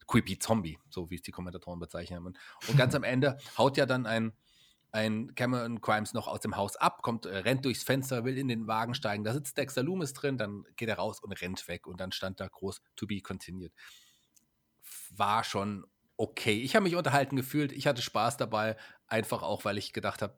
creepy 0.08 0.38
Zombie, 0.38 0.78
so 0.90 1.10
wie 1.10 1.16
es 1.16 1.24
die 1.24 1.32
Kommentatoren 1.32 1.80
bezeichnen. 1.80 2.26
Und, 2.26 2.38
und 2.68 2.78
ganz 2.78 2.94
am 2.94 3.04
Ende 3.04 3.38
haut 3.58 3.76
ja 3.76 3.88
dann 3.88 4.06
ein 4.06 4.34
ein 4.96 5.36
Cameron 5.36 5.82
Crimes 5.82 6.14
noch 6.14 6.28
aus 6.28 6.40
dem 6.40 6.56
Haus 6.56 6.78
ab, 6.78 7.02
kommt, 7.04 7.26
äh, 7.26 7.38
rennt 7.38 7.66
durchs 7.66 7.84
Fenster, 7.84 8.24
will 8.24 8.38
in 8.38 8.48
den 8.48 8.66
Wagen 8.66 8.96
steigen. 8.96 9.26
Da 9.26 9.34
sitzt 9.34 9.58
Dexter 9.58 9.84
Loomis 9.84 10.14
drin, 10.14 10.38
dann 10.38 10.64
geht 10.78 10.88
er 10.88 10.96
raus 10.96 11.20
und 11.20 11.34
rennt 11.34 11.68
weg. 11.68 11.86
Und 11.86 12.00
dann 12.00 12.14
stand 12.14 12.40
da 12.40 12.48
groß 12.48 12.82
To 12.96 13.06
be 13.06 13.20
continued. 13.20 13.74
War 15.12 15.44
schon 15.44 15.86
okay. 16.16 16.62
Ich 16.62 16.76
habe 16.76 16.84
mich 16.84 16.96
unterhalten 16.96 17.36
gefühlt. 17.36 17.74
Ich 17.74 17.88
hatte 17.88 18.02
Spaß 18.02 18.38
dabei. 18.38 18.78
Einfach 19.08 19.44
auch, 19.44 19.66
weil 19.66 19.78
ich 19.78 19.92
gedacht 19.92 20.22
habe, 20.22 20.38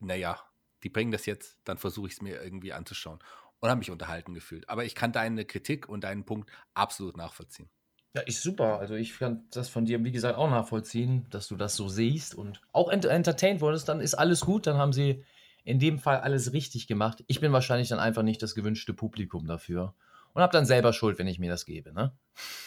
naja, 0.00 0.42
die 0.82 0.90
bringen 0.90 1.12
das 1.12 1.26
jetzt, 1.26 1.58
dann 1.64 1.78
versuche 1.78 2.08
ich 2.08 2.14
es 2.14 2.22
mir 2.22 2.42
irgendwie 2.42 2.72
anzuschauen. 2.72 3.20
Und 3.60 3.68
habe 3.68 3.78
mich 3.78 3.90
unterhalten 3.90 4.34
gefühlt. 4.34 4.68
Aber 4.68 4.84
ich 4.84 4.94
kann 4.94 5.12
deine 5.12 5.44
Kritik 5.44 5.88
und 5.88 6.04
deinen 6.04 6.24
Punkt 6.24 6.50
absolut 6.74 7.16
nachvollziehen. 7.16 7.70
Ja, 8.14 8.22
ist 8.22 8.42
super. 8.42 8.78
Also 8.78 8.94
ich 8.94 9.18
kann 9.18 9.44
das 9.50 9.68
von 9.68 9.84
dir, 9.84 10.02
wie 10.02 10.12
gesagt, 10.12 10.38
auch 10.38 10.50
nachvollziehen, 10.50 11.26
dass 11.30 11.48
du 11.48 11.56
das 11.56 11.76
so 11.76 11.88
siehst 11.88 12.34
und 12.34 12.60
auch 12.72 12.88
ent 12.88 13.04
entertained 13.04 13.60
wurdest, 13.60 13.88
dann 13.88 14.00
ist 14.00 14.14
alles 14.14 14.40
gut, 14.40 14.66
dann 14.66 14.76
haben 14.76 14.92
sie 14.92 15.24
in 15.64 15.78
dem 15.78 15.98
Fall 15.98 16.20
alles 16.20 16.52
richtig 16.52 16.86
gemacht. 16.86 17.22
Ich 17.26 17.40
bin 17.40 17.52
wahrscheinlich 17.52 17.88
dann 17.88 17.98
einfach 17.98 18.22
nicht 18.22 18.42
das 18.42 18.54
gewünschte 18.54 18.94
Publikum 18.94 19.46
dafür 19.46 19.94
und 20.32 20.42
habe 20.42 20.52
dann 20.52 20.64
selber 20.66 20.92
Schuld, 20.92 21.18
wenn 21.18 21.26
ich 21.26 21.38
mir 21.38 21.50
das 21.50 21.66
gebe. 21.66 21.92
Ne? 21.92 22.12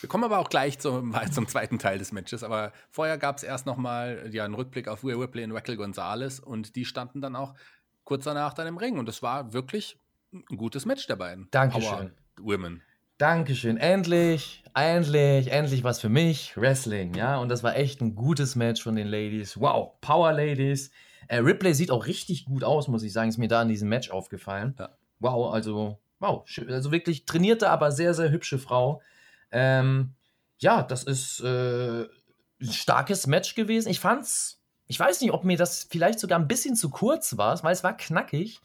Wir 0.02 0.10
kommen 0.10 0.24
aber 0.24 0.40
auch 0.40 0.50
gleich 0.50 0.78
zum, 0.80 1.16
zum 1.32 1.48
zweiten 1.48 1.80
Teil 1.80 1.98
des 1.98 2.12
Matches, 2.12 2.44
aber 2.44 2.72
vorher 2.92 3.18
gab 3.18 3.38
es 3.38 3.44
erst 3.44 3.66
nochmal 3.66 4.30
ja, 4.32 4.46
einen 4.46 4.54
Rückblick 4.54 4.88
auf 4.88 5.04
Rhea 5.04 5.16
Ripley 5.16 5.44
und 5.44 5.52
Raquel 5.54 5.78
Gonzalez 5.78 6.40
und 6.40 6.76
die 6.76 6.86
standen 6.86 7.22
dann 7.22 7.36
auch 7.36 7.56
kurz 8.04 8.26
danach 8.26 8.54
dann 8.54 8.68
im 8.68 8.78
Ring 8.78 9.00
und 9.00 9.10
es 9.10 9.24
war 9.24 9.54
wirklich 9.54 9.98
ein 10.34 10.58
gutes 10.58 10.86
Match 10.86 11.08
der 11.08 11.16
beiden. 11.16 11.48
Dankeschön. 11.52 11.82
Power 11.90 12.12
Women. 12.40 12.82
Dankeschön. 13.22 13.78
Endlich, 13.78 14.64
endlich, 14.74 15.52
endlich 15.52 15.84
was 15.84 16.00
für 16.00 16.10
mich. 16.10 16.58
Wrestling, 16.58 17.14
ja. 17.14 17.38
Und 17.38 17.50
das 17.50 17.62
war 17.62 17.76
echt 17.76 18.02
ein 18.02 18.16
gutes 18.16 18.56
Match 18.56 18.82
von 18.82 18.96
den 18.96 19.06
Ladies. 19.06 19.62
Wow, 19.62 19.92
Power 20.02 20.34
Ladies. 20.34 20.90
Äh, 21.28 21.38
Ripley 21.38 21.76
sieht 21.76 21.92
auch 21.92 22.08
richtig 22.08 22.46
gut 22.46 22.64
aus, 22.64 22.88
muss 22.88 23.04
ich 23.04 23.14
sagen. 23.14 23.30
Ist 23.30 23.38
mir 23.38 23.48
da 23.48 23.62
in 23.62 23.68
diesem 23.68 23.90
Match 23.90 24.10
aufgefallen. 24.10 24.74
Ja. 24.80 24.98
Wow, 25.20 25.54
also, 25.54 26.00
wow. 26.18 26.44
Also 26.68 26.92
wirklich 26.92 27.26
trainierte, 27.26 27.70
aber 27.70 27.92
sehr, 27.92 28.16
sehr 28.16 28.32
hübsche 28.32 28.58
Frau. 28.58 29.04
Ähm, 29.52 30.16
ja, 30.58 30.82
das 30.82 31.04
ist 31.04 31.42
äh, 31.42 32.06
ein 32.06 32.72
starkes 32.72 33.28
Match 33.28 33.54
gewesen. 33.54 33.90
Ich 33.90 34.00
fand's, 34.00 34.64
ich 34.88 35.00
weiß 35.00 35.22
nicht, 35.22 35.32
ob 35.32 35.44
mir 35.44 35.58
das 35.58 35.86
vielleicht 35.92 36.20
sogar 36.20 36.40
ein 36.40 36.48
bisschen 36.48 36.76
zu 36.76 36.90
kurz 36.90 37.38
war, 37.38 37.64
weil 37.64 37.74
es 37.74 37.84
war 37.84 37.96
knackig. 37.96 38.62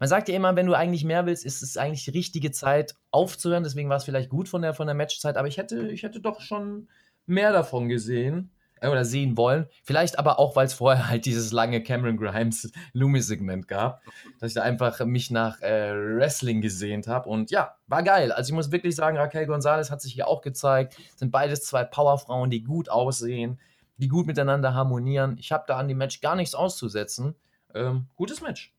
Man 0.00 0.08
sagt 0.08 0.30
ja 0.30 0.34
immer, 0.34 0.56
wenn 0.56 0.66
du 0.66 0.72
eigentlich 0.72 1.04
mehr 1.04 1.26
willst, 1.26 1.44
ist 1.44 1.62
es 1.62 1.76
eigentlich 1.76 2.04
die 2.06 2.10
richtige 2.10 2.50
Zeit 2.50 2.94
aufzuhören. 3.10 3.62
Deswegen 3.62 3.90
war 3.90 3.98
es 3.98 4.04
vielleicht 4.04 4.30
gut 4.30 4.48
von 4.48 4.62
der, 4.62 4.72
von 4.72 4.86
der 4.86 4.96
Matchzeit, 4.96 5.36
aber 5.36 5.46
ich 5.46 5.58
hätte, 5.58 5.88
ich 5.88 6.02
hätte 6.02 6.20
doch 6.20 6.40
schon 6.40 6.88
mehr 7.26 7.52
davon 7.52 7.90
gesehen 7.90 8.50
äh, 8.80 8.88
oder 8.88 9.04
sehen 9.04 9.36
wollen. 9.36 9.66
Vielleicht 9.84 10.18
aber 10.18 10.38
auch, 10.38 10.56
weil 10.56 10.64
es 10.64 10.72
vorher 10.72 11.08
halt 11.08 11.26
dieses 11.26 11.52
lange 11.52 11.82
Cameron 11.82 12.16
Grimes 12.16 12.72
Loomis-Segment 12.94 13.68
gab, 13.68 14.00
dass 14.38 14.52
ich 14.52 14.54
da 14.54 14.62
einfach 14.62 15.04
mich 15.04 15.30
nach 15.30 15.60
äh, 15.60 15.92
Wrestling 15.92 16.62
gesehnt 16.62 17.06
habe. 17.06 17.28
Und 17.28 17.50
ja, 17.50 17.76
war 17.86 18.02
geil. 18.02 18.32
Also 18.32 18.48
ich 18.48 18.54
muss 18.54 18.72
wirklich 18.72 18.96
sagen, 18.96 19.18
Raquel 19.18 19.46
Gonzalez 19.46 19.90
hat 19.90 20.00
sich 20.00 20.14
hier 20.14 20.28
auch 20.28 20.40
gezeigt. 20.40 20.96
Sind 21.16 21.30
beides 21.30 21.64
zwei 21.64 21.84
Powerfrauen, 21.84 22.48
die 22.48 22.64
gut 22.64 22.88
aussehen, 22.88 23.60
die 23.98 24.08
gut 24.08 24.26
miteinander 24.26 24.72
harmonieren. 24.72 25.36
Ich 25.38 25.52
habe 25.52 25.64
da 25.66 25.76
an 25.76 25.88
dem 25.88 25.98
Match 25.98 26.22
gar 26.22 26.36
nichts 26.36 26.54
auszusetzen. 26.54 27.34
Ähm, 27.74 28.06
gutes 28.16 28.40
Match 28.40 28.74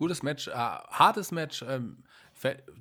gutes 0.00 0.22
Match, 0.22 0.48
äh, 0.48 0.52
hartes 0.52 1.30
Match. 1.30 1.62
Ähm, 1.68 2.02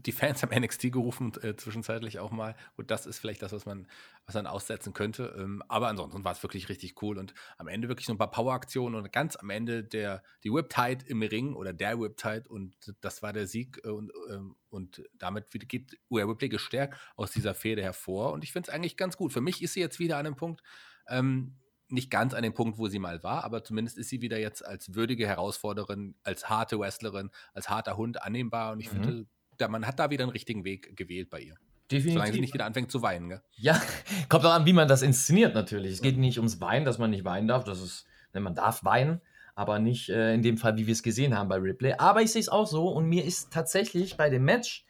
die 0.06 0.14
Fans 0.14 0.42
haben 0.42 0.52
NXT 0.64 0.84
gerufen, 0.84 1.34
äh, 1.42 1.54
zwischenzeitlich 1.54 2.18
auch 2.20 2.32
mal. 2.32 2.56
Und 2.78 2.92
das 2.92 3.06
ist 3.06 3.20
vielleicht 3.20 3.42
das, 3.42 3.52
was 3.52 3.66
man, 3.66 3.88
was 4.26 4.36
man 4.36 4.48
aussetzen 4.48 4.94
könnte. 4.94 5.36
Ähm, 5.38 5.62
aber 5.68 5.90
ansonsten 5.90 6.24
war 6.24 6.32
es 6.32 6.42
wirklich 6.44 6.70
richtig 6.70 7.02
cool 7.02 7.18
und 7.18 7.34
am 7.58 7.68
Ende 7.68 7.90
wirklich 7.90 8.06
so 8.06 8.14
ein 8.14 8.18
paar 8.18 8.32
Power-Aktionen 8.32 8.96
und 8.96 9.12
ganz 9.12 9.36
am 9.36 9.50
Ende 9.50 9.84
der, 9.84 10.24
die 10.46 10.54
Whip-Tide 10.54 11.06
im 11.08 11.22
Ring 11.22 11.56
oder 11.56 11.74
der 11.74 12.00
Whip-Tide 12.00 12.48
und 12.48 12.74
das 13.02 13.22
war 13.22 13.34
der 13.34 13.48
Sieg 13.48 13.82
äh, 13.84 13.90
und, 13.90 14.14
ähm, 14.32 14.56
und 14.70 15.04
damit 15.18 15.48
geht 15.68 16.00
Ripley 16.10 16.48
gestärkt 16.48 16.98
aus 17.18 17.32
dieser 17.32 17.54
Fehde 17.54 17.82
hervor 17.82 18.32
und 18.32 18.46
ich 18.46 18.54
finde 18.54 18.70
es 18.70 18.74
eigentlich 18.74 18.96
ganz 18.96 19.18
gut. 19.18 19.34
Für 19.34 19.42
mich 19.42 19.62
ist 19.62 19.74
sie 19.74 19.82
jetzt 19.82 20.00
wieder 20.00 20.18
an 20.18 20.26
einem 20.26 20.38
Punkt, 20.38 20.64
ähm, 21.10 21.58
nicht 21.92 22.12
ganz 22.12 22.34
an 22.34 22.44
dem 22.44 22.54
Punkt, 22.54 22.78
wo 22.78 22.88
sie 22.88 23.00
mal 23.00 23.24
war, 23.24 23.44
aber 23.44 23.64
zumindest 23.64 23.98
ist 23.98 24.10
sie 24.10 24.22
wieder 24.22 24.38
jetzt 24.38 24.66
als 24.66 24.94
würdige 24.96 25.28
Herausforderin, 25.28 26.16
als 26.24 26.50
harte 26.50 26.80
Wrestlerin, 26.80 27.32
als 27.54 27.70
harter 27.70 27.98
Hund 27.98 28.22
annehmbar. 28.22 28.74
Und 28.74 28.80
ich 28.80 28.92
mhm. 28.92 29.04
finde, 29.04 29.26
da, 29.58 29.68
man 29.68 29.86
hat 29.86 30.00
da 30.00 30.10
wieder 30.10 30.24
einen 30.24 30.32
richtigen 30.32 30.64
Weg 30.64 30.96
gewählt 30.96 31.30
bei 31.30 31.42
ihr. 31.42 31.56
Definitiv. 31.92 32.14
Solange 32.14 32.34
sie 32.34 32.42
nicht 32.42 32.54
wieder 32.54 32.66
anfängt 32.66 32.92
zu 32.92 33.02
weinen. 33.02 33.30
Gell? 33.30 33.42
Ja, 33.56 33.82
kommt 34.30 34.46
auch 34.46 34.54
an, 34.54 34.66
wie 34.66 34.74
man 34.74 34.88
das 34.88 35.02
inszeniert 35.02 35.56
natürlich. 35.56 35.94
Es 35.94 36.02
geht 36.02 36.18
nicht 36.18 36.38
ums 36.38 36.62
Weinen, 36.62 36.86
dass 36.86 37.00
man 37.00 37.10
nicht 37.10 37.26
weinen 37.26 37.48
darf. 37.48 37.64
Das 37.64 37.82
ist, 37.82 38.06
ne, 38.34 38.42
man 38.42 38.56
darf 38.56 38.84
weinen, 38.84 39.22
aber 39.56 39.80
nicht 39.80 40.10
äh, 40.10 40.34
in 40.34 40.44
dem 40.44 40.58
Fall, 40.58 40.78
wie 40.78 40.86
wir 40.86 40.94
es 40.94 41.04
gesehen 41.04 41.38
haben 41.38 41.50
bei 41.50 41.58
Ripley. 41.58 41.96
Aber 41.98 42.22
ich 42.22 42.32
sehe 42.32 42.42
es 42.42 42.50
auch 42.50 42.68
so 42.68 42.90
und 42.90 43.06
mir 43.06 43.26
ist 43.26 43.52
tatsächlich 43.52 44.18
bei 44.18 44.30
dem 44.30 44.44
Match, 44.44 44.86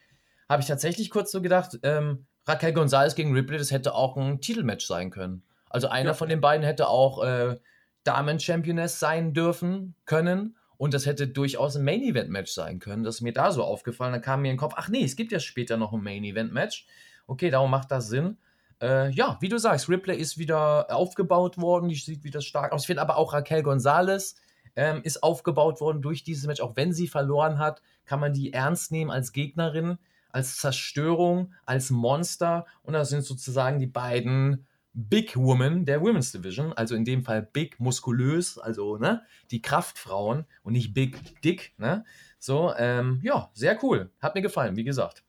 habe 0.50 0.62
ich 0.62 0.68
tatsächlich 0.68 1.10
kurz 1.10 1.32
so 1.32 1.41
gedacht, 1.41 1.80
ähm, 1.84 2.26
Raquel 2.45 2.74
Gonzalez 2.74 3.16
gegen 3.16 3.34
Ripley, 3.34 3.58
das 3.58 3.72
hätte 3.72 3.93
auch 3.93 4.18
ein 4.18 4.41
Titelmatch 4.41 4.86
sein 4.86 5.12
können. 5.12 5.43
Also 5.70 5.88
einer 5.88 6.11
ja. 6.11 6.13
von 6.13 6.30
den 6.30 6.41
beiden 6.41 6.65
hätte 6.65 6.88
auch 6.88 7.24
äh, 7.24 7.57
Damen-Championess 8.03 8.99
sein 8.99 9.34
dürfen, 9.34 9.95
können. 10.05 10.55
Und 10.78 10.93
das 10.93 11.05
hätte 11.05 11.28
durchaus 11.28 11.76
ein 11.76 11.84
Main-Event-Match 11.84 12.51
sein 12.51 12.80
können. 12.80 13.03
Das 13.03 13.15
ist 13.15 13.22
mir 13.22 13.34
da 13.34 13.51
so 13.51 13.63
aufgefallen. 13.63 14.13
Da 14.13 14.20
kam 14.20 14.41
mir 14.41 14.49
in 14.49 14.53
den 14.53 14.59
Kopf, 14.59 14.74
ach 14.78 14.88
nee, 14.88 15.03
es 15.03 15.15
gibt 15.15 15.32
ja 15.32 15.39
später 15.39 15.78
noch 15.78 15.91
ein 15.93 16.01
Main-Event-Match. 16.01 16.88
Okay, 17.28 17.49
darum 17.49 17.70
macht 17.70 17.91
das 17.91 18.07
Sinn. 18.07 18.38
Äh, 18.82 19.11
ja, 19.11 19.38
wie 19.41 19.49
du 19.49 19.57
sagst, 19.57 19.89
Ripley 19.89 20.15
ist 20.15 20.38
wieder 20.38 20.95
aufgebaut 20.95 21.57
worden, 21.57 21.89
die 21.89 21.95
sieht 21.95 22.24
wieder 22.24 22.41
stark 22.41 22.72
aus. 22.72 22.84
Ich 22.84 22.88
finde 22.88 23.01
aber 23.01 23.17
auch 23.17 23.34
Raquel 23.34 23.61
Gonzalez 23.61 24.36
ähm, 24.76 25.01
ist 25.03 25.22
aufgebaut 25.22 25.82
worden 25.82 26.01
durch 26.01 26.24
dieses 26.24 26.47
Match. 26.47 26.61
Auch 26.61 26.78
wenn 26.78 26.93
sie 26.93 27.07
verloren 27.07 27.59
hat, 27.59 27.82
kann 28.05 28.22
man 28.22 28.34
die 28.34 28.53
ernst 28.53 28.91
nehmen 28.91 29.11
als 29.11 29.34
Gegnerin, 29.34 29.97
als 30.32 30.57
Zerstörung, 30.57 31.53
als 31.65 31.89
Monster. 31.89 32.65
Und 32.82 32.93
das 32.93 33.09
sind 33.09 33.24
sozusagen 33.24 33.80
die 33.80 33.88
beiden 33.88 34.65
Big 34.94 35.36
Women 35.36 35.86
der 35.86 36.02
Women's 36.02 36.32
Division, 36.32 36.74
also 36.74 36.96
in 36.96 37.06
dem 37.06 37.24
Fall 37.24 37.42
Big 37.42 37.80
muskulös, 37.80 38.58
also 38.58 38.98
ne, 38.98 39.24
die 39.52 39.62
Kraftfrauen 39.62 40.46
und 40.64 40.74
nicht 40.74 40.94
Big 40.94 41.42
Dick, 41.42 41.74
ne? 41.78 42.06
So, 42.40 42.74
ähm, 42.78 43.20
ja, 43.22 43.52
sehr 43.54 43.82
cool. 43.84 44.12
Hat 44.20 44.36
mir 44.36 44.42
gefallen, 44.42 44.76
wie 44.78 44.84
gesagt. 44.84 45.24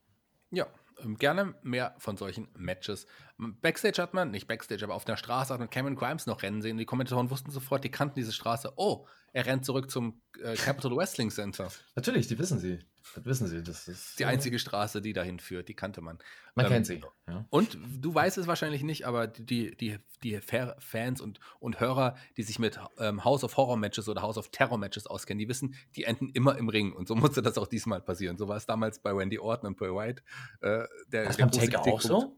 Ja, 0.50 0.66
ähm, 1.02 1.16
gerne 1.16 1.54
mehr 1.62 1.94
von 1.98 2.16
solchen 2.16 2.48
Matches. 2.56 3.06
Backstage 3.38 4.00
hat 4.00 4.14
man, 4.14 4.30
nicht 4.30 4.46
Backstage, 4.46 4.84
aber 4.84 4.94
auf 4.94 5.04
der 5.04 5.16
Straße 5.16 5.52
hat 5.52 5.60
man 5.60 5.70
Cameron 5.70 5.96
Grimes 5.96 6.26
noch 6.26 6.42
rennen 6.42 6.62
sehen. 6.62 6.78
Die 6.78 6.84
Kommentatoren 6.84 7.30
wussten 7.30 7.50
sofort, 7.50 7.84
die 7.84 7.90
kannten 7.90 8.14
diese 8.16 8.32
Straße. 8.32 8.72
Oh, 8.76 9.06
er 9.32 9.46
rennt 9.46 9.64
zurück 9.64 9.90
zum 9.90 10.20
äh, 10.42 10.54
Capital 10.54 10.96
Wrestling 10.96 11.30
Center. 11.30 11.68
Natürlich, 11.94 12.26
die 12.28 12.38
wissen 12.38 12.58
sie. 12.58 12.80
Das 13.14 13.24
wissen 13.24 13.46
sie. 13.46 13.62
Das 13.62 13.88
ist 13.88 14.18
die 14.18 14.24
einzige 14.24 14.58
Straße, 14.58 15.00
die 15.00 15.12
dahin 15.12 15.38
führt. 15.38 15.68
Die 15.68 15.74
kannte 15.74 16.00
man. 16.00 16.18
Man 16.54 16.66
ähm, 16.66 16.72
kennt 16.72 16.86
sie. 16.86 17.00
Ja. 17.26 17.46
Und 17.50 17.78
du 17.98 18.14
weißt 18.14 18.38
es 18.38 18.46
wahrscheinlich 18.46 18.82
nicht, 18.82 19.06
aber 19.06 19.26
die, 19.26 19.76
die, 19.76 19.98
die 20.22 20.40
Fans 20.40 21.20
und, 21.20 21.40
und 21.58 21.80
Hörer, 21.80 22.16
die 22.36 22.42
sich 22.42 22.58
mit 22.58 22.78
ähm, 22.98 23.24
House 23.24 23.44
of 23.44 23.56
Horror 23.56 23.76
Matches 23.76 24.08
oder 24.08 24.22
House 24.22 24.38
of 24.38 24.50
Terror 24.50 24.78
Matches 24.78 25.06
auskennen, 25.06 25.38
die 25.38 25.48
wissen, 25.48 25.74
die 25.96 26.04
enden 26.04 26.30
immer 26.30 26.56
im 26.56 26.68
Ring. 26.68 26.92
Und 26.92 27.08
so 27.08 27.14
musste 27.14 27.42
das 27.42 27.58
auch 27.58 27.66
diesmal 27.66 28.00
passieren. 28.00 28.36
So 28.36 28.48
war 28.48 28.56
es 28.56 28.66
damals 28.66 28.98
bei 29.00 29.10
Randy 29.12 29.38
Orton 29.38 29.68
und 29.68 29.76
Bray 29.76 29.94
White. 29.94 30.22
Äh, 30.60 30.86
der, 31.08 31.24
das 31.24 31.36
der 31.36 31.46
beim 31.46 31.52
Take 31.52 31.80
auch 31.80 32.00
so? 32.00 32.36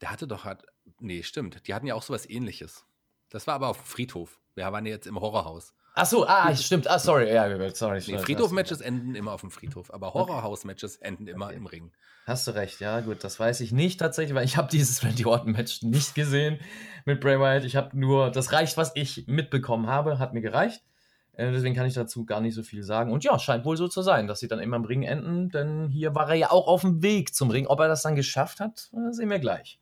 Der 0.00 0.10
hatte 0.10 0.28
doch, 0.28 0.44
hat, 0.44 0.64
nee, 1.00 1.22
stimmt. 1.22 1.66
Die 1.66 1.74
hatten 1.74 1.86
ja 1.86 1.94
auch 1.94 2.02
sowas 2.02 2.28
ähnliches. 2.28 2.84
Das 3.30 3.46
war 3.46 3.54
aber 3.54 3.68
auf 3.68 3.78
dem 3.78 3.86
Friedhof. 3.86 4.40
Wir 4.54 4.72
waren 4.72 4.86
jetzt 4.86 5.06
im 5.06 5.20
Horrorhaus. 5.20 5.74
Ach 6.00 6.06
so, 6.06 6.26
ah, 6.26 6.54
stimmt. 6.54 6.88
Ah, 6.88 6.98
sorry. 6.98 7.32
Ja, 7.32 7.74
sorry. 7.74 8.00
Nee, 8.06 8.18
Friedhof-Matches 8.18 8.80
enden 8.80 9.16
immer 9.16 9.32
auf 9.32 9.40
dem 9.40 9.50
Friedhof, 9.50 9.92
aber 9.92 10.14
Horrorhaus-Matches 10.14 10.96
enden 10.96 11.26
immer 11.26 11.46
okay. 11.46 11.56
im 11.56 11.66
Ring. 11.66 11.90
Hast 12.24 12.46
du 12.46 12.52
recht, 12.52 12.78
ja, 12.78 13.00
gut. 13.00 13.24
Das 13.24 13.40
weiß 13.40 13.60
ich 13.60 13.72
nicht 13.72 13.98
tatsächlich, 13.98 14.34
weil 14.34 14.44
ich 14.44 14.56
habe 14.56 14.68
dieses 14.68 15.02
Randy 15.04 15.24
Orton-Match 15.24 15.82
nicht 15.82 16.14
gesehen 16.14 16.60
mit 17.04 17.20
Bray 17.20 17.40
Wyatt. 17.40 17.64
Ich 17.64 17.74
habe 17.74 17.98
nur, 17.98 18.30
das 18.30 18.52
reicht, 18.52 18.76
was 18.76 18.92
ich 18.94 19.26
mitbekommen 19.26 19.88
habe, 19.88 20.20
hat 20.20 20.34
mir 20.34 20.40
gereicht. 20.40 20.82
Äh, 21.32 21.50
deswegen 21.50 21.74
kann 21.74 21.86
ich 21.86 21.94
dazu 21.94 22.24
gar 22.24 22.40
nicht 22.40 22.54
so 22.54 22.62
viel 22.62 22.84
sagen. 22.84 23.10
Und 23.10 23.24
ja, 23.24 23.36
scheint 23.38 23.64
wohl 23.64 23.76
so 23.76 23.88
zu 23.88 24.02
sein, 24.02 24.28
dass 24.28 24.38
sie 24.38 24.48
dann 24.48 24.60
immer 24.60 24.76
im 24.76 24.84
Ring 24.84 25.02
enden, 25.02 25.48
denn 25.48 25.88
hier 25.88 26.14
war 26.14 26.28
er 26.28 26.36
ja 26.36 26.50
auch 26.52 26.68
auf 26.68 26.82
dem 26.82 27.02
Weg 27.02 27.34
zum 27.34 27.50
Ring. 27.50 27.66
Ob 27.66 27.80
er 27.80 27.88
das 27.88 28.02
dann 28.02 28.14
geschafft 28.14 28.60
hat, 28.60 28.90
sehen 29.10 29.30
wir 29.30 29.40
gleich. 29.40 29.80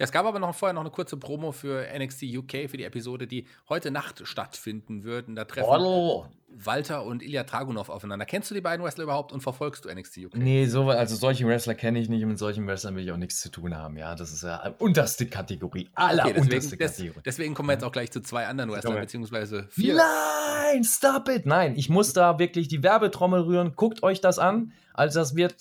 Ja, 0.00 0.04
es 0.04 0.12
gab 0.12 0.24
aber 0.24 0.38
noch 0.38 0.54
vorher 0.54 0.72
noch 0.72 0.80
eine 0.80 0.88
kurze 0.88 1.18
Promo 1.18 1.52
für 1.52 1.86
NXT 1.94 2.22
UK 2.22 2.70
für 2.70 2.78
die 2.78 2.84
Episode, 2.84 3.26
die 3.26 3.44
heute 3.68 3.90
Nacht 3.90 4.26
stattfinden 4.26 5.04
wird. 5.04 5.28
Und 5.28 5.36
da 5.36 5.44
treffen 5.44 5.68
oh. 5.68 6.24
Walter 6.48 7.04
und 7.04 7.22
Ilya 7.22 7.44
Dragunov 7.44 7.90
aufeinander. 7.90 8.24
Kennst 8.24 8.50
du 8.50 8.54
die 8.54 8.62
beiden 8.62 8.82
Wrestler 8.82 9.04
überhaupt 9.04 9.30
und 9.30 9.42
verfolgst 9.42 9.84
du 9.84 9.90
NXT 9.94 10.16
UK? 10.24 10.36
Nee, 10.36 10.64
so, 10.64 10.88
also 10.88 11.16
solche 11.16 11.46
Wrestler 11.46 11.74
kenne 11.74 11.98
ich 11.98 12.08
nicht 12.08 12.22
und 12.22 12.30
mit 12.30 12.38
solchen 12.38 12.66
Wrestlern 12.66 12.96
will 12.96 13.04
ich 13.04 13.12
auch 13.12 13.18
nichts 13.18 13.42
zu 13.42 13.50
tun 13.50 13.76
haben. 13.76 13.98
Ja, 13.98 14.14
das 14.14 14.32
ist 14.32 14.42
ja 14.42 14.74
unterste 14.78 15.26
Kategorie. 15.26 15.90
Aller 15.94 16.24
okay, 16.24 16.32
deswegen, 16.32 16.54
unterste 16.54 16.76
Kategorie. 16.78 17.22
deswegen 17.22 17.52
kommen 17.52 17.68
wir 17.68 17.74
jetzt 17.74 17.84
auch 17.84 17.92
gleich 17.92 18.10
zu 18.10 18.22
zwei 18.22 18.46
anderen 18.46 18.70
Wrestlern, 18.70 19.00
beziehungsweise 19.00 19.66
vier. 19.68 19.96
Nein, 19.96 20.82
stop 20.82 21.28
it! 21.28 21.44
Nein, 21.44 21.74
ich 21.76 21.90
muss 21.90 22.14
da 22.14 22.38
wirklich 22.38 22.68
die 22.68 22.82
Werbetrommel 22.82 23.42
rühren. 23.42 23.74
Guckt 23.76 24.02
euch 24.02 24.22
das 24.22 24.38
an. 24.38 24.72
Also 24.94 25.20
das 25.20 25.36
wird 25.36 25.56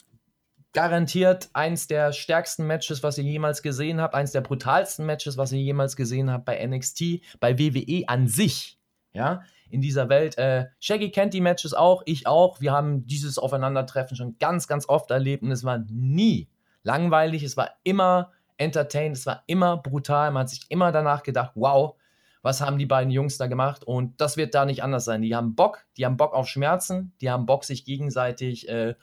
garantiert 0.73 1.49
eins 1.53 1.87
der 1.87 2.13
stärksten 2.13 2.67
Matches, 2.67 3.01
was 3.01 3.17
ihr 3.17 3.23
jemals 3.23 3.61
gesehen 3.61 3.99
habt, 3.99 4.13
eins 4.13 4.31
der 4.31 4.41
brutalsten 4.41 5.05
Matches, 5.05 5.37
was 5.37 5.51
ihr 5.51 5.59
jemals 5.59 5.95
gesehen 5.95 6.31
habt 6.31 6.45
bei 6.45 6.65
NXT, 6.65 7.39
bei 7.39 7.57
WWE 7.57 8.07
an 8.07 8.27
sich, 8.27 8.79
ja, 9.13 9.41
in 9.69 9.81
dieser 9.81 10.09
Welt. 10.09 10.37
Äh, 10.37 10.67
Shaggy 10.79 11.11
kennt 11.11 11.33
die 11.33 11.41
Matches 11.41 11.73
auch, 11.73 12.03
ich 12.05 12.27
auch. 12.27 12.61
Wir 12.61 12.71
haben 12.71 13.05
dieses 13.05 13.37
Aufeinandertreffen 13.37 14.17
schon 14.17 14.37
ganz, 14.39 14.67
ganz 14.67 14.87
oft 14.87 15.11
erlebt 15.11 15.43
und 15.43 15.51
es 15.51 15.63
war 15.63 15.79
nie 15.89 16.49
langweilig, 16.83 17.43
es 17.43 17.57
war 17.57 17.71
immer 17.83 18.31
entertained, 18.57 19.15
es 19.15 19.25
war 19.25 19.43
immer 19.47 19.77
brutal. 19.77 20.31
Man 20.31 20.41
hat 20.41 20.49
sich 20.49 20.65
immer 20.69 20.91
danach 20.91 21.23
gedacht, 21.23 21.51
wow, 21.55 21.95
was 22.41 22.61
haben 22.61 22.77
die 22.77 22.85
beiden 22.85 23.11
Jungs 23.11 23.37
da 23.37 23.47
gemacht? 23.47 23.83
Und 23.83 24.19
das 24.21 24.37
wird 24.37 24.55
da 24.55 24.65
nicht 24.65 24.83
anders 24.83 25.05
sein. 25.05 25.21
Die 25.21 25.35
haben 25.35 25.55
Bock, 25.55 25.85
die 25.97 26.05
haben 26.05 26.17
Bock 26.17 26.33
auf 26.33 26.47
Schmerzen, 26.47 27.13
die 27.21 27.29
haben 27.29 27.45
Bock, 27.45 27.63
sich 27.63 27.85
gegenseitig 27.85 28.69
äh, 28.69 28.95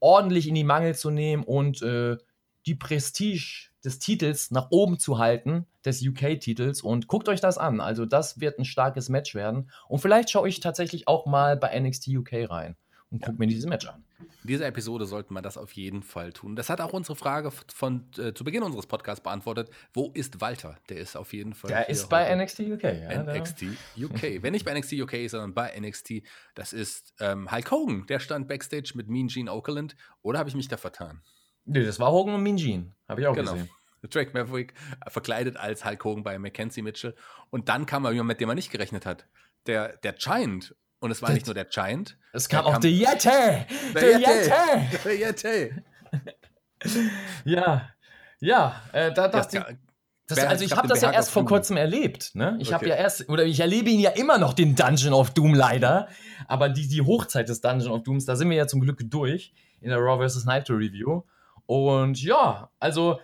ordentlich 0.00 0.48
in 0.48 0.54
die 0.54 0.64
Mangel 0.64 0.94
zu 0.94 1.10
nehmen 1.10 1.44
und 1.44 1.82
äh, 1.82 2.16
die 2.66 2.74
Prestige 2.74 3.70
des 3.84 3.98
Titels 3.98 4.50
nach 4.50 4.70
oben 4.70 4.98
zu 4.98 5.18
halten, 5.18 5.66
des 5.84 6.06
UK-Titels. 6.06 6.82
Und 6.82 7.06
guckt 7.06 7.28
euch 7.28 7.40
das 7.40 7.58
an. 7.58 7.80
Also, 7.80 8.04
das 8.04 8.40
wird 8.40 8.58
ein 8.58 8.64
starkes 8.64 9.08
Match 9.08 9.34
werden. 9.34 9.70
Und 9.88 10.00
vielleicht 10.00 10.30
schaue 10.30 10.48
ich 10.48 10.60
tatsächlich 10.60 11.08
auch 11.08 11.26
mal 11.26 11.56
bei 11.56 11.78
NXT 11.78 12.08
UK 12.08 12.50
rein 12.50 12.76
und 13.10 13.20
gucke 13.20 13.32
ja. 13.32 13.38
mir 13.38 13.46
dieses 13.46 13.66
Match 13.66 13.86
an. 13.86 14.04
In 14.20 14.48
dieser 14.48 14.66
Episode 14.66 15.06
sollten 15.06 15.32
wir 15.34 15.42
das 15.42 15.56
auf 15.56 15.72
jeden 15.72 16.02
Fall 16.02 16.32
tun. 16.32 16.56
Das 16.56 16.68
hat 16.68 16.80
auch 16.80 16.92
unsere 16.92 17.16
Frage 17.16 17.50
von 17.50 18.04
äh, 18.18 18.34
zu 18.34 18.44
Beginn 18.44 18.62
unseres 18.62 18.86
Podcasts 18.86 19.22
beantwortet. 19.22 19.70
Wo 19.92 20.10
ist 20.14 20.40
Walter? 20.40 20.76
Der 20.88 20.98
ist 20.98 21.16
auf 21.16 21.32
jeden 21.32 21.54
Fall. 21.54 21.68
Der 21.68 21.88
ist 21.88 22.08
bei 22.08 22.34
NXT 22.34 22.60
UK. 22.60 22.82
Ja, 22.84 23.22
NXT 23.22 23.62
UK. 23.98 24.22
Wenn 24.42 24.52
nicht 24.52 24.64
bei 24.64 24.78
NXT 24.78 24.94
UK, 24.94 25.28
sondern 25.28 25.54
bei 25.54 25.78
NXT. 25.78 26.22
Das 26.54 26.72
ist 26.72 27.14
ähm, 27.20 27.50
Hulk 27.50 27.70
Hogan. 27.70 28.06
Der 28.08 28.20
stand 28.20 28.46
backstage 28.48 28.92
mit 28.94 29.08
Mean 29.08 29.28
Gene 29.28 29.52
Okerlund. 29.52 29.96
Oder 30.22 30.38
habe 30.38 30.48
ich 30.48 30.54
mich 30.54 30.68
da 30.68 30.76
vertan? 30.76 31.22
Nee, 31.64 31.84
das 31.84 31.98
war 31.98 32.12
Hogan 32.12 32.34
und 32.34 32.42
Mean 32.42 32.56
Gene. 32.56 32.94
Habe 33.08 33.22
ich 33.22 33.26
auch 33.26 33.34
genau. 33.34 33.52
gesehen. 33.52 33.70
Drake 34.10 34.30
Maverick 34.32 34.74
äh, 35.04 35.10
verkleidet 35.10 35.56
als 35.56 35.84
Hulk 35.84 36.04
Hogan 36.04 36.22
bei 36.22 36.38
Mackenzie 36.38 36.82
Mitchell. 36.82 37.14
Und 37.50 37.68
dann 37.68 37.86
kam 37.86 38.04
er 38.04 38.12
jemand, 38.12 38.28
mit 38.28 38.40
dem 38.40 38.48
man 38.48 38.56
nicht 38.56 38.70
gerechnet 38.70 39.06
hat. 39.06 39.26
Der, 39.66 39.96
der 39.98 40.12
Giant 40.12 40.74
und 41.00 41.10
es 41.10 41.22
war 41.22 41.30
nicht 41.30 41.46
nur 41.46 41.54
der 41.54 41.64
Giant. 41.64 42.16
Es 42.32 42.48
kam 42.48 42.66
auch 42.66 42.78
der 42.78 42.90
Yeti! 42.90 43.66
Der 43.94 44.18
Yeti! 44.18 44.98
Der 45.04 45.14
Yeti! 45.14 45.74
ja, 47.44 47.88
ja, 48.40 48.82
äh, 48.92 49.12
da 49.12 49.28
dachte 49.28 49.58
ich. 49.58 49.76
Das, 50.28 50.38
also 50.40 50.62
ich 50.62 50.76
habe 50.76 50.86
das 50.88 51.00
ja 51.00 51.10
erst 51.10 51.30
vor 51.30 51.46
kurzem 51.46 51.78
erlebt. 51.78 52.34
Ne? 52.34 52.58
Ich 52.60 52.68
okay. 52.68 52.74
habe 52.74 52.88
ja 52.88 52.96
erst, 52.96 53.30
oder 53.30 53.46
ich 53.46 53.60
erlebe 53.60 53.88
ihn 53.88 53.98
ja 53.98 54.10
immer 54.10 54.36
noch, 54.36 54.52
den 54.52 54.76
Dungeon 54.76 55.14
of 55.14 55.30
Doom 55.30 55.54
leider. 55.54 56.08
Aber 56.46 56.68
die, 56.68 56.86
die 56.86 57.00
Hochzeit 57.00 57.48
des 57.48 57.62
Dungeon 57.62 57.92
of 57.92 58.02
Dooms, 58.02 58.26
da 58.26 58.36
sind 58.36 58.50
wir 58.50 58.56
ja 58.58 58.66
zum 58.66 58.80
Glück 58.80 59.00
durch 59.04 59.54
in 59.80 59.88
der 59.88 59.98
Raw 59.98 60.28
vs. 60.28 60.44
Nitro 60.44 60.74
Review. 60.74 61.22
Und 61.64 62.22
ja, 62.22 62.70
also 62.78 63.20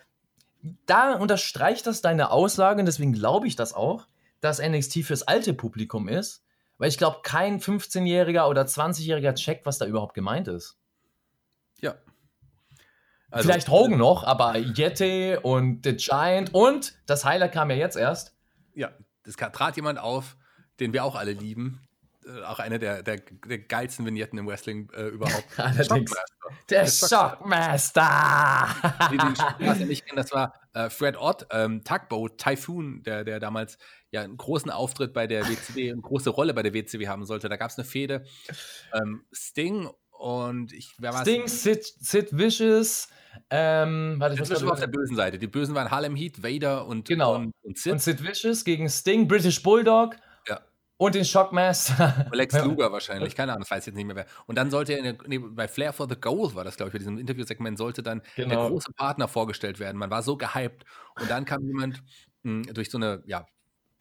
da 0.87 1.15
unterstreicht 1.17 1.87
das 1.87 2.01
deine 2.01 2.31
Aussage 2.31 2.81
und 2.81 2.87
deswegen 2.87 3.13
glaube 3.13 3.49
ich 3.49 3.57
das 3.57 3.75
auch, 3.75 4.07
dass 4.41 4.63
NXT 4.67 5.05
fürs 5.05 5.23
alte 5.23 5.53
Publikum 5.53 6.09
ist 6.09 6.43
weil 6.79 6.89
ich 6.89 6.99
glaube, 6.99 7.21
kein 7.23 7.61
15-Jähriger 7.61 8.49
oder 8.49 8.63
20-Jähriger 8.63 9.35
checkt, 9.35 9.67
was 9.67 9.79
da 9.79 9.87
überhaupt 9.87 10.15
gemeint 10.15 10.49
ist. 10.49 10.77
Ja. 11.81 11.95
Also, 13.31 13.49
Vielleicht 13.49 13.69
Hogan 13.69 13.99
noch, 13.99 14.23
aber 14.25 14.57
Yeti 14.57 15.37
und 15.41 15.85
The 15.85 15.97
Giant 15.97 16.55
und 16.55 16.95
das 17.07 17.25
Highlight 17.25 17.53
kam 17.53 17.71
ja 17.71 17.77
jetzt 17.77 17.97
erst. 17.97 18.37
Ja, 18.75 18.93
das 19.25 19.37
trat 19.37 19.77
jemand 19.77 19.99
auf, 19.99 20.37
den 20.81 20.93
wir 20.93 21.05
auch 21.05 21.17
alle 21.17 21.33
lieben. 21.33 21.81
Äh, 22.27 22.43
auch 22.45 22.59
eine 22.59 22.79
der, 22.79 23.03
der, 23.03 23.21
der 23.47 23.59
geilsten 23.59 24.07
Vignetten 24.07 24.39
im 24.39 24.47
Wrestling 24.47 24.91
äh, 24.95 25.09
überhaupt. 25.09 25.45
Allerdings. 25.59 26.15
Der 26.71 26.87
Shockmaster! 26.87 28.69
Die 29.13 29.17
den 29.17 29.37
Shockmaster 29.37 29.87
nicht 29.87 30.07
kennen, 30.07 30.17
das 30.17 30.33
war 30.33 30.55
äh, 30.73 30.91
Fred 30.91 31.17
Ott, 31.17 31.47
ähm, 31.51 31.83
Tugboat 31.85 32.39
Typhoon, 32.39 33.03
der, 33.03 33.25
der 33.25 33.41
damals 33.41 33.79
ja 34.11 34.23
einen 34.23 34.37
großen 34.37 34.71
Auftritt 34.71 35.13
bei 35.13 35.27
der 35.27 35.49
WCW, 35.49 35.93
eine 35.93 36.01
große 36.01 36.31
Rolle 36.31 36.55
bei 36.55 36.63
der 36.63 36.75
WCW 36.75 37.09
haben 37.09 37.25
sollte. 37.25 37.49
Da 37.49 37.57
gab 37.57 37.71
es 37.71 37.79
eine 37.79 37.85
Fehde. 37.85 38.25
Ähm, 38.93 39.25
Sting 39.33 39.89
und 40.11 40.73
ich, 40.73 40.95
wer 40.99 41.13
war 41.13 41.23
Sting, 41.23 41.47
Sid, 41.47 41.85
Sid 41.85 42.37
Vicious, 42.37 43.09
ähm, 43.51 44.17
warte, 44.19 44.37
Sid 44.37 44.45
Vicious 44.45 44.65
war 44.65 44.73
auf 44.73 44.81
der 44.81 44.87
bösen 44.87 45.17
Seite. 45.17 45.39
Die 45.39 45.47
Bösen 45.47 45.75
waren 45.75 45.91
Harlem 45.91 46.17
Heat, 46.17 46.43
Vader 46.43 46.87
und, 46.87 47.09
genau. 47.09 47.35
und, 47.35 47.53
und 47.63 47.79
Sid. 47.79 47.93
Und 47.93 48.03
Sid 48.03 48.23
Vicious 48.23 48.65
gegen 48.65 48.89
Sting, 48.89 49.29
British 49.29 49.63
Bulldog. 49.63 50.17
Und 50.97 51.15
den 51.15 51.25
Shockmaster. 51.25 52.29
Lex 52.33 52.55
Luger 52.63 52.93
wahrscheinlich, 52.93 53.35
keine 53.35 53.53
Ahnung, 53.53 53.63
das 53.63 53.71
weiß 53.71 53.83
ich 53.83 53.87
jetzt 53.89 53.97
nicht 53.97 54.07
mehr 54.07 54.17
wer. 54.17 54.27
Und 54.47 54.57
dann 54.57 54.71
sollte 54.71 54.93
er, 54.93 55.17
nee, 55.27 55.39
bei 55.39 55.67
Flair 55.67 55.93
for 55.93 56.09
the 56.09 56.15
Goal 56.15 56.55
war 56.55 56.65
das, 56.65 56.77
glaube 56.77 56.89
ich, 56.89 56.93
bei 56.93 56.99
diesem 56.99 57.19
Interviewsegment, 57.19 57.79
sollte 57.79 58.03
dann 58.03 58.23
genau. 58.37 58.49
der 58.49 58.69
große 58.69 58.93
Partner 58.93 59.27
vorgestellt 59.27 59.81
werden. 59.81 59.99
Man 59.99 60.11
war 60.11 60.23
so 60.23 60.37
gehypt. 60.37 60.85
Und 61.21 61.29
dann 61.29 61.45
kam 61.45 61.67
jemand 61.67 62.03
mh, 62.45 62.67
hm, 62.67 62.75
durch 62.75 62.91
so 62.91 62.99
eine, 62.99 63.23
ja, 63.27 63.45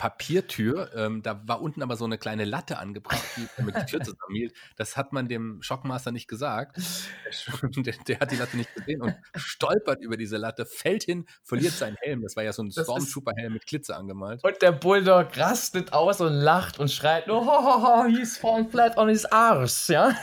Papiertür. 0.03 0.91
Ähm, 0.97 1.21
da 1.21 1.41
war 1.47 1.61
unten 1.61 1.81
aber 1.81 1.95
so 1.95 2.03
eine 2.03 2.17
kleine 2.17 2.43
Latte 2.43 2.77
angebracht, 2.77 3.23
die 3.37 3.63
mit 3.63 3.73
der 3.73 3.85
Tür 3.85 4.01
zusammenhielt. 4.03 4.53
Das 4.75 4.97
hat 4.97 5.13
man 5.13 5.29
dem 5.29 5.61
Shockmaster 5.61 6.11
nicht 6.11 6.27
gesagt. 6.27 6.77
Der, 7.75 7.95
der, 8.07 8.19
hat 8.19 8.31
die 8.31 8.35
Latte 8.35 8.55
nicht 8.57 8.73
gesehen 8.75 9.01
und 9.01 9.15
stolpert 9.35 10.01
über 10.01 10.15
diese 10.15 10.37
Latte, 10.37 10.65
fällt 10.65 11.03
hin, 11.03 11.25
verliert 11.41 11.73
seinen 11.73 11.95
Helm. 12.01 12.21
Das 12.21 12.35
war 12.35 12.43
ja 12.43 12.53
so 12.53 12.61
ein 12.61 12.71
Stormtrooper-Helm 12.71 13.53
mit 13.53 13.65
Glitzer 13.65 13.97
angemalt. 13.97 14.43
Und 14.43 14.61
der 14.61 14.71
Bulldog 14.71 15.35
rastet 15.37 15.91
aus 15.91 16.21
und 16.21 16.33
lacht 16.33 16.79
und 16.79 16.91
schreit 16.91 17.27
nur, 17.27 17.45
ho, 17.45 18.05
he's 18.05 18.37
fallen 18.37 18.69
flat 18.69 18.97
on 18.97 19.09
his 19.09 19.25
arse, 19.25 19.93
ja? 19.93 20.15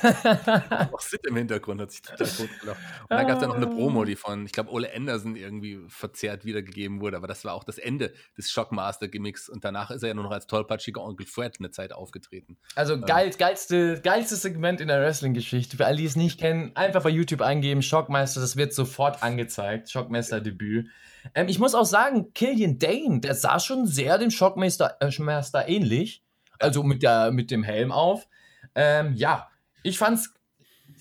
Auch 0.92 1.00
Sid 1.00 1.26
im 1.26 1.36
Hintergrund 1.36 1.80
hat 1.80 1.90
sich 1.90 2.02
total 2.02 2.28
tot 2.28 2.48
gelacht. 2.60 2.80
Und 3.02 3.10
dann 3.10 3.26
gab 3.26 3.36
es 3.36 3.42
ja 3.42 3.48
noch 3.48 3.56
eine 3.56 3.66
Promo, 3.66 4.04
die 4.04 4.16
von, 4.16 4.46
ich 4.46 4.52
glaube, 4.52 4.70
Ole 4.70 4.94
Anderson 4.94 5.36
irgendwie 5.36 5.80
verzerrt 5.88 6.44
wiedergegeben 6.44 7.00
wurde, 7.00 7.16
aber 7.16 7.26
das 7.26 7.44
war 7.44 7.54
auch 7.54 7.64
das 7.64 7.78
Ende 7.78 8.12
des 8.38 8.50
Shockmaster-Gimmicks 8.50 9.48
und 9.48 9.64
danach 9.72 9.90
ist 9.90 10.02
er 10.02 10.08
ja 10.08 10.14
nur 10.14 10.24
noch 10.24 10.32
als 10.32 10.46
tollpatschiger 10.46 11.02
Onkel 11.02 11.26
Fred 11.26 11.56
eine 11.58 11.70
Zeit 11.70 11.92
aufgetreten. 11.92 12.58
Also 12.74 12.94
ähm. 12.94 13.02
geil, 13.02 13.30
geilste, 13.38 14.00
geilste 14.00 14.36
Segment 14.36 14.80
in 14.80 14.88
der 14.88 15.00
Wrestling-Geschichte. 15.00 15.76
Für 15.76 15.86
alle, 15.86 15.96
die 15.96 16.04
es 16.04 16.16
nicht 16.16 16.40
kennen, 16.40 16.72
einfach 16.74 17.02
bei 17.02 17.10
YouTube 17.10 17.40
eingeben, 17.40 17.82
Shockmaster, 17.82 18.40
das 18.40 18.56
wird 18.56 18.74
sofort 18.74 19.22
angezeigt. 19.22 19.90
Shockmaster-Debüt. 19.90 20.88
Ähm, 21.34 21.48
ich 21.48 21.58
muss 21.58 21.74
auch 21.74 21.84
sagen, 21.84 22.32
Killian 22.34 22.78
Dane, 22.78 23.20
der 23.20 23.34
sah 23.34 23.60
schon 23.60 23.86
sehr 23.86 24.18
dem 24.18 24.30
Shockmaster 24.30 24.98
äh, 25.00 25.74
ähnlich. 25.74 26.24
Also 26.58 26.82
mit, 26.82 27.02
der, 27.02 27.30
mit 27.30 27.50
dem 27.50 27.62
Helm 27.62 27.92
auf. 27.92 28.28
Ähm, 28.74 29.14
ja, 29.14 29.48
ich 29.82 29.98
fand's, 29.98 30.34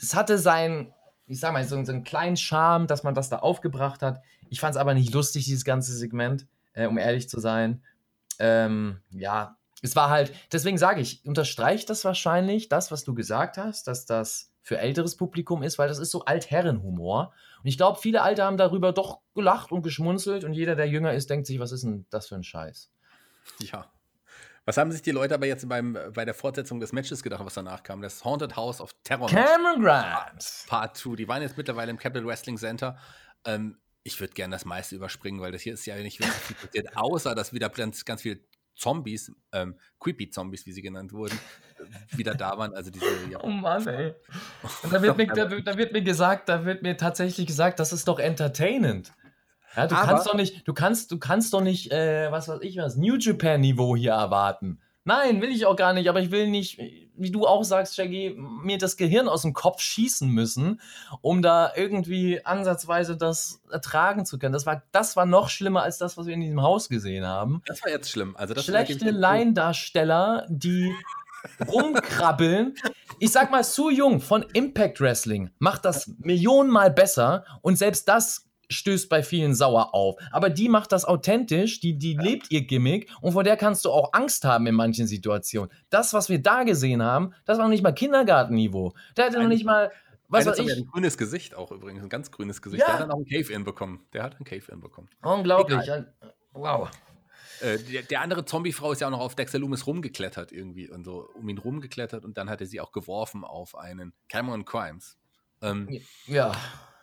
es 0.02 0.16
hatte 0.16 0.38
sein, 0.38 0.94
ich 1.28 1.40
sag 1.40 1.54
mal, 1.54 1.64
so, 1.66 1.84
so 1.84 1.92
einen 1.92 2.04
kleinen 2.04 2.38
Charme, 2.38 2.88
dass 2.88 3.04
man 3.04 3.14
das 3.14 3.30
da 3.30 3.40
aufgebracht 3.40 4.02
hat. 4.02 4.22
Ich 4.50 4.60
fand's 4.60 4.78
aber 4.78 4.94
nicht 4.94 5.14
lustig, 5.14 5.46
dieses 5.46 5.66
ganze 5.66 5.94
Segment, 5.94 6.48
äh, 6.74 6.88
um 6.88 6.98
ehrlich 6.98 7.30
zu 7.30 7.40
sein. 7.40 7.84
Ähm, 8.40 9.02
ja, 9.12 9.58
es 9.82 9.96
war 9.96 10.10
halt, 10.10 10.34
deswegen 10.52 10.78
sage 10.78 11.02
ich, 11.02 11.26
unterstreicht 11.26 11.90
das 11.90 12.04
wahrscheinlich, 12.04 12.70
das, 12.70 12.92
was 12.92 13.04
du 13.04 13.14
gesagt 13.14 13.58
hast, 13.58 13.88
dass 13.88 14.06
das 14.06 14.52
für 14.62 14.78
älteres 14.78 15.16
Publikum 15.16 15.64
ist, 15.64 15.80
weil 15.80 15.88
das 15.88 16.00
ist 16.00 16.12
so 16.12 16.26
Altherrenhumor. 16.26 17.34
Und 17.64 17.68
ich 17.68 17.78
glaube, 17.78 18.00
viele 18.00 18.22
Alte 18.22 18.44
haben 18.44 18.58
darüber 18.58 18.92
doch 18.92 19.22
gelacht 19.34 19.72
und 19.72 19.82
geschmunzelt 19.82 20.44
und 20.44 20.54
jeder, 20.54 20.76
der 20.76 20.88
jünger 20.88 21.14
ist, 21.14 21.30
denkt 21.30 21.48
sich, 21.48 21.60
was 21.60 21.72
ist 21.72 21.84
denn 21.84 22.06
das 22.10 22.28
für 22.28 22.36
ein 22.36 22.44
Scheiß? 22.44 22.92
Ja. 23.60 23.92
Was 24.66 24.78
haben 24.78 24.92
sich 24.92 25.02
die 25.02 25.12
Leute 25.12 25.34
aber 25.34 25.48
jetzt 25.48 25.68
beim, 25.68 25.98
bei 26.14 26.26
der 26.26 26.36
Fortsetzung 26.36 26.80
des 26.80 26.92
Matches 26.92 27.24
gedacht, 27.24 27.44
was 27.44 27.56
danach 27.56 27.82
kam? 27.82 28.02
Das 28.02 28.24
Haunted 28.24 28.56
House 28.56 28.82
of 28.82 28.94
Terror. 29.04 29.28
Cameron 29.28 29.82
Grimes. 29.82 30.66
Part 30.68 30.96
2. 30.98 31.16
Die 31.16 31.28
waren 31.28 31.42
jetzt 31.42 31.58
mittlerweile 31.58 31.90
im 31.90 31.98
Capital 31.98 32.28
Wrestling 32.28 32.58
Center. 32.58 32.98
Ähm, 33.46 33.80
ich 34.04 34.20
würde 34.20 34.34
gerne 34.34 34.56
das 34.56 34.66
meiste 34.66 34.96
überspringen, 34.96 35.42
weil 35.42 35.52
das 35.52 35.62
hier 35.62 35.74
ist 35.74 35.86
ja 35.86 35.96
nicht 35.98 36.20
wirklich 36.20 36.36
viel 36.36 36.56
passiert, 36.56 36.98
außer 36.98 37.36
dass 37.36 37.54
wieder 37.54 37.70
ganz, 37.70 38.06
ganz 38.06 38.22
viele 38.22 38.40
Zombies, 38.76 39.32
ähm, 39.52 39.76
Creepy 40.00 40.30
Zombies, 40.30 40.66
wie 40.66 40.72
sie 40.72 40.82
genannt 40.82 41.12
wurden, 41.12 41.38
wieder 42.12 42.34
da 42.34 42.58
waren. 42.58 42.74
Also 42.74 42.90
diese, 42.90 43.06
ja. 43.30 43.40
Oh 43.44 43.50
Mann, 43.50 43.86
ey. 43.88 44.16
Und 44.84 44.94
da 44.94 45.02
wird, 45.02 45.18
mir, 45.18 45.28
da, 45.28 45.46
da, 45.46 45.78
wird 45.78 45.92
mir 45.92 46.02
gesagt, 46.02 46.50
da 46.50 46.66
wird 46.66 46.82
mir 46.82 46.96
tatsächlich 46.98 47.46
gesagt, 47.46 47.80
das 47.80 47.92
ist 47.92 48.08
doch 48.08 48.20
entertainend. 48.20 49.12
Ja, 49.76 49.86
du 49.86 49.96
Aber 49.96 50.08
kannst 50.08 50.28
doch 50.28 50.34
nicht, 50.34 50.68
du 50.68 50.74
kannst, 50.74 51.12
du 51.12 51.20
kannst 51.20 51.54
doch 51.54 51.62
nicht, 51.62 51.92
äh, 51.92 52.32
was 52.32 52.48
weiß 52.48 52.62
ich 52.62 52.78
was, 52.78 52.96
New 52.96 53.18
Japan-Niveau 53.18 53.96
hier 53.96 54.14
erwarten. 54.14 54.82
Nein, 55.04 55.42
will 55.42 55.50
ich 55.50 55.66
auch 55.66 55.76
gar 55.76 55.94
nicht, 55.94 56.10
aber 56.10 56.22
ich 56.22 56.32
will 56.32 56.48
nicht, 56.48 56.80
wie 57.20 57.32
du 57.32 57.46
auch 57.46 57.64
sagst, 57.64 57.96
Shaggy, 57.96 58.36
mir 58.38 58.78
das 58.78 58.98
Gehirn 58.98 59.28
aus 59.28 59.44
dem 59.44 59.54
Kopf 59.54 59.82
schießen 59.82 60.30
müssen, 60.30 60.82
um 61.22 61.42
da 61.42 61.72
irgendwie 61.76 62.46
ansatzweise 62.46 63.18
das 63.18 63.62
ertragen 63.72 64.26
zu 64.26 64.40
können. 64.40 64.54
Das 64.54 64.66
war, 64.66 64.84
das 64.92 65.16
war 65.16 65.26
noch 65.26 65.50
schlimmer 65.50 65.84
als 65.84 65.98
das, 65.98 66.18
was 66.18 66.26
wir 66.26 66.34
in 66.34 66.42
diesem 66.42 66.62
Haus 66.62 66.90
gesehen 66.90 67.26
haben. 67.26 67.62
Das 67.66 67.84
war 67.84 67.92
jetzt 67.92 68.10
schlimm. 68.10 68.36
Also 68.38 68.54
das 68.54 68.66
Schlechte 68.66 69.12
Laiendarsteller, 69.12 70.46
die 70.50 70.94
rumkrabbeln. 71.68 72.76
Ich 73.20 73.32
sag 73.32 73.52
mal, 73.52 73.64
Su 73.64 73.90
Jung 73.90 74.22
von 74.22 74.44
Impact 74.54 75.02
Wrestling 75.02 75.52
macht 75.60 75.86
das 75.86 76.12
millionenmal 76.20 76.92
besser 76.92 77.46
und 77.62 77.78
selbst 77.78 78.08
das 78.08 78.49
stößt 78.70 79.10
bei 79.10 79.24
vielen 79.24 79.54
sauer 79.54 79.94
auf. 79.94 80.16
Aber 80.32 80.50
die 80.50 80.70
macht 80.70 80.92
das 80.92 81.06
authentisch, 81.06 81.80
die, 81.80 81.98
die 81.98 82.14
ja. 82.14 82.22
lebt 82.22 82.52
ihr 82.52 82.66
Gimmick 82.66 83.10
und 83.22 83.34
vor 83.34 83.44
der 83.44 83.58
kannst 83.58 83.86
du 83.86 83.92
auch 83.92 84.14
Angst 84.14 84.46
haben 84.46 84.68
in 84.68 84.76
manchen 84.76 85.08
Situationen. 85.08 85.72
Das, 85.90 86.14
was 86.14 86.30
wir 86.30 86.42
da 86.42 86.64
gesehen 86.64 87.04
haben, 87.04 87.34
das 87.46 87.58
war 87.58 87.66
noch 87.66 87.72
nicht 87.72 87.84
mal 87.84 87.92
Kindergartenniveau. 87.92 88.94
Der 89.18 89.26
hatte 89.26 89.40
noch 89.40 89.48
nicht 89.48 89.66
mal. 89.66 89.92
Was 90.32 90.46
weiß 90.46 90.60
ich. 90.60 90.78
ein 90.78 90.86
grünes 90.86 91.18
Gesicht 91.18 91.56
auch 91.56 91.72
übrigens, 91.72 92.04
ein 92.04 92.10
ganz 92.10 92.30
grünes 92.30 92.62
Gesicht. 92.62 92.82
Ja. 92.82 92.86
Der 92.86 92.94
hat 92.94 93.02
dann 93.02 93.12
auch 93.12 93.18
ein 93.18 93.26
Cave-In 93.26 93.64
bekommen. 93.64 94.06
Der 94.14 94.22
hat 94.22 94.40
ein 94.40 94.44
Cave-In 94.44 94.80
bekommen. 94.80 95.10
Unglaublich. 95.24 95.82
Egal. 95.82 96.14
Wow. 96.54 96.90
Äh, 97.62 97.80
der, 97.80 98.04
der, 98.04 98.22
andere 98.22 98.46
Zombie-Frau 98.46 98.92
ist 98.92 99.02
ja 99.02 99.08
auch 99.08 99.12
noch 99.12 99.20
auf 99.20 99.36
Dexter 99.36 99.60
Loomis 99.60 99.88
rumgeklettert 99.88 100.52
irgendwie 100.52 100.90
und 100.90 101.04
so 101.04 101.30
um 101.34 101.50
ihn 101.50 101.58
rumgeklettert 101.58 102.24
und 102.24 102.38
dann 102.38 102.50
hat 102.50 102.62
er 102.62 102.68
sie 102.68 102.80
auch 102.80 102.92
geworfen 102.92 103.44
auf 103.44 103.76
einen 103.76 104.14
Cameron 104.30 104.66
Crimes. 104.66 105.18
Ähm, 105.62 106.00
ja. 106.28 106.54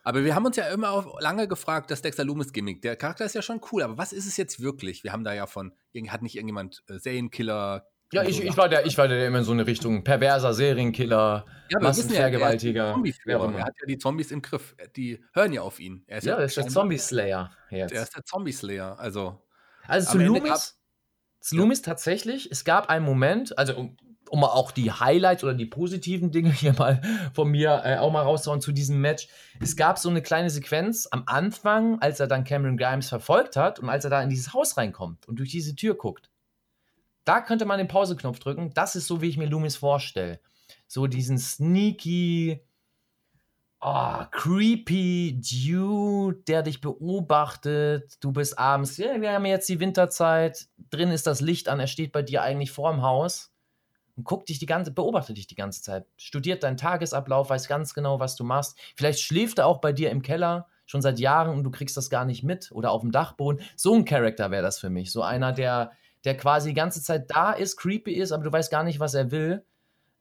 Aber 0.07 0.25
wir 0.25 0.37
haben 0.37 0.47
uns 0.47 0.55
ja 0.55 0.69
immer 0.69 0.93
auch 0.93 1.21
lange 1.21 1.49
gefragt, 1.49 1.91
das 1.91 2.01
Dexter 2.01 2.23
Loomis 2.23 2.53
Gimmick. 2.53 2.81
Der 2.81 2.95
Charakter 2.95 3.25
ist 3.25 3.35
ja 3.35 3.43
schon 3.43 3.61
cool, 3.73 3.83
aber 3.83 3.99
was 3.99 4.13
ist 4.13 4.25
es 4.25 4.37
jetzt 4.37 4.63
wirklich? 4.63 5.03
Wir 5.03 5.13
haben 5.13 5.25
da 5.25 5.35
ja 5.35 5.49
von, 5.49 5.73
hat 6.07 6.23
nicht 6.23 6.37
irgendjemand 6.37 6.85
äh, 6.87 7.01
Serienkiller. 7.01 7.89
Ja, 8.13 8.23
ich, 8.23 8.41
ich, 8.41 8.57
war 8.57 8.69
der, 8.69 8.87
ich 8.87 8.97
war 8.99 9.09
der 9.09 9.27
immer 9.27 9.39
in 9.39 9.45
so 9.45 9.51
eine 9.51 9.67
Richtung 9.67 10.05
perverser 10.05 10.55
Serienkiller, 10.55 11.45
ja, 11.73 11.81
Massenvergewaltiger. 11.81 12.97
Ja, 13.05 13.13
er, 13.27 13.53
er, 13.53 13.65
hat 13.65 13.75
ja 13.81 13.87
die 13.89 13.99
Zombies 13.99 14.31
im 14.31 14.43
Griff. 14.43 14.77
Die 14.95 15.25
hören 15.33 15.53
ja 15.53 15.63
auf 15.63 15.81
ihn. 15.81 16.05
Er 16.07 16.19
ist 16.19 16.25
ja, 16.25 16.39
ja 16.39 16.45
ist 16.45 16.57
der 16.57 16.69
Zombie-Slayer 16.69 17.51
jetzt. 17.71 17.91
Er 17.93 18.03
ist 18.05 18.15
der 18.15 18.25
Zombie-Slayer. 18.25 19.01
Also, 19.01 19.43
also 19.89 20.13
zu 20.13 20.19
Loomis, 20.19 20.79
zu 21.41 21.57
Loomis 21.57 21.83
tatsächlich, 21.83 22.49
es 22.53 22.65
gab 22.65 22.91
einen 22.91 23.05
Moment, 23.05 23.59
also 23.59 23.75
um 23.77 23.97
mal 24.33 24.49
auch 24.49 24.71
die 24.71 24.91
Highlights 24.91 25.45
oder 25.45 25.55
die 25.55 25.67
positiven 25.67 26.31
Dinge 26.31 26.51
hier 26.53 26.73
mal 26.75 27.01
von 27.33 27.51
mir 27.51 27.83
äh, 27.85 27.99
auch 27.99 28.13
mal 28.13 28.23
rauszuhauen 28.23 28.61
zu 28.61 28.73
diesem 28.73 29.01
Match. 29.01 29.29
Es 29.61 29.77
gab 29.77 29.99
so 29.99 30.09
eine 30.09 30.23
kleine 30.23 30.51
Sequenz 30.51 31.09
am 31.11 31.25
Anfang, 31.27 32.01
als 32.01 32.21
er 32.21 32.27
dann 32.27 32.45
Cameron 32.45 32.77
Grimes 32.77 33.09
verfolgt 33.09 33.57
hat 33.57 33.79
und 33.79 33.89
als 33.89 34.05
er 34.05 34.11
da 34.11 34.23
in 34.23 34.31
dieses 34.31 34.53
Haus 34.53 34.77
reinkommt 34.77 35.27
und 35.29 35.39
durch 35.39 35.51
diese 35.51 35.75
Tür 35.77 35.95
guckt. 35.95 36.31
Da 37.25 37.41
könnte 37.41 37.65
man 37.65 37.79
den 37.79 37.89
Pauseknopf 37.89 38.39
drücken. 38.39 38.73
Das 38.75 38.95
ist 38.95 39.07
so, 39.09 39.21
wie 39.21 39.29
ich 39.29 39.37
mir 39.37 39.47
Loomis 39.47 39.77
vorstelle. 39.77 40.41
So 40.87 41.09
diesen 41.09 41.39
sneaky, 41.39 42.61
oh, 43.81 44.25
creepy 44.31 45.41
Dude, 45.41 46.43
der 46.47 46.63
dich 46.63 46.81
beobachtet. 46.81 48.17
Du 48.21 48.31
bist 48.31 48.59
abends, 48.59 48.97
ja, 48.97 49.21
wir 49.21 49.33
haben 49.33 49.45
jetzt 49.45 49.69
die 49.69 49.81
Winterzeit. 49.81 50.69
Drin 50.91 51.11
ist 51.11 51.27
das 51.27 51.41
Licht 51.41 51.69
an. 51.69 51.81
Er 51.81 51.89
steht 51.89 52.13
bei 52.13 52.23
dir 52.23 52.43
eigentlich 52.43 52.71
vorm 52.71 53.03
Haus 53.03 53.56
und 54.17 54.25
guckt 54.25 54.49
dich 54.49 54.59
die 54.59 54.67
ganze, 54.67 54.91
beobachtet 54.93 55.37
dich 55.37 55.47
die 55.47 55.55
ganze 55.55 55.83
Zeit, 55.83 56.07
studiert 56.17 56.63
deinen 56.63 56.77
Tagesablauf, 56.77 57.51
weiß 57.51 57.69
ganz 57.69 57.95
genau, 57.95 58.19
was 58.19 58.37
du 58.37 58.45
machst. 58.45 58.79
Vielleicht 58.97 59.21
schläft 59.21 59.59
er 59.59 59.67
auch 59.67 59.81
bei 59.81 59.93
dir 59.93 60.11
im 60.11 60.23
Keller 60.23 60.67
schon 60.87 61.03
seit 61.03 61.19
Jahren 61.19 61.57
und 61.57 61.65
du 61.65 61.71
kriegst 61.71 61.97
das 61.97 62.11
gar 62.11 62.25
nicht 62.25 62.43
mit 62.43 62.71
oder 62.73 62.93
auf 62.93 63.03
dem 63.03 63.11
Dachboden. 63.11 63.61
So 63.77 63.95
ein 63.95 64.05
Charakter 64.05 64.51
wäre 64.51 64.63
das 64.63 64.79
für 64.79 64.91
mich. 64.91 65.13
So 65.13 65.23
einer, 65.23 65.53
der, 65.53 65.93
der 66.25 66.37
quasi 66.37 66.71
die 66.71 66.75
ganze 66.75 67.03
Zeit 67.03 67.31
da 67.31 67.53
ist, 67.53 67.77
creepy 67.77 68.13
ist, 68.13 68.33
aber 68.33 68.45
du 68.45 68.53
weißt 68.53 68.71
gar 68.71 68.85
nicht, 68.85 69.01
was 69.01 69.15
er 69.15 69.31
will. 69.31 69.65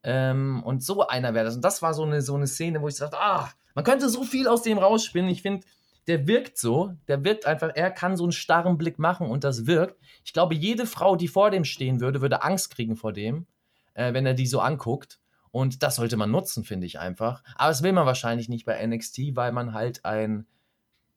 Ähm, 0.04 0.62
und 0.64 0.84
so 0.84 1.08
einer 1.08 1.34
wäre 1.34 1.46
das. 1.46 1.56
Und 1.56 1.64
das 1.64 1.82
war 1.82 1.94
so 1.94 2.04
eine, 2.04 2.22
so 2.22 2.36
eine 2.36 2.48
Szene, 2.48 2.82
wo 2.82 2.88
ich 2.88 2.98
dachte, 2.98 3.18
ah, 3.20 3.50
man 3.76 3.84
könnte 3.84 4.10
so 4.10 4.24
viel 4.24 4.48
aus 4.48 4.64
dem 4.64 4.78
rausspinnen. 4.78 5.30
Ich 5.30 5.42
finde, 5.42 5.66
der 6.08 6.28
wirkt 6.28 6.58
so, 6.58 6.94
der 7.08 7.24
wirkt 7.24 7.46
einfach, 7.46 7.72
er 7.74 7.92
kann 7.92 8.18
so 8.18 8.24
einen 8.24 8.32
starren 8.32 8.78
Blick 8.78 9.00
machen 9.00 9.28
und 9.28 9.44
das 9.44 9.66
wirkt. 9.66 10.00
Ich 10.24 10.34
glaube, 10.34 10.54
jede 10.54 10.86
Frau, 10.86 11.16
die 11.16 11.28
vor 11.28 11.50
dem 11.50 11.64
stehen 11.64 12.00
würde, 12.00 12.22
würde 12.22 12.44
Angst 12.44 12.72
kriegen 12.72 12.96
vor 12.96 13.14
dem 13.14 13.48
äh, 13.96 14.14
wenn 14.14 14.26
er 14.26 14.36
die 14.36 14.48
so 14.48 14.60
anguckt. 14.60 15.20
Und 15.52 15.84
das 15.84 15.96
sollte 15.96 16.18
man 16.18 16.32
nutzen, 16.32 16.64
finde 16.64 16.86
ich 16.86 17.00
einfach. 17.00 17.42
Aber 17.56 17.70
das 17.70 17.82
will 17.82 17.94
man 17.94 18.06
wahrscheinlich 18.06 18.50
nicht 18.50 18.66
bei 18.66 18.86
NXT, 18.86 19.36
weil 19.36 19.52
man 19.52 19.74
halt 19.74 20.06
ein, 20.06 20.46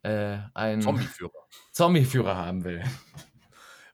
äh, 0.02 0.38
ein 0.54 0.80
Zombie-Führer 0.80 1.32
Zombie 1.72 2.06
haben 2.06 2.64
will. 2.64 2.82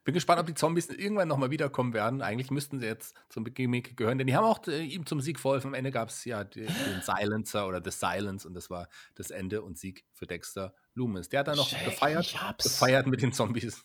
Bin 0.04 0.12
gespannt, 0.12 0.38
ob 0.38 0.46
die 0.46 0.54
Zombies 0.54 0.90
irgendwann 0.90 1.28
nochmal 1.28 1.50
wiederkommen 1.50 1.94
werden. 1.94 2.20
Eigentlich 2.20 2.50
müssten 2.50 2.78
sie 2.78 2.84
jetzt 2.84 3.16
zum 3.30 3.44
Gimmick 3.44 3.96
gehören, 3.96 4.18
denn 4.18 4.26
die 4.26 4.36
haben 4.36 4.44
auch 4.44 4.66
äh, 4.66 4.82
ihm 4.82 5.06
zum 5.06 5.22
Sieg 5.22 5.40
verholfen. 5.40 5.68
Am 5.68 5.74
Ende 5.74 5.90
gab 5.90 6.10
es 6.10 6.26
ja 6.26 6.44
den, 6.44 6.68
Silencer 7.00 7.66
oder 7.66 7.80
The 7.82 7.90
Silence 7.90 8.46
und 8.46 8.52
das 8.52 8.68
war 8.68 8.88
das 9.14 9.30
Ende 9.30 9.62
und 9.62 9.78
Sieg 9.78 10.04
für 10.12 10.26
Dexter 10.26 10.74
Loomis. 10.92 11.30
Der 11.30 11.40
hat 11.40 11.48
dann 11.48 11.56
noch 11.56 11.68
Shit, 11.68 11.86
gefeiert, 11.86 12.38
gefeiert 12.62 13.06
mit 13.06 13.22
den 13.22 13.32
Zombies. 13.32 13.82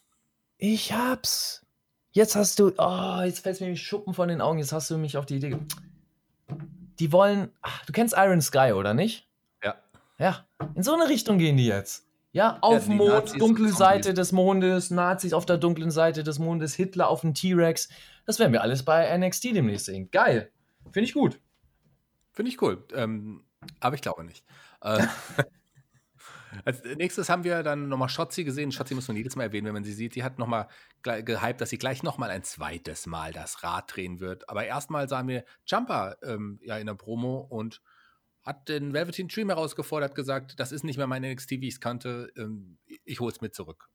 Ich 0.58 0.92
hab's. 0.92 1.66
Jetzt 2.12 2.36
hast 2.36 2.60
du, 2.60 2.72
oh, 2.78 3.22
jetzt 3.24 3.40
fällt 3.40 3.62
mir 3.62 3.68
die 3.68 3.78
Schuppen 3.78 4.14
von 4.14 4.30
den 4.30 4.42
Augen, 4.42 4.60
jetzt 4.60 4.74
hast 4.74 4.90
du 4.90 4.98
mich 4.98 5.18
auf 5.18 5.26
die 5.26 5.36
Idee. 5.36 5.58
Die 7.00 7.12
wollen, 7.12 7.52
ach, 7.62 7.86
du 7.86 7.94
kennst 7.94 8.16
Iron 8.18 8.42
Sky, 8.42 8.74
oder 8.74 8.94
nicht? 8.94 9.28
Ja. 9.64 9.76
Ja, 10.18 10.46
in 10.76 10.84
so 10.84 10.94
eine 10.94 11.08
Richtung 11.08 11.38
gehen 11.38 11.58
die 11.58 11.68
jetzt. 11.68 12.06
Ja, 12.32 12.60
auf 12.62 12.88
ja, 12.88 12.94
Mond, 12.94 13.10
Nazis 13.10 13.40
dunkle 13.40 13.70
Seite 13.70 14.14
des 14.14 14.32
Mondes, 14.32 14.92
Nazis 14.92 15.34
auf 15.34 15.46
der 15.46 15.58
dunklen 15.58 15.92
Seite 15.92 16.24
des 16.24 16.38
Mondes, 16.38 16.76
Hitler 16.76 17.10
auf 17.10 17.22
dem 17.22 17.34
T-Rex. 17.34 17.90
Das 18.26 18.38
werden 18.38 18.54
wir 18.54 18.62
alles 18.62 18.84
bei 18.84 19.18
NXT 19.18 19.56
demnächst 19.56 19.86
sehen. 19.86 20.10
Geil. 20.12 20.52
Finde 20.92 21.08
ich 21.08 21.14
gut. 21.14 21.40
Finde 22.32 22.52
ich 22.52 22.62
cool. 22.62 22.84
Ähm, 22.94 23.44
aber 23.80 23.96
ich 23.96 24.02
glaube 24.02 24.24
nicht. 24.24 24.44
Äh, 24.82 25.06
Als 26.66 26.84
nächstes 26.84 27.30
haben 27.30 27.44
wir 27.44 27.64
dann 27.64 27.90
nochmal 27.90 28.10
Shotzi 28.10 28.44
gesehen. 28.44 28.72
Shotzi 28.72 28.96
muss 28.96 29.08
man 29.08 29.18
jedes 29.18 29.36
Mal 29.36 29.44
erwähnen, 29.44 29.68
wenn 29.68 29.74
man 29.74 29.84
sie 29.84 29.94
sieht. 29.94 30.16
Die 30.16 30.24
hat 30.24 30.40
nochmal 30.40 30.68
gehypt, 31.04 31.62
dass 31.62 31.70
sie 31.70 31.78
gleich 31.78 32.04
nochmal 32.04 32.30
ein 32.32 32.44
zweites 32.44 33.06
Mal 33.06 33.34
das 33.34 33.64
Rad 33.64 33.96
drehen 33.96 34.20
wird. 34.20 34.50
Aber 34.50 34.66
erstmal 34.66 35.08
sahen 35.08 35.28
wir 35.28 35.44
Jumper 35.66 36.18
ähm, 36.24 36.60
ja 36.64 36.78
in 36.78 36.88
der 36.88 36.96
Promo 36.96 37.40
und 37.40 37.82
hat 38.42 38.70
den 38.70 38.94
Velveteen 38.94 39.28
Dream 39.28 39.50
herausgefordert, 39.50 40.16
gesagt, 40.16 40.60
das 40.60 40.72
ist 40.72 40.84
nicht 40.84 40.98
mehr 40.98 41.08
mein 41.08 41.22
NXT, 41.22 41.52
wie 41.52 41.68
ich 41.68 41.76
es 41.76 41.80
kannte. 41.80 42.32
Ähm, 42.36 42.78
ich 43.06 43.20
hole 43.20 43.32
es 43.32 43.42
mit 43.42 43.54
zurück. 43.54 43.90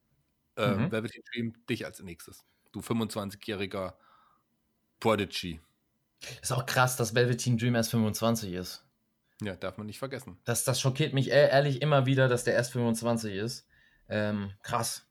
Ähm, 0.56 0.84
mhm. 0.84 0.92
Velveteen 0.92 1.22
Dream, 1.32 1.54
dich 1.68 1.84
als 1.86 2.00
nächstes. 2.00 2.44
Du 2.72 2.80
25-jähriger 2.80 3.94
Prodigy. 5.00 5.60
Ist 6.42 6.52
auch 6.52 6.66
krass, 6.66 6.96
dass 6.96 7.14
Velveteen 7.14 7.58
Dream 7.58 7.74
erst 7.74 7.90
25 7.90 8.52
ist. 8.52 8.83
Ja, 9.44 9.56
darf 9.56 9.76
man 9.78 9.86
nicht 9.86 9.98
vergessen. 9.98 10.38
Das, 10.44 10.64
das 10.64 10.80
schockiert 10.80 11.14
mich 11.14 11.30
ehrlich 11.30 11.82
immer 11.82 12.06
wieder, 12.06 12.28
dass 12.28 12.44
der 12.44 12.54
erst 12.54 12.72
25 12.72 13.34
ist. 13.34 13.66
Ähm, 14.08 14.50
krass. 14.62 15.06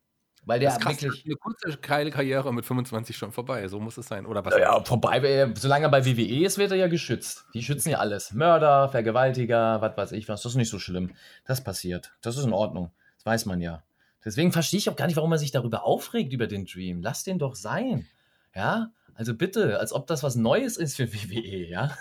Weil 0.46 0.60
der 0.60 0.72
krass, 0.72 1.02
wirklich. 1.02 1.26
Eine 1.26 1.36
kurze, 1.36 1.78
geile 1.78 2.12
Karriere 2.12 2.54
mit 2.54 2.66
25 2.66 3.16
schon 3.16 3.32
vorbei. 3.32 3.68
So 3.68 3.80
muss 3.80 3.98
es 3.98 4.08
sein. 4.08 4.26
Oder 4.26 4.44
was? 4.44 4.56
Ja, 4.58 4.84
vorbei. 4.84 5.54
Solange 5.58 5.86
er 5.86 5.90
bei 5.90 6.06
WWE 6.06 6.46
ist, 6.46 6.58
wird 6.58 6.72
er 6.72 6.78
ja 6.78 6.88
geschützt. 6.88 7.46
Die 7.54 7.64
schützen 7.64 7.92
ja 7.92 8.00
alles. 8.00 8.34
Mörder, 8.34 8.90
Vergewaltiger, 8.90 9.82
was 9.82 9.96
weiß 9.96 10.12
ich 10.12 10.28
was. 10.28 10.42
Das 10.42 10.52
ist 10.52 10.58
nicht 10.58 10.70
so 10.70 10.80
schlimm. 10.80 11.12
Das 11.46 11.64
passiert. 11.64 12.14
Das 12.22 12.38
ist 12.38 12.44
in 12.44 12.54
Ordnung. 12.54 12.92
Das 13.16 13.26
weiß 13.26 13.46
man 13.46 13.62
ja. 13.62 13.84
Deswegen 14.26 14.52
verstehe 14.52 14.80
ich 14.80 14.90
auch 14.90 14.96
gar 14.96 15.08
nicht, 15.08 15.16
warum 15.16 15.32
er 15.32 15.38
sich 15.38 15.52
darüber 15.52 15.86
aufregt, 15.86 16.34
über 16.34 16.48
den 16.48 16.66
Dream. 16.66 17.02
Lass 17.02 17.24
den 17.24 17.40
doch 17.40 17.56
sein. 17.56 18.08
Ja, 18.56 18.92
also 19.16 19.34
bitte, 19.34 19.80
als 19.80 19.94
ob 19.94 20.08
das 20.08 20.24
was 20.24 20.36
Neues 20.36 20.78
ist 20.78 20.96
für 20.96 21.14
WWE, 21.14 21.68
ja. 21.68 21.98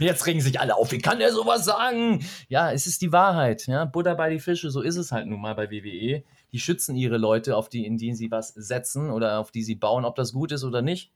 Jetzt 0.00 0.26
regen 0.26 0.40
sich 0.40 0.60
alle 0.60 0.76
auf, 0.76 0.92
wie 0.92 0.98
kann 0.98 1.18
der 1.18 1.32
sowas 1.32 1.64
sagen? 1.64 2.24
Ja, 2.48 2.70
es 2.72 2.86
ist 2.86 3.02
die 3.02 3.12
Wahrheit, 3.12 3.66
ja. 3.66 3.84
Butter 3.84 4.14
bei 4.14 4.30
die 4.30 4.40
Fische, 4.40 4.70
so 4.70 4.80
ist 4.80 4.96
es 4.96 5.12
halt 5.12 5.26
nun 5.26 5.40
mal 5.40 5.54
bei 5.54 5.70
WWE. 5.70 6.22
Die 6.52 6.60
schützen 6.60 6.96
ihre 6.96 7.18
Leute, 7.18 7.56
auf 7.56 7.68
die, 7.68 7.84
in 7.84 7.98
die 7.98 8.14
sie 8.14 8.30
was 8.30 8.48
setzen 8.48 9.10
oder 9.10 9.40
auf 9.40 9.50
die 9.50 9.62
sie 9.62 9.74
bauen, 9.74 10.04
ob 10.04 10.14
das 10.14 10.32
gut 10.32 10.52
ist 10.52 10.64
oder 10.64 10.82
nicht. 10.82 11.12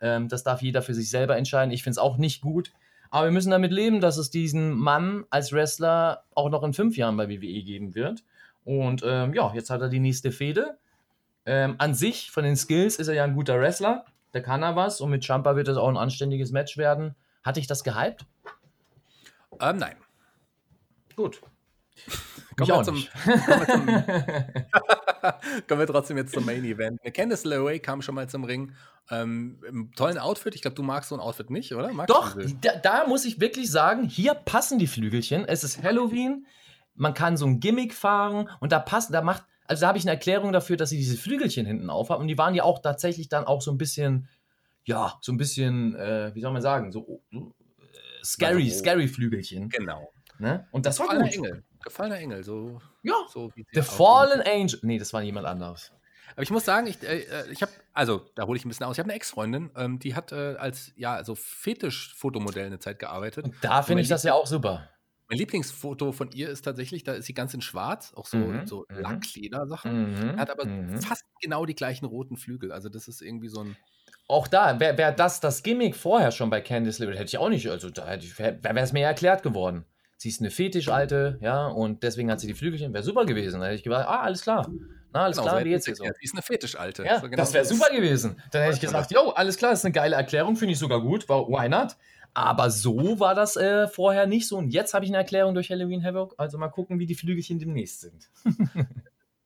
Ähm, 0.00 0.28
das 0.28 0.44
darf 0.44 0.62
jeder 0.62 0.82
für 0.82 0.94
sich 0.94 1.10
selber 1.10 1.36
entscheiden. 1.36 1.72
Ich 1.72 1.82
finde 1.82 1.92
es 1.92 1.98
auch 1.98 2.16
nicht 2.16 2.40
gut. 2.40 2.72
Aber 3.10 3.26
wir 3.26 3.32
müssen 3.32 3.50
damit 3.50 3.72
leben, 3.72 4.00
dass 4.00 4.18
es 4.18 4.30
diesen 4.30 4.72
Mann 4.72 5.24
als 5.30 5.52
Wrestler 5.52 6.24
auch 6.34 6.50
noch 6.50 6.62
in 6.62 6.74
fünf 6.74 6.96
Jahren 6.96 7.16
bei 7.16 7.28
WWE 7.28 7.62
geben 7.62 7.94
wird. 7.94 8.22
Und 8.64 9.02
ähm, 9.04 9.32
ja, 9.34 9.52
jetzt 9.54 9.70
hat 9.70 9.80
er 9.80 9.88
die 9.88 10.00
nächste 10.00 10.30
Fehde. 10.30 10.78
Ähm, 11.46 11.76
an 11.78 11.94
sich, 11.94 12.30
von 12.30 12.44
den 12.44 12.56
Skills, 12.56 12.96
ist 12.96 13.08
er 13.08 13.14
ja 13.14 13.24
ein 13.24 13.34
guter 13.34 13.58
Wrestler 13.58 14.04
da 14.32 14.40
kann 14.40 14.62
er 14.62 14.76
was 14.76 15.00
und 15.00 15.10
mit 15.10 15.24
Champa 15.24 15.56
wird 15.56 15.68
es 15.68 15.76
auch 15.76 15.88
ein 15.88 15.96
anständiges 15.96 16.52
Match 16.52 16.76
werden. 16.76 17.14
Hatte 17.42 17.60
ich 17.60 17.66
das 17.66 17.84
gehypt? 17.84 18.26
Ähm, 19.60 19.76
nein. 19.78 19.96
Gut. 21.16 21.40
Kommen 22.56 22.70
wir, 22.70 22.82
zum, 22.82 22.94
kommen, 22.96 23.06
wir 23.46 23.66
zum, 23.66 23.86
kommen 25.68 25.80
wir 25.80 25.86
trotzdem 25.86 26.16
jetzt 26.16 26.34
zum 26.34 26.44
Main 26.44 26.64
Event. 26.64 27.00
Candice 27.14 27.44
LeRae 27.44 27.78
kam 27.78 28.02
schon 28.02 28.16
mal 28.16 28.28
zum 28.28 28.42
Ring. 28.42 28.72
Ähm, 29.10 29.60
Im 29.68 29.92
tollen 29.94 30.18
Outfit. 30.18 30.56
Ich 30.56 30.62
glaube, 30.62 30.74
du 30.74 30.82
magst 30.82 31.10
so 31.10 31.14
ein 31.14 31.20
Outfit 31.20 31.50
nicht, 31.50 31.72
oder? 31.72 31.92
Magst 31.92 32.10
Doch, 32.10 32.36
da, 32.60 32.74
da, 32.82 33.06
muss 33.06 33.24
ich 33.24 33.40
wirklich 33.40 33.70
sagen, 33.70 34.04
hier 34.04 34.34
passen 34.34 34.80
die 34.80 34.88
Flügelchen. 34.88 35.44
Es 35.44 35.62
ist 35.62 35.84
Halloween. 35.84 36.46
Man 36.96 37.14
kann 37.14 37.36
so 37.36 37.46
ein 37.46 37.60
Gimmick 37.60 37.94
fahren 37.94 38.50
und 38.58 38.72
da 38.72 38.80
passt, 38.80 39.14
da 39.14 39.22
macht 39.22 39.44
also 39.68 39.82
da 39.82 39.88
habe 39.88 39.98
ich 39.98 40.04
eine 40.04 40.12
Erklärung 40.12 40.52
dafür, 40.52 40.76
dass 40.76 40.90
sie 40.90 40.96
diese 40.96 41.16
Flügelchen 41.16 41.66
hinten 41.66 41.90
auf 41.90 42.08
haben. 42.08 42.22
Und 42.22 42.28
die 42.28 42.38
waren 42.38 42.54
ja 42.54 42.64
auch 42.64 42.80
tatsächlich 42.80 43.28
dann 43.28 43.44
auch 43.44 43.60
so 43.60 43.70
ein 43.70 43.78
bisschen, 43.78 44.28
ja, 44.84 45.18
so 45.20 45.30
ein 45.30 45.36
bisschen, 45.36 45.94
äh, 45.94 46.34
wie 46.34 46.40
soll 46.40 46.52
man 46.52 46.62
sagen, 46.62 46.90
so 46.90 47.22
äh, 47.30 47.38
scary, 48.24 48.64
also, 48.64 48.78
scary 48.78 49.06
Flügelchen. 49.06 49.68
Genau. 49.68 50.10
Ne? 50.38 50.66
Und 50.70 50.86
das 50.86 50.98
Gefallener 50.98 51.26
war 51.26 51.30
gut. 51.30 51.46
Engel. 51.46 51.64
Gefallener 51.84 52.16
Engel, 52.16 52.44
so. 52.44 52.80
Ja. 53.02 53.14
So 53.30 53.52
The 53.72 53.82
Fallen 53.82 54.40
Angel. 54.40 54.78
Nee, 54.82 54.98
das 54.98 55.12
war 55.12 55.22
jemand 55.22 55.46
anderes. 55.46 55.92
Aber 56.32 56.42
ich 56.42 56.50
muss 56.50 56.64
sagen, 56.64 56.86
ich, 56.86 57.02
äh, 57.02 57.18
äh 57.18 57.50
ich 57.52 57.60
habe, 57.60 57.72
also 57.92 58.24
da 58.36 58.46
hole 58.46 58.56
ich 58.56 58.64
ein 58.64 58.68
bisschen 58.68 58.86
aus. 58.86 58.96
Ich 58.96 59.00
habe 59.00 59.08
eine 59.08 59.16
Ex-Freundin, 59.16 59.70
ähm, 59.76 59.98
die 59.98 60.14
hat 60.14 60.32
äh, 60.32 60.56
als 60.58 60.92
ja 60.96 61.22
so 61.24 61.34
Fetisch-Fotomodell 61.34 62.66
eine 62.66 62.78
Zeit 62.78 62.98
gearbeitet. 62.98 63.44
Und 63.44 63.54
da 63.60 63.82
finde 63.82 64.02
ich 64.02 64.08
das 64.08 64.22
ja 64.22 64.32
auch 64.32 64.46
super. 64.46 64.88
Mein 65.28 65.38
Lieblingsfoto 65.38 66.12
von 66.12 66.30
ihr 66.32 66.48
ist 66.48 66.62
tatsächlich, 66.62 67.04
da 67.04 67.12
ist 67.12 67.26
sie 67.26 67.34
ganz 67.34 67.52
in 67.52 67.60
schwarz, 67.60 68.12
auch 68.14 68.26
so, 68.26 68.38
mhm. 68.38 68.66
so 68.66 68.86
mhm. 68.88 69.00
Lackleder-Sachen. 69.00 70.12
Mhm. 70.12 70.36
Hat 70.38 70.50
aber 70.50 70.64
mhm. 70.64 71.00
fast 71.02 71.24
genau 71.42 71.66
die 71.66 71.74
gleichen 71.74 72.06
roten 72.06 72.36
Flügel. 72.36 72.72
Also, 72.72 72.88
das 72.88 73.08
ist 73.08 73.20
irgendwie 73.20 73.48
so 73.48 73.60
ein. 73.60 73.76
Auch 74.26 74.48
da, 74.48 74.78
wäre 74.80 74.96
wär 74.98 75.12
das 75.12 75.40
das 75.40 75.62
Gimmick 75.62 75.96
vorher 75.96 76.32
schon 76.32 76.50
bei 76.50 76.60
Candice 76.60 76.98
LeRae, 76.98 77.14
hätte 77.14 77.24
ich 77.24 77.38
auch 77.38 77.48
nicht, 77.48 77.68
also 77.68 77.88
da 77.88 78.06
wäre 78.06 78.80
es 78.80 78.92
mir 78.92 79.06
erklärt 79.06 79.42
geworden. 79.42 79.86
Sie 80.18 80.28
ist 80.28 80.40
eine 80.40 80.50
Fetischalte, 80.50 81.38
ja, 81.40 81.68
und 81.68 82.02
deswegen 82.02 82.30
hat 82.30 82.40
sie 82.40 82.46
die 82.46 82.54
Flügelchen, 82.54 82.92
wäre 82.92 83.04
super 83.04 83.24
gewesen. 83.24 83.60
Da 83.60 83.66
hätte 83.66 83.76
ich 83.76 83.84
gesagt, 83.84 84.08
ah, 84.08 84.20
alles 84.20 84.42
klar. 84.42 84.68
Na, 85.12 85.24
alles 85.24 85.38
genau, 85.38 85.48
klar, 85.48 85.64
wie 85.64 85.70
jetzt 85.70 85.86
hier 85.86 85.94
so. 85.94 86.04
Sie 86.04 86.24
ist 86.24 86.34
eine 86.34 86.42
Fetischalte. 86.42 87.04
Ja, 87.04 87.20
so 87.20 87.28
genau 87.28 87.36
das 87.36 87.54
wäre 87.54 87.64
super 87.64 87.90
gewesen. 87.94 88.42
Dann 88.50 88.62
hätte 88.62 88.74
ich 88.74 88.80
gesagt, 88.80 89.10
jo, 89.12 89.30
alles 89.30 89.56
klar, 89.56 89.72
ist 89.72 89.84
eine 89.84 89.92
geile 89.92 90.16
Erklärung, 90.16 90.56
finde 90.56 90.72
ich 90.72 90.78
sogar 90.78 91.00
gut. 91.00 91.28
Why 91.28 91.68
not? 91.68 91.96
Aber 92.34 92.70
so 92.70 93.20
war 93.20 93.34
das 93.34 93.56
äh, 93.56 93.88
vorher 93.88 94.26
nicht 94.26 94.46
so. 94.46 94.56
Und 94.58 94.70
jetzt 94.70 94.94
habe 94.94 95.04
ich 95.04 95.10
eine 95.10 95.18
Erklärung 95.18 95.54
durch 95.54 95.70
Halloween 95.70 96.04
Havoc. 96.04 96.34
Also 96.38 96.58
mal 96.58 96.68
gucken, 96.68 96.98
wie 96.98 97.06
die 97.06 97.14
Flügelchen 97.14 97.58
demnächst 97.58 98.00
sind. 98.00 98.30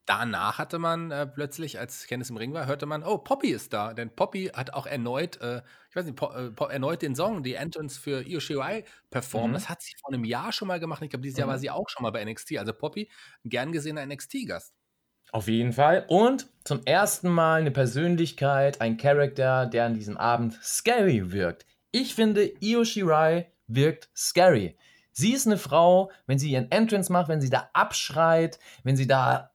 Danach 0.05 0.59
hatte 0.59 0.81
man 0.81 1.13
äh, 1.13 1.27
plötzlich, 1.27 1.79
als 1.79 2.09
Candice 2.09 2.31
im 2.31 2.37
Ring 2.37 2.53
war, 2.53 2.67
hörte 2.67 2.87
man, 2.87 3.05
oh, 3.05 3.19
Poppy 3.19 3.51
ist 3.51 3.73
da. 3.73 3.95
Denn 3.95 4.11
Poppy 4.11 4.51
hat 4.53 4.75
auch 4.75 4.87
erneut, 4.87 5.41
äh, 5.41 5.63
ich 5.91 5.97
weiß 5.97 6.07
nicht, 6.07 6.17
po 6.17 6.33
äh, 6.33 6.73
erneut 6.73 7.03
den 7.03 7.15
Song, 7.15 7.45
die 7.45 7.55
Entrance 7.55 8.01
für 8.01 8.27
Io 8.27 8.41
Shirai 8.41 8.85
performt. 9.11 9.51
Mhm. 9.51 9.55
Das 9.55 9.69
hat 9.69 9.81
sie 9.81 9.95
vor 10.01 10.13
einem 10.13 10.25
Jahr 10.25 10.53
schon 10.53 10.67
mal 10.67 10.81
gemacht. 10.81 11.03
Ich 11.03 11.11
glaube, 11.11 11.23
dieses 11.23 11.39
Jahr 11.39 11.47
war 11.47 11.57
mhm. 11.57 11.61
sie 11.61 11.71
auch 11.71 11.89
schon 11.89 12.03
mal 12.03 12.11
bei 12.11 12.25
NXT. 12.25 12.59
Also 12.59 12.73
Poppy, 12.73 13.09
gern 13.45 13.71
gesehener 13.71 14.05
NXT-Gast. 14.05 14.75
Auf 15.31 15.49
jeden 15.49 15.73
Fall. 15.73 16.05
Und 16.09 16.49
zum 16.65 16.85
ersten 16.85 17.31
Mal 17.31 17.61
eine 17.61 17.71
Persönlichkeit, 17.71 18.81
ein 18.81 18.99
Charakter, 18.99 19.67
der 19.67 19.87
an 19.87 19.95
diesem 19.95 20.17
Abend 20.17 20.59
scary 20.63 21.33
wirkt. 21.33 21.65
Ich 21.95 22.15
finde, 22.15 22.51
Io 22.61 22.85
Shirai 22.85 23.53
wirkt 23.67 24.09
scary. 24.17 24.77
Sie 25.13 25.35
ist 25.35 25.47
eine 25.47 25.59
Frau, 25.59 26.11
wenn 26.27 26.39
sie 26.39 26.51
ihren 26.51 26.71
Entrance 26.71 27.13
macht, 27.13 27.29
wenn 27.29 27.43
sie 27.43 27.51
da 27.51 27.69
abschreit, 27.75 28.59
wenn 28.83 28.97
sie 28.97 29.07
da 29.07 29.51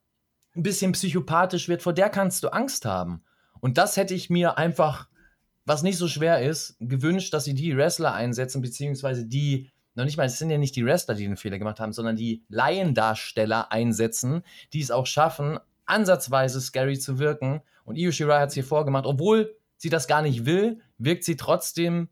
ein 0.54 0.62
bisschen 0.62 0.92
psychopathisch 0.92 1.68
wird, 1.68 1.82
vor 1.82 1.92
der 1.92 2.10
kannst 2.10 2.44
du 2.44 2.48
Angst 2.48 2.84
haben. 2.84 3.24
Und 3.58 3.76
das 3.76 3.96
hätte 3.96 4.14
ich 4.14 4.30
mir 4.30 4.56
einfach, 4.56 5.08
was 5.64 5.82
nicht 5.82 5.98
so 5.98 6.06
schwer 6.06 6.40
ist, 6.40 6.76
gewünscht, 6.78 7.34
dass 7.34 7.44
sie 7.44 7.54
die 7.54 7.76
Wrestler 7.76 8.14
einsetzen, 8.14 8.62
beziehungsweise 8.62 9.26
die, 9.26 9.72
noch 9.96 10.04
nicht 10.04 10.16
mal, 10.16 10.26
es 10.26 10.38
sind 10.38 10.50
ja 10.50 10.58
nicht 10.58 10.76
die 10.76 10.84
Wrestler, 10.84 11.16
die 11.16 11.24
den 11.24 11.36
Fehler 11.36 11.58
gemacht 11.58 11.80
haben, 11.80 11.92
sondern 11.92 12.14
die 12.14 12.44
Laiendarsteller 12.48 13.72
einsetzen, 13.72 14.44
die 14.72 14.80
es 14.80 14.92
auch 14.92 15.06
schaffen, 15.06 15.58
ansatzweise 15.86 16.60
scary 16.60 17.00
zu 17.00 17.18
wirken. 17.18 17.62
Und 17.84 17.96
Io 17.96 18.12
Shirai 18.12 18.42
hat 18.42 18.50
es 18.50 18.54
hier 18.54 18.64
vorgemacht, 18.64 19.06
obwohl 19.06 19.56
sie 19.76 19.90
das 19.90 20.06
gar 20.06 20.22
nicht 20.22 20.46
will, 20.46 20.80
wirkt 20.98 21.24
sie 21.24 21.36
trotzdem 21.36 22.08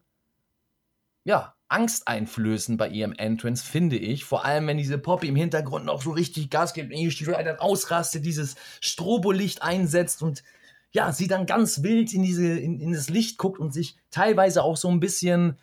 ja, 1.27 1.57
Angst 1.68 2.07
einflößen 2.07 2.77
bei 2.77 2.89
ihrem 2.89 3.12
Entrance, 3.12 3.66
finde 3.66 3.97
ich. 3.97 4.24
Vor 4.24 4.45
allem, 4.45 4.68
wenn 4.68 4.79
diese 4.79 4.97
Poppy 4.97 5.27
im 5.27 5.35
Hintergrund 5.35 5.85
noch 5.85 6.01
so 6.01 6.12
richtig 6.12 6.51
Gas 6.51 6.72
gibt, 6.72 6.91
wenn 6.91 6.99
die 6.99 7.24
dann 7.24 7.59
ausrastet, 7.59 8.24
dieses 8.24 8.55
Strobolicht 8.81 9.61
einsetzt 9.61 10.22
und 10.22 10.45
ja, 10.93 11.11
sie 11.11 11.27
dann 11.27 11.47
ganz 11.47 11.83
wild 11.83 12.14
in, 12.14 12.22
diese, 12.22 12.57
in, 12.57 12.79
in 12.79 12.93
das 12.93 13.11
Licht 13.11 13.39
guckt 13.39 13.59
und 13.59 13.74
sich 13.74 13.97
teilweise 14.12 14.62
auch 14.62 14.77
so 14.77 14.89
ein 14.89 15.01
bisschen 15.01 15.59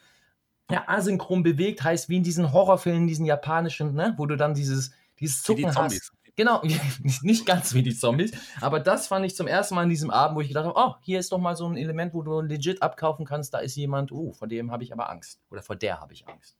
ja, 0.69 0.83
asynchron 0.87 1.43
bewegt, 1.43 1.81
heißt 1.81 2.09
wie 2.09 2.17
in 2.17 2.23
diesen 2.23 2.51
Horrorfilmen, 2.51 3.07
diesen 3.07 3.25
japanischen, 3.25 3.93
ne, 3.93 4.15
wo 4.17 4.25
du 4.25 4.35
dann 4.35 4.53
dieses, 4.53 4.91
dieses 5.21 5.43
Zucken 5.43 5.71
die 5.71 5.77
hast. 5.77 6.11
Genau, 6.35 6.61
nicht 7.21 7.45
ganz 7.45 7.73
wie 7.73 7.83
die 7.83 7.95
Zombies, 7.95 8.31
aber 8.59 8.79
das 8.79 9.07
fand 9.07 9.25
ich 9.25 9.35
zum 9.35 9.45
ersten 9.45 9.75
Mal 9.75 9.83
in 9.83 9.89
diesem 9.89 10.09
Abend, 10.09 10.35
wo 10.35 10.41
ich 10.41 10.47
gedacht 10.47 10.65
habe, 10.65 10.77
oh, 10.77 10.95
hier 11.01 11.19
ist 11.19 11.31
doch 11.31 11.37
mal 11.37 11.55
so 11.55 11.67
ein 11.67 11.77
Element, 11.77 12.13
wo 12.13 12.23
du 12.23 12.41
legit 12.41 12.81
abkaufen 12.81 13.25
kannst, 13.25 13.53
da 13.53 13.59
ist 13.59 13.75
jemand, 13.75 14.11
oh, 14.11 14.33
vor 14.33 14.47
dem 14.47 14.71
habe 14.71 14.83
ich 14.83 14.91
aber 14.91 15.09
Angst. 15.09 15.41
Oder 15.51 15.61
vor 15.61 15.75
der 15.75 16.01
habe 16.01 16.13
ich 16.13 16.27
Angst. 16.27 16.57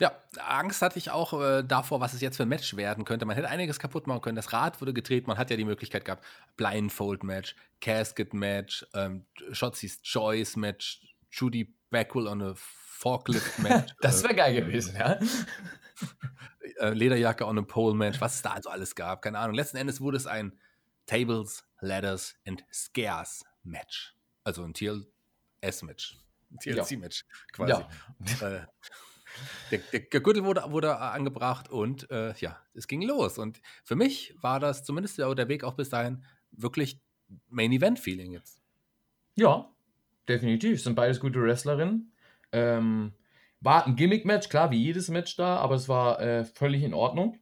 Ja, 0.00 0.12
Angst 0.38 0.82
hatte 0.82 0.98
ich 0.98 1.10
auch 1.12 1.40
äh, 1.40 1.62
davor, 1.62 2.00
was 2.00 2.14
es 2.14 2.20
jetzt 2.20 2.36
für 2.36 2.42
ein 2.42 2.48
Match 2.48 2.76
werden 2.76 3.04
könnte. 3.04 3.26
Man 3.26 3.36
hätte 3.36 3.48
einiges 3.48 3.78
kaputt 3.78 4.06
machen 4.08 4.22
können. 4.22 4.36
Das 4.36 4.52
Rad 4.52 4.80
wurde 4.80 4.92
gedreht, 4.92 5.28
man 5.28 5.38
hat 5.38 5.50
ja 5.50 5.56
die 5.56 5.64
Möglichkeit 5.64 6.04
gehabt, 6.04 6.24
Blindfold-Match, 6.56 7.54
Casket-Match, 7.80 8.86
ähm, 8.92 9.24
Shotzi's 9.52 10.02
Choice-Match, 10.02 11.00
Judy 11.30 11.72
Backwell 11.90 12.26
on 12.26 12.42
a 12.42 12.54
Forklift-Match. 12.56 13.94
das 14.00 14.22
wäre 14.24 14.32
äh, 14.32 14.36
geil 14.36 14.54
gewesen, 14.56 14.96
ja. 14.98 15.18
Äh, 16.78 16.90
Lederjacke 16.90 17.46
on 17.46 17.58
a 17.58 17.62
Pole 17.62 17.94
Match, 17.94 18.20
was 18.20 18.36
es 18.36 18.42
da 18.42 18.52
also 18.52 18.70
alles 18.70 18.94
gab, 18.94 19.22
keine 19.22 19.38
Ahnung. 19.38 19.54
Letzten 19.54 19.76
Endes 19.76 20.00
wurde 20.00 20.16
es 20.16 20.26
ein 20.26 20.58
Tables, 21.06 21.64
Ladders 21.80 22.34
and 22.46 22.64
Scares 22.72 23.44
Match. 23.62 24.16
Also 24.42 24.64
ein 24.64 24.74
TLS-Match. 24.74 26.18
TLC-Match 26.60 27.24
quasi. 27.52 27.72
Ja. 27.72 28.48
Äh, 28.48 28.66
der, 29.70 29.78
der, 29.92 30.00
der, 30.00 30.20
Gürtel 30.20 30.44
wurde, 30.44 30.62
wurde 30.68 30.98
angebracht 30.98 31.68
und 31.68 32.10
äh, 32.10 32.34
ja, 32.38 32.60
es 32.74 32.86
ging 32.86 33.02
los. 33.02 33.38
Und 33.38 33.60
für 33.82 33.96
mich 33.96 34.34
war 34.40 34.60
das 34.60 34.84
zumindest 34.84 35.18
der 35.18 35.48
Weg 35.48 35.64
auch 35.64 35.74
bis 35.74 35.88
dahin 35.88 36.24
wirklich 36.52 37.00
Main-Event-Feeling 37.48 38.32
jetzt. 38.32 38.60
Ja, 39.34 39.68
definitiv. 40.28 40.82
Sind 40.82 40.94
beides 40.94 41.18
gute 41.18 41.42
Wrestlerinnen. 41.42 42.12
Ähm, 42.52 43.14
war 43.64 43.86
ein 43.86 43.96
Gimmick-Match, 43.96 44.48
klar, 44.50 44.70
wie 44.70 44.82
jedes 44.82 45.08
Match 45.08 45.36
da, 45.36 45.56
aber 45.56 45.74
es 45.74 45.88
war 45.88 46.20
äh, 46.20 46.44
völlig 46.44 46.82
in 46.82 46.94
Ordnung. 46.94 47.38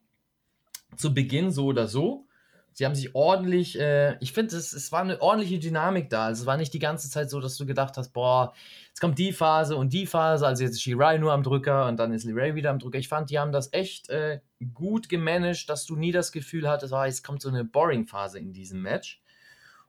zu 0.96 1.14
Beginn 1.14 1.50
so 1.50 1.66
oder 1.66 1.88
so. 1.88 2.26
Sie 2.74 2.86
haben 2.86 2.94
sich 2.94 3.14
ordentlich, 3.14 3.78
äh, 3.78 4.16
ich 4.20 4.32
finde, 4.32 4.56
es, 4.56 4.72
es 4.72 4.92
war 4.92 5.00
eine 5.00 5.20
ordentliche 5.20 5.58
Dynamik 5.58 6.08
da. 6.10 6.26
Also 6.26 6.42
es 6.42 6.46
war 6.46 6.56
nicht 6.56 6.72
die 6.72 6.78
ganze 6.78 7.10
Zeit 7.10 7.28
so, 7.30 7.40
dass 7.40 7.56
du 7.56 7.66
gedacht 7.66 7.96
hast, 7.96 8.12
boah, 8.12 8.54
jetzt 8.88 9.00
kommt 9.00 9.18
die 9.18 9.32
Phase 9.32 9.76
und 9.76 9.92
die 9.92 10.06
Phase, 10.06 10.46
also 10.46 10.62
jetzt 10.62 10.74
ist 10.74 10.82
Shirai 10.82 11.18
nur 11.18 11.32
am 11.32 11.42
Drücker 11.42 11.86
und 11.86 11.98
dann 11.98 12.12
ist 12.12 12.24
Liray 12.24 12.54
wieder 12.54 12.70
am 12.70 12.78
Drücker. 12.78 12.98
Ich 12.98 13.08
fand, 13.08 13.30
die 13.30 13.38
haben 13.38 13.52
das 13.52 13.72
echt 13.72 14.08
äh, 14.10 14.40
gut 14.72 15.08
gemanagt, 15.08 15.68
dass 15.68 15.86
du 15.86 15.96
nie 15.96 16.12
das 16.12 16.32
Gefühl 16.32 16.68
hattest, 16.68 16.92
ah, 16.94 17.06
jetzt 17.06 17.24
kommt 17.24 17.42
so 17.42 17.48
eine 17.48 17.64
Boring-Phase 17.64 18.38
in 18.38 18.52
diesem 18.52 18.80
Match. 18.80 19.21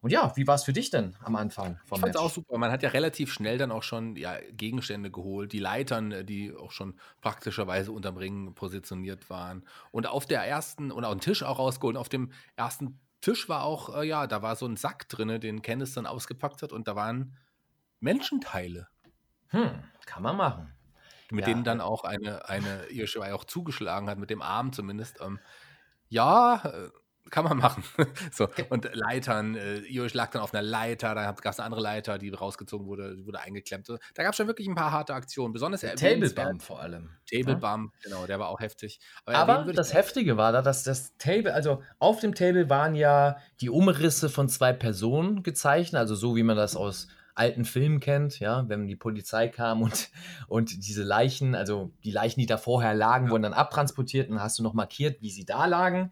Und 0.04 0.12
ja, 0.12 0.36
wie 0.36 0.46
war 0.46 0.56
es 0.56 0.66
für 0.66 0.74
dich 0.74 0.90
denn 0.90 1.16
am 1.24 1.38
Anfang 1.38 1.80
vom 1.86 1.96
ich 1.96 2.02
fand 2.02 2.18
auch 2.18 2.30
super. 2.30 2.58
Man 2.58 2.72
hat 2.72 2.84
ja 2.84 2.90
relativ 2.90 3.32
schnell 3.32 3.58
dann 3.58 3.72
auch 3.72 3.84
schon 3.84 4.18
ja, 4.18 4.38
Gegenstände 4.52 5.10
geholt, 5.10 5.54
die 5.54 5.60
Leitern, 5.60 6.12
äh, 6.12 6.26
die 6.26 6.54
auch 6.54 6.72
schon 6.72 7.00
praktischerweise 7.22 7.94
unterm 7.94 8.18
Ring 8.18 8.54
positioniert 8.54 9.30
waren. 9.30 9.64
Und 9.92 10.06
auf 10.06 10.26
der 10.26 10.44
ersten, 10.44 10.92
und 10.92 11.06
auch 11.06 11.12
einen 11.12 11.22
Tisch 11.22 11.42
auch 11.42 11.58
rausgeholt. 11.58 11.96
Auf 11.96 12.10
dem 12.10 12.34
ersten 12.58 13.00
Tisch 13.22 13.48
war 13.48 13.64
auch, 13.64 13.96
äh, 13.96 14.06
ja, 14.06 14.28
da 14.28 14.42
war 14.42 14.58
so 14.58 14.66
ein 14.66 14.76
Sack 14.76 15.08
drin, 15.08 15.40
den 15.40 15.62
Candice 15.62 15.94
dann 15.94 16.06
ausgepackt 16.06 16.64
hat 16.64 16.74
und 16.74 16.90
da 16.90 16.98
waren 16.98 17.38
Menschenteile. 18.02 18.90
Hm, 19.48 19.72
kann 20.06 20.22
man 20.22 20.36
machen. 20.36 20.74
Mit 21.32 21.48
ja. 21.48 21.54
denen 21.54 21.64
dann 21.64 21.80
auch 21.80 22.04
eine, 22.04 22.50
eine 22.50 22.92
Io 22.92 23.06
auch 23.34 23.46
zugeschlagen 23.46 24.10
hat, 24.10 24.18
mit 24.18 24.30
dem 24.30 24.42
Arm 24.42 24.74
zumindest. 24.74 25.22
Ähm, 25.22 25.40
ja, 26.10 26.62
äh, 26.66 26.90
kann 27.30 27.46
man 27.46 27.58
machen. 27.58 27.84
so, 28.32 28.48
und 28.70 28.90
Leitern, 28.94 29.56
äh, 29.56 29.80
Irish 29.80 30.14
lag 30.14 30.32
dann 30.32 30.42
auf 30.42 30.54
einer 30.54 30.62
Leiter, 30.62 31.16
da 31.16 31.32
gab 31.32 31.46
es 31.54 31.60
eine 31.60 31.66
andere 31.66 31.82
Leiter, 31.82 32.18
die 32.18 32.30
rausgezogen 32.30 32.86
wurde, 32.88 33.16
die 33.16 33.26
wurde 33.26 33.40
eingeklemmt. 33.40 33.88
Da 33.88 34.24
gab 34.24 34.32
es 34.32 34.38
schon 34.38 34.48
wirklich 34.48 34.68
ein 34.68 34.76
paar 34.76 34.92
harte 34.92 35.14
Aktionen, 35.14 35.54
besonders 35.54 35.82
der 35.82 35.96
Table 35.96 36.30
vor 36.60 36.80
allem. 36.80 37.10
Table 37.30 37.60
ja? 37.62 37.86
genau, 38.04 38.26
der 38.26 38.40
war 38.40 38.50
auch 38.50 38.60
heftig. 38.60 39.00
Aber, 39.26 39.60
Aber 39.60 39.74
das 39.74 39.94
Heftige 39.94 40.38
war 40.38 40.52
da, 40.52 40.62
dass 40.62 40.84
das 40.84 41.18
Table, 41.18 41.54
also 41.54 41.82
auf 42.00 42.20
dem 42.20 42.36
Table 42.36 42.70
waren 42.70 42.96
ja 42.96 43.38
die 43.62 43.70
Umrisse 43.70 44.30
von 44.30 44.50
zwei 44.50 44.74
Personen 44.74 45.44
gezeichnet, 45.44 46.00
also 46.00 46.16
so 46.16 46.36
wie 46.36 46.44
man 46.44 46.58
das 46.58 46.76
aus 46.76 47.08
alten 47.36 47.66
Filmen 47.66 48.00
kennt, 48.00 48.40
ja, 48.40 48.68
wenn 48.70 48.88
die 48.88 48.96
Polizei 48.96 49.48
kam 49.48 49.82
und, 49.82 50.12
und 50.48 50.86
diese 50.86 51.04
Leichen, 51.04 51.56
also 51.56 51.92
die 52.04 52.12
Leichen, 52.12 52.40
die 52.40 52.46
da 52.46 52.58
vorher 52.58 52.94
lagen, 52.94 53.26
ja. 53.26 53.32
wurden 53.32 53.44
dann 53.44 53.54
abtransportiert 53.54 54.30
und 54.30 54.40
hast 54.40 54.60
du 54.60 54.64
noch 54.64 54.74
markiert, 54.74 55.22
wie 55.22 55.32
sie 55.32 55.46
da 55.46 55.66
lagen. 55.66 56.12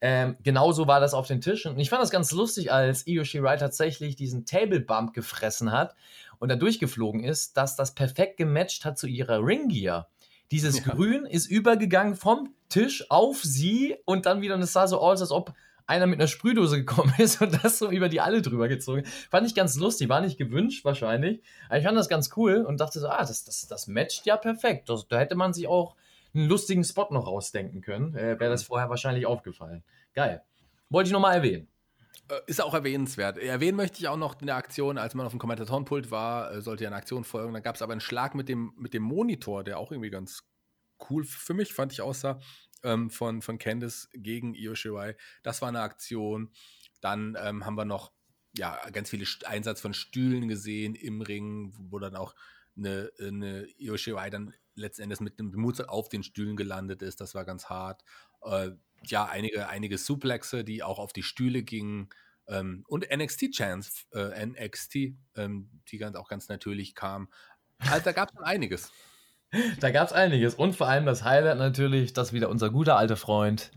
Ähm, 0.00 0.36
genauso 0.42 0.86
war 0.86 1.00
das 1.00 1.14
auf 1.14 1.26
den 1.26 1.40
Tischen. 1.40 1.72
Und 1.72 1.80
ich 1.80 1.90
fand 1.90 2.02
das 2.02 2.10
ganz 2.10 2.30
lustig, 2.32 2.72
als 2.72 3.06
Io 3.06 3.24
Shirai 3.24 3.56
tatsächlich 3.56 4.14
diesen 4.16 4.46
Table 4.46 4.80
Bump 4.80 5.12
gefressen 5.12 5.72
hat 5.72 5.94
und 6.38 6.50
da 6.50 6.56
durchgeflogen 6.56 7.24
ist, 7.24 7.56
dass 7.56 7.74
das 7.74 7.94
perfekt 7.94 8.36
gematcht 8.36 8.84
hat 8.84 8.98
zu 8.98 9.06
ihrer 9.06 9.44
Ringgear. 9.44 10.08
Dieses 10.50 10.78
ja. 10.78 10.94
Grün 10.94 11.26
ist 11.26 11.46
übergegangen 11.46 12.14
vom 12.14 12.54
Tisch 12.68 13.10
auf 13.10 13.42
sie 13.42 13.96
und 14.04 14.26
dann 14.26 14.40
wieder, 14.40 14.54
und 14.54 14.62
es 14.62 14.72
sah 14.72 14.86
so 14.86 15.00
aus, 15.00 15.20
als 15.20 15.30
ob 15.30 15.52
einer 15.86 16.06
mit 16.06 16.20
einer 16.20 16.28
Sprühdose 16.28 16.78
gekommen 16.78 17.12
ist 17.18 17.40
und 17.40 17.64
das 17.64 17.78
so 17.78 17.90
über 17.90 18.08
die 18.08 18.20
alle 18.20 18.42
drüber 18.42 18.68
gezogen. 18.68 19.04
Fand 19.30 19.46
ich 19.46 19.54
ganz 19.54 19.76
lustig, 19.76 20.08
war 20.08 20.20
nicht 20.20 20.38
gewünscht 20.38 20.84
wahrscheinlich. 20.84 21.42
Aber 21.68 21.78
ich 21.78 21.84
fand 21.84 21.98
das 21.98 22.08
ganz 22.08 22.30
cool 22.36 22.64
und 22.64 22.78
dachte 22.80 23.00
so, 23.00 23.08
ah, 23.08 23.20
das, 23.20 23.44
das, 23.44 23.66
das 23.66 23.88
matcht 23.88 24.26
ja 24.26 24.36
perfekt. 24.36 24.88
Das, 24.88 25.08
da 25.08 25.18
hätte 25.18 25.34
man 25.34 25.52
sich 25.52 25.66
auch 25.66 25.96
einen 26.38 26.48
lustigen 26.48 26.84
Spot 26.84 27.08
noch 27.10 27.26
rausdenken 27.26 27.80
können. 27.80 28.14
Äh, 28.14 28.38
Wäre 28.38 28.50
das 28.50 28.62
mhm. 28.62 28.66
vorher 28.66 28.90
wahrscheinlich 28.90 29.26
aufgefallen. 29.26 29.84
Geil. 30.14 30.42
Wollte 30.90 31.08
ich 31.08 31.12
nochmal 31.12 31.36
erwähnen. 31.36 31.68
Äh, 32.28 32.40
ist 32.46 32.60
auch 32.60 32.74
erwähnenswert. 32.74 33.38
Erwähnen 33.38 33.76
möchte 33.76 33.98
ich 33.98 34.08
auch 34.08 34.16
noch 34.16 34.40
in 34.40 34.46
der 34.46 34.56
Aktion, 34.56 34.98
als 34.98 35.14
man 35.14 35.26
auf 35.26 35.32
dem 35.32 35.38
Kommentatorenpult 35.38 36.10
war, 36.10 36.52
äh, 36.52 36.62
sollte 36.62 36.84
ja 36.84 36.90
eine 36.90 36.96
Aktion 36.96 37.24
folgen. 37.24 37.52
Da 37.54 37.60
gab 37.60 37.76
es 37.76 37.82
aber 37.82 37.92
einen 37.92 38.00
Schlag 38.00 38.34
mit 38.34 38.48
dem, 38.48 38.72
mit 38.76 38.94
dem 38.94 39.02
Monitor, 39.02 39.64
der 39.64 39.78
auch 39.78 39.92
irgendwie 39.92 40.10
ganz 40.10 40.44
cool 41.10 41.24
für 41.24 41.54
mich, 41.54 41.74
fand 41.74 41.92
ich, 41.92 42.02
aussah, 42.02 42.40
ähm, 42.82 43.10
von, 43.10 43.42
von 43.42 43.58
Candice 43.58 44.08
gegen 44.14 44.54
Io 44.54 44.74
Shirai. 44.74 45.16
Das 45.42 45.62
war 45.62 45.68
eine 45.68 45.80
Aktion. 45.80 46.52
Dann 47.00 47.36
ähm, 47.40 47.64
haben 47.64 47.76
wir 47.76 47.84
noch 47.84 48.12
ja, 48.56 48.78
ganz 48.92 49.10
viele 49.10 49.26
Einsatz 49.44 49.80
von 49.80 49.94
Stühlen 49.94 50.48
gesehen 50.48 50.94
im 50.94 51.20
Ring, 51.20 51.72
wo 51.78 51.98
dann 51.98 52.16
auch 52.16 52.34
eine, 52.78 53.10
eine 53.20 53.66
Io 53.78 53.96
Shirai 53.96 54.30
dann 54.30 54.54
letzten 54.74 55.02
Endes 55.02 55.20
mit 55.20 55.38
einem 55.38 55.52
Mut 55.52 55.88
auf 55.88 56.08
den 56.08 56.22
Stühlen 56.22 56.56
gelandet 56.56 57.02
ist. 57.02 57.20
Das 57.20 57.34
war 57.34 57.44
ganz 57.44 57.66
hart. 57.66 58.02
Äh, 58.42 58.70
ja, 59.04 59.26
einige, 59.26 59.68
einige 59.68 59.98
Suplexe, 59.98 60.64
die 60.64 60.82
auch 60.82 60.98
auf 60.98 61.12
die 61.12 61.22
Stühle 61.22 61.62
gingen. 61.62 62.08
Ähm, 62.46 62.84
und 62.88 63.06
NXT-Chance, 63.14 64.06
äh, 64.12 64.46
NXT, 64.46 65.16
ähm, 65.36 65.70
die 65.88 65.98
ganz, 65.98 66.16
auch 66.16 66.28
ganz 66.28 66.48
natürlich 66.48 66.94
kam. 66.94 67.28
Also 67.78 68.04
da 68.04 68.12
gab 68.12 68.30
es 68.30 68.40
einiges. 68.40 68.92
Da 69.80 69.90
gab 69.90 70.08
es 70.08 70.12
einiges. 70.12 70.56
Und 70.56 70.76
vor 70.76 70.88
allem 70.88 71.06
das 71.06 71.24
Highlight 71.24 71.56
natürlich, 71.56 72.12
dass 72.12 72.34
wieder 72.34 72.50
unser 72.50 72.68
guter 72.68 72.98
alter 72.98 73.16
Freund 73.16 73.70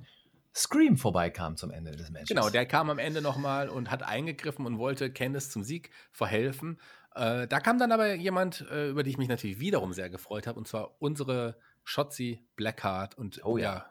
Scream 0.54 0.98
vorbeikam 0.98 1.56
zum 1.56 1.72
Ende 1.72 1.92
des 1.92 2.10
Matches. 2.10 2.28
Genau, 2.28 2.50
der 2.50 2.66
kam 2.66 2.90
am 2.90 3.00
Ende 3.00 3.22
nochmal 3.22 3.70
und 3.70 3.90
hat 3.90 4.04
eingegriffen 4.04 4.66
und 4.66 4.78
wollte 4.78 5.12
Candice 5.12 5.50
zum 5.50 5.64
Sieg 5.64 5.92
verhelfen. 6.12 6.78
Äh, 7.16 7.48
da 7.48 7.60
kam 7.60 7.78
dann 7.78 7.92
aber 7.92 8.14
jemand, 8.16 8.62
äh, 8.72 8.90
über 8.90 9.04
die 9.04 9.10
ich 9.10 9.18
mich 9.18 9.28
natürlich 9.28 9.60
wiederum 9.60 9.94
sehr 9.94 10.10
gefreut 10.10 10.48
habe, 10.48 10.60
und 10.60 10.68
zwar 10.68 10.96
unsere 11.00 11.58
Shotzi 11.84 12.46
Blackheart 12.56 13.18
und, 13.18 13.44
oh, 13.44 13.58
ja. 13.58 13.64
ja. 13.64 13.86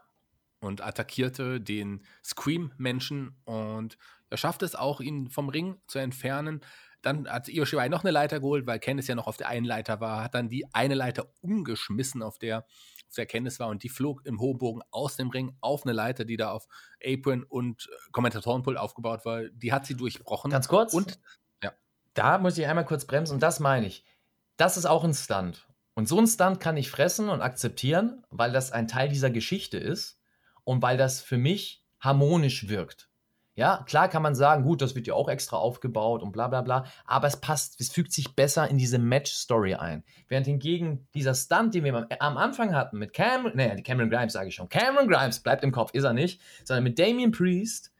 und 0.60 0.82
attackierte 0.82 1.60
den 1.60 2.04
Scream-Menschen 2.24 3.36
und 3.44 3.98
er 4.30 4.36
schaffte 4.36 4.64
es 4.64 4.74
auch, 4.74 5.00
ihn 5.00 5.28
vom 5.28 5.48
Ring 5.48 5.80
zu 5.86 5.98
entfernen. 5.98 6.60
Dann 7.02 7.28
hat 7.28 7.48
Io 7.48 7.64
Shirai 7.64 7.88
noch 7.88 8.04
eine 8.04 8.10
Leiter 8.10 8.40
geholt, 8.40 8.66
weil 8.66 8.78
Candice 8.78 9.08
ja 9.08 9.14
noch 9.14 9.26
auf 9.26 9.36
der 9.36 9.48
einen 9.48 9.64
Leiter 9.64 10.00
war, 10.00 10.22
hat 10.22 10.34
dann 10.34 10.48
die 10.48 10.66
eine 10.72 10.94
Leiter 10.94 11.32
umgeschmissen, 11.40 12.22
auf 12.22 12.38
der, 12.38 12.58
auf 13.08 13.14
der 13.16 13.26
Candice 13.26 13.58
war 13.58 13.68
und 13.68 13.82
die 13.82 13.88
flog 13.88 14.24
im 14.24 14.38
hohen 14.38 14.58
Bogen 14.58 14.82
aus 14.90 15.16
dem 15.16 15.30
Ring 15.30 15.56
auf 15.60 15.84
eine 15.84 15.92
Leiter, 15.92 16.24
die 16.24 16.36
da 16.36 16.52
auf 16.52 16.68
Apron 17.04 17.42
und 17.42 17.88
Kommentatorenpult 18.12 18.76
aufgebaut 18.76 19.24
war. 19.24 19.44
Die 19.48 19.72
hat 19.72 19.86
sie 19.86 19.96
durchbrochen. 19.96 20.50
Ganz 20.50 20.68
kurz. 20.68 20.94
Und 20.94 21.18
da 22.14 22.38
muss 22.38 22.58
ich 22.58 22.66
einmal 22.66 22.84
kurz 22.84 23.04
bremsen 23.04 23.34
und 23.34 23.42
das 23.42 23.60
meine 23.60 23.86
ich. 23.86 24.04
Das 24.56 24.76
ist 24.76 24.86
auch 24.86 25.04
ein 25.04 25.14
Stunt. 25.14 25.66
Und 25.94 26.08
so 26.08 26.18
ein 26.18 26.26
Stunt 26.26 26.60
kann 26.60 26.76
ich 26.76 26.90
fressen 26.90 27.28
und 27.28 27.42
akzeptieren, 27.42 28.24
weil 28.30 28.52
das 28.52 28.72
ein 28.72 28.88
Teil 28.88 29.08
dieser 29.08 29.30
Geschichte 29.30 29.78
ist 29.78 30.20
und 30.64 30.82
weil 30.82 30.96
das 30.96 31.20
für 31.20 31.38
mich 31.38 31.84
harmonisch 32.00 32.68
wirkt. 32.68 33.10
Ja, 33.54 33.84
klar 33.86 34.08
kann 34.08 34.22
man 34.22 34.34
sagen, 34.34 34.62
gut, 34.62 34.80
das 34.80 34.94
wird 34.94 35.06
ja 35.06 35.14
auch 35.14 35.28
extra 35.28 35.56
aufgebaut 35.56 36.22
und 36.22 36.32
bla 36.32 36.48
bla 36.48 36.62
bla, 36.62 36.86
aber 37.04 37.26
es 37.26 37.36
passt, 37.36 37.78
es 37.80 37.90
fügt 37.90 38.12
sich 38.12 38.34
besser 38.34 38.68
in 38.68 38.78
diese 38.78 38.98
Match-Story 38.98 39.74
ein. 39.74 40.04
Während 40.28 40.46
hingegen 40.46 41.06
dieser 41.14 41.34
Stunt, 41.34 41.74
den 41.74 41.84
wir 41.84 42.06
am 42.20 42.36
Anfang 42.38 42.74
hatten 42.74 42.98
mit 42.98 43.12
Cameron, 43.12 43.56
nee, 43.56 43.82
Cameron 43.82 44.08
Grimes 44.08 44.32
sage 44.32 44.48
ich 44.48 44.54
schon, 44.54 44.68
Cameron 44.68 45.08
Grimes 45.08 45.40
bleibt 45.40 45.64
im 45.64 45.72
Kopf, 45.72 45.92
ist 45.92 46.04
er 46.04 46.14
nicht, 46.14 46.40
sondern 46.64 46.84
mit 46.84 46.98
Damien 46.98 47.32
Priest 47.32 47.92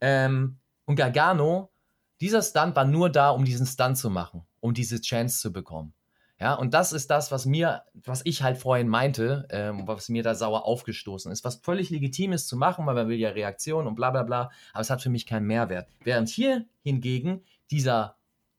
ähm, 0.00 0.58
und 0.84 0.94
Gargano, 0.94 1.72
dieser 2.20 2.42
Stunt 2.42 2.76
war 2.76 2.84
nur 2.84 3.10
da, 3.10 3.30
um 3.30 3.44
diesen 3.44 3.66
Stunt 3.66 3.98
zu 3.98 4.10
machen, 4.10 4.42
um 4.60 4.74
diese 4.74 5.00
Chance 5.00 5.40
zu 5.40 5.52
bekommen. 5.52 5.92
Ja, 6.40 6.54
und 6.54 6.72
das 6.72 6.92
ist 6.92 7.10
das, 7.10 7.32
was 7.32 7.46
mir, 7.46 7.82
was 7.94 8.20
ich 8.24 8.42
halt 8.44 8.58
vorhin 8.58 8.86
meinte, 8.86 9.48
ähm, 9.50 9.88
was 9.88 10.08
mir 10.08 10.22
da 10.22 10.36
sauer 10.36 10.66
aufgestoßen 10.66 11.32
ist, 11.32 11.44
was 11.44 11.56
völlig 11.56 11.90
legitim 11.90 12.32
ist 12.32 12.46
zu 12.46 12.56
machen, 12.56 12.86
weil 12.86 12.94
man 12.94 13.08
will 13.08 13.18
ja 13.18 13.30
Reaktionen 13.30 13.88
und 13.88 13.96
bla 13.96 14.10
bla 14.10 14.22
bla, 14.22 14.50
aber 14.72 14.80
es 14.80 14.90
hat 14.90 15.02
für 15.02 15.10
mich 15.10 15.26
keinen 15.26 15.46
Mehrwert. 15.46 15.88
Während 16.04 16.28
hier 16.28 16.64
hingegen 16.84 17.42
dieser 17.72 18.17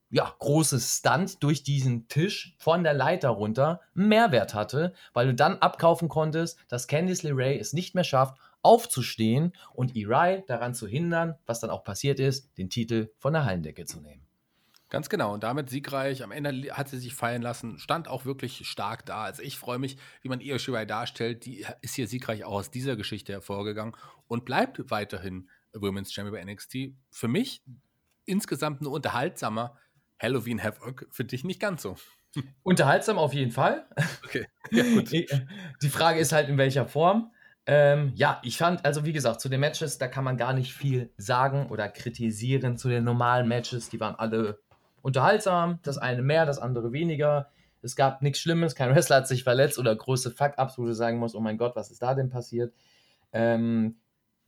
ja, 0.10 0.34
große 0.39 0.80
Stunt 0.80 1.43
durch 1.43 1.64
diesen 1.64 2.07
Tisch 2.07 2.55
von 2.57 2.84
der 2.84 2.93
Leiter 2.93 3.30
runter 3.30 3.82
Mehrwert 3.93 4.53
hatte, 4.53 4.93
weil 5.14 5.28
du 5.28 5.36
dann 5.36 5.57
abkaufen 5.60 6.10
konntest, 6.10 6.57
dass 6.68 6.88
Candice 6.88 7.24
LeRae 7.24 7.60
es 7.60 7.74
nicht 7.74 7.95
mehr 7.95 8.03
schafft, 8.03 8.38
aufzustehen 8.62 9.53
und 9.74 9.95
Irai 9.95 10.43
daran 10.47 10.74
zu 10.74 10.88
hindern, 10.88 11.36
was 11.45 11.60
dann 11.60 11.70
auch 11.70 11.84
passiert 11.84 12.20
ist, 12.20 12.57
den 12.57 12.70
Titel 12.70 13.12
von 13.18 13.34
der 13.34 13.45
Hallendecke 13.45 13.86
zu 13.86 14.01
nehmen. 14.01 14.26
Ganz 14.89 15.07
genau. 15.07 15.36
Und 15.36 15.43
damit 15.43 15.70
siegreich. 15.70 16.24
Am 16.24 16.32
Ende 16.32 16.76
hat 16.76 16.89
sie 16.89 16.97
sich 16.97 17.14
fallen 17.14 17.43
lassen, 17.43 17.78
stand 17.78 18.07
auch 18.07 18.26
wirklich 18.26 18.68
stark 18.68 19.05
da. 19.05 19.24
Also 19.24 19.43
ich 19.43 19.57
freue 19.57 19.78
mich, 19.78 19.97
wie 20.22 20.30
man 20.30 20.41
Io 20.41 20.57
Shirai 20.57 20.86
darstellt. 20.86 21.45
Die 21.45 21.64
ist 21.82 21.93
hier 21.93 22.07
siegreich 22.07 22.43
auch 22.43 22.53
aus 22.53 22.72
dieser 22.72 22.95
Geschichte 22.95 23.32
hervorgegangen 23.32 23.95
und 24.28 24.45
bleibt 24.45 24.89
weiterhin 24.89 25.47
Women's 25.74 26.12
Champion 26.12 26.34
bei 26.34 26.51
NXT. 26.51 26.95
Für 27.12 27.28
mich 27.28 27.64
insgesamt 28.26 28.82
ein 28.82 28.88
unterhaltsamer 28.88 29.78
Halloween 30.22 30.64
Havoc. 30.64 31.08
Finde 31.12 31.36
ich 31.36 31.44
nicht 31.44 31.60
ganz 31.60 31.82
so. 31.82 31.96
Unterhaltsam 32.64 33.18
auf 33.18 33.34
jeden 33.34 33.52
Fall. 33.52 33.86
Okay. 34.26 34.46
Ja, 34.72 34.84
gut. 34.84 35.12
Die 35.82 35.90
Frage 35.90 36.20
ist 36.20 36.32
halt, 36.32 36.50
in 36.50 36.58
welcher 36.58 36.86
Form. 36.86 37.32
Ähm, 37.66 38.14
ja, 38.16 38.40
ich 38.44 38.58
fand, 38.58 38.86
also 38.86 39.06
wie 39.06 39.14
gesagt, 39.14 39.42
zu 39.42 39.50
den 39.50 39.60
Matches, 39.60 39.98
da 39.98 40.08
kann 40.08 40.24
man 40.24 40.38
gar 40.38 40.54
nicht 40.54 40.74
viel 40.74 41.12
sagen 41.18 41.68
oder 41.70 41.88
kritisieren 41.88 42.78
zu 42.78 42.90
den 42.90 43.04
normalen 43.04 43.48
Matches. 43.48 43.90
Die 43.90 44.00
waren 44.00 44.16
alle 44.16 44.60
unterhaltsam, 45.02 45.80
das 45.84 45.98
eine 45.98 46.22
mehr, 46.22 46.46
das 46.46 46.60
andere 46.60 46.92
weniger. 46.92 47.52
Es 47.82 47.96
gab 47.96 48.22
nichts 48.22 48.40
Schlimmes, 48.40 48.76
kein 48.76 48.94
Wrestler 48.94 49.18
hat 49.18 49.28
sich 49.28 49.44
verletzt 49.44 49.80
oder 49.80 49.96
große 49.96 50.32
Fuck-Ups, 50.32 50.78
wo 50.78 50.86
du 50.86 50.94
sagen 50.94 51.18
musst, 51.20 51.36
oh 51.36 51.40
mein 51.40 51.58
Gott, 51.58 51.76
was 51.76 51.92
ist 51.92 52.02
da 52.02 52.14
denn 52.14 52.30
passiert? 52.30 52.74
Ähm, 53.32 53.98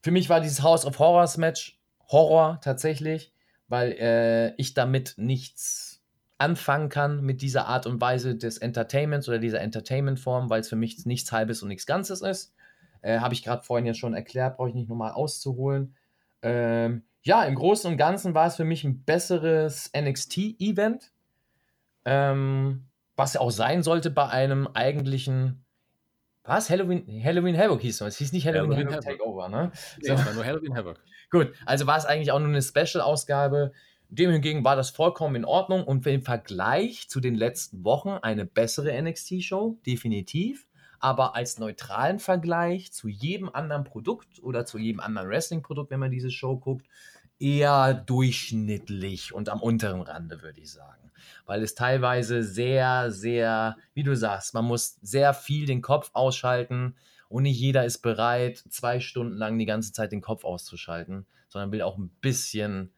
für 0.02 0.12
mich 0.12 0.30
war 0.30 0.42
dieses 0.42 0.64
House 0.64 0.86
of 0.86 1.00
Horrors 1.00 1.38
Match 1.38 1.80
Horror 2.10 2.60
tatsächlich, 2.64 3.32
weil 3.72 3.94
äh, 3.94 4.54
ich 4.58 4.74
damit 4.74 5.16
nichts 5.18 6.02
anfangen 6.38 6.90
kann 6.90 7.22
mit 7.22 7.42
dieser 7.42 7.68
Art 7.68 7.86
und 7.86 8.02
Weise 8.02 8.36
des 8.36 8.58
Entertainments 8.58 9.28
oder 9.30 9.40
dieser 9.40 9.62
Entertainment-Form, 9.62 10.50
weil 10.50 10.62
es 10.62 10.70
für 10.70 10.76
mich 10.76 11.06
nichts 11.06 11.32
Halbes 11.32 11.62
und 11.62 11.70
nichts 11.70 11.86
Ganzes 11.86 12.22
ist. 12.22 12.54
Äh, 13.02 13.20
Habe 13.20 13.34
ich 13.34 13.44
gerade 13.44 13.64
vorhin 13.64 13.86
ja 13.86 13.94
schon 13.94 14.14
erklärt, 14.14 14.58
brauche 14.58 14.70
ich 14.70 14.76
nicht 14.76 14.90
nochmal 14.90 15.12
auszuholen. 15.12 15.96
Ähm, 16.42 17.04
ja, 17.24 17.44
im 17.44 17.56
Großen 17.56 17.90
und 17.90 17.98
Ganzen 17.98 18.34
war 18.34 18.48
es 18.48 18.56
für 18.56 18.66
mich 18.66 18.84
ein 18.84 19.04
besseres 19.04 19.92
NXT-Event. 19.96 21.12
Ähm, 22.06 22.86
was 23.16 23.38
auch 23.38 23.52
sein 23.52 23.84
sollte 23.84 24.10
bei 24.10 24.28
einem 24.28 24.68
eigentlichen. 24.68 25.64
Was? 26.44 26.70
Halloween, 26.70 27.06
Halloween 27.24 27.58
Havoc 27.58 27.82
hieß 27.82 28.02
es. 28.02 28.08
Es 28.08 28.18
hieß 28.18 28.34
nicht 28.34 28.46
Halloween, 28.48 28.72
Halloween 28.72 28.88
Havoc 28.94 29.06
Havoc. 29.06 29.18
Takeover, 29.20 29.50
ne? 29.50 29.72
Nee, 30.02 30.08
So. 30.08 30.14
es 30.14 30.26
war 30.26 30.34
nur 30.34 30.46
Halloween 30.46 30.76
Havoc. 30.76 31.00
Gut, 31.30 31.54
also 31.66 31.88
war 31.88 31.98
es 31.98 32.06
eigentlich 32.06 32.32
auch 32.32 32.40
nur 32.40 32.50
eine 32.50 32.62
Special-Ausgabe. 32.62 33.72
Dem 34.10 34.32
hingegen 34.32 34.64
war 34.66 34.76
das 34.76 34.90
vollkommen 34.90 35.36
in 35.36 35.46
Ordnung 35.46 35.84
und 35.86 36.06
im 36.06 36.22
Vergleich 36.24 37.08
zu 37.08 37.20
den 37.22 37.36
letzten 37.36 37.86
Wochen 37.86 38.10
eine 38.10 38.46
bessere 38.46 38.92
NXT-Show, 39.02 39.80
definitiv. 39.86 40.68
Aber 41.00 41.36
als 41.36 41.58
neutralen 41.60 42.20
Vergleich 42.20 42.92
zu 42.92 43.08
jedem 43.08 43.50
anderen 43.50 43.84
Produkt 43.86 44.44
oder 44.44 44.66
zu 44.66 44.78
jedem 44.78 45.00
anderen 45.00 45.30
Wrestling-Produkt, 45.30 45.92
wenn 45.92 46.00
man 46.00 46.12
diese 46.12 46.30
Show 46.30 46.58
guckt, 46.58 46.86
eher 47.40 47.94
durchschnittlich 47.94 49.34
und 49.34 49.50
am 49.50 49.62
unteren 49.62 50.02
Rande, 50.02 50.42
würde 50.42 50.60
ich 50.60 50.72
sagen. 50.72 51.01
Weil 51.46 51.64
es 51.64 51.76
teilweise 51.76 52.44
sehr, 52.44 53.12
sehr, 53.12 53.78
wie 53.94 54.04
du 54.04 54.16
sagst, 54.16 54.54
man 54.54 54.66
muss 54.66 54.98
sehr 55.02 55.34
viel 55.34 55.66
den 55.66 55.82
Kopf 55.82 56.12
ausschalten 56.14 56.96
und 57.30 57.44
nicht 57.44 57.60
jeder 57.60 57.86
ist 57.86 58.00
bereit, 58.00 58.64
zwei 58.70 59.00
Stunden 59.00 59.38
lang 59.38 59.58
die 59.58 59.66
ganze 59.66 59.94
Zeit 59.94 60.12
den 60.12 60.22
Kopf 60.22 60.44
auszuschalten, 60.44 61.26
sondern 61.48 61.72
will 61.72 61.82
auch 61.82 61.98
ein 61.98 62.10
bisschen 62.22 62.94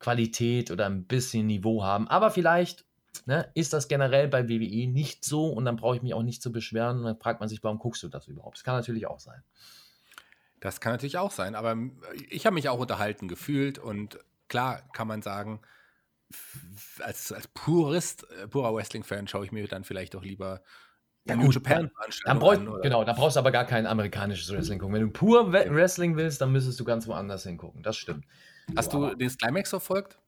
Qualität 0.00 0.70
oder 0.70 0.86
ein 0.86 1.04
bisschen 1.04 1.46
Niveau 1.46 1.84
haben. 1.84 2.08
Aber 2.08 2.30
vielleicht 2.30 2.84
ne, 3.26 3.50
ist 3.54 3.72
das 3.72 3.88
generell 3.88 4.28
bei 4.28 4.48
WWE 4.48 4.88
nicht 4.88 5.24
so 5.24 5.46
und 5.46 5.64
dann 5.64 5.76
brauche 5.76 5.96
ich 5.96 6.02
mich 6.02 6.14
auch 6.14 6.22
nicht 6.22 6.42
zu 6.42 6.52
beschweren. 6.52 6.98
Und 6.98 7.04
dann 7.04 7.18
fragt 7.18 7.40
man 7.40 7.48
sich, 7.48 7.62
warum 7.62 7.78
guckst 7.78 8.02
du 8.02 8.08
das 8.08 8.26
überhaupt? 8.26 8.56
Das 8.56 8.64
kann 8.64 8.76
natürlich 8.76 9.06
auch 9.06 9.20
sein. 9.20 9.42
Das 10.60 10.80
kann 10.80 10.92
natürlich 10.92 11.18
auch 11.18 11.30
sein, 11.30 11.54
aber 11.54 11.76
ich 12.30 12.44
habe 12.46 12.54
mich 12.54 12.68
auch 12.68 12.80
unterhalten 12.80 13.28
gefühlt 13.28 13.78
und 13.78 14.18
klar 14.48 14.82
kann 14.92 15.06
man 15.06 15.22
sagen, 15.22 15.60
als, 17.00 17.32
als 17.32 17.48
Purist, 17.48 18.26
äh, 18.30 18.48
purer 18.48 18.74
Wrestling-Fan 18.74 19.28
schaue 19.28 19.44
ich 19.44 19.52
mir 19.52 19.66
dann 19.66 19.84
vielleicht 19.84 20.14
doch 20.14 20.22
lieber 20.22 20.62
Ja, 21.24 21.34
gut, 21.36 21.54
Japan 21.54 21.90
Dann 22.24 22.38
brauch, 22.38 22.52
an, 22.52 22.80
genau, 22.82 23.04
da 23.04 23.12
brauchst 23.12 23.36
du 23.36 23.40
aber 23.40 23.50
gar 23.50 23.64
kein 23.64 23.86
amerikanisches 23.86 24.52
Wrestling 24.52 24.78
gucken. 24.78 24.94
Wenn 24.94 25.02
du 25.02 25.10
pur 25.10 25.52
We- 25.52 25.66
Wrestling 25.70 26.16
willst, 26.16 26.40
dann 26.40 26.52
müsstest 26.52 26.78
du 26.80 26.84
ganz 26.84 27.06
woanders 27.06 27.44
hingucken. 27.44 27.82
Das 27.82 27.96
stimmt. 27.96 28.26
Hast 28.76 28.92
du 28.92 29.14
den 29.14 29.28
Climax 29.36 29.70
verfolgt? 29.70 30.18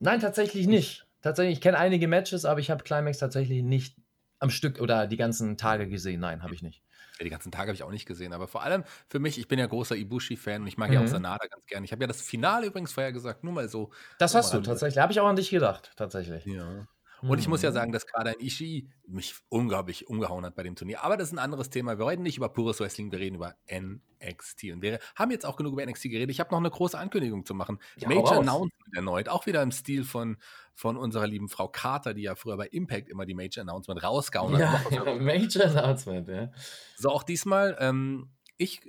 Nein, 0.00 0.20
tatsächlich 0.20 0.66
nicht. 0.66 1.06
Tatsächlich, 1.22 1.58
ich 1.58 1.60
kenne 1.60 1.78
einige 1.78 2.06
Matches, 2.06 2.44
aber 2.44 2.60
ich 2.60 2.70
habe 2.70 2.84
Climax 2.84 3.18
tatsächlich 3.18 3.62
nicht 3.62 3.96
am 4.38 4.50
Stück 4.50 4.80
oder 4.80 5.06
die 5.06 5.16
ganzen 5.16 5.56
Tage 5.56 5.88
gesehen. 5.88 6.20
Nein, 6.20 6.42
habe 6.42 6.54
ich 6.54 6.62
nicht. 6.62 6.82
Ja, 7.18 7.24
die 7.24 7.30
ganzen 7.30 7.50
Tage 7.50 7.68
habe 7.68 7.74
ich 7.74 7.82
auch 7.82 7.90
nicht 7.90 8.06
gesehen, 8.06 8.32
aber 8.32 8.46
vor 8.48 8.62
allem 8.62 8.84
für 9.08 9.18
mich, 9.18 9.38
ich 9.38 9.48
bin 9.48 9.58
ja 9.58 9.66
großer 9.66 9.96
Ibushi-Fan 9.96 10.62
und 10.62 10.68
ich 10.68 10.76
mag 10.78 10.92
ja 10.92 11.00
auch 11.00 11.06
Mhm. 11.06 11.08
Sanada 11.08 11.46
ganz 11.48 11.66
gerne. 11.66 11.84
Ich 11.84 11.92
habe 11.92 12.02
ja 12.04 12.06
das 12.06 12.22
Finale 12.22 12.66
übrigens 12.66 12.92
vorher 12.92 13.12
gesagt, 13.12 13.42
nur 13.44 13.52
mal 13.52 13.68
so. 13.68 13.90
Das 14.20 14.34
hast 14.34 14.52
du 14.52 14.60
tatsächlich. 14.60 14.98
Habe 15.00 15.12
ich 15.12 15.20
auch 15.20 15.26
an 15.28 15.36
dich 15.36 15.50
gedacht, 15.50 15.92
tatsächlich. 15.96 16.44
Ja. 16.44 16.88
Und 17.22 17.38
ich 17.38 17.48
muss 17.48 17.62
ja 17.62 17.70
Mhm. 17.70 17.74
sagen, 17.74 17.92
dass 17.92 18.06
gerade 18.06 18.30
ein 18.30 18.40
Ishii 18.40 18.88
mich 19.06 19.34
unglaublich 19.48 20.08
umgehauen 20.08 20.44
hat 20.44 20.54
bei 20.54 20.62
dem 20.62 20.76
Turnier. 20.76 21.02
Aber 21.02 21.16
das 21.16 21.28
ist 21.28 21.34
ein 21.34 21.38
anderes 21.38 21.70
Thema. 21.70 21.98
Wir 21.98 22.06
reden 22.06 22.22
nicht 22.22 22.36
über 22.36 22.48
pures 22.48 22.78
Wrestling, 22.80 23.10
wir 23.10 23.18
reden 23.18 23.36
über 23.36 23.54
NXT. 23.70 24.72
Und 24.72 24.82
wir 24.82 24.98
haben 25.16 25.30
jetzt 25.30 25.44
auch 25.46 25.56
genug 25.56 25.72
über 25.72 25.84
NXT 25.84 26.04
geredet. 26.10 26.30
Ich 26.30 26.40
habe 26.40 26.50
noch 26.50 26.58
eine 26.58 26.70
große 26.70 26.98
Ankündigung 26.98 27.44
zu 27.44 27.54
machen. 27.54 27.78
Ja, 27.96 28.08
Major. 28.08 28.38
Announcement 28.38 28.72
erneut. 28.94 29.28
Auch 29.28 29.46
wieder 29.46 29.62
im 29.62 29.72
Stil 29.72 30.04
von, 30.04 30.36
von 30.74 30.96
unserer 30.96 31.26
lieben 31.26 31.48
Frau 31.48 31.68
Carter, 31.68 32.14
die 32.14 32.22
ja 32.22 32.34
früher 32.34 32.56
bei 32.56 32.66
Impact 32.68 33.08
immer 33.08 33.26
die 33.26 33.34
Major 33.34 33.62
Announcement 33.62 34.02
rausgehauen 34.02 34.56
hat. 34.58 34.90
Ja, 34.92 35.14
Major 35.20 35.64
Announcement, 35.64 36.28
ja. 36.28 36.52
so, 36.96 37.08
auch 37.10 37.22
diesmal. 37.24 37.76
Ähm, 37.80 38.28
ich 38.56 38.80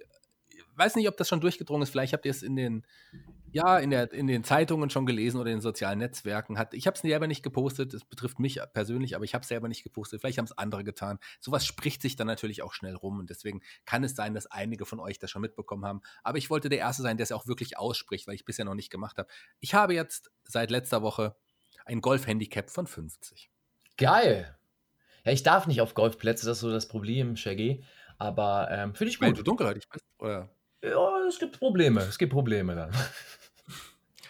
weiß 0.76 0.96
nicht, 0.96 1.08
ob 1.10 1.18
das 1.18 1.28
schon 1.28 1.42
durchgedrungen 1.42 1.84
ist. 1.84 1.90
Vielleicht 1.90 2.14
habt 2.14 2.26
ihr 2.26 2.32
es 2.32 2.42
in 2.44 2.56
den, 2.56 2.86
ja, 3.52 3.78
in, 3.78 3.90
der, 3.90 4.12
in 4.12 4.28
den 4.28 4.44
Zeitungen 4.44 4.90
schon 4.90 5.06
gelesen 5.06 5.40
oder 5.40 5.50
in 5.50 5.58
den 5.58 5.62
sozialen 5.62 6.00
Netzwerken. 6.00 6.58
Hat, 6.58 6.74
ich 6.74 6.88
habe 6.88 6.96
es 6.96 7.02
selber 7.02 7.28
nicht 7.28 7.44
gepostet. 7.44 7.94
Es 7.94 8.06
betrifft 8.06 8.40
mich 8.40 8.60
persönlich, 8.74 9.16
aber 9.16 9.26
ich 9.26 9.34
habe 9.34 9.44
es 9.44 9.48
selber 9.48 9.68
nicht 9.68 9.84
gepostet. 9.84 10.22
Vielleicht 10.22 10.38
haben 10.38 10.46
es 10.46 10.58
andere 10.58 10.84
getan. 10.84 11.20
Sowas 11.40 11.66
spricht 11.66 12.02
sich 12.02 12.16
dann 12.16 12.28
natürlich 12.28 12.62
auch 12.62 12.74
schnell 12.74 12.96
rum. 12.96 13.20
Und 13.20 13.30
deswegen 13.30 13.62
kann 13.86 14.04
es 14.04 14.16
sein, 14.16 14.34
dass 14.34 14.48
einige 14.48 14.86
von 14.86 15.00
euch 15.00 15.20
das 15.20 15.32
schon 15.32 15.42
mitbekommen 15.42 15.86
haben. 15.86 16.02
Aber 16.24 16.38
ich 16.38 16.50
wollte 16.50 16.70
der 16.70 16.80
Erste 16.80 17.04
sein, 17.04 17.18
der 17.18 17.24
es 17.24 17.32
auch 17.32 17.48
wirklich 17.48 17.78
ausspricht, 17.78 18.28
weil 18.28 18.36
ich 18.36 18.46
bisher 18.46 18.66
noch 18.66 18.76
nicht 18.76 18.90
gemacht 18.90 19.18
habe. 19.18 19.30
Ich 19.60 19.74
habe 19.74 19.94
jetzt 19.94 20.32
seit 20.44 20.72
letzter 20.72 21.02
Woche 21.02 21.36
ein 21.86 22.02
Golf-Handicap 22.02 22.70
von 22.70 22.88
50. 22.88 23.50
Geil. 23.98 24.56
Ja, 25.26 25.32
ich 25.32 25.44
darf 25.44 25.68
nicht 25.68 25.82
auf 25.82 25.94
Golfplätze, 25.94 26.46
das 26.46 26.58
ist 26.58 26.62
so 26.62 26.72
das 26.72 26.88
Problem, 26.88 27.36
Shaggy. 27.36 27.84
Aber 28.18 28.70
ähm, 28.72 28.96
finde 28.96 29.12
ich 29.12 29.20
gut. 29.20 29.38
du 29.38 29.44
dunkelhäutig 29.44 29.88
bist. 29.90 30.06
Oder 30.20 30.50
Ja, 30.84 31.26
es 31.28 31.40
gibt 31.40 31.58
Probleme. 31.58 32.02
Es 32.02 32.18
gibt 32.18 32.34
Probleme 32.34 32.76
dann. 32.76 32.92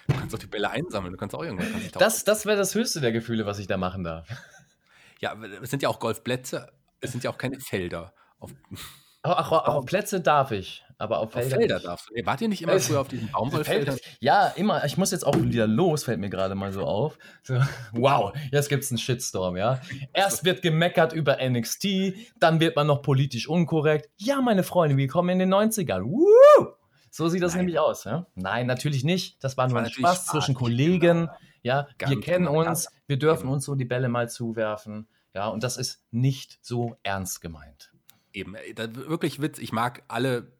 du 0.09 0.19
kannst 0.19 0.35
auch 0.35 0.39
die 0.39 0.47
Bälle 0.47 0.69
einsammeln. 0.69 1.11
Du 1.13 1.17
kannst 1.17 1.35
auch 1.35 1.43
irgendwas. 1.43 1.67
kannst 1.71 1.95
Das, 2.01 2.23
das 2.23 2.45
wäre 2.45 2.57
das 2.57 2.75
höchste 2.75 3.01
der 3.01 3.11
Gefühle, 3.11 3.45
was 3.45 3.59
ich 3.59 3.67
da 3.67 3.77
machen 3.77 4.03
darf. 4.03 4.27
Ja, 5.19 5.35
es 5.61 5.69
sind 5.69 5.81
ja 5.83 5.89
auch 5.89 5.99
Golfplätze, 5.99 6.71
es 7.01 7.11
sind 7.11 7.23
ja 7.23 7.29
auch 7.29 7.37
keine 7.37 7.59
Felder. 7.59 8.13
Auf, 8.39 8.51
Ach, 9.21 9.51
ach, 9.51 9.67
auf 9.67 9.85
Plätze 9.85 10.21
darf 10.21 10.51
ich, 10.51 10.85
aber 10.97 11.17
auf 11.19 11.27
auf 11.27 11.33
Felder. 11.33 11.57
Felder 11.57 11.75
nicht. 11.75 11.87
darfst 11.87 12.09
du. 12.09 12.13
Nee, 12.13 12.25
wart 12.25 12.39
ihr 12.39 12.47
nicht 12.47 12.61
immer 12.61 12.71
Äh, 12.73 12.79
früher 12.79 13.01
auf 13.01 13.09
diesen 13.09 13.29
Baumwollfeldern? 13.29 13.97
Ja, 14.21 14.47
immer. 14.47 14.85
Ich 14.85 14.95
muss 14.95 15.11
jetzt 15.11 15.27
auch 15.27 15.35
wieder 15.35 15.67
los, 15.67 16.05
fällt 16.05 16.19
mir 16.21 16.29
gerade 16.29 16.55
mal 16.55 16.71
so 16.71 16.85
auf. 16.85 17.17
So, 17.43 17.59
wow, 17.91 18.31
jetzt 18.51 18.69
gibt 18.69 18.85
es 18.85 18.91
einen 18.91 18.97
Shitstorm, 18.97 19.57
ja. 19.57 19.81
Erst 20.13 20.45
wird 20.45 20.61
gemeckert 20.61 21.11
über 21.11 21.37
NXT, 21.41 22.13
dann 22.39 22.61
wird 22.61 22.77
man 22.77 22.87
noch 22.87 23.01
politisch 23.01 23.49
unkorrekt. 23.49 24.09
Ja, 24.15 24.39
meine 24.39 24.63
Freunde, 24.63 24.95
willkommen 24.95 25.31
in 25.31 25.39
den 25.39 25.53
90ern. 25.53 26.03
Woo! 26.03 26.67
So 27.11 27.27
sieht 27.29 27.41
das 27.43 27.53
Nein. 27.53 27.59
nämlich 27.65 27.79
aus, 27.79 28.03
ja. 28.03 28.25
Nein, 28.35 28.67
natürlich 28.67 29.03
nicht. 29.03 29.43
Das 29.43 29.57
war 29.57 29.67
nur 29.67 29.75
war 29.75 29.83
ein 29.83 29.89
Spaß 29.89 30.15
Spaß, 30.15 30.25
zwischen 30.27 30.53
genau. 30.53 30.59
Kollegen. 30.65 31.29
Ja, 31.61 31.87
wir 31.97 32.07
Ganz 32.15 32.25
kennen 32.25 32.45
genau. 32.45 32.69
uns, 32.69 32.87
wir 33.07 33.17
dürfen 33.17 33.43
Eben. 33.45 33.53
uns 33.53 33.65
so 33.65 33.75
die 33.75 33.85
Bälle 33.85 34.07
mal 34.09 34.29
zuwerfen. 34.29 35.07
Ja, 35.33 35.47
und 35.47 35.63
das 35.63 35.77
ist 35.77 36.03
nicht 36.11 36.59
so 36.61 36.97
ernst 37.03 37.41
gemeint. 37.41 37.91
Eben, 38.33 38.55
äh, 38.55 38.75
wirklich 39.07 39.41
Witz. 39.41 39.59
Ich 39.59 39.71
mag 39.71 40.03
alle 40.07 40.53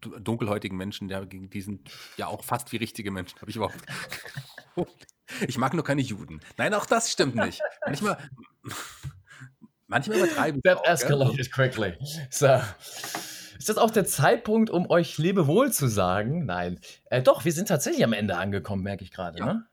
du- 0.00 0.18
dunkelhäutigen 0.18 0.76
Menschen, 0.78 1.08
der, 1.08 1.26
gegen 1.26 1.50
die 1.50 1.60
sind 1.60 1.90
ja 2.16 2.26
auch 2.28 2.42
fast 2.44 2.72
wie 2.72 2.76
richtige 2.76 3.10
Menschen. 3.10 3.40
Habe 3.40 3.50
ich 3.50 3.56
überhaupt. 3.56 3.78
Ich 5.46 5.58
mag 5.58 5.74
nur 5.74 5.84
keine 5.84 6.00
Juden. 6.02 6.40
Nein, 6.56 6.74
auch 6.74 6.86
das 6.86 7.12
stimmt 7.12 7.36
nicht. 7.36 7.62
Manchmal, 7.86 8.18
manchmal 9.86 10.18
übertreiben 10.18 10.60
sie 10.64 10.68
That 10.68 10.78
auch, 10.78 10.82
gell? 10.82 10.92
escalated 10.92 11.52
quickly. 11.52 11.94
So. 12.30 12.60
Ist 13.60 13.68
das 13.68 13.76
auch 13.76 13.90
der 13.90 14.06
Zeitpunkt, 14.06 14.70
um 14.70 14.88
euch 14.88 15.18
Lebewohl 15.18 15.70
zu 15.70 15.86
sagen? 15.86 16.46
Nein. 16.46 16.80
Äh, 17.10 17.20
doch, 17.20 17.44
wir 17.44 17.52
sind 17.52 17.68
tatsächlich 17.68 18.02
am 18.02 18.14
Ende 18.14 18.38
angekommen, 18.38 18.82
merke 18.82 19.04
ich 19.04 19.10
gerade. 19.10 19.38
Ja. 19.38 19.44
Ne? 19.44 19.66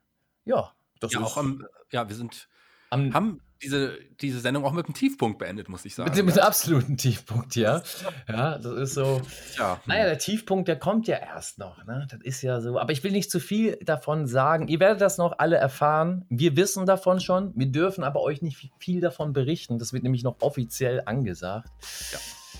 Ja, 0.43 0.73
das 0.99 1.13
Ja, 1.13 1.21
ist 1.21 1.25
auch 1.25 1.37
am, 1.37 1.65
ja, 1.89 2.09
wir 2.09 2.15
sind, 2.17 2.49
am, 2.89 3.13
haben 3.13 3.39
diese, 3.61 3.97
diese 4.19 4.41
Sendung 4.41 4.65
auch 4.65 4.73
mit 4.73 4.87
einem 4.87 4.93
Tiefpunkt 4.93 5.39
beendet, 5.39 5.69
muss 5.69 5.85
ich 5.85 5.95
sagen. 5.95 6.09
mit, 6.09 6.17
dem, 6.17 6.25
mit 6.25 6.35
dem 6.35 6.43
absoluten 6.43 6.97
Tiefpunkt, 6.97 7.55
ja. 7.55 7.81
Ja, 8.27 8.57
das 8.57 8.73
ist 8.73 8.93
so. 8.95 9.21
ja, 9.57 9.75
hm. 9.75 9.81
Naja, 9.85 10.03
der 10.03 10.17
Tiefpunkt, 10.17 10.67
der 10.67 10.77
kommt 10.77 11.07
ja 11.07 11.15
erst 11.15 11.57
noch. 11.57 11.85
Ne? 11.85 12.09
Das 12.11 12.19
ist 12.23 12.41
ja 12.41 12.59
so. 12.59 12.77
Aber 12.77 12.91
ich 12.91 13.05
will 13.05 13.13
nicht 13.13 13.31
zu 13.31 13.39
viel 13.39 13.77
davon 13.77 14.27
sagen. 14.27 14.67
Ihr 14.67 14.81
werdet 14.81 14.99
das 14.99 15.17
noch 15.17 15.39
alle 15.39 15.55
erfahren. 15.55 16.25
Wir 16.27 16.57
wissen 16.57 16.85
davon 16.85 17.21
schon. 17.21 17.53
Wir 17.55 17.67
dürfen 17.67 18.03
aber 18.03 18.19
euch 18.19 18.41
nicht 18.41 18.69
viel 18.79 18.99
davon 18.99 19.31
berichten. 19.31 19.79
Das 19.79 19.93
wird 19.93 20.03
nämlich 20.03 20.23
noch 20.23 20.41
offiziell 20.41 21.03
angesagt. 21.05 21.69
Ja. 22.11 22.19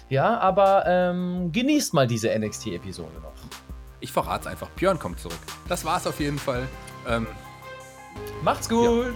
Ja, 0.10 0.40
aber 0.40 0.86
ähm, 0.88 1.52
genießt 1.52 1.94
mal 1.94 2.08
diese 2.08 2.30
NXT-Episode 2.38 3.20
noch. 3.22 3.34
ich 4.00 4.12
verrate 4.12 4.42
es 4.42 4.48
einfach. 4.48 4.70
Björn 4.70 4.98
kommt 5.00 5.20
zurück. 5.20 5.38
Das 5.68 5.84
war's 5.84 6.08
auf 6.08 6.20
jeden 6.20 6.40
Fall. 6.40 6.68
Ähm, 7.08 7.28
Macht's 8.44 8.70
gut. 8.70 9.14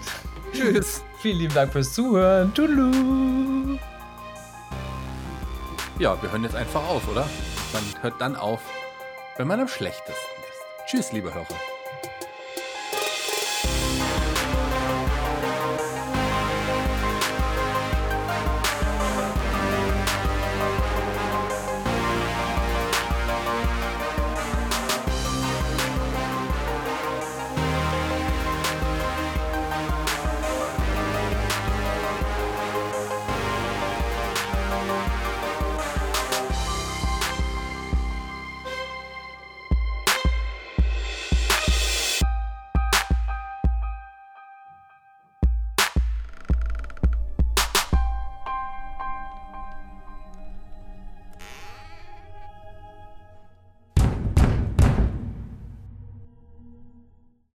tschüss. 0.53 1.03
Vielen 1.21 1.37
lieben 1.37 1.53
Dank 1.53 1.71
fürs 1.71 1.93
Zuhören. 1.93 2.51
Tschüss. 2.53 3.79
Ja, 5.99 6.19
wir 6.21 6.31
hören 6.31 6.43
jetzt 6.43 6.55
einfach 6.55 6.83
auf, 6.89 7.07
oder? 7.07 7.27
Man 7.73 7.83
hört 8.01 8.19
dann 8.19 8.35
auf, 8.35 8.61
wenn 9.37 9.47
man 9.47 9.59
am 9.59 9.67
schlechtesten 9.67 10.13
ist. 10.13 10.89
Tschüss, 10.89 11.11
liebe 11.11 11.33
Hörer. 11.33 11.45